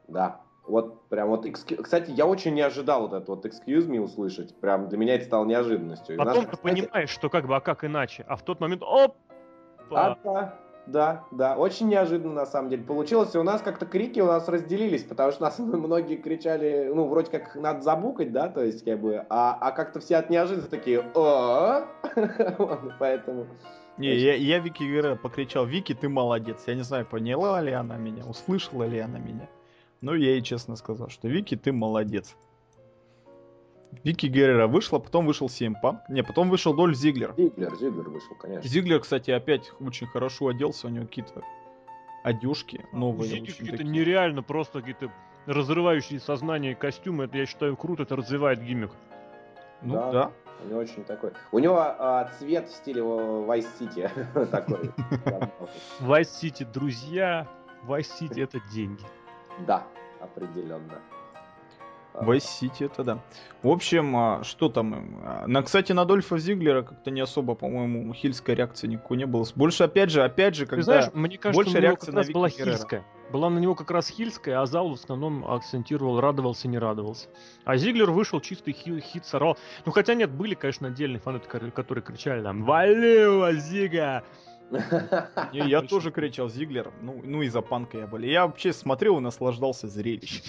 Да. 0.07 0.41
Вот 0.65 1.07
прям 1.09 1.27
вот, 1.27 1.45
кстати, 1.81 2.11
я 2.11 2.25
очень 2.25 2.53
не 2.53 2.61
ожидал 2.61 3.07
вот 3.07 3.13
это 3.13 3.31
вот 3.31 3.45
excuse 3.45 3.87
me 3.87 3.99
услышать. 3.99 4.55
Прям 4.59 4.87
для 4.89 4.97
меня 4.97 5.15
это 5.15 5.25
стало 5.25 5.45
неожиданностью. 5.45 6.17
Потом 6.17 6.45
ты 6.45 6.55
кстати... 6.55 6.61
понимаешь, 6.61 7.09
что 7.09 7.29
как 7.29 7.47
бы, 7.47 7.55
а 7.55 7.59
как 7.59 7.83
иначе? 7.83 8.23
А 8.27 8.35
в 8.37 8.43
тот 8.43 8.59
момент, 8.59 8.81
оп! 8.81 9.17
А, 9.91 10.55
да. 10.85 11.23
Да, 11.31 11.55
очень 11.55 11.87
неожиданно 11.87 12.33
на 12.33 12.45
самом 12.45 12.69
деле 12.69 12.83
получилось. 12.83 13.33
И 13.35 13.37
у 13.37 13.43
нас 13.43 13.61
как-то 13.61 13.85
крики 13.85 14.19
у 14.19 14.25
нас 14.25 14.47
разделились, 14.47 15.03
потому 15.03 15.31
что 15.31 15.43
нас 15.43 15.59
многие 15.59 16.17
кричали, 16.17 16.91
ну, 16.93 17.07
вроде 17.07 17.31
как 17.31 17.55
надо 17.55 17.81
забукать, 17.81 18.31
да, 18.31 18.49
то 18.49 18.63
есть, 18.63 18.83
как 18.83 18.99
бы, 18.99 19.25
а, 19.29 19.57
а 19.59 19.71
как-то 19.71 19.99
все 19.99 20.17
от 20.17 20.29
неожиданности 20.29 20.71
такие, 20.71 20.99
о 21.15 21.85
поэтому... 22.99 23.47
Не, 23.97 24.15
я, 24.15 24.33
я 24.33 24.57
Вики 24.57 24.83
Гера 24.83 25.15
покричал, 25.15 25.65
Вики, 25.65 25.93
ты 25.93 26.09
молодец. 26.09 26.63
Я 26.65 26.73
не 26.73 26.81
знаю, 26.81 27.05
поняла 27.05 27.61
ли 27.61 27.71
она 27.71 27.95
меня, 27.95 28.25
услышала 28.25 28.85
ли 28.85 28.97
она 28.97 29.19
меня. 29.19 29.47
Но 30.01 30.15
я 30.15 30.31
ей 30.31 30.41
честно 30.41 30.75
сказал, 30.75 31.09
что 31.09 31.27
Вики, 31.27 31.55
ты 31.55 31.71
молодец. 31.71 32.35
Вики 34.03 34.27
Геррера 34.27 34.67
вышла, 34.67 34.99
потом 34.99 35.25
вышел 35.25 35.47
Punk. 35.47 35.99
Не, 36.09 36.23
потом 36.23 36.49
вышел 36.49 36.73
Дольф 36.73 36.95
Зиглер. 36.95 37.33
Зиглер, 37.37 37.75
Зиглер 37.75 38.09
вышел, 38.09 38.35
конечно. 38.35 38.67
Зиглер, 38.69 38.99
кстати, 38.99 39.31
опять 39.31 39.71
очень 39.79 40.07
хорошо 40.07 40.47
оделся, 40.47 40.87
у 40.87 40.89
него 40.89 41.05
какие-то 41.05 41.43
одежки 42.23 42.85
новые. 42.91 43.29
Зиглер 43.29 43.51
какие-то 43.51 43.77
такие. 43.77 43.89
нереально 43.89 44.43
просто 44.43 44.79
какие-то 44.79 45.11
разрывающие 45.45 46.19
сознание 46.19 46.75
костюмы. 46.75 47.25
Это, 47.25 47.37
я 47.37 47.45
считаю, 47.45 47.75
круто, 47.75 48.03
это 48.03 48.15
развивает 48.15 48.63
гиммик. 48.63 48.91
Ну, 49.81 49.93
да. 49.93 50.11
да. 50.11 50.31
У 50.63 50.69
него 50.69 50.79
очень 50.79 51.03
такой. 51.03 51.31
У 51.51 51.59
него 51.59 51.77
а, 51.77 52.29
цвет 52.39 52.69
в 52.69 52.71
стиле 52.71 53.01
Vice 53.01 53.67
City 53.79 54.45
такой. 54.51 54.91
Vice 55.99 56.29
City, 56.41 56.65
друзья. 56.71 57.47
Vice 57.85 58.07
City 58.19 58.43
это 58.43 58.61
деньги. 58.73 59.03
Да, 59.67 59.83
определенно. 60.21 61.01
Vice 62.13 62.45
City 62.61 62.85
это 62.85 63.03
да. 63.03 63.19
В 63.61 63.69
общем, 63.69 64.15
а, 64.15 64.43
что 64.43 64.69
там? 64.69 65.21
А, 65.23 65.47
на, 65.47 65.63
кстати, 65.63 65.91
на 65.93 66.05
Дольфа 66.05 66.37
Зиглера 66.37 66.83
как-то 66.83 67.11
не 67.11 67.21
особо, 67.21 67.55
по-моему, 67.55 68.13
хильской 68.13 68.55
реакции 68.55 68.87
никакой 68.87 69.17
не 69.17 69.25
было. 69.25 69.45
Больше, 69.55 69.83
опять 69.83 70.11
же, 70.11 70.23
опять 70.23 70.55
же, 70.55 70.65
когда 70.65 70.81
Ты 70.81 70.83
знаешь, 70.83 71.05
мне 71.13 71.37
кажется, 71.37 71.63
больше 71.63 71.79
реакция 71.79 72.07
как 72.07 72.15
раз 72.15 72.27
на 72.27 72.33
была 72.33 72.49
хильская. 72.49 73.05
Была 73.31 73.49
на 73.49 73.57
него 73.57 73.73
как 73.73 73.89
раз 73.89 74.09
хильская, 74.09 74.61
а 74.61 74.65
зал 74.65 74.89
в 74.89 74.93
основном 74.93 75.45
акцентировал, 75.45 76.19
радовался, 76.19 76.67
не 76.67 76.77
радовался. 76.77 77.29
А 77.65 77.77
Зиглер 77.77 78.11
вышел 78.11 78.39
чистый 78.39 78.73
хил, 78.73 78.99
хит 78.99 79.25
сорвал. 79.25 79.57
Ну, 79.85 79.91
хотя 79.91 80.13
нет, 80.13 80.29
были, 80.29 80.53
конечно, 80.53 80.89
отдельные 80.89 81.19
фанаты, 81.19 81.47
которые 81.47 82.03
кричали 82.03 82.43
там 82.43 82.63
«Вали 82.63 83.57
Зига!» 83.59 84.23
Не, 85.53 85.69
я 85.69 85.81
тоже 85.81 86.11
кричал 86.11 86.49
Зиглер, 86.49 86.91
ну, 87.01 87.21
ну 87.23 87.41
и 87.41 87.49
за 87.49 87.61
панка 87.61 87.97
я 87.97 88.07
болел. 88.07 88.29
Я 88.29 88.47
вообще 88.47 88.73
смотрел 88.73 89.17
и 89.17 89.21
наслаждался 89.21 89.87
зрелищем. 89.87 90.43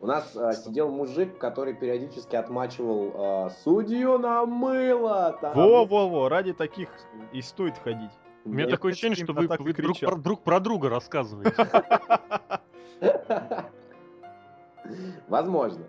У 0.00 0.06
нас 0.06 0.36
э, 0.36 0.52
сидел 0.52 0.90
мужик, 0.90 1.38
который 1.38 1.74
периодически 1.74 2.36
отмачивал 2.36 3.46
э, 3.46 3.50
судью 3.64 4.18
на 4.18 4.46
мыло. 4.46 5.36
Во-во-во, 5.42 6.28
ради 6.28 6.52
таких 6.52 6.88
и 7.32 7.42
стоит 7.42 7.76
ходить. 7.78 8.12
У 8.44 8.50
меня 8.50 8.68
такое 8.68 8.92
ощущение, 8.92 9.16
что 9.16 9.32
вы, 9.32 9.48
вы 9.48 9.72
друг, 9.72 9.98
про, 9.98 10.16
друг 10.16 10.42
про 10.42 10.60
друга 10.60 10.88
рассказываете. 10.88 11.52
Возможно. 15.28 15.84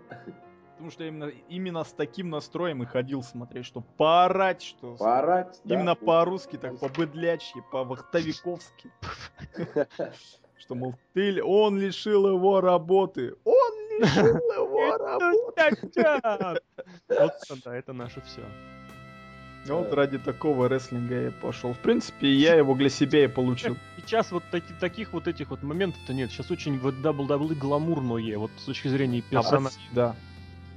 Потому 0.72 0.90
что 0.90 1.04
именно, 1.04 1.30
именно 1.48 1.84
с 1.84 1.92
таким 1.92 2.30
настроем 2.30 2.82
и 2.82 2.86
ходил 2.86 3.22
смотреть, 3.22 3.66
что 3.66 3.82
поорать, 3.96 4.62
что... 4.62 4.96
Поорать, 4.96 5.60
Именно 5.64 5.94
да. 5.94 6.06
по-русски, 6.06 6.56
так 6.56 6.78
по-быдлячьи, 6.78 7.62
по-вахтовиковски. 7.70 8.90
Что, 10.56 10.74
мол, 10.74 10.94
ты, 11.14 11.42
он 11.42 11.78
лишил 11.78 12.28
его 12.28 12.60
работы. 12.60 13.34
Он 13.44 13.69
лишил 14.00 14.26
его 14.26 14.96
работы. 14.96 15.70
Вот, 17.08 17.34
да, 17.64 17.76
это 17.76 17.92
наше 17.92 18.20
все. 18.22 18.42
Вот 19.66 19.92
ради 19.92 20.18
такого 20.18 20.68
рестлинга 20.68 21.24
я 21.24 21.30
пошел. 21.30 21.74
В 21.74 21.78
принципе, 21.78 22.32
я 22.32 22.54
его 22.54 22.74
для 22.74 22.88
себя 22.88 23.24
и 23.24 23.28
получил. 23.28 23.76
Сейчас 23.98 24.32
вот 24.32 24.42
таки, 24.50 24.72
таких 24.80 25.12
вот 25.12 25.28
этих 25.28 25.50
вот 25.50 25.62
моментов-то 25.62 26.14
нет. 26.14 26.30
Сейчас 26.30 26.50
очень 26.50 26.78
вот 26.78 26.94
WWE 26.94 27.54
гламурное, 27.54 28.38
вот 28.38 28.50
с 28.58 28.64
точки 28.64 28.88
зрения 28.88 29.20
персонажа. 29.20 29.76
Да. 29.92 30.16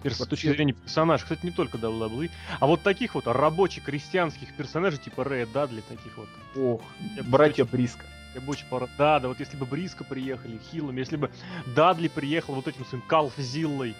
Перс... 0.04 0.18
С 0.18 0.28
точки 0.28 0.48
зрения 0.48 0.74
персонажа, 0.74 1.24
кстати, 1.24 1.46
не 1.46 1.52
только 1.52 1.78
WWE, 1.78 2.30
а 2.60 2.68
вот 2.68 2.82
таких 2.82 3.16
вот 3.16 3.26
рабочих 3.26 3.86
крестьянских 3.86 4.54
персонажей, 4.56 5.00
типа 5.00 5.24
Рэя 5.24 5.48
Дадли, 5.48 5.82
таких 5.88 6.18
вот. 6.18 6.28
Ох, 6.56 6.82
братья 7.26 7.64
Бриска. 7.64 8.04
Я 8.36 8.42
бы 8.42 8.52
очень 8.52 8.66
пора... 8.68 8.88
Да, 8.98 9.20
да, 9.20 9.28
вот 9.28 9.40
если 9.40 9.58
бы 9.58 9.66
Бриска 9.66 10.04
приехали, 10.04 10.60
Хиллами, 10.72 11.00
если 11.00 11.18
бы 11.18 11.30
Дадли 11.76 12.08
приехал 12.08 12.56
вот 12.56 12.68
этим 12.68 12.86
своим 12.86 13.04
Калфзиллой. 13.08 13.96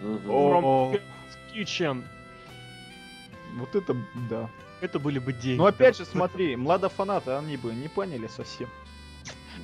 From 0.00 1.00
Kitchen. 1.54 2.04
Вот 3.54 3.74
это, 3.74 3.96
да. 4.28 4.50
Это 4.80 4.98
были 4.98 5.18
бы 5.18 5.32
деньги. 5.32 5.58
Ну 5.58 5.66
опять 5.66 5.96
же, 5.96 6.04
смотри, 6.04 6.56
младофанаты, 6.56 7.32
они 7.32 7.56
бы 7.56 7.72
не 7.72 7.88
поняли 7.88 8.26
совсем. 8.28 8.68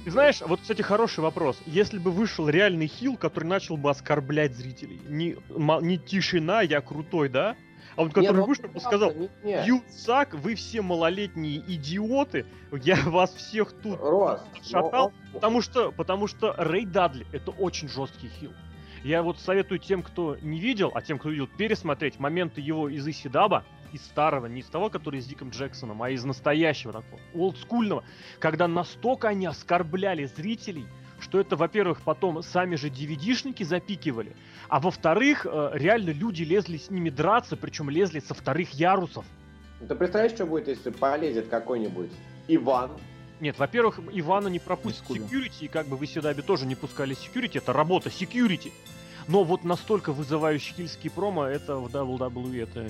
Ты 0.04 0.10
знаешь, 0.10 0.40
вот, 0.40 0.60
кстати, 0.60 0.80
хороший 0.82 1.20
вопрос. 1.20 1.60
Если 1.66 1.98
бы 1.98 2.10
вышел 2.10 2.48
реальный 2.48 2.86
хил, 2.86 3.16
который 3.16 3.44
начал 3.44 3.76
бы 3.76 3.90
оскорблять 3.90 4.54
зрителей, 4.56 5.00
не, 5.06 5.36
не 5.50 5.98
тишина, 5.98 6.62
я 6.62 6.80
крутой, 6.80 7.28
да? 7.28 7.56
А 7.96 8.02
вот 8.02 8.14
который 8.14 8.32
не, 8.32 8.40
ну, 8.40 8.46
вышел 8.46 8.64
и 8.74 8.78
сказал, 8.80 9.12
suck, 9.88 10.36
вы 10.36 10.54
все 10.54 10.82
малолетние 10.82 11.58
идиоты, 11.58 12.46
я 12.72 12.96
вас 13.04 13.34
всех 13.34 13.72
тут 13.72 13.98
Рос, 14.00 14.40
шатал, 14.62 15.12
но... 15.32 15.34
потому 15.34 15.60
что, 15.60 15.92
потому 15.92 16.26
что 16.26 16.54
Рэй 16.56 16.86
Дадли 16.86 17.26
это 17.32 17.50
очень 17.50 17.88
жесткий 17.88 18.28
хил. 18.28 18.52
Я 19.04 19.22
вот 19.22 19.38
советую 19.40 19.78
тем, 19.78 20.02
кто 20.02 20.36
не 20.40 20.60
видел, 20.60 20.92
а 20.94 21.02
тем, 21.02 21.18
кто 21.18 21.28
видел, 21.28 21.48
пересмотреть 21.48 22.18
моменты 22.18 22.60
его 22.60 22.88
из 22.88 23.06
Исидаба, 23.06 23.64
из 23.92 24.02
старого, 24.02 24.46
не 24.46 24.60
из 24.60 24.66
того, 24.66 24.88
который 24.90 25.20
с 25.20 25.26
Диком 25.26 25.50
Джексоном, 25.50 26.02
а 26.02 26.10
из 26.10 26.24
настоящего 26.24 26.92
такого, 26.92 27.20
олдскульного, 27.34 28.04
когда 28.38 28.68
настолько 28.68 29.28
они 29.28 29.46
оскорбляли 29.46 30.24
зрителей, 30.24 30.86
что 31.22 31.40
это, 31.40 31.56
во-первых, 31.56 32.02
потом 32.02 32.42
сами 32.42 32.76
же 32.76 32.88
DVD-шники 32.88 33.64
запикивали, 33.64 34.34
а 34.68 34.80
во-вторых, 34.80 35.46
э, 35.46 35.70
реально 35.74 36.10
люди 36.10 36.42
лезли 36.42 36.76
с 36.76 36.90
ними 36.90 37.10
драться, 37.10 37.56
причем 37.56 37.88
лезли 37.88 38.20
со 38.20 38.34
вторых 38.34 38.72
ярусов. 38.72 39.24
Ты 39.80 39.94
представляешь, 39.94 40.32
что 40.32 40.46
будет, 40.46 40.68
если 40.68 40.90
полезет 40.90 41.48
какой-нибудь 41.48 42.10
Иван, 42.48 42.90
нет, 43.40 43.58
во-первых, 43.58 43.98
Ивана 44.12 44.46
не 44.46 44.60
пропустит 44.60 45.02
security, 45.04 45.64
и 45.64 45.68
как 45.68 45.88
бы 45.88 45.96
вы 45.96 46.06
сюда 46.06 46.32
тоже 46.34 46.64
не 46.64 46.76
пускали 46.76 47.16
security, 47.16 47.58
это 47.58 47.72
работа 47.72 48.08
security. 48.08 48.70
Но 49.28 49.44
вот 49.44 49.64
настолько 49.64 50.12
вызывающий 50.12 50.74
хильский 50.74 51.10
промо, 51.10 51.44
это 51.44 51.76
в 51.76 51.86
WWE, 51.86 52.62
это 52.62 52.86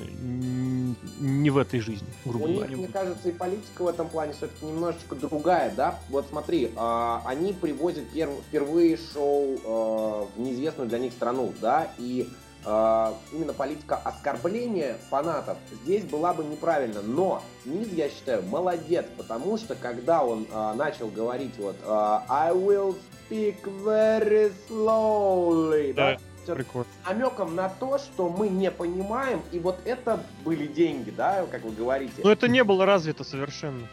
не 1.21 1.51
в 1.51 1.59
этой 1.59 1.81
жизни, 1.81 2.09
грубо 2.25 2.49
говоря. 2.49 2.77
Мне 2.77 2.89
кажется, 2.89 3.29
и 3.29 3.33
политика 3.33 3.83
в 3.83 3.89
этом 3.89 4.09
плане 4.09 4.33
все-таки 4.33 4.65
немножечко 4.67 5.15
другая, 5.15 5.73
да? 5.75 5.99
Вот 6.09 6.27
смотри, 6.31 6.73
э, 6.75 7.19
они 7.25 7.53
привозят 7.53 8.09
перв, 8.11 8.33
впервые 8.49 8.97
шоу 8.97 9.57
э, 9.57 10.27
в 10.37 10.41
неизвестную 10.41 10.89
для 10.89 10.99
них 10.99 11.13
страну, 11.13 11.53
да, 11.61 11.91
и 11.99 12.29
именно 12.65 13.53
политика 13.53 13.97
оскорбления 13.97 14.97
фанатов 15.11 15.59
здесь 15.83 16.05
была 16.05 16.33
бы 16.33 16.45
неправильно. 16.45 17.03
Но 17.03 17.43
Низ, 17.65 17.89
я 17.93 18.09
считаю, 18.09 18.43
молодец, 18.45 19.07
потому 19.17 19.57
что 19.57 19.75
когда 19.75 20.25
он 20.25 20.47
э, 20.51 20.73
начал 20.75 21.09
говорить 21.09 21.55
вот 21.59 21.77
э, 21.83 22.19
I 22.29 22.53
will 22.53 22.97
speak 23.29 23.63
very 23.85 24.53
slowly, 24.69 25.93
да, 25.93 26.13
да 26.13 26.19
с 26.45 27.09
намеком 27.09 27.55
на 27.55 27.69
то, 27.69 27.99
что 27.99 28.29
мы 28.29 28.49
не 28.49 28.71
понимаем, 28.71 29.43
и 29.53 29.59
вот 29.59 29.79
это 29.85 30.25
были 30.45 30.67
деньги, 30.67 31.11
да, 31.11 31.47
как 31.51 31.63
вы 31.63 31.71
говорите. 31.71 32.15
Но 32.23 32.33
это 32.33 32.49
не 32.49 32.65
было 32.65 32.85
развито 32.85 33.23
совершенно. 33.23 33.87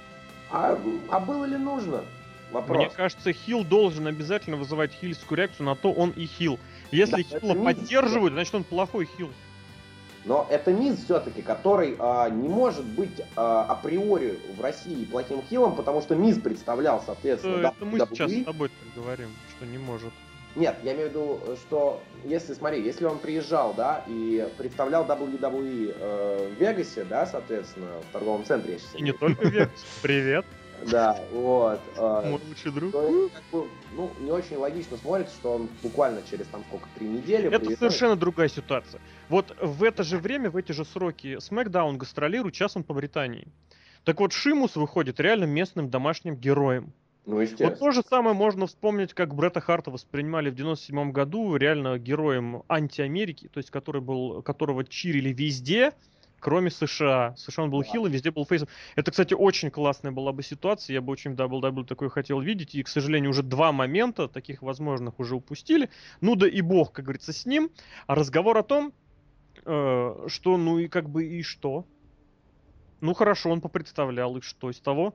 А, 0.52 0.80
а 1.10 1.20
было 1.20 1.46
ли 1.46 1.58
нужно? 1.58 2.04
Вопрос. 2.52 2.78
Мне 2.78 2.90
кажется, 2.90 3.32
хил 3.32 3.64
должен 3.64 4.08
обязательно 4.08 4.58
вызывать 4.58 4.92
хильскую 4.92 5.38
реакцию 5.38 5.68
на 5.68 5.76
то, 5.76 5.92
он 5.92 6.10
и 6.12 6.26
хил. 6.26 6.60
Если 6.92 7.24
да, 7.24 7.40
хила 7.40 7.54
поддерживают, 7.56 8.34
значит 8.34 8.56
он 8.56 8.64
плохой 8.64 9.08
хил. 9.18 9.30
Но 10.26 10.46
это 10.50 10.72
низ 10.72 11.04
все-таки, 11.06 11.42
который 11.42 11.96
а, 11.98 12.30
не 12.30 12.50
может 12.50 12.86
быть 12.86 13.22
а, 13.36 13.64
априори 13.64 14.38
в 14.58 14.62
России 14.62 15.06
плохим 15.06 15.42
хилом, 15.50 15.76
потому 15.76 16.02
что 16.02 16.16
низ 16.16 16.38
представлял, 16.38 17.02
соответственно, 17.06 17.60
это, 17.60 17.76
это 17.78 17.86
мы 17.86 18.00
сейчас 18.00 18.32
с 18.32 18.44
тобой 18.44 18.70
говорим, 18.96 19.30
что 19.56 19.66
не 19.66 19.78
может. 19.78 20.12
Нет, 20.56 20.76
я 20.84 20.94
имею 20.94 21.08
в 21.08 21.12
виду, 21.12 21.40
что 21.56 22.02
если, 22.26 22.54
смотри, 22.54 22.82
если 22.82 23.06
он 23.06 23.20
приезжал, 23.20 23.74
да, 23.74 24.04
и 24.08 24.48
представлял 24.58 25.06
WWE 25.06 25.96
э, 25.96 26.54
в 26.56 26.60
Вегасе, 26.60 27.06
да, 27.06 27.26
соответственно, 27.26 27.88
в 28.10 28.12
торговом 28.12 28.44
центре, 28.46 28.74
я 28.74 28.80
сейчас 28.80 28.96
И 28.96 29.04
не 29.04 29.14
только 29.14 29.42
в 29.44 29.52
Вегасе. 29.52 29.86
Привет. 30.02 30.46
Да, 30.90 31.20
вот. 31.34 31.82
Э, 31.98 32.22
Мой 32.30 32.40
лучший 32.48 32.72
друг. 32.72 32.94
То, 32.94 33.30
как 33.34 33.44
бы, 33.52 33.68
ну, 33.96 34.12
не 34.20 34.32
очень 34.32 34.58
логично 34.58 34.98
смотрится, 34.98 35.34
что 35.36 35.56
он 35.56 35.70
буквально 35.82 36.22
через 36.30 36.48
там 36.48 36.64
сколько, 36.68 36.88
три 36.96 37.08
недели... 37.08 37.48
Это 37.48 37.60
приезжает. 37.60 37.80
совершенно 37.80 38.16
другая 38.16 38.48
ситуация. 38.48 39.02
Вот 39.30 39.56
в 39.62 39.84
это 39.84 40.04
же 40.04 40.18
время, 40.18 40.50
в 40.50 40.58
эти 40.58 40.72
же 40.72 40.86
сроки, 40.86 41.38
SmackDown 41.38 41.98
гастролирует, 41.98 42.56
сейчас 42.56 42.76
он 42.76 42.84
по 42.84 42.94
Британии. 42.94 43.48
Так 44.04 44.20
вот, 44.20 44.32
Шимус 44.32 44.76
выходит 44.76 45.20
реально 45.20 45.46
местным 45.46 45.90
домашним 45.90 46.36
героем. 46.36 46.94
Ну, 47.26 47.46
Вот 47.60 47.80
то 47.80 47.92
же 47.92 48.02
самое 48.02 48.36
можно 48.36 48.66
вспомнить, 48.66 49.14
как 49.14 49.36
Бретта 49.36 49.62
Харта 49.62 49.92
воспринимали 49.92 50.50
в 50.50 50.56
97 50.56 51.12
году 51.12 51.56
реально 51.58 52.00
героем 52.00 52.64
антиамерики, 52.68 53.50
то 53.50 53.60
есть 53.60 53.70
который 53.70 54.02
был, 54.02 54.42
которого 54.42 54.84
чирили 54.84 55.32
везде, 55.32 55.94
кроме 56.40 56.72
США. 56.72 57.36
США 57.38 57.64
он 57.64 57.70
был 57.70 57.84
хилом, 57.84 58.12
везде 58.12 58.32
был 58.32 58.46
фейсом. 58.46 58.68
Это, 58.96 59.12
кстати, 59.12 59.34
очень 59.34 59.70
классная 59.72 60.12
была 60.12 60.32
бы 60.32 60.44
ситуация. 60.44 60.96
Я 60.96 61.02
бы 61.02 61.12
очень 61.12 61.32
WWE 61.34 61.86
такое 61.86 62.10
хотел 62.10 62.40
видеть. 62.40 62.76
И, 62.76 62.84
к 62.84 62.88
сожалению, 62.88 63.32
уже 63.32 63.44
два 63.44 63.72
момента 63.72 64.28
таких 64.28 64.62
возможных 64.62 65.20
уже 65.20 65.36
упустили. 65.36 65.90
Ну 66.22 66.36
да 66.36 66.48
и 66.48 66.62
бог, 66.62 66.92
как 66.92 67.06
говорится, 67.06 67.34
с 67.34 67.46
ним. 67.46 67.70
А 68.08 68.16
разговор 68.16 68.58
о 68.58 68.64
том, 68.64 68.94
э, 69.66 70.26
что 70.28 70.58
ну 70.58 70.80
и 70.80 70.88
как 70.88 71.10
бы 71.10 71.26
и 71.26 71.42
что. 71.44 71.86
Ну 73.02 73.14
хорошо, 73.14 73.50
он 73.50 73.62
попредставлял, 73.62 74.36
и 74.38 74.42
что 74.42 74.70
из 74.70 74.80
того? 74.80 75.14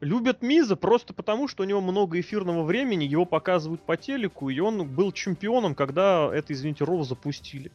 Любят 0.00 0.42
Миза 0.42 0.76
просто 0.76 1.14
потому, 1.14 1.48
что 1.48 1.62
у 1.62 1.66
него 1.66 1.80
много 1.80 2.20
эфирного 2.20 2.62
времени, 2.62 3.04
его 3.04 3.24
показывают 3.24 3.80
по 3.80 3.96
телеку, 3.96 4.50
и 4.50 4.58
он 4.60 4.86
был 4.86 5.10
чемпионом, 5.10 5.74
когда 5.74 6.30
это, 6.32 6.52
извините, 6.52 6.84
Роу 6.84 7.02
запустили. 7.04 7.72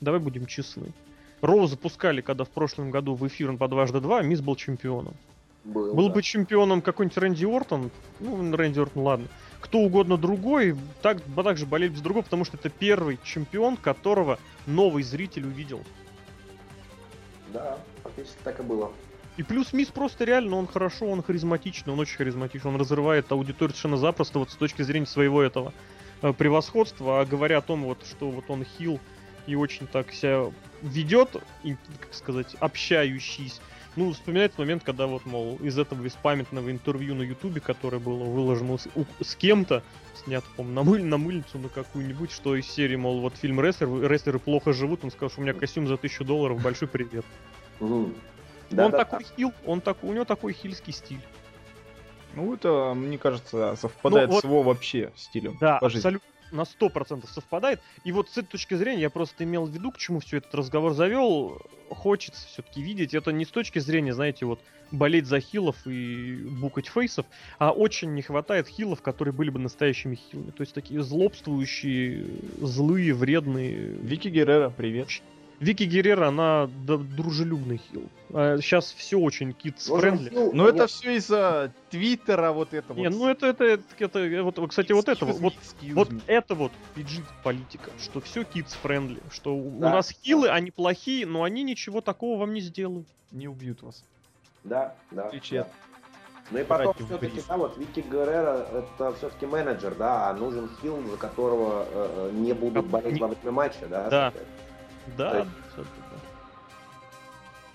Давай 0.00 0.20
будем 0.20 0.46
честны. 0.46 0.92
Роу 1.44 1.66
запускали, 1.66 2.22
когда 2.22 2.44
в 2.44 2.48
прошлом 2.48 2.90
году 2.90 3.14
в 3.14 3.26
эфир 3.26 3.50
он 3.50 3.58
по 3.58 3.68
дважды 3.68 4.00
два, 4.00 4.22
Миз 4.22 4.40
был 4.40 4.56
чемпионом. 4.56 5.14
Был, 5.64 5.94
был 5.94 6.08
да. 6.08 6.14
бы 6.14 6.22
чемпионом 6.22 6.80
какой-нибудь 6.82 7.18
Рэнди 7.18 7.44
Ортон, 7.44 7.90
ну, 8.20 8.56
Рэнди 8.56 8.80
Ортон, 8.80 9.02
ладно. 9.02 9.26
Кто 9.60 9.78
угодно 9.78 10.16
другой, 10.16 10.76
так, 11.02 11.18
так 11.36 11.56
же 11.56 11.66
болели 11.66 11.90
бы 11.90 11.96
с 11.96 12.00
другой, 12.00 12.22
потому 12.22 12.44
что 12.44 12.56
это 12.56 12.70
первый 12.70 13.18
чемпион, 13.24 13.76
которого 13.76 14.38
новый 14.66 15.02
зритель 15.02 15.46
увидел. 15.46 15.80
Да, 17.52 17.78
фактически 18.02 18.38
так 18.42 18.60
и 18.60 18.62
было. 18.62 18.90
И 19.36 19.42
плюс 19.42 19.72
Мисс 19.72 19.88
просто 19.88 20.24
реально, 20.24 20.56
он 20.56 20.66
хорошо, 20.66 21.06
он 21.06 21.22
харизматичный, 21.22 21.92
он 21.92 22.00
очень 22.00 22.16
харизматичный, 22.16 22.70
он 22.70 22.80
разрывает 22.80 23.30
аудиторию 23.32 23.74
совершенно 23.74 23.96
запросто 23.96 24.38
вот 24.38 24.50
с 24.50 24.54
точки 24.54 24.82
зрения 24.82 25.06
своего 25.06 25.42
этого 25.42 25.72
э, 26.22 26.32
превосходства, 26.32 27.20
а 27.20 27.24
говоря 27.24 27.58
о 27.58 27.62
том, 27.62 27.84
вот, 27.84 27.98
что 28.06 28.30
вот 28.30 28.44
он 28.48 28.64
хил 28.64 29.00
и 29.46 29.54
очень 29.54 29.86
так 29.86 30.12
себя 30.12 30.50
ведет, 30.82 31.36
и, 31.62 31.76
как 32.00 32.12
сказать, 32.12 32.54
общающийся. 32.60 33.60
Ну, 33.96 34.12
вспоминается 34.12 34.60
момент, 34.60 34.82
когда 34.82 35.06
вот, 35.06 35.24
мол, 35.24 35.56
из 35.62 35.78
этого 35.78 36.04
из 36.04 36.14
памятного 36.14 36.70
интервью 36.70 37.14
на 37.14 37.22
Ютубе, 37.22 37.60
которое 37.60 37.98
было 38.00 38.24
выложено 38.24 38.76
с, 38.76 38.88
у, 38.96 39.04
с 39.22 39.36
кем-то, 39.36 39.84
снято, 40.24 40.46
по 40.56 40.64
на, 40.64 40.82
мыль, 40.82 41.04
на 41.04 41.16
мыльницу, 41.16 41.58
на 41.58 41.68
какую-нибудь, 41.68 42.32
что 42.32 42.56
из 42.56 42.66
серии, 42.66 42.96
мол, 42.96 43.20
вот 43.20 43.36
фильм 43.36 43.60
«Рестлер», 43.60 44.10
рестлеры 44.10 44.40
плохо 44.40 44.72
живут, 44.72 45.04
он 45.04 45.12
сказал, 45.12 45.30
что 45.30 45.40
у 45.40 45.44
меня 45.44 45.54
костюм 45.54 45.86
за 45.86 45.96
тысячу 45.96 46.24
долларов, 46.24 46.60
большой 46.60 46.88
привет. 46.88 47.24
Да, 47.78 48.86
он 48.86 48.90
да, 48.90 49.04
такой 49.04 49.20
да. 49.20 49.36
хил, 49.36 49.52
он 49.64 49.80
так, 49.80 50.02
у 50.02 50.12
него 50.12 50.24
такой 50.24 50.54
хильский 50.54 50.92
стиль. 50.92 51.20
Ну, 52.34 52.54
это, 52.54 52.94
мне 52.96 53.16
кажется, 53.16 53.76
совпадает 53.76 54.28
ну, 54.28 54.34
вот, 54.34 54.40
с 54.40 54.44
его 54.44 54.62
вообще 54.62 55.12
стилем. 55.14 55.56
Да, 55.60 55.78
абсолютно. 55.78 56.20
На 56.54 56.62
100% 56.62 57.28
совпадает. 57.28 57.80
И 58.04 58.12
вот 58.12 58.30
с 58.30 58.38
этой 58.38 58.48
точки 58.48 58.74
зрения 58.74 59.02
я 59.02 59.10
просто 59.10 59.44
имел 59.44 59.66
в 59.66 59.70
виду, 59.70 59.90
к 59.90 59.98
чему 59.98 60.20
все 60.20 60.38
этот 60.38 60.54
разговор 60.54 60.94
завел. 60.94 61.60
Хочется 61.90 62.46
все-таки 62.48 62.82
видеть. 62.82 63.14
Это 63.14 63.32
не 63.32 63.44
с 63.44 63.48
точки 63.48 63.78
зрения, 63.78 64.14
знаете, 64.14 64.46
вот 64.46 64.60
болеть 64.90 65.26
за 65.26 65.40
хилов 65.40 65.76
и 65.86 66.36
букать 66.60 66.88
фейсов, 66.88 67.26
а 67.58 67.72
очень 67.72 68.14
не 68.14 68.22
хватает 68.22 68.68
хилов, 68.68 69.02
которые 69.02 69.34
были 69.34 69.50
бы 69.50 69.58
настоящими 69.58 70.14
хилами. 70.14 70.50
То 70.50 70.62
есть 70.62 70.72
такие 70.72 71.02
злобствующие, 71.02 72.26
злые, 72.60 73.12
вредные. 73.12 73.74
Вики 73.74 74.28
Геррера, 74.28 74.70
привет. 74.70 75.08
Вики 75.60 75.84
Геррера, 75.84 76.28
она 76.28 76.68
да, 76.86 76.96
дружелюбный 76.96 77.78
хил. 77.78 78.08
А 78.32 78.58
сейчас 78.58 78.92
все 78.92 79.18
очень 79.18 79.50
kids 79.50 79.88
friendly. 79.88 80.30
Но 80.32 80.50
ну, 80.52 80.68
это 80.68 80.86
все 80.86 81.16
из-за 81.16 81.72
Твиттера, 81.90 82.52
вот 82.52 82.74
это 82.74 82.92
Не, 82.94 83.08
вот. 83.08 83.18
ну 83.18 83.28
это, 83.28 83.46
это, 83.46 83.64
это, 83.64 84.18
это 84.18 84.42
вот, 84.42 84.68
кстати, 84.68 84.92
вот 84.92 85.08
это 85.08 85.24
вот, 85.24 85.36
вот, 85.38 85.54
вот 85.92 86.08
это 86.26 86.54
вот 86.54 86.72
PG 86.96 87.22
политика, 87.42 87.90
что 88.02 88.20
все 88.20 88.42
kids 88.42 88.76
friendly, 88.82 89.22
что 89.30 89.50
да. 89.54 89.86
у 89.86 89.90
нас 89.90 90.10
хилы, 90.10 90.48
они 90.48 90.70
плохие, 90.70 91.26
но 91.26 91.44
они 91.44 91.62
ничего 91.62 92.00
такого 92.00 92.40
вам 92.40 92.52
не 92.52 92.60
сделают. 92.60 93.06
Не 93.30 93.48
убьют 93.48 93.82
вас. 93.82 94.04
Да, 94.64 94.94
да. 95.10 95.30
да. 95.30 95.66
Ну 96.50 96.58
и 96.58 96.64
потом 96.64 96.94
все-таки, 96.94 97.40
да, 97.48 97.56
вот 97.56 97.78
Вики 97.78 98.00
Геррера 98.00 98.66
это 98.72 99.14
все-таки 99.14 99.46
менеджер, 99.46 99.94
да, 99.94 100.28
а 100.28 100.34
нужен 100.34 100.68
хил, 100.80 101.02
за 101.10 101.16
которого 101.16 101.86
э, 101.90 102.28
э 102.28 102.30
не 102.34 102.52
будут 102.52 102.86
болеть 102.86 103.18
во 103.18 103.28
время 103.28 103.50
матча, 103.50 103.86
да? 103.88 104.10
Да. 104.10 104.32
Да. 105.16 105.38
Есть... 105.38 105.88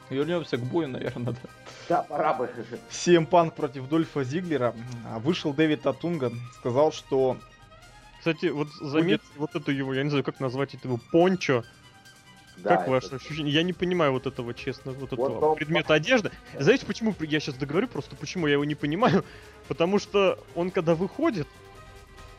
Вернемся 0.10 0.58
к 0.58 0.62
бою, 0.62 0.88
наверное, 0.88 1.34
да. 1.34 1.50
Да, 1.88 2.04
пора 2.04 2.34
бы. 2.34 2.50
CM 2.90 3.28
Punk 3.28 3.52
против 3.52 3.88
Дольфа 3.88 4.24
Зиглера. 4.24 4.76
А, 5.06 5.20
вышел 5.20 5.54
Дэвид 5.54 5.82
Татунга, 5.82 6.32
сказал, 6.56 6.92
что... 6.92 7.38
Кстати, 8.18 8.48
вот 8.48 8.68
заметьте 8.82 9.26
будет... 9.38 9.54
вот 9.54 9.56
это 9.56 9.72
его, 9.72 9.94
я 9.94 10.04
не 10.04 10.10
знаю, 10.10 10.24
как 10.24 10.40
назвать 10.40 10.74
этого, 10.74 11.00
пончо. 11.12 11.64
Да, 12.58 12.78
как 12.78 12.88
ваше 12.88 13.16
ощущение? 13.16 13.54
Я 13.54 13.64
не 13.64 13.72
понимаю 13.72 14.12
вот 14.12 14.28
этого, 14.28 14.54
честно, 14.54 14.92
вот, 14.92 15.12
вот 15.12 15.30
этого 15.30 15.52
он... 15.52 15.56
предмета 15.56 15.94
одежды. 15.94 16.32
Знаете, 16.58 16.86
почему 16.86 17.16
я 17.22 17.40
сейчас 17.40 17.56
договорю, 17.56 17.88
просто 17.88 18.16
почему 18.16 18.48
я 18.48 18.54
его 18.54 18.66
не 18.66 18.76
понимаю? 18.76 19.24
Потому 19.68 20.00
что 20.00 20.38
он 20.56 20.72
когда 20.72 20.96
выходит, 20.96 21.48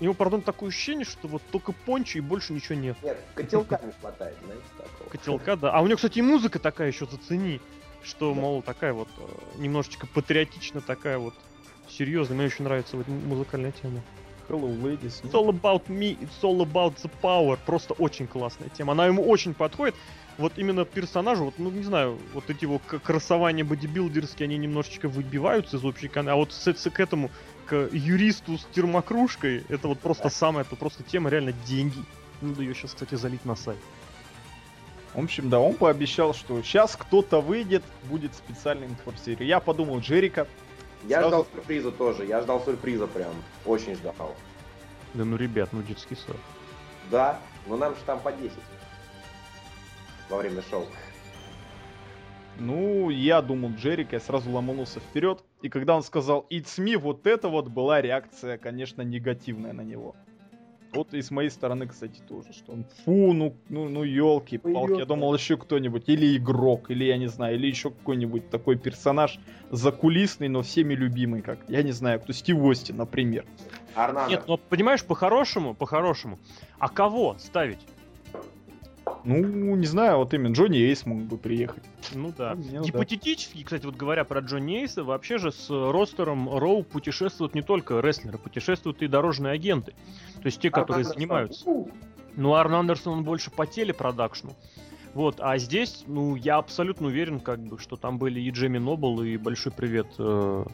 него, 0.04 0.14
пардон, 0.14 0.42
такое 0.42 0.70
ощущение, 0.70 1.04
что 1.04 1.28
вот 1.28 1.42
только 1.50 1.72
пончо 1.72 2.18
и 2.18 2.22
больше 2.22 2.52
ничего 2.52 2.76
нет. 2.76 2.96
Нет, 3.02 3.18
котелка 3.34 3.80
не 3.84 3.92
хватает, 3.92 4.36
знаете, 4.44 4.64
такого. 4.76 5.08
Котелка, 5.08 5.56
да. 5.56 5.72
А 5.72 5.80
у 5.80 5.86
него, 5.86 5.96
кстати, 5.96 6.18
и 6.18 6.22
музыка 6.22 6.58
такая 6.58 6.88
еще 6.88 7.06
зацени. 7.06 7.60
Что, 8.02 8.32
да. 8.34 8.40
мол, 8.40 8.62
такая 8.62 8.94
вот 8.94 9.08
э, 9.18 9.58
немножечко 9.58 10.06
патриотично 10.06 10.80
такая 10.80 11.18
вот 11.18 11.34
серьезная. 11.88 12.36
Мне 12.36 12.46
очень 12.46 12.64
нравится 12.64 12.96
вот 12.96 13.08
музыкальная 13.08 13.72
тема. 13.72 14.00
Hello, 14.48 14.68
ladies. 14.82 15.22
It's 15.22 15.32
all 15.32 15.48
about 15.48 15.88
me, 15.88 16.18
it's 16.20 16.42
all 16.42 16.60
about 16.62 16.96
the 16.96 17.10
power. 17.22 17.56
Просто 17.66 17.94
очень 17.94 18.26
классная 18.26 18.68
тема. 18.70 18.92
Она 18.92 19.06
ему 19.06 19.22
очень 19.22 19.54
подходит. 19.54 19.94
Вот 20.38 20.54
именно 20.56 20.84
персонажу, 20.84 21.44
вот, 21.44 21.54
ну, 21.58 21.70
не 21.70 21.82
знаю, 21.82 22.18
вот 22.32 22.48
эти 22.48 22.64
его 22.64 22.78
красования 22.78 23.64
бодибилдерские, 23.64 24.46
они 24.46 24.56
немножечко 24.56 25.06
выбиваются 25.08 25.76
из 25.76 25.84
общей 25.84 26.08
канвы. 26.08 26.32
А 26.32 26.36
вот 26.36 26.52
с, 26.52 26.66
с, 26.66 26.90
к 26.90 26.98
этому 26.98 27.30
к 27.70 27.88
юристу 27.92 28.58
с 28.58 28.64
термокружкой, 28.64 29.64
это 29.68 29.86
вот 29.86 30.00
просто 30.00 30.28
самая, 30.28 30.64
это 30.64 30.74
просто 30.74 31.04
тема 31.04 31.30
реально 31.30 31.52
деньги. 31.52 32.04
Надо 32.40 32.62
ее 32.62 32.74
сейчас, 32.74 32.90
кстати, 32.90 33.14
залить 33.14 33.44
на 33.44 33.54
сайт. 33.54 33.78
В 35.14 35.20
общем, 35.20 35.48
да, 35.48 35.60
он 35.60 35.74
пообещал, 35.74 36.34
что 36.34 36.60
сейчас 36.62 36.96
кто-то 36.96 37.40
выйдет, 37.40 37.84
будет 38.04 38.34
специальный 38.34 38.88
информсерия. 38.88 39.46
Я 39.46 39.60
подумал, 39.60 40.00
Джерика. 40.00 40.48
Я 41.04 41.20
сразу... 41.20 41.28
ждал 41.28 41.46
сюрприза 41.52 41.92
тоже, 41.92 42.24
я 42.26 42.40
ждал 42.40 42.60
сюрприза 42.64 43.06
прям, 43.06 43.32
очень 43.64 43.94
ждал. 43.94 44.34
Да 45.14 45.24
ну, 45.24 45.36
ребят, 45.36 45.68
ну 45.72 45.82
детский 45.82 46.16
сад. 46.16 46.36
Да, 47.08 47.38
но 47.68 47.76
нам 47.76 47.94
же 47.94 48.00
там 48.04 48.18
по 48.18 48.32
10 48.32 48.52
во 50.28 50.38
время 50.38 50.62
шоу. 50.68 50.86
Ну, 52.60 53.08
я 53.08 53.40
думал 53.40 53.70
Джерика, 53.70 54.16
я 54.16 54.20
сразу 54.20 54.50
ломанулся 54.50 55.00
вперед. 55.00 55.42
И 55.62 55.70
когда 55.70 55.96
он 55.96 56.02
сказал 56.02 56.46
«It's 56.50 56.78
me», 56.78 56.98
вот 56.98 57.26
это 57.26 57.48
вот 57.48 57.68
была 57.68 58.02
реакция, 58.02 58.58
конечно, 58.58 59.00
негативная 59.00 59.72
на 59.72 59.80
него. 59.80 60.14
Вот 60.92 61.14
и 61.14 61.22
с 61.22 61.30
моей 61.30 61.48
стороны, 61.48 61.86
кстати, 61.86 62.20
тоже, 62.28 62.52
что 62.52 62.72
он 62.72 62.84
фу, 63.04 63.32
ну, 63.32 63.54
ну, 63.70 63.88
ну, 63.88 64.02
елки-палки. 64.02 64.98
Я 64.98 65.06
думал, 65.06 65.32
еще 65.34 65.56
кто-нибудь, 65.56 66.08
или 66.08 66.36
игрок, 66.36 66.90
или 66.90 67.04
я 67.04 67.16
не 67.16 67.28
знаю, 67.28 67.54
или 67.54 67.66
еще 67.66 67.90
какой-нибудь 67.90 68.50
такой 68.50 68.76
персонаж 68.76 69.38
закулисный, 69.70 70.48
но 70.48 70.62
всеми 70.62 70.94
любимый, 70.94 71.42
как, 71.42 71.60
я 71.68 71.82
не 71.82 71.92
знаю, 71.92 72.20
кто 72.20 72.32
Стив 72.32 72.58
Остин, 72.58 72.96
например. 72.96 73.46
Арнана. 73.94 74.28
Нет, 74.28 74.44
но 74.48 74.58
понимаешь, 74.58 75.04
по-хорошему, 75.04 75.74
по-хорошему, 75.74 76.38
а 76.78 76.88
кого 76.88 77.36
ставить? 77.38 77.80
Ну, 79.24 79.76
не 79.76 79.86
знаю, 79.86 80.18
вот 80.18 80.32
именно 80.34 80.52
Джонни 80.52 80.78
Эйс 80.78 81.06
мог 81.06 81.18
бы 81.20 81.36
приехать. 81.36 81.82
Ну 82.14 82.32
да. 82.36 82.54
Ну, 82.56 82.82
Гипотетически, 82.82 83.58
да. 83.58 83.64
кстати, 83.64 83.86
вот 83.86 83.96
говоря 83.96 84.24
про 84.24 84.40
Джонни 84.40 84.80
Эйса, 84.82 85.04
вообще 85.04 85.38
же 85.38 85.52
с 85.52 85.68
ростером 85.70 86.48
Роу 86.56 86.82
путешествуют 86.82 87.54
не 87.54 87.62
только 87.62 88.00
рестлеры, 88.00 88.38
путешествуют 88.38 89.02
и 89.02 89.08
дорожные 89.08 89.52
агенты. 89.52 89.92
То 90.34 90.46
есть 90.46 90.60
те, 90.60 90.70
которые 90.70 91.04
Арн 91.04 91.14
занимаются. 91.14 91.64
Ну, 92.36 92.54
Арн 92.54 92.74
Андерсон, 92.74 93.18
он 93.18 93.24
больше 93.24 93.50
по 93.50 93.66
телепродакшну. 93.66 94.54
Вот, 95.14 95.36
а 95.40 95.58
здесь, 95.58 96.04
ну, 96.06 96.36
я 96.36 96.58
абсолютно 96.58 97.08
уверен, 97.08 97.40
как 97.40 97.58
бы, 97.58 97.78
что 97.78 97.96
там 97.96 98.18
были 98.18 98.40
и 98.40 98.50
Джейми 98.50 98.78
Нобл, 98.78 99.22
и 99.22 99.36
большой 99.36 99.72
привет 99.72 100.06
э, 100.18 100.64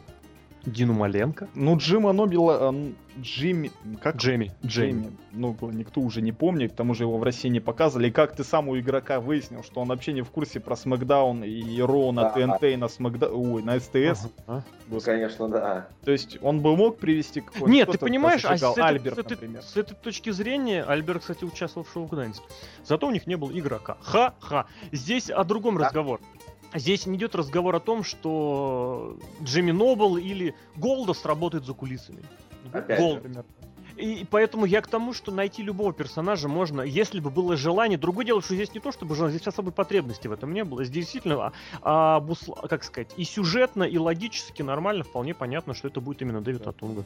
Дину 0.67 0.93
Маленко. 0.93 1.47
Ну, 1.55 1.77
Джима 1.77 2.11
Нобила... 2.11 2.73
Джимми... 3.19 3.71
Как? 4.01 4.17
Джейми. 4.17 4.51
Джейми. 4.63 5.11
Ну, 5.31 5.55
никто 5.71 6.01
уже 6.01 6.21
не 6.21 6.31
помнит, 6.31 6.73
к 6.73 6.75
тому 6.75 6.93
же 6.93 7.03
его 7.03 7.17
в 7.17 7.23
России 7.23 7.47
не 7.49 7.59
показывали. 7.59 8.09
И 8.09 8.11
как 8.11 8.35
ты 8.35 8.43
сам 8.43 8.69
у 8.69 8.77
игрока 8.77 9.19
выяснил, 9.19 9.63
что 9.63 9.81
он 9.81 9.87
вообще 9.87 10.13
не 10.13 10.21
в 10.21 10.29
курсе 10.29 10.59
про 10.59 10.75
Смакдаун 10.75 11.43
и 11.43 11.81
Ро 11.81 12.11
на 12.11 12.23
да. 12.23 12.57
ТНТ 12.57 12.63
и 12.63 12.75
на 12.75 12.87
Смакдаун... 12.89 13.53
Ой, 13.53 13.63
на 13.63 13.79
СТС. 13.79 14.27
Ага. 14.45 14.63
Ну, 14.87 14.99
конечно, 14.99 15.47
да. 15.47 15.87
То 16.03 16.11
есть 16.11 16.37
он 16.41 16.61
бы 16.61 16.75
мог 16.75 16.99
привести 16.99 17.41
какой-то... 17.41 17.69
Нет, 17.69 17.91
ты 17.91 17.97
понимаешь, 17.97 18.45
а 18.45 18.57
с, 18.57 18.77
Альберт, 18.77 19.15
с, 19.15 19.19
этой, 19.19 19.49
с 19.61 19.77
этой 19.77 19.95
точки 19.95 20.29
зрения, 20.29 20.83
Альберт, 20.83 21.21
кстати, 21.21 21.43
участвовал 21.43 21.87
в 21.87 21.91
шоу 21.91 22.05
Гданьске. 22.05 22.45
Зато 22.85 23.07
у 23.07 23.11
них 23.11 23.25
не 23.25 23.35
было 23.35 23.51
игрока. 23.57 23.97
Ха-ха. 24.01 24.67
Здесь 24.91 25.29
о 25.29 25.43
другом 25.43 25.77
да. 25.77 25.85
разговор. 25.85 26.19
Здесь 26.73 27.05
не 27.05 27.17
идет 27.17 27.35
разговор 27.35 27.75
о 27.75 27.79
том, 27.79 28.03
что 28.03 29.17
Джимми 29.41 29.71
Нобл 29.71 30.17
или 30.17 30.55
Голдос 30.75 31.25
работает 31.25 31.65
за 31.65 31.73
кулисами. 31.73 32.23
Опять 32.73 32.99
Голд, 32.99 33.23
И 33.95 34.25
поэтому 34.29 34.65
я 34.65 34.81
к 34.81 34.87
тому, 34.87 35.13
что 35.13 35.31
найти 35.31 35.63
любого 35.63 35.93
персонажа 35.93 36.47
можно, 36.47 36.81
если 36.81 37.19
бы 37.19 37.29
было 37.29 37.55
желание. 37.55 37.97
Другое 37.97 38.25
дело, 38.25 38.41
что 38.41 38.55
здесь 38.55 38.73
не 38.73 38.79
то, 38.79 38.91
чтобы 38.91 39.15
желание, 39.15 39.37
здесь 39.37 39.47
особой 39.47 39.71
потребности 39.71 40.27
в 40.27 40.31
этом 40.33 40.53
не 40.53 40.63
было. 40.63 40.83
Здесь 40.83 41.05
действительно, 41.05 41.53
а, 41.81 42.21
а, 42.21 42.67
как 42.67 42.83
сказать, 42.83 43.13
и 43.17 43.23
сюжетно, 43.23 43.83
и 43.83 43.97
логически 43.97 44.61
нормально, 44.61 45.03
вполне 45.03 45.33
понятно, 45.33 45.73
что 45.73 45.87
это 45.87 46.01
будет 46.01 46.21
именно 46.21 46.41
Дэвид 46.41 46.67
Атунга. 46.67 47.05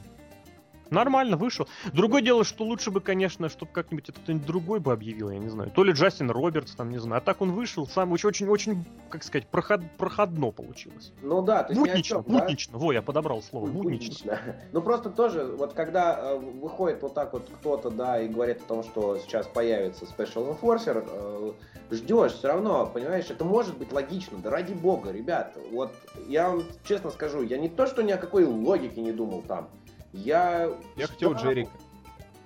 Нормально 0.91 1.38
вышел. 1.38 1.68
Другое 1.93 2.22
дело, 2.22 2.43
что 2.43 2.65
лучше 2.65 2.91
бы, 2.91 2.99
конечно, 2.99 3.47
чтобы 3.47 3.72
как-нибудь 3.72 4.09
это 4.09 4.19
кто-нибудь 4.19 4.45
другой 4.45 4.80
бы 4.81 4.91
объявил, 4.91 5.31
я 5.31 5.39
не 5.39 5.47
знаю. 5.47 5.72
То 5.72 5.85
ли 5.85 5.93
Джастин 5.93 6.30
Робертс, 6.30 6.76
там, 6.76 6.89
не 6.91 6.97
знаю. 6.99 7.22
А 7.22 7.22
так 7.22 7.41
он 7.41 7.53
вышел, 7.53 7.88
сам 7.88 8.11
очень-очень, 8.11 8.85
как 9.09 9.23
сказать, 9.23 9.47
проход, 9.47 9.81
проходно 9.97 10.51
получилось. 10.51 11.13
Ну 11.22 11.41
да, 11.41 11.63
то 11.63 11.72
есть 11.72 11.80
Мутнично, 11.80 12.23
чем, 12.23 12.26
мутнично. 12.27 12.73
Да? 12.73 12.80
Во, 12.80 12.91
я 12.91 13.01
подобрал 13.01 13.41
слово, 13.41 13.68
мутнично. 13.68 14.34
мутнично. 14.34 14.55
Ну 14.73 14.81
просто 14.81 15.09
тоже, 15.09 15.45
вот 15.45 15.73
когда 15.73 16.18
э, 16.19 16.38
выходит 16.38 17.01
вот 17.01 17.13
так 17.13 17.31
вот 17.31 17.49
кто-то, 17.59 17.89
да, 17.89 18.19
и 18.19 18.27
говорит 18.27 18.61
о 18.61 18.65
том, 18.65 18.84
что 18.84 19.18
сейчас 19.19 19.47
появится 19.47 20.03
Special 20.03 20.59
Enforcer, 20.59 21.07
э, 21.09 21.51
ждешь 21.91 22.34
все 22.34 22.49
равно, 22.49 22.85
понимаешь, 22.85 23.30
это 23.30 23.45
может 23.45 23.77
быть 23.77 23.93
логично, 23.93 24.39
да 24.39 24.49
ради 24.49 24.73
бога, 24.73 25.11
ребят, 25.11 25.57
вот 25.72 25.93
я 26.27 26.49
вам 26.49 26.63
честно 26.84 27.11
скажу, 27.11 27.43
я 27.43 27.57
не 27.57 27.69
то, 27.69 27.88
что 27.88 28.03
ни 28.03 28.11
о 28.11 28.18
какой 28.18 28.43
логике 28.43 29.01
не 29.01 29.13
думал 29.13 29.41
там, 29.47 29.69
я... 30.13 30.69
Я 30.95 31.07
хотел 31.07 31.33
Джерика. 31.33 31.71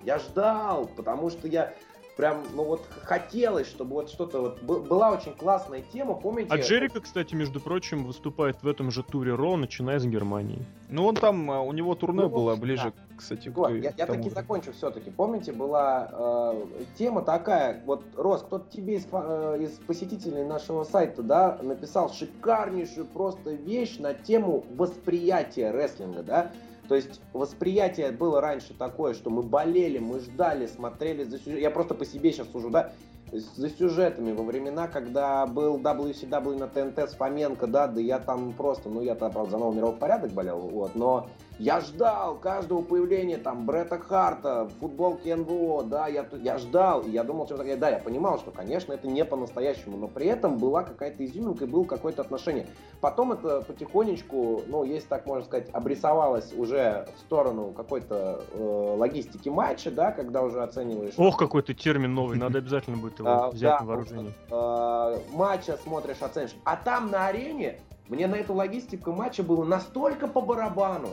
Я 0.04 0.20
ждал, 0.20 0.88
потому 0.96 1.30
что 1.30 1.48
я 1.48 1.74
прям, 2.16 2.44
ну 2.54 2.64
вот 2.64 2.82
хотелось, 3.04 3.68
чтобы 3.68 3.96
вот 3.96 4.10
что-то 4.10 4.42
вот 4.42 4.62
была 4.62 5.12
очень 5.12 5.34
классная 5.34 5.82
тема, 5.82 6.16
помните? 6.16 6.50
А 6.52 6.58
Джерика, 6.58 7.02
кстати, 7.02 7.36
между 7.36 7.60
прочим, 7.60 8.06
выступает 8.06 8.62
в 8.64 8.68
этом 8.68 8.92
же 8.92 9.04
туре 9.04 9.34
Ро, 9.34 9.58
начиная 9.58 10.00
с 10.00 10.06
Германии. 10.06 10.66
Ну 10.90 11.06
он 11.06 11.16
там, 11.16 11.50
а, 11.52 11.62
у 11.62 11.74
него 11.74 11.96
турне 11.96 12.24
ну, 12.24 12.30
было 12.30 12.56
ближе, 12.56 12.94
да. 12.96 13.16
кстати, 13.18 13.50
вот, 13.50 13.70
к 13.70 13.76
Я, 13.76 13.94
я 13.98 14.06
таки 14.06 14.30
же. 14.30 14.36
закончу 14.36 14.72
все-таки. 14.74 15.12
Помните, 15.12 15.52
была 15.52 16.10
э, 16.12 16.66
тема 16.98 17.22
такая, 17.22 17.82
вот 17.86 18.04
Рос, 18.16 18.44
кто-то 18.44 18.72
тебе 18.72 18.96
из, 18.96 19.08
э, 19.12 19.58
из 19.62 19.72
посетителей 19.80 20.44
нашего 20.44 20.84
сайта, 20.84 21.22
да, 21.22 21.60
написал 21.62 22.12
шикарнейшую 22.12 23.08
просто 23.08 23.52
вещь 23.52 23.98
на 23.98 24.14
тему 24.14 24.66
восприятия 24.76 25.72
рестлинга, 25.72 26.24
да? 26.24 26.52
То 26.88 26.96
есть 26.96 27.22
восприятие 27.34 28.12
было 28.12 28.42
раньше 28.42 28.74
такое, 28.74 29.14
что 29.14 29.30
мы 29.30 29.44
болели, 29.44 30.00
мы 30.00 30.20
ждали, 30.20 30.68
смотрели 30.68 31.24
за 31.24 31.38
Я 31.50 31.72
просто 31.72 31.94
по 31.94 32.06
себе 32.06 32.32
сейчас 32.32 32.48
сужу, 32.50 32.70
да? 32.70 32.92
за 33.32 33.70
сюжетами 33.70 34.32
во 34.32 34.44
времена, 34.44 34.88
когда 34.88 35.46
был 35.46 35.78
WCW 35.78 36.58
на 36.58 36.68
ТНТ 36.68 37.10
с 37.10 37.16
Фоменко, 37.16 37.68
да, 37.68 37.88
да 37.88 38.00
я 38.00 38.20
там 38.20 38.54
просто, 38.54 38.90
ну 38.90 39.02
я 39.02 39.16
там, 39.16 39.32
правда, 39.32 39.52
за 39.52 39.58
новый 39.58 39.78
мировой 39.78 39.98
порядок 39.98 40.32
болел, 40.32 40.60
вот, 40.60 40.96
но 40.96 41.28
я 41.60 41.80
ждал 41.80 42.36
каждого 42.36 42.82
появления 42.82 43.38
там 43.38 43.66
Бретта 43.66 43.98
Харта, 43.98 44.70
футболки 44.80 45.30
НВО, 45.30 45.84
да, 45.84 46.08
я, 46.08 46.26
я 46.42 46.58
ждал, 46.58 47.02
и 47.02 47.12
я 47.12 47.24
думал, 47.24 47.46
что 47.46 47.58
да, 47.58 47.90
я 47.90 48.00
понимал, 48.00 48.40
что, 48.40 48.52
конечно, 48.52 48.94
это 48.94 49.08
не 49.08 49.24
по-настоящему, 49.24 49.98
но 49.98 50.08
при 50.08 50.28
этом 50.28 50.58
была 50.58 50.84
какая-то 50.84 51.26
изюминка 51.26 51.66
и 51.66 51.68
было 51.68 51.86
какое-то 51.86 52.22
отношение. 52.22 52.68
Потом 53.00 53.32
это 53.32 53.62
потихонечку, 53.62 54.64
ну, 54.68 54.84
если 54.84 55.08
так 55.08 55.26
можно 55.26 55.46
сказать, 55.46 55.70
обрисовалось 55.72 56.54
уже 56.54 57.08
в 57.16 57.20
сторону 57.20 57.72
какой-то 57.76 58.44
э, 58.52 58.96
логистики 58.98 59.50
матча, 59.50 59.92
да, 59.92 60.12
когда 60.12 60.42
уже 60.44 60.62
оцениваешь... 60.62 61.14
Ох, 61.18 61.38
какой-то 61.38 61.74
термин 61.74 62.14
новый, 62.14 62.38
надо 62.38 62.58
обязательно 62.58 62.98
будет 62.98 63.20
его 63.20 63.30
а, 63.30 63.52
взять 63.52 63.80
на 63.80 63.86
вооружение. 63.86 64.34
Э, 64.52 65.20
матча 65.34 65.78
смотришь, 65.78 66.18
оценишь. 66.22 66.56
А 66.66 66.76
там 66.76 67.10
на 67.12 67.28
арене 67.28 67.80
мне 68.08 68.28
на 68.28 68.36
эту 68.36 68.54
логистику 68.54 69.12
матча 69.12 69.42
было 69.42 69.64
настолько 69.64 70.28
по 70.28 70.42
барабану, 70.42 71.10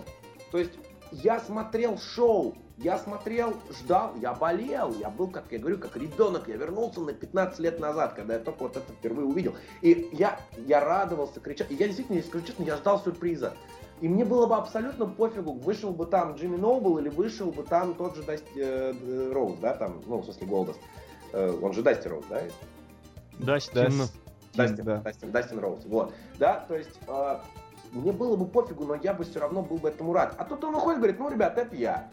то 0.53 0.59
есть 0.59 0.73
я 1.11 1.41
смотрел 1.41 1.99
шоу, 1.99 2.55
я 2.79 2.99
смотрел, 2.99 3.55
ждал, 3.71 4.13
я 4.21 4.33
болел, 4.35 4.95
я 4.95 5.09
был, 5.11 5.29
как 5.29 5.45
я 5.51 5.59
говорю, 5.59 5.79
как 5.79 5.97
ребенок, 5.97 6.47
я 6.49 6.57
вернулся 6.57 7.01
на 7.01 7.13
15 7.13 7.59
лет 7.59 7.81
назад, 7.81 8.15
когда 8.15 8.35
я 8.35 8.41
только 8.41 8.63
вот 8.63 8.77
это 8.77 8.93
впервые 8.93 9.27
увидел. 9.27 9.55
И 9.81 10.09
я, 10.13 10.39
я 10.67 10.81
радовался, 10.81 11.41
кричал, 11.41 11.67
и 11.71 11.75
я 11.75 11.87
действительно, 11.87 12.17
если 12.17 12.29
скажу 12.29 12.47
честно, 12.47 12.63
я 12.65 12.77
ждал 12.77 13.01
сюрприза. 13.03 13.55
И 14.01 14.09
мне 14.09 14.25
было 14.25 14.47
бы 14.47 14.57
абсолютно 14.57 15.07
пофигу, 15.07 15.53
вышел 15.53 15.93
бы 15.93 16.07
там 16.07 16.35
Джимми 16.35 16.57
Ноубл 16.57 16.99
или 16.99 17.09
вышел 17.09 17.53
бы 17.53 17.63
там 17.63 17.95
тот 17.95 18.17
же 18.17 18.23
Дасти 18.25 18.49
э, 18.57 19.33
Роуз, 19.33 19.59
да, 19.61 19.75
там, 19.75 20.03
ну, 20.07 20.19
в 20.19 20.25
смысле 20.25 20.47
Голдос. 20.49 20.77
Э, 21.33 21.57
он 21.63 21.73
же 21.73 21.83
Дасти 21.83 22.09
Роуз, 22.09 22.25
да? 22.29 22.43
Дастин. 23.39 24.09
Дастин, 24.55 24.85
да. 24.85 24.97
Дастин, 24.99 25.31
Дастин 25.31 25.59
Роуз, 25.61 25.85
вот. 25.87 26.13
Да, 26.39 26.65
то 26.67 26.77
есть 26.77 26.99
э, 27.07 27.39
мне 27.93 28.13
было 28.13 28.37
бы 28.37 28.47
пофигу, 28.47 28.85
но 28.85 28.95
я 28.97 29.13
бы 29.13 29.25
все 29.25 29.41
равно 29.41 29.63
был 29.63 29.77
бы 29.77 29.89
этому 29.89 30.13
рад. 30.13 30.35
А 30.39 30.45
тут 30.45 30.65
он 30.65 30.75
уходит, 30.75 30.99
говорит, 30.99 31.19
ну, 31.19 31.31
ребят, 31.31 31.59
это 31.59 31.75
я. 31.77 32.09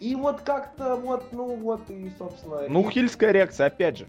И 0.00 0.14
вот 0.14 0.42
как-то 0.42 0.96
вот, 0.96 1.24
ну 1.32 1.56
вот, 1.56 1.88
и, 1.90 2.12
собственно... 2.18 2.68
Ну, 2.68 2.88
и... 2.88 2.92
хильская 2.92 3.32
реакция, 3.32 3.66
опять 3.66 3.98
же. 3.98 4.06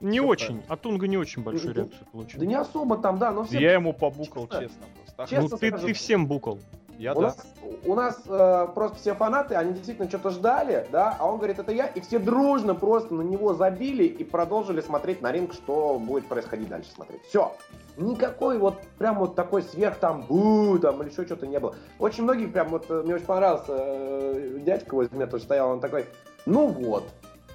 Не 0.00 0.20
Все 0.20 0.28
очень. 0.28 0.62
А 0.68 0.76
Тунга 0.76 1.08
не 1.08 1.16
очень 1.16 1.42
большую 1.42 1.74
да, 1.74 1.80
реакцию 1.82 2.06
получил. 2.12 2.40
Да 2.40 2.46
не 2.46 2.54
особо 2.54 2.98
там, 2.98 3.18
да, 3.18 3.32
но 3.32 3.44
все... 3.44 3.58
Я 3.58 3.72
ему 3.72 3.92
побукал, 3.92 4.46
честно. 4.46 4.60
честно 4.60 4.86
просто. 4.94 5.26
Честно 5.30 5.48
ну, 5.50 5.56
ты, 5.56 5.68
скажу, 5.68 5.86
ты 5.86 5.92
всем 5.94 6.26
букал. 6.26 6.58
Я 6.98 7.12
у, 7.12 7.20
да. 7.20 7.20
нас, 7.22 7.54
у 7.84 7.94
нас 7.94 8.22
э, 8.26 8.68
просто 8.72 8.98
все 8.98 9.14
фанаты, 9.14 9.54
они 9.56 9.72
действительно 9.72 10.08
что-то 10.08 10.30
ждали, 10.30 10.86
да, 10.92 11.16
а 11.18 11.26
он 11.26 11.38
говорит, 11.38 11.58
это 11.58 11.72
я, 11.72 11.86
и 11.86 12.00
все 12.00 12.20
дружно 12.20 12.74
просто 12.74 13.14
на 13.14 13.22
него 13.22 13.54
забили 13.54 14.04
и 14.04 14.22
продолжили 14.22 14.80
смотреть 14.80 15.20
на 15.20 15.32
ринг, 15.32 15.54
что 15.54 15.98
будет 15.98 16.26
происходить 16.26 16.68
дальше 16.68 16.90
смотреть. 16.90 17.22
Все. 17.24 17.56
Никакой 17.96 18.58
вот 18.58 18.80
прям 18.98 19.18
вот 19.18 19.34
такой 19.34 19.62
сверх 19.62 19.98
там 19.98 20.22
бу 20.22 20.78
там 20.78 21.02
или 21.02 21.10
еще 21.10 21.24
что-то 21.24 21.46
не 21.46 21.60
было. 21.60 21.74
Очень 21.98 22.24
многие 22.24 22.46
прям 22.46 22.68
вот, 22.68 22.86
э, 22.88 23.02
мне 23.02 23.14
очень 23.14 23.26
понравился 23.26 23.72
э, 23.76 24.58
дядька 24.64 24.94
возле 24.94 25.16
меня 25.16 25.26
тоже 25.26 25.44
стоял, 25.44 25.70
он 25.70 25.80
такой, 25.80 26.06
ну 26.44 26.66
вот, 26.66 27.04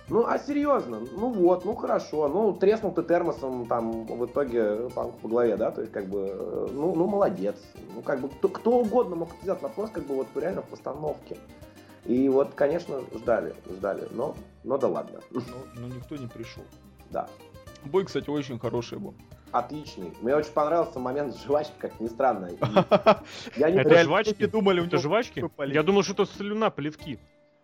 ну, 0.09 0.25
а 0.25 0.39
серьезно, 0.39 0.99
ну 0.99 1.31
вот, 1.31 1.65
ну 1.65 1.75
хорошо, 1.75 2.27
ну 2.27 2.53
треснул 2.53 2.91
ты 2.91 3.03
термосом 3.03 3.67
там 3.67 4.05
в 4.05 4.25
итоге 4.25 4.89
по, 4.95 5.05
по 5.05 5.27
голове, 5.27 5.55
да, 5.55 5.69
то 5.69 5.81
есть 5.81 5.93
как 5.93 6.05
бы, 6.07 6.29
э, 6.31 6.67
ну, 6.71 6.95
ну 6.95 7.05
молодец. 7.05 7.55
Ну 7.93 8.01
как 8.01 8.19
бы 8.19 8.29
кто, 8.29 8.49
кто 8.49 8.71
угодно 8.79 9.17
мог 9.17 9.29
сделать 9.41 9.61
вопрос, 9.61 9.91
как 9.91 10.05
бы 10.05 10.15
вот 10.15 10.27
реально 10.35 10.63
в 10.63 10.67
постановке. 10.67 11.37
И 12.05 12.27
вот, 12.27 12.53
конечно, 12.55 13.01
ждали, 13.13 13.53
ждали, 13.69 14.07
но, 14.11 14.35
но 14.63 14.77
да 14.77 14.87
ладно. 14.87 15.19
Но, 15.29 15.41
но 15.75 15.87
никто 15.87 16.15
не 16.15 16.27
пришел. 16.27 16.63
Да. 17.11 17.27
Бой, 17.85 18.05
кстати, 18.05 18.29
очень 18.29 18.57
хороший 18.57 18.97
был. 18.97 19.13
Отличный. 19.51 20.13
Мне 20.21 20.35
очень 20.35 20.51
понравился 20.51 20.99
момент 20.99 21.35
с 21.35 21.43
жвачкой, 21.43 21.75
как 21.79 21.99
ни 21.99 22.07
странно. 22.07 22.49
Я 23.55 23.69
не 23.69 23.79
это 23.79 24.03
жвачки? 24.03 24.45
думали, 24.45 24.85
это 24.85 24.97
жвачки? 24.97 25.43
Я 25.67 25.83
думал, 25.83 26.03
что 26.03 26.13
это 26.13 26.25
слюна, 26.25 26.69
плевки. 26.69 27.19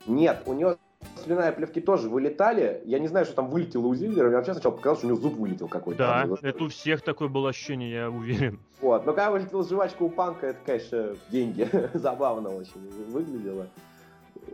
Нет, 0.07 0.43
у 0.45 0.53
него 0.53 0.77
слюна 1.23 1.49
и 1.49 1.55
плевки 1.55 1.81
тоже 1.81 2.09
вылетали. 2.09 2.81
Я 2.85 2.99
не 2.99 3.07
знаю, 3.07 3.25
что 3.25 3.35
там 3.35 3.49
вылетело 3.49 3.87
у 3.87 3.95
Зиглера. 3.95 4.27
Мне 4.27 4.37
вообще 4.37 4.53
сначала 4.53 4.73
показалось, 4.73 4.99
что 4.99 5.07
у 5.07 5.11
него 5.11 5.21
зуб 5.21 5.35
вылетел 5.35 5.67
какой-то. 5.67 5.97
Да, 5.97 6.47
это 6.47 6.63
у 6.63 6.69
всех 6.69 7.01
такое 7.01 7.27
было 7.27 7.49
ощущение, 7.49 7.91
я 7.91 8.09
уверен. 8.09 8.59
Вот, 8.81 9.05
но 9.05 9.13
когда 9.13 9.31
вылетела 9.31 9.63
жвачка 9.63 10.03
у 10.03 10.09
Панка, 10.09 10.47
это, 10.47 10.59
конечно, 10.65 11.15
деньги. 11.29 11.69
Забавно 11.93 12.49
очень 12.49 12.89
выглядело. 13.09 13.67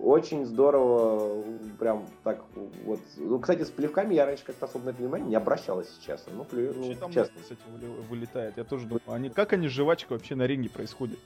Очень 0.02 0.46
здорово, 0.46 1.44
прям 1.78 2.08
так 2.24 2.42
вот. 2.86 3.00
Ну, 3.18 3.40
кстати, 3.40 3.64
с 3.64 3.70
плевками 3.70 4.16
я 4.16 4.26
раньше 4.26 4.44
как-то 4.44 4.66
особо 4.66 4.86
на 4.86 4.90
это 4.90 5.00
внимание 5.00 5.30
не 5.30 5.36
обращалась, 5.36 5.96
честно. 6.04 6.34
Ну, 6.36 6.44
плю, 6.44 6.74
ну, 6.76 6.96
там 6.96 7.12
честно. 7.12 7.40
кстати, 7.40 7.62
вылетает. 8.10 8.58
Я 8.58 8.64
тоже 8.64 8.88
думаю, 8.88 9.04
они, 9.08 9.30
как 9.30 9.54
они 9.54 9.68
с 9.68 9.72
жвачкой 9.72 10.18
вообще 10.18 10.34
на 10.34 10.48
ринге 10.48 10.72
происходят? 10.72 11.20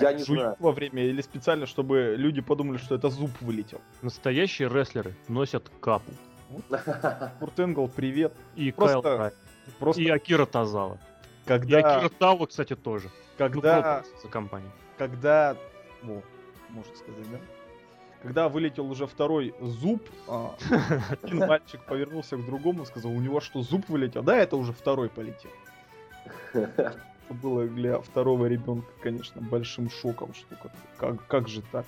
Я 0.00 0.14
не 0.14 0.22
знаю. 0.22 0.56
во 0.58 0.72
время 0.72 1.04
или 1.04 1.20
специально, 1.20 1.66
чтобы 1.66 2.14
люди 2.16 2.40
подумали, 2.40 2.78
что 2.78 2.94
это 2.94 3.10
зуб 3.10 3.30
вылетел. 3.42 3.80
Настоящие 4.00 4.68
рестлеры 4.68 5.14
носят 5.28 5.70
капу. 5.80 6.10
Куртенгл, 7.40 7.88
привет. 7.88 8.32
И 8.56 8.72
просто, 8.72 9.02
Кайл 9.02 9.32
просто... 9.78 10.02
И 10.02 10.08
Акира 10.08 10.46
Тазава. 10.46 10.98
Когда... 11.44 11.78
И 11.78 11.82
Акира 11.82 12.08
Тава, 12.08 12.46
кстати, 12.46 12.74
тоже. 12.74 13.10
Когда... 13.36 14.02
Ну, 14.02 14.22
за 14.22 14.28
компанию. 14.28 14.70
Когда... 14.96 15.56
О, 16.02 16.22
можно 16.70 16.96
сказать, 16.96 17.30
да? 17.30 17.38
Когда 18.24 18.48
вылетел 18.48 18.90
уже 18.90 19.06
второй 19.06 19.54
зуб, 19.60 20.00
а, 20.26 20.56
один 21.22 21.38
мальчик 21.46 21.84
повернулся 21.84 22.38
к 22.38 22.46
другому 22.46 22.84
и 22.84 22.86
сказал, 22.86 23.12
у 23.12 23.20
него 23.20 23.40
что, 23.40 23.60
зуб 23.60 23.86
вылетел? 23.90 24.22
Да, 24.22 24.34
это 24.34 24.56
уже 24.56 24.72
второй 24.72 25.10
полетел. 25.10 25.50
Это 26.54 26.94
было 27.28 27.66
для 27.66 27.98
второго 27.98 28.46
ребенка, 28.46 28.88
конечно, 29.02 29.42
большим 29.42 29.90
шоком, 29.90 30.32
что 30.32 30.56
как, 30.56 30.72
как, 30.96 31.26
как 31.26 31.48
же 31.48 31.62
так. 31.70 31.84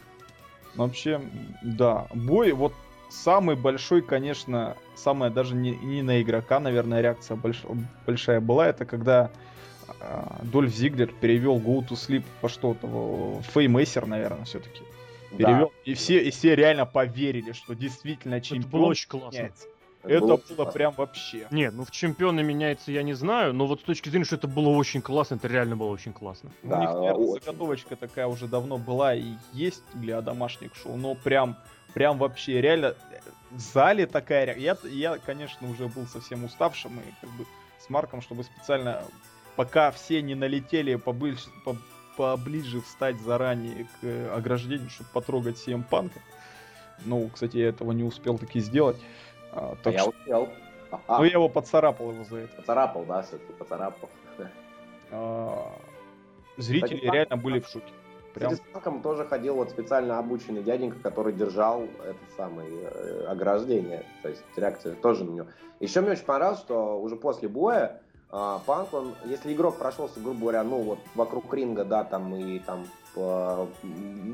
Но 0.75 0.85
вообще, 0.85 1.23
да, 1.63 2.07
бой, 2.13 2.53
вот 2.53 2.75
самый 3.09 3.57
большой, 3.57 4.03
конечно, 4.03 4.77
самая 4.95 5.31
даже 5.31 5.55
не, 5.55 5.75
не 5.77 6.03
на 6.03 6.21
игрока, 6.21 6.61
наверное, 6.61 7.01
реакция 7.01 7.39
больш, 7.39 7.63
большая 8.07 8.41
была, 8.41 8.69
это 8.69 8.85
когда 8.85 9.31
э, 10.01 10.25
Дольф 10.43 10.75
Зиглер 10.75 11.13
перевел 11.19 11.57
Go 11.59 11.79
to 11.79 11.93
Sleep 11.93 12.25
по 12.43 12.51
что-то, 12.51 13.41
Феймейсер, 13.55 14.07
наверное, 14.07 14.45
все-таки. 14.45 14.83
Перевел. 15.31 15.69
Да. 15.69 15.91
И 15.91 15.95
все, 15.95 16.23
и 16.23 16.31
все 16.31 16.55
реально 16.55 16.87
поверили, 16.87 17.53
что 17.53 17.75
действительно 17.75 18.41
чемпион 18.41 18.61
Это 18.61 18.71
было 18.71 18.87
очень 18.87 19.09
классно. 19.09 19.37
Меняется. 19.37 19.67
Это 20.03 20.21
было, 20.21 20.41
было 20.57 20.65
прям 20.67 20.95
вообще. 20.97 21.49
Нет, 21.51 21.75
ну 21.75 21.85
в 21.85 21.91
чемпионы 21.91 22.43
меняется, 22.43 22.93
я 22.93 23.03
не 23.03 23.15
знаю, 23.15 23.53
но 23.53 23.67
вот 23.67 23.81
с 23.81 23.85
точки 23.85 24.09
зрения, 24.09 24.25
что 24.25 24.37
это 24.37 24.47
было 24.47 24.69
очень 24.69 25.03
классно, 25.03 25.35
это 25.35 25.49
реально 25.49 25.77
было 25.77 25.89
очень 25.89 26.13
классно. 26.13 26.51
Да, 26.63 26.77
У 26.77 26.81
них, 26.81 26.91
наверное, 26.91 27.41
заготовочка 27.41 27.97
такая 27.97 28.27
уже 28.29 28.47
давно 28.47 28.79
была 28.79 29.15
и 29.15 29.33
есть 29.53 29.83
для 29.95 30.21
домашних 30.21 30.75
шоу, 30.77 30.97
но 30.97 31.15
прям, 31.15 31.57
прям 31.93 32.19
вообще 32.19 32.61
реально 32.61 32.95
в 33.51 33.61
зале 33.61 34.07
такая 34.07 34.57
я, 34.57 34.77
я, 34.85 35.19
конечно, 35.19 35.69
уже 35.71 35.89
был 35.89 36.07
совсем 36.07 36.45
уставшим 36.45 37.01
и 37.01 37.15
как 37.21 37.31
бы 37.31 37.47
с 37.79 37.89
Марком, 37.91 38.21
чтобы 38.21 38.45
специально, 38.45 39.03
пока 39.57 39.91
все 39.91 40.23
не 40.23 40.35
налетели 40.35 40.95
поближе, 40.97 41.39
по, 41.65 41.77
поближе 42.17 42.81
встать 42.81 43.21
заранее 43.21 43.85
к 43.85 44.05
э, 44.05 44.29
ограждению, 44.35 44.91
чтобы 44.91 45.11
потрогать 45.13 45.57
CM 45.57 45.85
Панка. 45.89 46.21
Ну, 47.05 47.29
кстати, 47.33 47.59
я 47.59 47.69
этого 47.69 47.93
не 47.93 48.05
успел 48.05 48.39
таки 48.39 48.61
сделать. 48.61 48.97
А, 49.53 49.77
так 49.83 49.95
а 49.95 49.99
что... 49.99 50.13
я 50.27 50.39
успел. 50.41 50.49
Ну, 51.09 51.25
я 51.25 51.33
его 51.33 51.49
поцарапал 51.49 52.13
его 52.13 52.25
за 52.25 52.39
это. 52.39 52.57
Поцарапал, 52.57 53.05
да, 53.05 53.23
все-таки 53.23 53.53
поцарапал. 53.53 54.09
А, 55.11 55.73
зрители 56.57 56.97
Кстати, 56.97 57.13
реально 57.13 57.37
были 57.37 57.61
в 57.61 57.69
шоке. 57.69 57.93
Прям... 58.35 58.53
Кстати, 58.53 58.69
с 58.69 58.73
танком 58.73 59.03
тоже 59.03 59.25
ходил 59.25 59.55
вот 59.57 59.71
специально 59.71 60.19
обученный 60.19 60.63
дяденька, 60.63 60.99
который 60.99 61.33
держал 61.33 61.85
это 62.05 62.19
самое 62.37 62.69
э, 62.71 63.27
ограждение. 63.29 64.05
То 64.23 64.29
есть 64.29 64.43
реакция 64.57 64.95
тоже 64.95 65.25
на 65.25 65.31
него. 65.31 65.47
Еще 65.81 66.01
мне 66.01 66.13
очень 66.13 66.25
понравилось, 66.25 66.61
что 66.61 67.01
уже 67.01 67.17
после 67.17 67.49
боя 67.49 68.01
Панк, 68.31 68.93
он, 68.93 69.15
если 69.25 69.53
игрок 69.53 69.79
прошелся, 69.79 70.21
грубо 70.21 70.41
говоря, 70.41 70.65
ну 70.65 70.83
вот 70.83 70.99
вокруг 71.15 71.53
ринга, 71.55 71.85
да, 71.85 72.05
там 72.05 72.35
и 72.35 72.59
там 72.59 72.87
по 73.17 73.67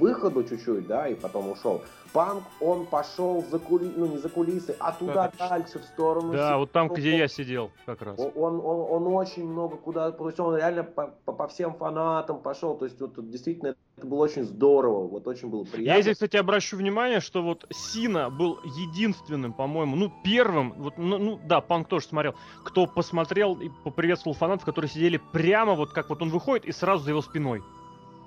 выходу 0.00 0.42
чуть-чуть, 0.42 0.88
да, 0.88 1.06
и 1.06 1.14
потом 1.14 1.52
ушел. 1.52 1.82
Панк, 2.12 2.42
он 2.60 2.84
пошел 2.84 3.42
за 3.48 3.58
кули... 3.58 3.90
ну 3.96 4.06
не 4.06 4.18
за 4.18 4.28
кулисы, 4.28 4.76
а 4.78 4.92
туда 4.92 5.32
да, 5.38 5.48
дальше, 5.48 5.78
в 5.78 5.84
сторону. 5.84 6.32
Да, 6.32 6.58
вот 6.58 6.72
там, 6.72 6.88
где 6.88 7.16
я 7.16 7.28
сидел, 7.28 7.70
как 7.86 8.02
раз. 8.02 8.18
Он, 8.18 8.32
он, 8.34 8.54
он, 8.56 9.06
он 9.06 9.14
очень 9.14 9.48
много 9.48 9.76
куда, 9.76 10.10
то 10.10 10.26
есть 10.26 10.38
он 10.40 10.56
реально 10.56 10.82
по, 10.82 11.14
по, 11.24 11.32
по 11.32 11.48
всем 11.48 11.74
фанатам 11.74 12.40
пошел, 12.40 12.76
то 12.76 12.84
есть 12.84 13.00
вот 13.00 13.14
действительно 13.30 13.76
это 13.96 14.06
было 14.06 14.24
очень 14.24 14.42
здорово, 14.42 15.06
вот 15.06 15.26
очень 15.26 15.48
было 15.48 15.62
приятно. 15.62 15.96
Я 15.96 16.02
здесь, 16.02 16.14
кстати, 16.14 16.36
обращу 16.36 16.76
внимание, 16.76 17.20
что 17.20 17.40
вот 17.40 17.64
Сина 17.70 18.30
был 18.30 18.58
единственным, 18.64 19.52
по-моему, 19.52 19.96
ну 19.96 20.12
первым, 20.24 20.74
вот, 20.76 20.98
ну, 20.98 21.18
ну 21.18 21.40
да, 21.46 21.60
Панк 21.60 21.88
тоже 21.88 22.06
смотрел, 22.06 22.34
кто 22.64 22.86
посмотрел 22.86 23.54
и 23.54 23.70
поприветствовал 23.84 24.36
фанатов, 24.36 24.66
которые 24.66 24.90
сидели 24.90 25.20
прямо 25.32 25.74
вот 25.74 25.92
как 25.92 26.10
вот 26.10 26.20
он 26.20 26.30
выходит 26.30 26.66
и 26.66 26.72
сразу 26.72 27.04
за 27.04 27.10
его 27.10 27.22
спиной. 27.22 27.62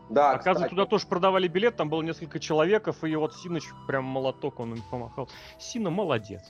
Да, 0.10 0.32
Оказывается, 0.32 0.53
кстати. 0.53 0.69
туда 0.69 0.86
тоже 0.86 1.07
продавали 1.07 1.48
билет, 1.48 1.76
там 1.76 1.90
было 1.90 2.02
несколько 2.02 2.40
человеков, 2.40 3.03
и 3.03 3.15
вот 3.15 3.36
Синыч 3.36 3.64
прям 3.88 4.03
молоток, 4.03 4.60
он 4.60 4.76
им 4.76 4.84
помахал. 4.90 5.30
Сина 5.57 5.90
молодец. 5.90 6.41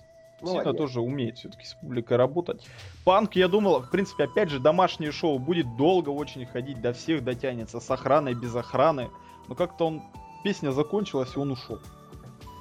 Сина 0.44 0.74
тоже 0.74 1.00
умеет 1.00 1.38
все-таки 1.38 1.66
с 1.66 1.74
публикой 1.76 2.18
работать. 2.18 2.68
Панк, 3.06 3.36
я 3.36 3.48
думал, 3.48 3.82
в 3.82 3.90
принципе, 3.90 4.26
опять 4.26 4.50
же, 4.50 4.60
домашнее 4.60 5.12
шоу 5.12 5.40
будет 5.40 5.78
долго 5.78 6.10
очень 6.10 6.46
ходить, 6.46 6.82
до 6.82 6.94
всех 6.94 7.24
дотянется, 7.24 7.80
с 7.80 7.90
охраной, 7.90 8.34
без 8.34 8.54
охраны. 8.56 9.10
Но 9.48 9.56
как-то 9.56 9.88
он, 9.88 10.04
песня 10.44 10.72
закончилась, 10.72 11.36
и 11.36 11.40
он 11.40 11.52
ушел. 11.52 11.80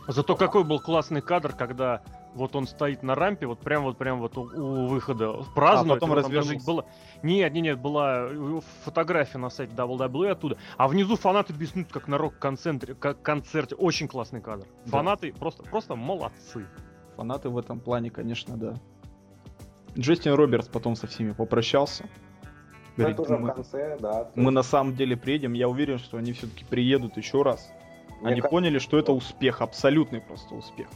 Зато 0.06 0.36
какой 0.36 0.64
был 0.64 0.80
классный 0.80 1.22
кадр, 1.22 1.54
когда 1.54 2.02
вот 2.35 2.56
он 2.56 2.66
стоит 2.66 3.02
на 3.02 3.15
рампе, 3.15 3.47
вот 3.47 3.61
прям 3.61 3.85
вот 3.85 3.97
прям 3.97 4.19
вот 4.19 4.36
у, 4.36 4.43
у 4.43 4.86
выхода 4.86 5.44
празднует. 5.55 6.02
А 6.02 6.06
потом 6.06 6.16
развернулся. 6.16 6.66
Было... 6.66 6.86
Нет, 7.23 7.52
нет, 7.52 7.62
нет, 7.62 7.81
была 7.81 8.27
э, 8.28 8.61
фотография 8.85 9.39
на 9.39 9.51
сайте 9.51 9.74
WWE 9.74 10.31
оттуда, 10.31 10.59
а 10.77 10.89
внизу 10.89 11.16
фанаты 11.16 11.52
беснут, 11.52 11.90
как 11.90 12.09
на 12.09 12.19
рок-концерте, 12.19 12.94
как 12.94 13.23
концерте. 13.23 13.74
Очень 13.77 14.09
классный 14.09 14.40
кадр. 14.40 14.66
Да. 14.85 14.90
Фанаты 14.90 15.32
просто, 15.32 15.62
просто 15.62 15.94
молодцы. 15.94 16.66
Фанаты 17.16 17.48
в 17.48 17.59
этом 17.59 17.81
плане, 17.81 18.11
конечно, 18.11 18.56
да. 18.56 18.74
Джастин 19.97 20.35
Робертс 20.35 20.69
потом 20.69 20.97
со 20.97 21.06
всеми 21.06 21.32
попрощался. 21.32 22.09
Говорит, 22.97 23.19
мы, 23.19 23.24
в 23.24 23.55
конце, 23.55 23.98
да. 24.01 24.31
Мы 24.35 24.51
на 24.51 24.62
самом 24.62 24.94
деле 24.94 25.16
приедем. 25.16 25.52
Я 25.52 25.69
уверен, 25.69 25.98
что 25.98 26.16
они 26.16 26.32
все-таки 26.32 26.65
приедут 26.65 27.16
еще 27.16 27.43
раз. 27.43 27.73
Мне 28.20 28.32
они 28.32 28.40
кажется, 28.40 28.48
поняли, 28.48 28.78
что 28.78 28.98
это 28.98 29.12
успех, 29.12 29.61
абсолютный 29.61 30.20
просто 30.20 30.55
успех. 30.55 30.89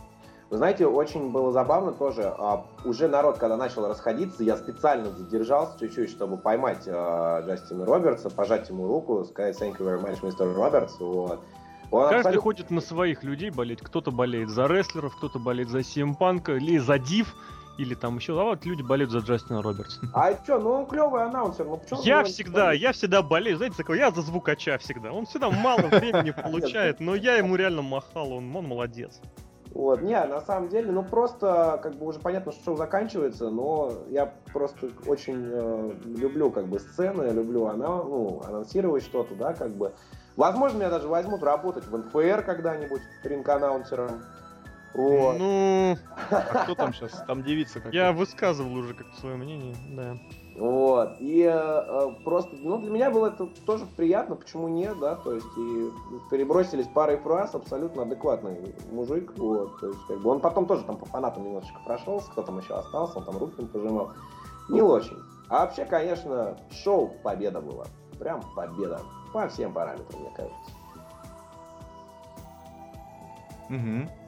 Вы 0.51 0.57
знаете, 0.57 0.87
очень 0.87 1.31
было 1.31 1.53
забавно 1.53 1.93
тоже. 1.93 2.23
А, 2.39 2.65
уже 2.85 3.07
народ, 3.07 3.37
когда 3.37 3.57
начал 3.57 3.87
расходиться, 3.87 4.43
я 4.43 4.57
специально 4.57 5.11
задержался 5.11 5.79
чуть-чуть, 5.79 6.11
чтобы 6.11 6.39
поймать 6.39 6.85
а, 6.87 7.43
Джастина 7.43 7.85
Робертса, 7.85 8.31
пожать 8.31 8.69
ему 8.71 8.87
руку, 8.87 9.25
сказать 9.25 9.61
thank 9.61 9.77
you 9.79 9.85
very 9.85 10.03
much, 10.03 10.23
Mr. 10.23 10.55
Робертс. 10.55 10.99
Вот. 11.01 11.41
Он 11.91 12.03
Каждый 12.03 12.19
абсолютно... 12.19 12.43
ходит 12.43 12.71
на 12.71 12.81
своих 12.81 13.23
людей 13.25 13.51
болеть. 13.51 13.81
Кто-то 13.81 14.11
болеет 14.11 14.49
за 14.49 14.67
рестлеров, 14.67 15.17
кто-то 15.17 15.39
болеет 15.39 15.69
за 15.69 15.81
Punk, 15.81 16.55
или 16.57 16.79
за 16.79 16.99
Див, 16.99 17.35
или 17.77 17.95
там 17.95 18.17
еще. 18.17 18.39
А 18.39 18.45
вот 18.45 18.65
люди 18.65 18.83
болеют 18.83 19.11
за 19.11 19.19
Джастина 19.19 19.63
Робертса. 19.63 20.01
А 20.15 20.33
что, 20.33 20.59
ну 20.59 20.71
он 20.71 20.87
клевый 20.87 21.25
анонсер. 21.25 21.67
Ну, 21.67 21.77
почему 21.77 22.03
я 22.03 22.25
всегда, 22.25 22.73
я 22.73 22.93
всегда 22.93 23.23
болею. 23.23 23.59
Знаете, 23.59 23.77
такой, 23.77 23.99
я 23.99 24.11
за 24.11 24.23
звукача 24.23 24.79
всегда. 24.79 25.13
Он 25.13 25.27
всегда 25.27 25.51
мало 25.51 25.87
времени 25.89 26.31
получает, 26.43 27.01
но 27.01 27.15
я 27.15 27.37
ему 27.37 27.57
реально 27.57 27.83
махал, 27.83 28.33
он, 28.33 28.55
он 28.55 28.67
молодец. 28.67 29.21
Вот, 29.73 30.03
не, 30.03 30.19
на 30.25 30.41
самом 30.41 30.69
деле, 30.69 30.91
ну 30.91 31.03
просто, 31.03 31.79
как 31.83 31.95
бы 31.97 32.07
уже 32.07 32.19
понятно, 32.19 32.53
что 32.53 32.65
шоу 32.65 32.77
заканчивается, 32.77 33.51
но 33.51 33.93
я 34.09 34.33
просто 34.53 34.89
очень 35.07 35.49
э, 35.51 35.93
люблю, 36.05 36.51
как 36.51 36.67
бы, 36.67 36.79
сцены, 36.81 37.31
люблю 37.31 37.67
она, 37.67 37.89
ну, 37.89 38.43
анонсировать 38.47 39.03
что-то, 39.03 39.35
да, 39.35 39.53
как 39.53 39.71
бы. 39.71 39.93
Возможно, 40.37 40.79
меня 40.79 40.91
даже 40.91 41.09
возьмут 41.09 41.43
работать 41.43 41.85
в 41.85 41.97
НФР 41.97 42.45
когда-нибудь 42.45 43.03
ринг-аннаунсером. 43.25 44.23
Вот. 44.95 45.39
Ну, 45.39 45.97
а 46.31 46.65
кто 46.65 46.75
там 46.75 46.95
сейчас? 46.95 47.23
Там 47.27 47.43
девица 47.43 47.75
какая 47.81 47.93
Я 47.93 48.13
высказывал 48.13 48.73
уже 48.75 48.95
как-то 48.95 49.21
свое 49.21 49.37
мнение, 49.37 49.77
да. 49.91 50.17
Вот. 50.59 51.17
И 51.21 51.43
э, 51.43 51.51
э, 51.51 52.11
просто, 52.25 52.57
ну, 52.57 52.79
для 52.79 52.91
меня 52.91 53.11
было 53.11 53.27
это 53.27 53.47
тоже 53.65 53.87
приятно, 53.97 54.35
почему 54.35 54.67
нет, 54.67 54.99
да, 54.99 55.15
то 55.15 55.33
есть, 55.33 55.47
и 55.57 55.91
перебросились 56.31 56.89
парой 56.89 57.17
фраз, 57.19 57.55
абсолютно 57.55 58.03
адекватный 58.03 58.75
мужик, 58.91 59.33
вот, 59.37 59.79
то 59.79 59.89
есть, 59.89 60.01
как 60.09 60.19
бы, 60.19 60.31
он 60.31 60.41
потом 60.41 60.67
тоже 60.67 60.83
там 60.85 60.97
по 60.97 61.07
фанатам 61.07 61.45
немножечко 61.45 61.79
прошелся, 61.85 62.31
кто 62.33 62.43
там 62.43 62.59
еще 62.59 62.75
остался, 62.75 63.19
он 63.19 63.25
там 63.25 63.39
руки 63.39 63.65
пожимал, 63.67 64.13
не 64.69 64.83
очень. 64.83 65.17
А 65.49 65.61
вообще, 65.61 65.85
конечно, 65.85 66.59
шоу 66.71 67.13
победа 67.23 67.61
была, 67.61 67.87
прям 68.19 68.43
победа, 68.57 69.01
по 69.33 69.47
всем 69.49 69.73
параметрам, 69.73 70.21
мне 70.21 70.31
кажется. 70.35 70.73
Угу. 73.71 74.28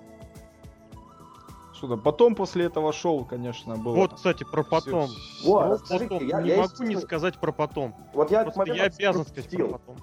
Сюда. 1.81 1.97
Потом 1.97 2.35
после 2.35 2.67
этого 2.67 2.93
шоу, 2.93 3.25
конечно, 3.25 3.77
было. 3.77 3.95
Вот, 3.97 4.15
кстати, 4.15 4.45
про 4.45 4.63
потом. 4.63 5.09
Все, 5.09 5.49
вот, 5.49 5.89
потом. 5.89 6.27
Я, 6.27 6.43
не 6.43 6.51
я 6.51 6.57
могу 6.59 6.83
не 6.85 6.97
сказать 6.97 7.39
про 7.39 7.53
потом. 7.53 7.95
Вот 8.13 8.31
я, 8.31 8.45
Просто 8.45 8.75
я 8.75 8.85
обязан 8.85 9.25
сказать 9.25 9.51
про 9.51 9.67
потом. 9.67 9.97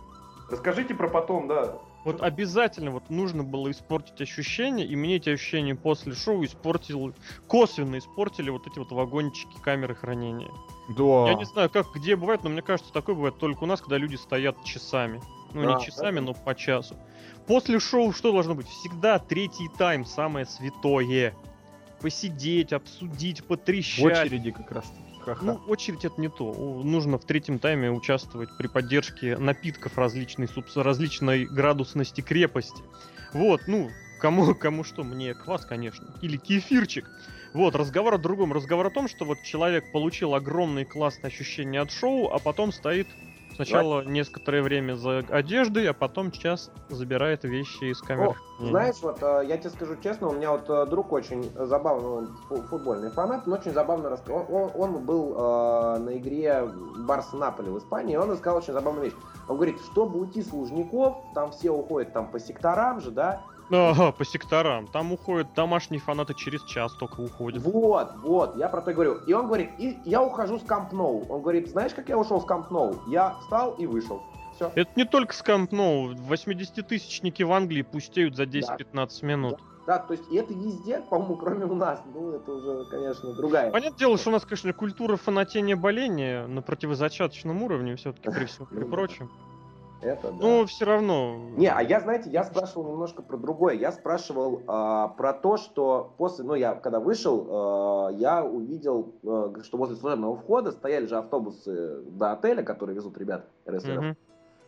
Расскажите 0.49 0.95
про 0.95 1.08
потом, 1.08 1.48
да. 1.48 1.78
Вот 2.06 2.22
обязательно 2.24 2.91
вот 2.91 3.10
нужно 3.10 3.44
было 3.44 3.70
испортить 3.70 4.22
ощущения, 4.22 4.86
и 4.86 4.95
мне 4.95 5.18
эти 5.18 5.30
ощущения 5.30 5.76
после 5.76 6.16
шоу 6.16 6.44
испортил, 6.45 7.14
косвенно 7.48 7.98
испортили 7.98 8.49
вот 8.49 8.66
эти 8.66 8.80
вот 8.80 8.91
вагончики 8.91 9.58
камеры 9.62 9.94
хранения. 9.94 10.49
Да. 10.98 11.28
Я 11.28 11.34
не 11.34 11.45
знаю, 11.45 11.70
как 11.70 11.88
где 11.94 12.16
бывает, 12.16 12.44
но 12.44 12.49
мне 12.49 12.62
кажется, 12.62 12.94
такое 12.94 13.14
бывает 13.14 13.38
только 13.38 13.66
у 13.66 13.68
нас, 13.68 13.82
когда 13.82 13.98
люди 13.98 14.16
стоят 14.16 14.64
часами. 14.64 15.22
Ну, 15.54 15.64
да, 15.64 15.76
не 15.76 15.86
часами, 15.86 16.16
это... 16.16 16.22
но 16.22 16.34
по 16.34 16.56
часу. 16.56 16.95
После 17.45 17.80
шоу 17.80 18.14
что 18.14 18.32
должно 18.32 18.56
быть? 18.56 18.68
Всегда 18.68 19.20
третий 19.20 19.70
тайм, 19.78 20.06
самое 20.06 20.45
святое 20.45 21.36
посидеть, 22.02 22.74
обсудить, 22.74 23.44
потрещать. 23.44 24.03
В 24.03 24.06
очереди 24.06 24.52
как 24.52 24.72
раз 24.72 24.86
таки. 24.86 25.07
Ну, 25.41 25.56
очередь 25.68 26.06
это 26.06 26.22
не 26.22 26.30
то. 26.30 26.53
Нужно 26.84 27.18
в 27.18 27.26
третьем 27.26 27.60
тайме 27.60 27.91
участвовать 27.91 28.49
при 28.57 28.68
поддержке 28.68 29.38
напитков 29.38 29.98
различной, 29.98 30.48
различной 30.76 31.45
градусности 31.45 32.22
крепости. 32.22 32.82
Вот, 33.34 33.61
ну, 33.68 33.90
кому, 34.22 34.56
кому 34.56 34.84
что, 34.84 35.03
мне 35.03 35.34
квас, 35.34 35.65
конечно. 35.65 36.15
Или 36.22 36.38
кефирчик. 36.38 37.10
Вот, 37.53 37.76
разговор 37.76 38.14
о 38.14 38.18
другом. 38.18 38.53
Разговор 38.53 38.88
о 38.88 38.90
том, 38.90 39.07
что 39.07 39.26
вот 39.26 39.41
человек 39.44 39.91
получил 39.91 40.34
огромные 40.34 40.86
классные 40.86 41.28
ощущения 41.28 41.82
от 41.82 41.91
шоу, 41.91 42.30
а 42.32 42.40
потом 42.40 42.72
стоит 42.72 43.07
Сначала 43.58 44.04
Знаешь? 44.04 44.30
некоторое 44.30 44.62
время 44.62 44.94
за 44.94 45.26
одеждой, 45.30 45.90
а 45.90 45.94
потом 45.94 46.30
час 46.30 46.70
забирает 46.90 47.44
вещи 47.44 47.86
из 47.86 48.00
камеры. 48.02 48.36
О, 48.60 48.64
знаешь, 48.64 48.98
вот 49.02 49.18
э, 49.24 49.46
я 49.48 49.58
тебе 49.58 49.72
скажу 49.72 49.96
честно, 49.96 50.28
у 50.28 50.34
меня 50.34 50.52
вот 50.52 50.70
э, 50.70 50.86
друг 50.86 51.12
очень 51.12 51.52
забавный, 51.56 52.08
он 52.08 52.38
футбольный 52.70 53.10
фанат, 53.10 53.48
но 53.48 53.56
очень 53.56 53.72
забавно 53.72 54.10
рассказал. 54.10 54.46
Он, 54.48 54.72
он 54.76 55.04
был 55.04 55.34
э, 55.36 55.98
на 55.98 56.18
игре 56.18 56.70
Барс 56.98 57.34
Наполи 57.34 57.72
в 57.72 57.80
Испании, 57.80 58.14
и 58.14 58.18
он 58.18 58.30
рассказал 58.30 58.60
очень 58.60 58.74
забавную 58.74 59.06
вещь. 59.06 59.16
Он 59.48 59.56
говорит, 59.56 59.82
чтобы 59.92 60.20
уйти 60.20 60.44
с 60.44 60.54
Лужников, 60.54 61.16
там 61.34 61.52
все 61.52 61.72
уходят 61.72 62.14
там 62.14 62.30
по 62.30 62.40
секторам 62.40 63.02
же, 63.02 63.10
да, 63.10 63.42
Ага, 63.69 64.11
по 64.11 64.26
секторам. 64.26 64.88
Там 64.88 65.11
уходят 65.11 65.53
домашние 65.53 65.99
фанаты 65.99 66.34
через 66.34 66.64
час 66.64 66.94
только 66.94 67.19
уходят. 67.22 67.61
Вот, 67.64 68.15
вот, 68.18 68.56
я 68.57 68.69
про 68.69 68.81
это 68.81 68.94
говорю. 68.94 69.15
И 69.27 69.34
он 69.34 69.48
говорит, 69.48 69.72
и 69.77 69.98
я 70.06 70.22
ухожу 70.22 70.60
с 70.60 70.64
Камп 70.64 70.94
Ноу. 70.94 71.26
Он 71.30 71.41
говорит, 71.41 71.69
знаешь, 71.69 71.94
как 71.94 72.07
я 72.10 72.18
ушел 72.18 72.41
с 72.41 72.45
Камп 72.45 72.72
Ноу? 72.72 72.95
Я 73.07 73.35
встал 73.41 73.73
и 73.73 73.85
вышел. 73.85 74.22
Все. 74.56 74.72
Это 74.73 74.89
не 74.95 75.06
только 75.06 75.34
с 75.34 75.41
Камп 75.41 75.72
Ноу. 75.72 76.14
80-тысячники 76.14 77.44
в 77.44 77.52
Англии 77.52 77.81
пустеют 77.81 78.35
за 78.35 78.44
10-15 78.44 78.88
да. 78.94 79.27
минут. 79.27 79.60
Да. 79.85 79.98
да, 79.98 79.99
то 79.99 80.14
есть 80.14 80.31
и 80.31 80.38
это 80.38 80.53
везде, 80.53 81.02
по-моему, 81.02 81.35
кроме 81.35 81.65
у 81.65 81.76
нас. 81.76 82.02
Ну, 82.14 82.31
это 82.31 82.52
уже, 82.52 82.85
конечно, 82.89 83.34
другая. 83.34 83.69
Понятное 83.72 83.99
дело, 83.99 84.18
что 84.18 84.30
у 84.30 84.34
нас, 84.34 84.44
конечно, 84.44 84.72
культура 84.72 85.18
фанатения 85.18 85.76
боления 85.76 86.48
на 86.48 86.61
противозачаточном 86.61 87.61
уровне 87.64 87.98
все-таки 87.98 88.30
при 88.30 88.45
всем 88.45 88.65
при 88.65 88.84
прочем. 88.85 89.30
Это, 90.02 90.32
да. 90.32 90.38
Ну, 90.40 90.65
все 90.65 90.86
равно. 90.86 91.38
Не, 91.57 91.68
а 91.68 91.82
я, 91.82 91.99
знаете, 91.99 92.30
я 92.30 92.44
спрашивал 92.44 92.91
немножко 92.91 93.24
про 93.24 93.38
другое. 93.38 93.76
Я 93.76 93.91
спрашивал 93.91 94.60
э, 94.60 94.64
про 95.18 95.34
то, 95.34 95.57
что 95.57 96.14
после, 96.18 96.45
ну, 96.45 96.53
я 96.53 96.76
когда 96.76 96.99
вышел, 96.99 98.10
э, 98.10 98.15
я 98.15 98.44
увидел, 98.44 99.15
э, 99.24 99.61
что 99.64 99.78
возле 99.78 99.95
служебного 99.95 100.36
входа 100.36 100.72
стояли 100.72 101.07
же 101.07 101.18
автобусы 101.18 102.02
до 102.11 102.34
отеля, 102.34 102.64
которые 102.64 102.95
везут 102.95 103.18
ребят 103.18 103.48
рестлеров. 103.65 104.03
Mm-hmm. 104.03 104.15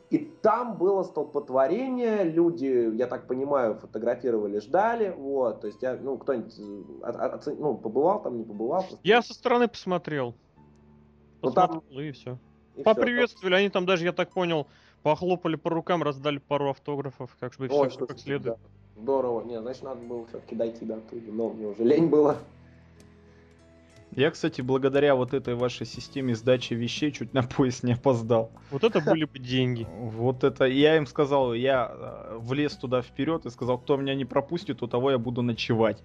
И 0.10 0.18
там 0.42 0.78
было 0.78 1.04
столпотворение, 1.04 2.24
люди, 2.24 2.96
я 2.96 3.06
так 3.06 3.28
понимаю, 3.28 3.76
фотографировали, 3.76 4.60
ждали, 4.60 5.14
вот, 5.16 5.62
то 5.62 5.68
есть 5.68 5.84
я, 5.84 6.00
ну, 6.02 6.18
кто-нибудь, 6.18 6.58
э, 6.58 7.54
ну, 7.60 7.78
побывал 7.78 8.24
там, 8.24 8.38
не 8.38 8.44
побывал? 8.44 8.84
Я 9.04 9.22
со 9.22 9.36
стороны 9.36 9.68
посмотрел. 9.68 10.34
Посмотрел, 11.42 11.84
ну, 11.92 11.96
там... 11.96 12.00
и 12.02 12.12
все. 12.12 12.40
И 12.76 12.82
Поприветствовали, 12.82 13.54
все. 13.54 13.60
они 13.60 13.70
там 13.70 13.86
даже, 13.86 14.04
я 14.04 14.12
так 14.12 14.32
понял, 14.32 14.66
Похлопали 15.04 15.56
по 15.56 15.70
рукам, 15.70 16.04
раздали 16.04 16.40
пару 16.40 16.70
автографов, 16.70 17.36
как 17.40 17.56
бы 17.56 17.68
все, 17.68 17.90
все 17.90 18.06
как 18.06 18.20
следует. 18.20 18.58
Да. 18.58 19.02
Здорово. 19.02 19.46
Не, 19.46 19.62
значит, 19.62 19.84
надо 19.84 20.02
было 20.02 20.26
все-таки 20.28 20.56
дойти 20.56 20.86
до 20.86 20.96
оттуда, 20.96 21.32
но 21.32 21.50
мне 21.50 21.68
уже 21.68 21.84
лень 21.84 22.08
было. 22.08 22.38
Я, 24.12 24.32
кстати, 24.32 24.62
благодаря 24.62 25.16
вот 25.16 25.34
этой 25.34 25.56
вашей 25.56 25.86
системе 25.86 26.36
сдачи 26.36 26.74
вещей 26.74 27.12
чуть 27.12 27.34
на 27.34 27.44
поезд 27.44 27.84
не 27.84 27.94
опоздал. 27.94 28.52
Вот 28.72 28.84
это 28.84 29.00
были 29.02 29.26
бы 29.26 29.40
деньги. 29.40 29.88
Вот 29.98 30.44
это. 30.44 30.66
Я 30.66 30.98
им 30.98 31.06
сказал, 31.06 31.54
я 31.54 31.92
э, 31.92 32.38
влез 32.40 32.76
туда 32.76 33.02
вперед 33.02 33.46
и 33.46 33.50
сказал, 33.50 33.78
кто 33.78 33.98
меня 33.98 34.16
не 34.16 34.26
пропустит, 34.26 34.82
у 34.82 34.88
того 34.88 35.12
я 35.12 35.20
буду 35.20 35.42
ночевать. 35.44 36.04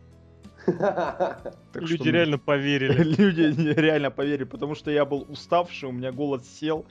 Люди 0.67 2.09
реально 2.09 2.39
поверили. 2.39 3.03
Люди 3.23 3.71
реально 3.71 4.11
поверили, 4.11 4.45
потому 4.45 4.75
что 4.75 4.91
я 4.91 5.05
был 5.05 5.27
уставший, 5.29 5.89
у 5.89 5.93
меня 5.93 6.13
голод 6.13 6.45
сел, 6.45 6.85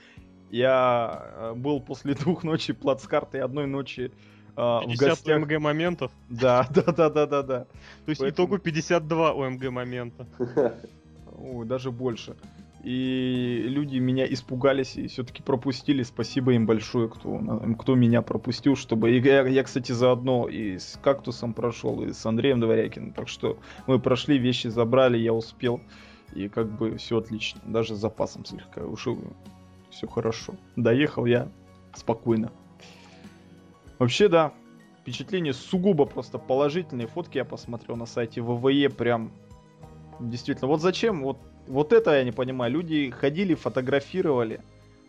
я 0.53 1.31
э, 1.35 1.53
был 1.55 1.81
после 1.81 2.13
двух 2.19 2.43
ночей 2.43 2.73
плацкарты 2.73 3.39
и 3.39 3.41
одной 3.41 3.65
ночи 3.65 4.11
э, 4.55 4.61
в 4.61 4.95
гостях. 4.97 5.37
ОМГ 5.37 5.59
моментов? 5.59 6.11
Да, 6.29 6.67
да, 6.73 6.83
да, 6.91 7.09
да, 7.09 7.25
да, 7.25 7.41
да. 7.41 7.59
То 8.05 8.09
есть 8.09 8.21
Поэтому... 8.21 8.47
итогу 8.47 8.59
52 8.59 9.31
ОМГ 9.31 9.69
момента. 9.71 10.27
Ой, 11.39 11.65
даже 11.65 11.91
больше. 11.91 12.35
и 12.83 13.65
люди 13.67 13.97
меня 13.97 14.31
испугались 14.31 14.95
и 14.95 15.07
все-таки 15.07 15.41
пропустили. 15.41 16.03
Спасибо 16.03 16.53
им 16.53 16.67
большое, 16.67 17.09
кто, 17.09 17.39
кто 17.79 17.95
меня 17.95 18.21
пропустил, 18.21 18.75
чтобы... 18.75 19.09
Я, 19.09 19.47
я, 19.47 19.63
кстати, 19.63 19.91
заодно 19.91 20.47
и 20.47 20.77
с 20.77 20.99
Кактусом 21.01 21.55
прошел, 21.55 22.03
и 22.03 22.13
с 22.13 22.23
Андреем 22.27 22.59
Дворякиным, 22.59 23.11
так 23.13 23.27
что 23.27 23.57
мы 23.87 23.99
прошли, 23.99 24.37
вещи 24.37 24.67
забрали, 24.67 25.17
я 25.17 25.33
успел, 25.33 25.81
и 26.35 26.47
как 26.47 26.69
бы 26.77 26.97
все 26.97 27.17
отлично, 27.17 27.59
даже 27.65 27.95
с 27.95 27.99
запасом 27.99 28.45
слегка 28.45 28.81
ушел, 28.81 29.17
все 29.93 30.07
хорошо. 30.07 30.55
Доехал 30.75 31.25
я 31.25 31.49
спокойно. 31.93 32.51
Вообще, 33.99 34.27
да, 34.27 34.53
впечатление 35.01 35.53
сугубо 35.53 36.05
просто 36.05 36.37
положительные 36.37 37.07
фотки 37.07 37.37
я 37.37 37.45
посмотрел 37.45 37.95
на 37.95 38.05
сайте 38.05 38.41
ВВЕ, 38.41 38.89
прям 38.89 39.31
действительно. 40.19 40.67
Вот 40.67 40.81
зачем, 40.81 41.23
вот 41.23 41.37
вот 41.67 41.93
это 41.93 42.15
я 42.15 42.23
не 42.23 42.31
понимаю. 42.31 42.71
Люди 42.73 43.09
ходили, 43.09 43.53
фотографировали. 43.53 44.61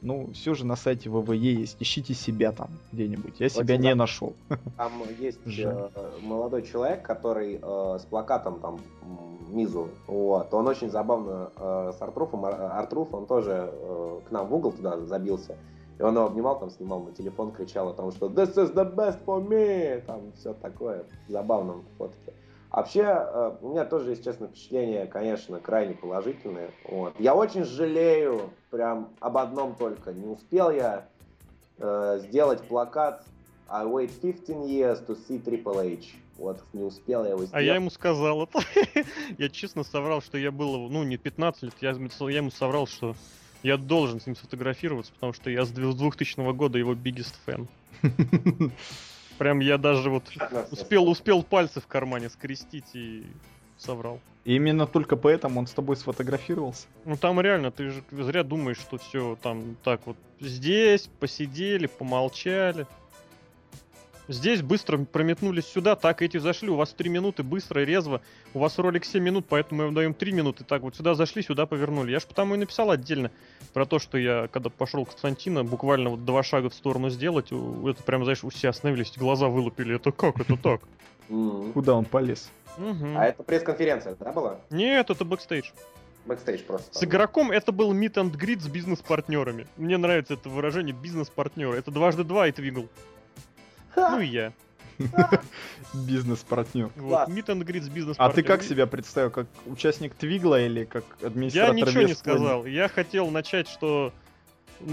Ну, 0.05 0.29
все 0.35 0.53
же 0.53 0.67
на 0.67 0.77
сайте 0.77 1.09
ВВЕ 1.09 1.35
есть. 1.35 1.79
Ищите 1.81 2.13
себя 2.13 2.53
там 2.53 2.69
где-нибудь. 2.93 3.41
Я 3.41 3.49
себя 3.49 3.79
не 3.79 3.95
нашел. 3.95 4.35
Там 4.77 4.93
есть 5.19 5.41
э, 5.47 5.89
молодой 6.21 6.63
человек, 6.63 7.03
который 7.03 7.59
э, 7.61 7.99
с 7.99 8.05
плакатом 8.05 8.61
там 8.61 8.81
Мизу. 9.49 9.89
Вот. 10.07 10.53
Он 10.53 10.69
очень 10.69 10.91
забавно 10.91 11.51
э, 11.57 11.93
с 11.99 12.03
Артруфом. 12.03 12.45
Артруф, 12.45 13.15
он 13.15 13.25
тоже 13.25 13.71
э, 13.73 14.21
к 14.29 14.31
нам 14.31 14.47
в 14.49 14.55
угол 14.55 14.73
туда 14.73 15.01
забился. 15.01 15.57
И 15.99 16.03
он 16.03 16.15
его 16.15 16.27
обнимал, 16.27 16.59
там 16.59 16.69
снимал 16.69 17.01
на 17.01 17.13
телефон, 17.13 17.53
кричал 17.53 17.89
о 17.89 17.95
том, 17.95 18.13
что 18.13 18.27
This 18.27 18.57
is 18.57 18.75
the 18.75 18.95
best 18.95 19.25
for 19.25 19.43
me! 19.43 20.03
Там 20.03 20.33
все 20.33 20.53
такое. 20.53 21.07
Забавно 21.29 21.83
фотки. 21.97 22.35
Вообще, 22.71 23.05
э, 23.05 23.57
у 23.63 23.71
меня 23.71 23.85
тоже, 23.85 24.11
если 24.11 24.25
честно, 24.25 24.49
впечатление, 24.49 25.07
конечно, 25.07 25.61
крайне 25.61 25.95
положительное. 25.95 26.73
Вот. 26.91 27.15
Я 27.21 27.37
очень 27.37 27.63
жалею 27.63 28.51
прям 28.75 29.11
об 29.21 29.37
одном 29.37 29.77
только. 29.77 30.13
Не 30.13 30.27
успел 30.27 30.73
я 30.73 31.07
э, 31.79 32.21
сделать 32.25 32.67
плакат 32.67 33.25
I 33.69 33.85
wait 33.85 34.11
15 34.21 34.49
years 34.69 35.07
to 35.07 35.17
see 35.17 35.41
Triple 35.43 35.97
H. 35.97 36.17
Вот, 36.37 36.61
не 36.73 36.83
успел 36.83 37.23
я 37.23 37.31
его 37.31 37.45
сделать. 37.45 37.55
А 37.55 37.63
я 37.63 37.77
ему 37.77 37.89
сказал 37.91 38.43
это. 38.43 38.59
я 39.39 39.49
честно 39.49 39.85
соврал, 39.85 40.21
что 40.21 40.39
я 40.39 40.51
был, 40.51 40.89
ну, 40.91 41.05
не 41.05 41.17
15 41.17 41.63
лет, 41.63 41.75
я, 41.81 41.93
я 41.93 42.37
ему 42.39 42.51
соврал, 42.51 42.89
что 42.89 43.15
я 43.63 43.77
должен 43.77 44.21
с 44.21 44.27
ним 44.27 44.35
сфотографироваться, 44.35 45.13
потому 45.13 45.33
что 45.33 45.51
я 45.51 45.65
с 45.65 45.71
2000 45.71 46.53
года 46.53 46.77
его 46.77 46.95
biggest 46.95 47.35
fan. 47.47 47.69
Прям 49.39 49.61
я 49.61 49.79
даже 49.79 50.11
вот 50.11 50.25
успел, 50.73 51.09
успел 51.09 51.45
пальцы 51.45 51.81
в 51.81 51.87
кармане 51.87 52.29
скрестить 52.29 52.95
и 52.95 53.25
соврал. 53.79 54.21
И 54.45 54.57
именно 54.57 54.87
только 54.87 55.17
поэтому 55.17 55.61
он 55.61 55.67
с 55.67 55.73
тобой 55.73 55.97
сфотографировался? 55.97 56.87
Ну 57.05 57.17
там 57.17 57.41
реально, 57.41 57.71
ты 57.71 57.91
же 57.91 58.03
зря 58.11 58.43
думаешь, 58.43 58.79
что 58.79 58.99
все 58.99 59.39
там 59.43 59.77
так 59.83 60.03
вот 60.07 60.17
здесь 60.41 61.09
посидели, 61.19 61.87
помолчали. 61.87 62.87
Здесь 64.27 64.63
быстро 64.63 64.97
прометнулись 64.99 65.67
сюда, 65.67 65.97
так 65.97 66.23
эти 66.23 66.39
зашли, 66.39 66.71
у 66.71 66.77
вас 66.77 66.95
3 66.95 67.11
минуты, 67.11 67.43
быстро 67.43 67.83
и 67.83 67.85
резво. 67.85 68.23
У 68.55 68.59
вас 68.59 68.79
ролик 68.79 69.05
7 69.05 69.23
минут, 69.23 69.45
поэтому 69.47 69.81
мы 69.81 69.85
вам 69.87 69.95
даем 69.95 70.15
3 70.15 70.33
минуты. 70.33 70.65
Так 70.65 70.81
вот 70.81 70.97
сюда 70.97 71.15
зашли, 71.15 71.43
сюда 71.43 71.67
повернули. 71.67 72.11
Я 72.11 72.21
же 72.21 72.27
потому 72.27 72.55
и 72.55 72.59
написал 72.59 72.91
отдельно 72.91 73.31
про 73.75 73.85
то, 73.85 73.99
что 73.99 74.17
я, 74.17 74.49
когда 74.51 74.71
пошел 74.71 75.05
к 75.05 75.11
Константина, 75.11 75.63
буквально 75.63 76.09
вот 76.09 76.25
два 76.25 76.43
шага 76.43 76.71
в 76.71 76.75
сторону 76.75 77.11
сделать, 77.11 77.49
это 77.49 78.03
прям, 78.03 78.25
знаешь, 78.25 78.45
у 78.45 78.51
себя 78.51 78.71
остановились, 78.71 79.13
глаза 79.15 79.49
вылупили. 79.49 79.97
Это 79.97 80.11
как, 80.11 80.41
это 80.41 80.57
так? 80.57 80.81
Куда 81.29 81.95
он 81.95 82.05
полез? 82.05 82.51
А 82.77 83.27
это 83.27 83.43
пресс-конференция, 83.43 84.17
да, 84.17 84.33
была? 84.33 84.61
Нет, 84.71 85.09
это 85.11 85.25
бэкстейдж. 85.25 85.71
Бэкстейдж 86.27 86.63
просто. 86.63 86.99
С 86.99 87.05
игроком 87.05 87.51
это 87.51 87.71
был 87.71 87.95
meet 87.95 88.15
and 88.15 88.33
greet 88.33 88.61
с 88.61 88.69
бизнес-партнерами. 88.69 89.67
Мне 89.77 89.97
нравится 89.97 90.35
это 90.35 90.49
выражение 90.49 90.95
бизнес-партнеры. 90.95 91.77
Это 91.77 91.91
дважды 91.91 92.25
два 92.25 92.49
и 92.49 92.53
твигл. 92.53 92.89
Ну 93.97 94.21
и 94.21 94.27
я. 94.27 94.53
Бизнес-партнер. 95.95 96.91
Вот, 96.97 97.29
meet 97.29 97.47
and 97.47 97.65
greet 97.65 97.83
с 97.83 97.89
бизнес 97.89 98.17
А 98.19 98.31
ты 98.31 98.43
как 98.43 98.63
себя 98.63 98.87
представил? 98.87 99.31
Как 99.31 99.47
участник 99.67 100.15
Твигла 100.15 100.61
или 100.61 100.85
как 100.85 101.05
администратор? 101.23 101.75
Я 101.75 101.85
ничего 101.85 102.03
не 102.03 102.15
сказал. 102.15 102.65
Я 102.65 102.89
хотел 102.89 103.29
начать, 103.31 103.69
что 103.69 104.13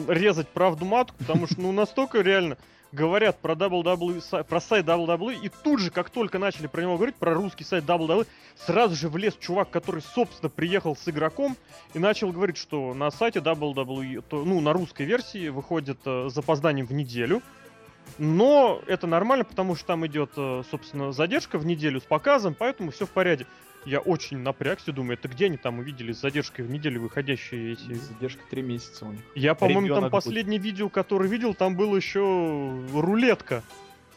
резать 0.08 0.48
правду 0.48 0.86
матку, 0.86 1.16
потому 1.18 1.48
что 1.48 1.62
ну 1.62 1.72
настолько 1.72 2.22
реально 2.22 2.58
говорят 2.92 3.40
про 3.40 3.54
WWE, 3.54 4.44
про 4.44 4.62
сайт 4.62 4.86
WWE, 4.86 5.40
и 5.42 5.50
тут 5.64 5.80
же, 5.80 5.92
как 5.92 6.10
только 6.10 6.40
начали 6.40 6.68
про 6.68 6.82
него 6.82 6.96
говорить, 6.96 7.16
про 7.16 7.34
русский 7.34 7.64
сайт 7.64 7.86
WWE, 7.86 8.28
сразу 8.66 8.96
же 8.96 9.10
влез 9.10 9.36
чувак, 9.40 9.70
который, 9.70 10.02
собственно, 10.02 10.50
приехал 10.50 10.96
с 10.96 11.08
игроком 11.08 11.56
и 11.94 12.00
начал 12.00 12.32
говорить, 12.32 12.58
что 12.58 12.94
на 12.94 13.12
сайте 13.12 13.40
WWE, 13.40 14.24
то, 14.28 14.44
ну, 14.44 14.60
на 14.62 14.74
русской 14.74 15.06
версии 15.06 15.50
выходит 15.50 16.00
э, 16.06 16.30
с 16.30 16.34
запозданием 16.34 16.86
в 16.86 16.94
неделю, 16.94 17.42
но 18.18 18.82
это 18.88 19.08
нормально, 19.08 19.46
потому 19.46 19.76
что 19.76 19.86
там 19.88 20.06
идет, 20.06 20.32
э, 20.36 20.64
собственно, 20.70 21.12
задержка 21.12 21.58
в 21.58 21.66
неделю 21.66 22.02
с 22.02 22.04
показом, 22.04 22.56
поэтому 22.58 22.92
все 22.92 23.06
в 23.06 23.10
порядке. 23.10 23.46
Я 23.86 24.00
очень 24.00 24.38
напрягся, 24.38 24.92
думаю, 24.92 25.18
это 25.18 25.28
где 25.28 25.46
они 25.46 25.58
там 25.58 25.80
увидели 25.80 26.12
с 26.12 26.22
задержкой 26.22 26.66
в 26.66 26.70
неделю 26.70 27.02
выходящие 27.02 27.74
эти... 27.74 27.94
Задержка 27.94 28.42
три 28.50 28.62
месяца 28.62 29.06
у 29.06 29.12
них. 29.12 29.22
Я, 29.34 29.56
по-моему, 29.56 29.88
там 29.88 30.10
последнее 30.12 30.60
будет. 30.60 30.72
видео, 30.72 30.90
которое 30.90 31.28
видел, 31.28 31.54
там 31.56 31.76
было 31.76 31.96
еще 31.96 32.20
рулетка 32.94 33.64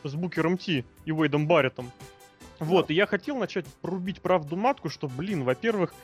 с 0.03 0.15
Букером 0.15 0.59
Ти 0.59 0.85
и 1.07 1.13
Уэйдом 1.13 1.47
Барреттом. 1.47 1.91
Вот, 2.59 2.91
и 2.91 2.95
я 2.95 3.07
хотел 3.07 3.37
начать 3.37 3.67
порубить 3.81 4.21
правду 4.21 4.57
матку, 4.57 4.89
что, 4.89 5.09
блин, 5.09 5.45
во-первых, 5.45 5.95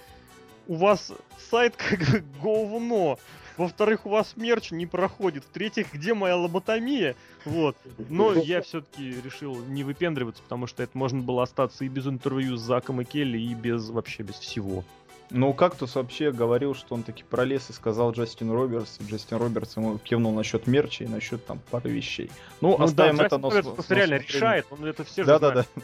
у 0.67 0.75
вас 0.75 1.13
сайт 1.51 1.77
как 2.09 2.25
говно. 2.41 3.19
Во-вторых, 3.57 4.07
у 4.07 4.11
вас 4.11 4.37
мерч 4.37 4.71
не 4.71 4.87
проходит. 4.87 5.45
В-третьих, 5.45 5.93
где 5.93 6.15
моя 6.15 6.37
лоботомия? 6.37 7.17
Вот. 7.45 7.77
Но 8.09 8.33
я 8.35 8.63
все-таки 8.63 9.21
решил 9.21 9.57
не 9.65 9.85
выпендриваться, 9.85 10.43
потому 10.43 10.67
что 10.67 10.83
это 10.83 10.97
можно 10.97 11.21
было 11.21 11.43
остаться 11.43 11.85
и 11.85 11.89
без 11.89 12.07
интервью 12.07 12.57
с 12.57 12.61
Заком 12.61 13.01
и 13.01 13.05
Келли, 13.05 13.39
и 13.39 13.55
без 13.55 13.89
вообще 13.91 14.23
без 14.23 14.37
всего. 14.37 14.85
Ну, 15.31 15.53
Кактус 15.53 15.95
вообще 15.95 16.33
говорил, 16.33 16.75
что 16.75 16.95
он 16.95 17.05
таки 17.05 17.23
пролез 17.23 17.71
и 17.71 17.73
сказал 17.73 18.13
Джастин 18.13 18.51
Робертс. 18.51 18.99
Джастин 19.01 19.37
Робертс 19.37 19.77
ему 19.77 19.99
кивнул 19.99 20.33
насчет 20.33 20.67
мерча 20.67 21.05
и 21.05 21.07
насчет 21.07 21.45
там 21.47 21.61
пары 21.71 21.91
вещей. 21.91 22.31
Ну, 22.61 22.77
ну 22.77 22.85
оставим 22.85 23.17
да, 23.17 23.27
это 23.27 23.39
на 23.39 23.49
Робертс 23.49 23.69
просто 23.69 23.95
реально 23.95 24.15
решает, 24.15 24.67
он 24.71 24.85
это 24.85 25.05
все 25.05 25.25
да, 25.25 25.39
да, 25.39 25.51
да, 25.51 25.65
да. 25.77 25.83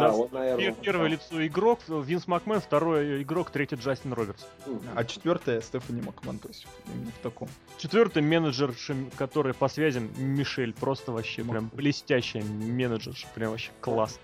Да, 0.00 0.10
вот, 0.10 0.32
наверное. 0.32 0.72
Первое 0.72 1.08
лицо 1.08 1.46
игрок, 1.46 1.80
Винс 1.88 2.26
Макмен, 2.26 2.60
второй 2.60 3.22
игрок, 3.22 3.50
третий 3.50 3.76
Джастин 3.76 4.14
Робертс. 4.14 4.46
А 4.94 5.04
четвертое 5.04 5.60
Стефани 5.60 6.00
Макмен, 6.00 6.38
то 6.38 6.48
есть 6.48 6.66
именно 6.94 7.10
в 7.10 7.22
таком. 7.22 7.48
Четвертый 7.76 8.22
менеджер, 8.22 8.74
который 9.18 9.52
по 9.52 9.68
связям 9.68 10.10
Мишель, 10.16 10.72
просто 10.72 11.12
вообще 11.12 11.44
прям 11.44 11.70
блестящая 11.74 12.42
менеджерша, 12.42 13.26
прям 13.34 13.50
вообще 13.50 13.70
класс. 13.80 14.18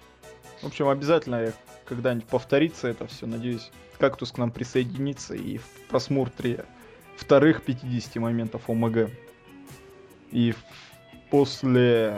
В 0.63 0.67
общем, 0.67 0.89
обязательно 0.89 1.53
когда-нибудь 1.95 2.27
повторится 2.27 2.89
это 2.89 3.07
все, 3.07 3.27
надеюсь. 3.27 3.71
Кактус 3.99 4.33
к 4.33 4.39
нам 4.39 4.51
присоединится 4.51 5.35
и 5.35 5.59
в 5.59 5.67
просмотре 5.89 6.65
вторых 7.17 7.63
50 7.63 8.17
моментов 8.17 8.69
ОМГ. 8.69 9.11
И 10.31 10.55
после, 11.31 12.15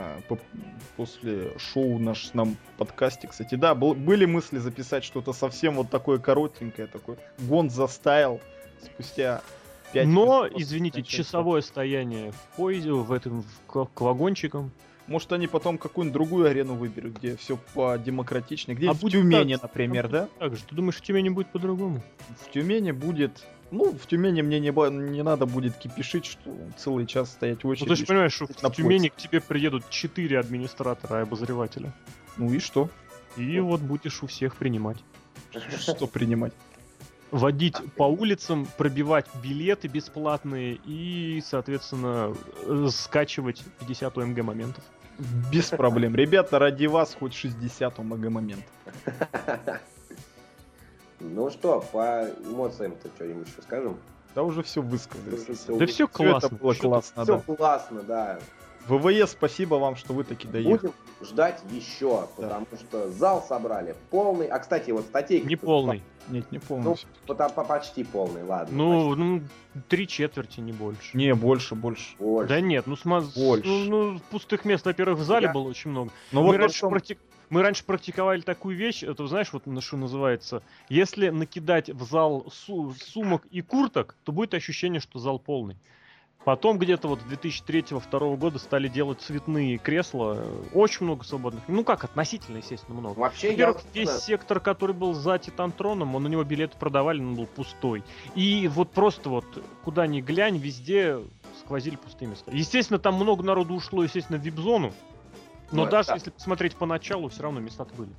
после 0.97 1.53
шоу 1.59 1.99
наш 1.99 2.33
нам 2.33 2.57
подкасте, 2.79 3.29
кстати, 3.29 3.57
да, 3.57 3.75
был, 3.75 3.95
были 3.95 4.25
мысли 4.25 4.59
записать 4.59 5.05
что-то 5.05 5.33
совсем 5.33 5.75
вот 5.75 5.91
такое 5.91 6.19
коротенькое, 6.19 6.87
такой 6.87 7.17
гон 7.39 7.71
стайл 7.71 8.41
спустя 8.83 9.43
5 9.93 10.07
Но, 10.07 10.49
извините, 10.49 11.03
часовое 11.03 11.61
стояние 11.61 12.33
в 12.33 12.57
поезде, 12.57 12.93
в 12.93 13.13
этом, 13.13 13.43
в, 13.69 13.85
к 13.87 14.01
вагончикам. 14.01 14.73
Может, 15.06 15.32
они 15.32 15.47
потом 15.47 15.76
какую-нибудь 15.76 16.14
другую 16.14 16.47
арену 16.47 16.74
выберут, 16.74 17.18
где 17.18 17.36
все 17.36 17.59
по-демократичнее. 17.74 18.76
Где 18.76 18.89
а 18.89 18.94
в 18.94 19.01
Тюмени, 19.01 19.55
так, 19.55 19.64
например, 19.64 20.09
да? 20.09 20.28
Так 20.39 20.56
же. 20.56 20.62
Ты 20.64 20.74
думаешь, 20.74 20.97
в 20.97 21.02
Тюмени 21.02 21.28
будет 21.28 21.48
по-другому? 21.48 22.02
В 22.40 22.51
Тюмени 22.51 22.93
будет... 22.93 23.47
Ну, 23.70 23.93
в 23.93 24.06
Тюмени 24.06 24.40
мне 24.43 24.60
не, 24.60 24.70
не 25.10 25.22
надо 25.22 25.47
будет 25.47 25.76
кипишить, 25.76 26.26
что 26.26 26.51
целый 26.76 27.06
час 27.06 27.32
стоять 27.32 27.64
в 27.64 27.68
очереди. 27.68 27.89
Ну, 27.89 27.94
ты 27.94 28.01
же 28.01 28.06
понимаешь, 28.06 28.32
что 28.32 28.47
в 28.47 28.74
Тюмени 28.74 29.09
к 29.09 29.16
тебе 29.16 29.40
приедут 29.40 29.90
четыре 29.90 30.39
администратора 30.39 31.20
и 31.20 31.22
обозревателя. 31.22 31.93
Ну 32.36 32.52
и 32.52 32.59
что? 32.59 32.89
И 33.36 33.59
вот 33.60 33.81
будешь 33.81 34.22
у 34.22 34.26
всех 34.26 34.56
принимать. 34.56 34.98
Что 35.78 36.06
принимать? 36.06 36.52
Водить 37.31 37.77
по 37.97 38.05
улицам, 38.05 38.67
пробивать 38.77 39.27
билеты 39.43 39.89
бесплатные 39.89 40.79
и, 40.85 41.43
соответственно, 41.45 42.35
э, 42.67 42.89
скачивать 42.91 43.63
50 43.81 44.19
ОМГ 44.19 44.43
моментов. 44.43 44.85
Без 45.53 45.69
проблем. 45.69 46.15
Ребята, 46.15 46.59
ради 46.59 46.87
вас 46.87 47.15
хоть 47.19 47.35
60 47.35 47.99
ОМГ 47.99 48.29
моментов. 48.29 48.71
Ну 51.21 51.51
что, 51.51 51.81
по 51.93 52.29
эмоциям-то 52.45 53.09
что-нибудь 53.09 53.49
еще 53.49 53.63
скажем? 53.63 53.97
Да 54.35 54.43
уже 54.43 54.63
все 54.63 54.83
высказали. 54.83 55.39
Да 55.79 55.87
все 55.87 56.09
классно. 56.09 56.47
Это 56.47 56.55
было 56.57 56.75
классно, 56.75 57.25
Все 57.25 57.39
классно, 57.41 58.03
да. 58.03 58.39
ВВС, 58.89 59.32
спасибо 59.32 59.77
вам, 59.77 59.97
что 59.97 60.12
вы 60.12 60.24
таки 60.24 60.47
доехали. 60.47 60.93
Будем 60.93 60.94
ждать 61.23 61.62
еще, 61.70 62.28
да. 62.39 62.61
потому 62.61 62.66
что 62.78 63.11
зал 63.11 63.43
собрали 63.43 63.94
полный. 64.11 64.47
А, 64.47 64.59
кстати, 64.59 64.90
вот 64.90 65.05
статейка... 65.05 65.47
Не 65.47 65.56
полный. 65.56 66.02
Нет, 66.28 66.51
не 66.52 66.59
полный. 66.59 66.85
Ну, 66.85 66.97
по, 67.27 67.35
по, 67.35 67.65
почти 67.65 68.05
полный, 68.05 68.43
ладно. 68.44 68.77
Ну, 68.77 69.09
почти. 69.11 69.23
ну, 69.23 69.43
три 69.89 70.09
четверти, 70.09 70.61
не 70.61 70.73
больше. 70.73 71.16
Не, 71.16 71.35
больше, 71.35 71.74
больше. 71.74 72.16
больше. 72.19 72.48
Да 72.48 72.61
нет, 72.61 72.86
ну, 72.86 72.97
смаз... 72.97 73.35
больше. 73.35 73.69
Ну, 73.69 73.85
ну, 73.85 74.20
пустых 74.31 74.65
мест, 74.65 74.86
во-первых, 74.86 75.19
в 75.19 75.23
зале 75.23 75.47
Я... 75.47 75.52
было 75.52 75.69
очень 75.69 75.90
много. 75.90 76.11
Но 76.32 76.43
Мы 76.43 76.48
вот 76.48 76.56
раньше 76.56 76.81
том... 76.81 76.90
практик... 76.90 77.19
Мы 77.51 77.62
раньше 77.62 77.85
практиковали 77.85 78.40
такую 78.40 78.77
вещь, 78.77 79.02
это 79.02 79.27
знаешь, 79.27 79.52
вот 79.52 79.66
на 79.66 79.82
что 79.82 79.98
называется, 79.98 80.62
если 80.89 81.28
накидать 81.28 81.90
в 81.90 82.02
зал 82.05 82.47
су- 82.51 82.94
сумок 82.98 83.44
и 83.51 83.61
курток, 83.61 84.16
то 84.24 84.32
будет 84.32 84.55
ощущение, 84.55 85.01
что 85.01 85.19
зал 85.19 85.39
полный. 85.39 85.77
Потом 86.45 86.79
где-то 86.79 87.09
вот 87.09 87.21
2003-2002 87.21 88.37
года 88.37 88.59
стали 88.59 88.89
делать 88.89 89.21
цветные 89.23 89.79
кресла. 89.79 90.47
Очень 90.75 91.07
много 91.07 91.25
свободных. 91.25 91.65
Ну 91.69 91.85
как, 91.85 92.05
относительно, 92.05 92.59
естественно, 92.59 92.99
много. 92.99 93.19
Вообще, 93.19 93.51
Во-первых, 93.51 93.83
я... 93.95 94.03
весь 94.03 94.11
сектор, 94.25 94.61
который 94.61 94.95
был 94.95 95.15
за 95.15 95.39
Титантроном, 95.39 96.15
он 96.15 96.23
на 96.23 96.29
него 96.29 96.45
билеты 96.45 96.77
продавали, 96.79 97.21
он 97.21 97.35
был 97.35 97.47
пустой. 97.47 98.05
И 98.35 98.69
вот 98.69 98.91
просто 98.91 99.31
вот, 99.31 99.47
куда 99.85 100.07
ни 100.07 100.21
глянь, 100.21 100.59
везде 100.59 101.19
сквозили 101.61 101.97
пустые 101.97 102.29
места. 102.29 102.51
Естественно, 102.53 102.99
там 102.99 103.15
много 103.15 103.43
народу 103.43 103.75
ушло, 103.75 104.03
естественно, 104.03 104.39
в 104.39 104.43
вип-зону. 104.43 104.93
Но 105.73 105.85
ну, 105.85 105.91
даже 105.91 106.09
да. 106.09 106.15
если 106.15 106.31
посмотреть 106.31 106.77
поначалу, 106.77 107.29
все 107.29 107.43
равно 107.43 107.61
места-то 107.61 107.95
были. 107.95 108.11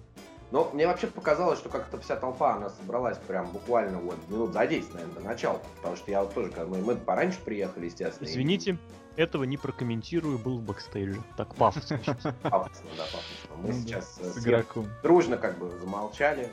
Но 0.51 0.69
мне 0.73 0.87
вообще 0.87 1.07
показалось, 1.07 1.59
что 1.59 1.69
как-то 1.69 1.99
вся 1.99 2.15
толпа, 2.15 2.55
она 2.55 2.69
собралась 2.69 3.17
прям 3.17 3.47
буквально 3.51 3.99
вот 3.99 4.17
минут 4.29 4.53
за 4.53 4.67
10, 4.67 4.93
наверное, 4.93 5.15
до 5.15 5.21
начала. 5.21 5.59
Потому 5.77 5.95
что 5.95 6.11
я 6.11 6.21
вот 6.21 6.33
тоже, 6.33 6.51
мы, 6.67 6.77
мы 6.77 6.95
пораньше 6.95 7.39
приехали, 7.43 7.85
естественно. 7.85 8.27
Извините, 8.27 8.77
и... 9.15 9.21
этого 9.21 9.43
не 9.43 9.57
прокомментирую, 9.57 10.37
был 10.37 10.59
в 10.59 10.61
бэкстейже. 10.61 11.21
Так 11.35 11.55
пафосно 11.55 11.97
Пафосно, 12.43 12.89
да, 12.97 13.03
пафосно. 13.03 13.55
Мы 13.57 13.69
ну 13.69 13.73
сейчас 13.73 14.17
с 14.17 14.37
игроком 14.37 14.87
дружно 15.01 15.37
как 15.37 15.57
бы 15.57 15.69
замолчали. 15.79 16.49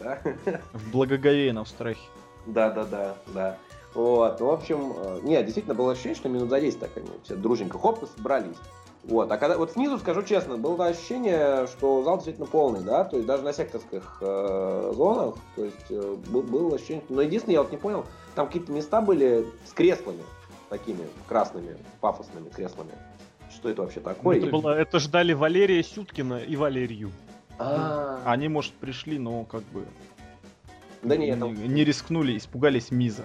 да? 0.00 0.20
В 0.72 0.90
благоговейном 0.92 1.66
страхе. 1.66 2.00
Да, 2.46 2.70
да, 2.70 2.84
да, 2.84 3.16
да. 3.34 3.58
Вот, 3.94 4.40
в 4.40 4.48
общем, 4.48 4.92
э, 4.96 5.20
нет, 5.22 5.44
действительно 5.44 5.74
было 5.74 5.92
ощущение, 5.92 6.14
что 6.14 6.28
минут 6.28 6.50
за 6.50 6.60
10 6.60 6.78
так 6.78 6.96
они 6.96 7.08
все 7.24 7.36
дружненько 7.36 7.78
хоп, 7.78 8.06
собрались. 8.16 8.56
Вот. 9.08 9.32
А 9.32 9.38
когда 9.38 9.56
вот 9.56 9.72
снизу, 9.72 9.98
скажу 9.98 10.22
честно, 10.22 10.58
было 10.58 10.86
ощущение, 10.86 11.66
что 11.66 12.04
зал 12.04 12.16
действительно 12.16 12.46
полный, 12.46 12.80
да, 12.80 13.04
то 13.04 13.16
есть 13.16 13.26
даже 13.26 13.42
на 13.42 13.54
секторских 13.54 14.18
э, 14.20 14.92
зонах, 14.94 15.36
то 15.56 15.64
есть 15.64 15.90
э, 15.90 16.16
было 16.26 16.74
ощущение. 16.74 17.02
Но 17.08 17.22
единственное, 17.22 17.54
я 17.54 17.62
вот 17.62 17.72
не 17.72 17.78
понял, 17.78 18.04
там 18.34 18.46
какие-то 18.46 18.70
места 18.70 19.00
были 19.00 19.46
с 19.64 19.72
креслами, 19.72 20.22
такими 20.68 21.06
красными, 21.26 21.74
пафосными 22.02 22.50
креслами. 22.50 22.90
Что 23.50 23.70
это 23.70 23.80
вообще 23.80 24.00
такое? 24.00 24.36
Это, 24.36 24.46
было, 24.48 24.78
это 24.78 24.98
ждали 24.98 25.32
Валерия 25.32 25.82
Сюткина 25.82 26.40
и 26.40 26.54
Валерию. 26.56 27.10
А-а-а. 27.58 28.20
Они, 28.30 28.48
может, 28.48 28.74
пришли, 28.74 29.18
но 29.18 29.44
как 29.44 29.62
бы 29.72 29.86
да 31.02 31.16
не, 31.16 31.30
не, 31.30 31.68
не 31.68 31.84
рискнули, 31.84 32.36
испугались 32.36 32.90
Миза. 32.90 33.24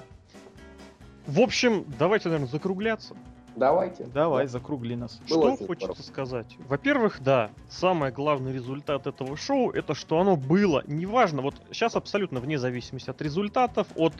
В 1.27 1.41
общем, 1.41 1.85
давайте, 1.99 2.30
наверное, 2.30 2.49
закругляться. 2.49 3.15
Давайте. 3.56 4.06
Давай, 4.06 4.48
закругли 4.48 4.96
нас. 4.96 5.20
Было 5.30 5.56
что 5.56 5.68
хочется 5.68 5.94
здорово. 5.94 6.02
сказать? 6.02 6.58
Во-первых, 6.68 7.22
да, 7.22 7.52
самый 7.70 8.12
главный 8.12 8.54
результат 8.54 9.08
этого 9.08 9.38
шоу 9.38 9.72
это 9.72 9.94
что 9.94 10.20
оно 10.20 10.36
было. 10.36 10.84
Неважно, 10.88 11.42
вот 11.42 11.56
сейчас 11.72 11.96
абсолютно 11.96 12.40
вне 12.40 12.58
зависимости 12.58 13.10
от 13.10 13.22
результатов, 13.22 13.88
от 13.96 14.14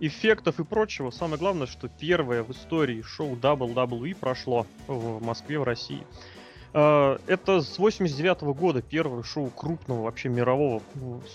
эффектов 0.00 0.58
и 0.58 0.64
прочего. 0.64 1.10
Самое 1.10 1.38
главное, 1.38 1.66
что 1.66 1.88
первое 1.88 2.42
в 2.42 2.50
истории 2.50 3.02
шоу 3.02 3.36
WWE 3.36 4.16
прошло 4.16 4.66
в 4.88 5.24
Москве, 5.24 5.58
в 5.58 5.64
России. 5.64 6.04
А, 6.74 7.18
это 7.26 7.60
с 7.60 7.78
89 7.78 8.42
-го 8.42 8.54
года 8.54 8.82
первое 8.82 9.22
шоу 9.22 9.50
крупного 9.50 10.02
вообще 10.02 10.28
мирового 10.28 10.82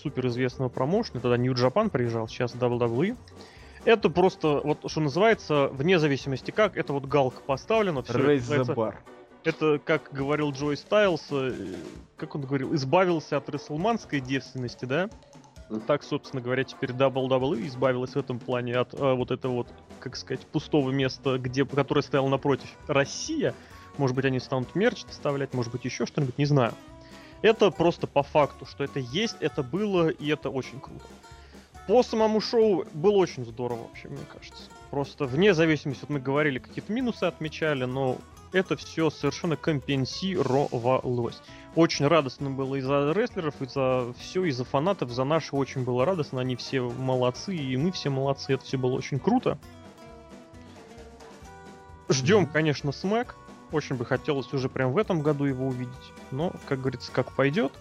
суперизвестного 0.01 0.69
промоушена. 0.69 1.21
Тогда 1.21 1.37
New 1.37 1.53
Japan 1.53 1.89
приезжал, 1.89 2.27
сейчас 2.27 2.55
WWE. 2.55 3.15
Это 3.87 4.09
просто, 4.09 4.59
вот 4.65 4.79
что 4.91 4.99
называется, 4.99 5.69
вне 5.69 5.97
зависимости 5.97 6.51
как, 6.51 6.75
это 6.75 6.91
вот 6.91 7.05
галка 7.05 7.39
поставлена. 7.39 8.03
Все 8.03 8.15
Raise 8.15 8.39
the 8.39 8.75
bar. 8.75 8.95
Это, 9.45 9.79
как 9.79 10.09
говорил 10.11 10.51
Джой 10.51 10.75
Стайлс, 10.75 11.27
э, 11.31 11.53
как 12.17 12.35
он 12.35 12.41
говорил, 12.41 12.75
избавился 12.75 13.37
от 13.37 13.47
рестлманской 13.47 14.19
девственности, 14.19 14.83
да? 14.83 15.09
Так, 15.87 16.03
собственно 16.03 16.41
говоря, 16.41 16.65
теперь 16.65 16.89
WWE 16.89 17.65
избавилась 17.65 18.11
в 18.11 18.17
этом 18.17 18.39
плане 18.39 18.75
от 18.75 18.93
а, 18.93 19.15
вот 19.15 19.31
этого 19.31 19.53
вот, 19.53 19.67
как 20.01 20.17
сказать, 20.17 20.45
пустого 20.47 20.91
места, 20.91 21.37
где, 21.37 21.63
которое 21.63 22.01
стояло 22.01 22.27
напротив 22.27 22.67
Россия. 22.87 23.53
Может 23.95 24.17
быть, 24.17 24.25
они 24.25 24.41
станут 24.41 24.75
мерч 24.75 25.05
доставлять, 25.05 25.53
может 25.53 25.71
быть, 25.71 25.85
еще 25.85 26.05
что-нибудь, 26.05 26.37
не 26.37 26.45
знаю. 26.45 26.73
Это 27.41 27.71
просто 27.71 28.05
по 28.05 28.21
факту, 28.21 28.65
что 28.65 28.83
это 28.83 28.99
есть, 28.99 29.37
это 29.39 29.63
было, 29.63 30.09
и 30.09 30.27
это 30.27 30.49
очень 30.49 30.81
круто. 30.81 31.05
По 31.87 32.03
самому 32.03 32.41
шоу 32.41 32.85
было 32.93 33.15
очень 33.15 33.45
здорово 33.45 33.83
вообще, 33.83 34.09
мне 34.09 34.25
кажется. 34.31 34.63
Просто 34.91 35.25
вне 35.25 35.53
зависимости, 35.53 36.01
вот 36.01 36.09
мы 36.09 36.19
говорили, 36.19 36.59
какие-то 36.59 36.91
минусы 36.91 37.23
отмечали, 37.23 37.85
но 37.85 38.17
это 38.51 38.75
все 38.75 39.09
совершенно 39.09 39.55
компенсировалось. 39.55 41.41
Очень 41.75 42.07
радостно 42.07 42.49
было 42.49 42.75
и 42.75 42.81
за 42.81 43.11
рестлеров, 43.11 43.61
и 43.61 43.67
за 43.67 44.13
все, 44.19 44.45
и 44.45 44.51
за 44.51 44.65
фанатов, 44.65 45.11
за 45.11 45.23
наши 45.23 45.55
очень 45.55 45.83
было 45.83 46.05
радостно. 46.05 46.41
Они 46.41 46.55
все 46.55 46.81
молодцы, 46.81 47.55
и 47.55 47.77
мы 47.77 47.91
все 47.91 48.09
молодцы. 48.09 48.53
Это 48.53 48.65
все 48.65 48.77
было 48.77 48.93
очень 48.93 49.19
круто. 49.19 49.59
Ждем, 52.09 52.47
конечно, 52.47 52.91
смэк. 52.91 53.35
Очень 53.71 53.95
бы 53.97 54.05
хотелось 54.05 54.51
уже 54.53 54.69
прям 54.69 54.93
в 54.93 54.97
этом 54.97 55.21
году 55.21 55.43
его 55.43 55.67
увидеть. 55.67 55.93
Но, 56.31 56.53
как 56.67 56.79
говорится, 56.79 57.11
как 57.11 57.33
пойдет. 57.33 57.73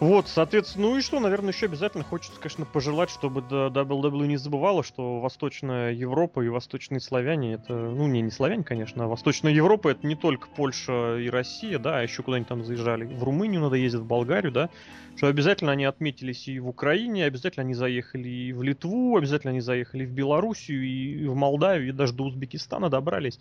Вот, 0.00 0.28
соответственно, 0.28 0.90
ну 0.90 0.98
и 0.98 1.00
что, 1.00 1.18
наверное, 1.18 1.52
еще 1.52 1.66
обязательно 1.66 2.04
хочется, 2.04 2.38
конечно, 2.38 2.64
пожелать, 2.64 3.10
чтобы 3.10 3.40
WWE 3.40 4.28
не 4.28 4.36
забывала, 4.36 4.84
что 4.84 5.18
Восточная 5.18 5.92
Европа 5.92 6.40
и 6.40 6.48
Восточные 6.48 7.00
славяне 7.00 7.54
это, 7.54 7.74
ну 7.74 8.06
не, 8.06 8.20
не 8.20 8.30
славяне, 8.30 8.62
конечно, 8.62 9.04
а 9.04 9.08
Восточная 9.08 9.52
Европа 9.52 9.88
это 9.88 10.06
не 10.06 10.14
только 10.14 10.46
Польша 10.54 11.18
и 11.18 11.28
Россия, 11.28 11.80
да, 11.80 11.98
а 11.98 12.02
еще 12.02 12.22
куда-нибудь 12.22 12.48
там 12.48 12.64
заезжали. 12.64 13.06
В 13.06 13.24
Румынию 13.24 13.60
надо 13.60 13.74
ездить, 13.74 14.02
в 14.02 14.06
Болгарию, 14.06 14.52
да, 14.52 14.70
что 15.16 15.26
обязательно 15.26 15.72
они 15.72 15.84
отметились 15.84 16.46
и 16.46 16.60
в 16.60 16.68
Украине, 16.68 17.24
обязательно 17.24 17.64
они 17.64 17.74
заехали 17.74 18.28
и 18.28 18.52
в 18.52 18.62
Литву, 18.62 19.16
обязательно 19.16 19.50
они 19.50 19.60
заехали 19.60 20.04
в 20.04 20.12
Белоруссию, 20.12 20.84
и 20.84 21.26
в 21.26 21.34
Молдавию, 21.34 21.88
и 21.88 21.92
даже 21.92 22.12
до 22.12 22.22
Узбекистана 22.22 22.88
добрались. 22.88 23.40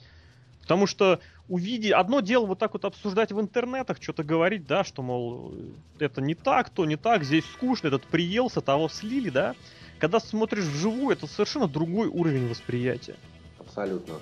Потому 0.68 0.86
что 0.86 1.22
увидеть... 1.48 1.94
Одно 1.94 2.20
дело 2.20 2.46
вот 2.46 2.60
так 2.60 2.74
вот 2.74 2.84
обсуждать 2.84 3.32
в 3.32 3.40
интернетах, 3.40 4.00
что-то 4.02 4.26
говорить, 4.26 4.68
да, 4.68 4.84
что, 4.84 5.02
мол, 5.02 5.56
это 5.98 6.20
не 6.20 6.36
так, 6.36 6.70
то 6.70 6.86
не 6.86 6.98
так, 6.98 7.24
здесь 7.24 7.46
скучно, 7.54 7.88
этот 7.88 8.04
приелся, 8.04 8.60
того 8.60 8.90
слили, 8.90 9.30
да. 9.30 9.56
Когда 9.98 10.20
смотришь 10.20 10.66
вживую, 10.66 11.16
это 11.16 11.26
совершенно 11.26 11.70
другой 11.70 12.10
уровень 12.10 12.50
восприятия. 12.50 13.16
Абсолютно. 13.58 14.16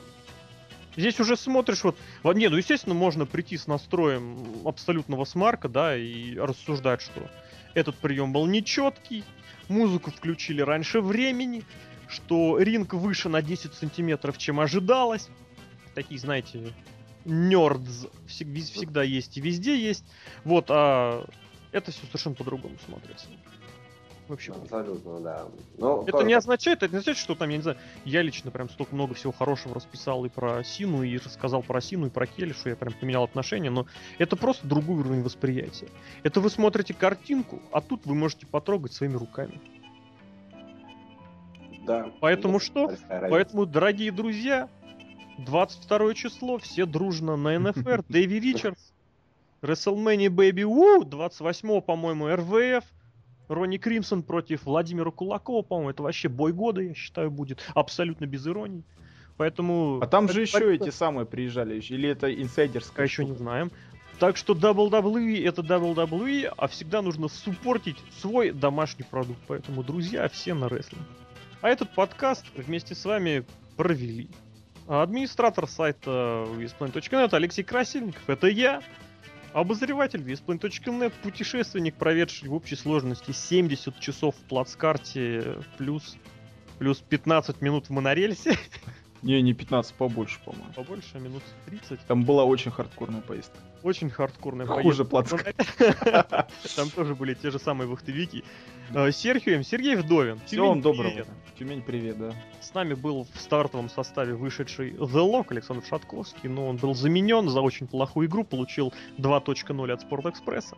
Здесь 0.96 1.20
уже 1.20 1.36
смотришь 1.36 1.84
вот... 1.84 1.98
Не, 2.36 2.48
ну, 2.50 2.58
естественно, 2.58 2.94
можно 2.94 3.26
прийти 3.26 3.58
с 3.58 3.66
настроем 3.66 4.46
абсолютного 4.64 5.26
смарка, 5.26 5.68
да, 5.68 5.98
и 5.98 6.38
рассуждать, 6.38 7.02
что 7.02 7.28
этот 7.74 7.96
прием 7.96 8.32
был 8.32 8.46
нечеткий, 8.46 9.24
музыку 9.68 10.12
включили 10.12 10.62
раньше 10.62 11.02
времени, 11.02 11.64
что 12.08 12.60
ринг 12.60 12.94
выше 12.94 13.30
на 13.30 13.42
10 13.42 13.74
сантиметров, 13.74 14.38
чем 14.38 14.60
ожидалось, 14.60 15.28
такие, 15.96 16.20
знаете, 16.20 16.74
нердз 17.26 18.08
всегда 18.28 19.04
есть 19.04 19.38
и 19.38 19.42
везде 19.42 19.78
есть. 19.78 20.06
Вот, 20.44 20.66
а 20.70 21.26
это 21.72 21.92
все 21.92 22.06
совершенно 22.06 22.36
по-другому 22.36 22.76
смотрится. 22.86 23.28
Вообще. 24.28 24.54
Абсолютно, 24.54 25.20
да. 25.20 25.46
Но 25.78 26.02
это 26.02 26.14
тоже... 26.14 26.26
не 26.26 26.34
означает, 26.34 26.82
это 26.82 26.92
не 26.92 26.98
означает, 26.98 27.18
что 27.18 27.36
там, 27.36 27.50
я 27.50 27.58
не 27.58 27.62
знаю, 27.62 27.78
я 28.06 28.24
лично 28.24 28.50
прям 28.50 28.70
столько 28.70 28.96
много 28.96 29.14
всего 29.14 29.32
хорошего 29.32 29.76
расписал 29.76 30.26
и 30.26 30.30
про 30.30 30.64
Сину, 30.64 31.04
и 31.04 31.18
рассказал 31.18 31.62
про 31.62 31.80
Сину, 31.80 32.08
и 32.08 32.10
про 32.10 32.26
Келли, 32.26 32.54
что 32.54 32.70
я 32.70 32.76
прям 32.76 32.94
поменял 32.94 33.24
отношения, 33.24 33.70
но 33.70 33.86
это 34.18 34.36
просто 34.36 34.68
другой 34.68 34.98
уровень 34.98 35.22
восприятия. 35.22 35.90
Это 36.24 36.42
вы 36.42 36.50
смотрите 36.50 36.96
картинку, 36.96 37.62
а 37.72 37.82
тут 37.82 38.08
вы 38.08 38.16
можете 38.16 38.48
потрогать 38.48 38.94
своими 38.94 39.16
руками. 39.16 39.62
Да. 41.86 42.12
Поэтому 42.20 42.60
что? 42.60 42.92
Поэтому, 43.08 43.68
дорогие 43.68 44.12
друзья, 44.12 44.70
22 45.38 46.14
число, 46.14 46.58
все 46.58 46.86
дружно 46.86 47.36
на 47.36 47.60
НФР, 47.72 48.04
Дэви 48.10 48.40
Ричардс, 48.40 48.92
WrestleMania 49.62 50.30
Baby 50.30 50.64
Woo, 50.64 51.04
28 51.04 51.82
по-моему, 51.82 52.28
РВФ, 52.28 52.84
Ронни 53.48 53.78
Кримсон 53.78 54.24
против 54.24 54.66
Владимира 54.66 55.12
Кулакова, 55.12 55.62
по-моему, 55.62 55.90
это 55.92 56.04
вообще 56.04 56.30
бой 56.30 56.54
года, 56.54 56.82
я 56.82 56.94
считаю, 56.94 57.32
будет, 57.32 57.64
абсолютно 57.74 58.26
без 58.26 58.48
иронии. 58.48 58.84
Поэтому... 59.38 60.00
А 60.02 60.08
там 60.08 60.30
же 60.30 60.42
еще 60.42 60.74
эти 60.74 60.90
самые 60.90 61.26
приезжали, 61.26 61.80
или 61.80 62.10
это 62.10 62.34
инсайдерская? 62.34 63.06
Еще 63.06 63.26
не 63.26 63.36
знаем. 63.36 63.72
Так 64.20 64.38
что 64.38 64.54
WWE 64.54 65.46
это 65.46 65.62
WWE, 65.62 66.46
а 66.46 66.68
всегда 66.68 67.02
нужно 67.02 67.28
суппортить 67.28 67.98
свой 68.22 68.52
домашний 68.52 69.04
продукт. 69.04 69.40
Поэтому, 69.48 69.84
друзья, 69.84 70.30
все 70.30 70.54
на 70.54 70.70
рестлинг. 70.70 71.04
А 71.62 71.70
этот 71.70 71.94
подкаст 71.94 72.46
вместе 72.56 72.96
с 72.96 73.04
вами 73.04 73.46
провели 73.76 74.30
Администратор 74.88 75.68
сайта 75.68 76.46
visplanet.net 76.58 77.34
Алексей 77.34 77.64
Красильников. 77.64 78.22
Это 78.28 78.48
я. 78.48 78.82
Обозреватель 79.54 80.22
visplanet.net, 80.22 81.14
путешественник, 81.24 81.96
проведший 81.96 82.50
в 82.50 82.54
общей 82.54 82.76
сложности 82.76 83.32
70 83.32 84.00
часов 84.00 84.36
в 84.36 84.48
плацкарте 84.48 85.58
плюс, 85.78 86.18
плюс 86.78 87.00
15 87.00 87.62
минут 87.62 87.88
в 87.88 87.90
монорельсе. 87.92 88.58
Не, 89.26 89.42
не 89.42 89.54
15, 89.54 89.96
побольше, 89.96 90.40
по-моему. 90.46 90.72
Побольше, 90.76 91.20
минут 91.20 91.42
30. 91.66 92.00
Там 92.02 92.24
была 92.26 92.44
очень 92.44 92.70
хардкорная 92.70 93.22
поездка. 93.22 93.58
Очень 93.82 94.12
хардкорная 94.12 94.68
Хуже 94.68 95.04
поездка. 95.04 95.52
Там 96.76 96.90
тоже 96.92 97.16
были 97.16 97.34
те 97.34 97.50
же 97.50 97.58
самые 97.58 97.88
вахтовики. 97.88 98.44
Э, 98.94 99.12
Серхием, 99.12 99.64
Сергей 99.64 99.96
Вдовин. 99.96 100.40
Всего 100.46 100.68
вам 100.68 100.82
доброго. 100.82 101.26
Тюмень, 101.58 101.82
привет, 101.82 102.20
да. 102.20 102.36
С 102.62 102.76
нами 102.76 102.94
был 102.94 103.26
в 103.34 103.42
стартовом 103.42 103.90
составе 103.90 104.36
вышедший 104.36 104.92
The 104.92 105.28
Lock 105.28 105.48
Александр 105.50 105.84
Шатковский, 105.84 106.48
но 106.48 106.68
он 106.68 106.78
был 106.78 106.94
заменен 106.94 107.50
за 107.50 107.62
очень 107.62 107.88
плохую 107.88 108.28
игру, 108.28 108.44
получил 108.44 108.94
2.0 109.18 109.92
от 109.92 110.02
Спортэкспресса. 110.02 110.78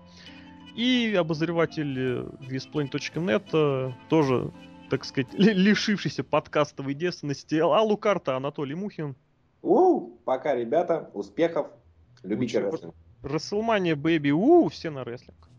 И 0.74 1.14
обозреватель 1.20 2.00
Visplane.net 2.40 3.50
э, 3.52 3.92
тоже 4.08 4.54
так 4.90 5.06
сказать, 5.06 5.34
лишившийся 5.34 6.24
подкастовой 6.24 6.94
девственности 6.94 7.56
Аллу 7.56 7.98
Карта 7.98 8.36
Анатолий 8.36 8.76
Мухин. 8.76 9.16
У, 9.62 10.18
пока, 10.26 10.56
ребята, 10.56 11.10
успехов, 11.14 11.68
любите 12.24 12.60
рестлинг. 12.60 12.96
Расселмания 13.24 13.96
Бэби, 13.96 14.30
у, 14.32 14.70
все 14.70 14.90
на 14.90 15.04
рестлинг. 15.04 15.50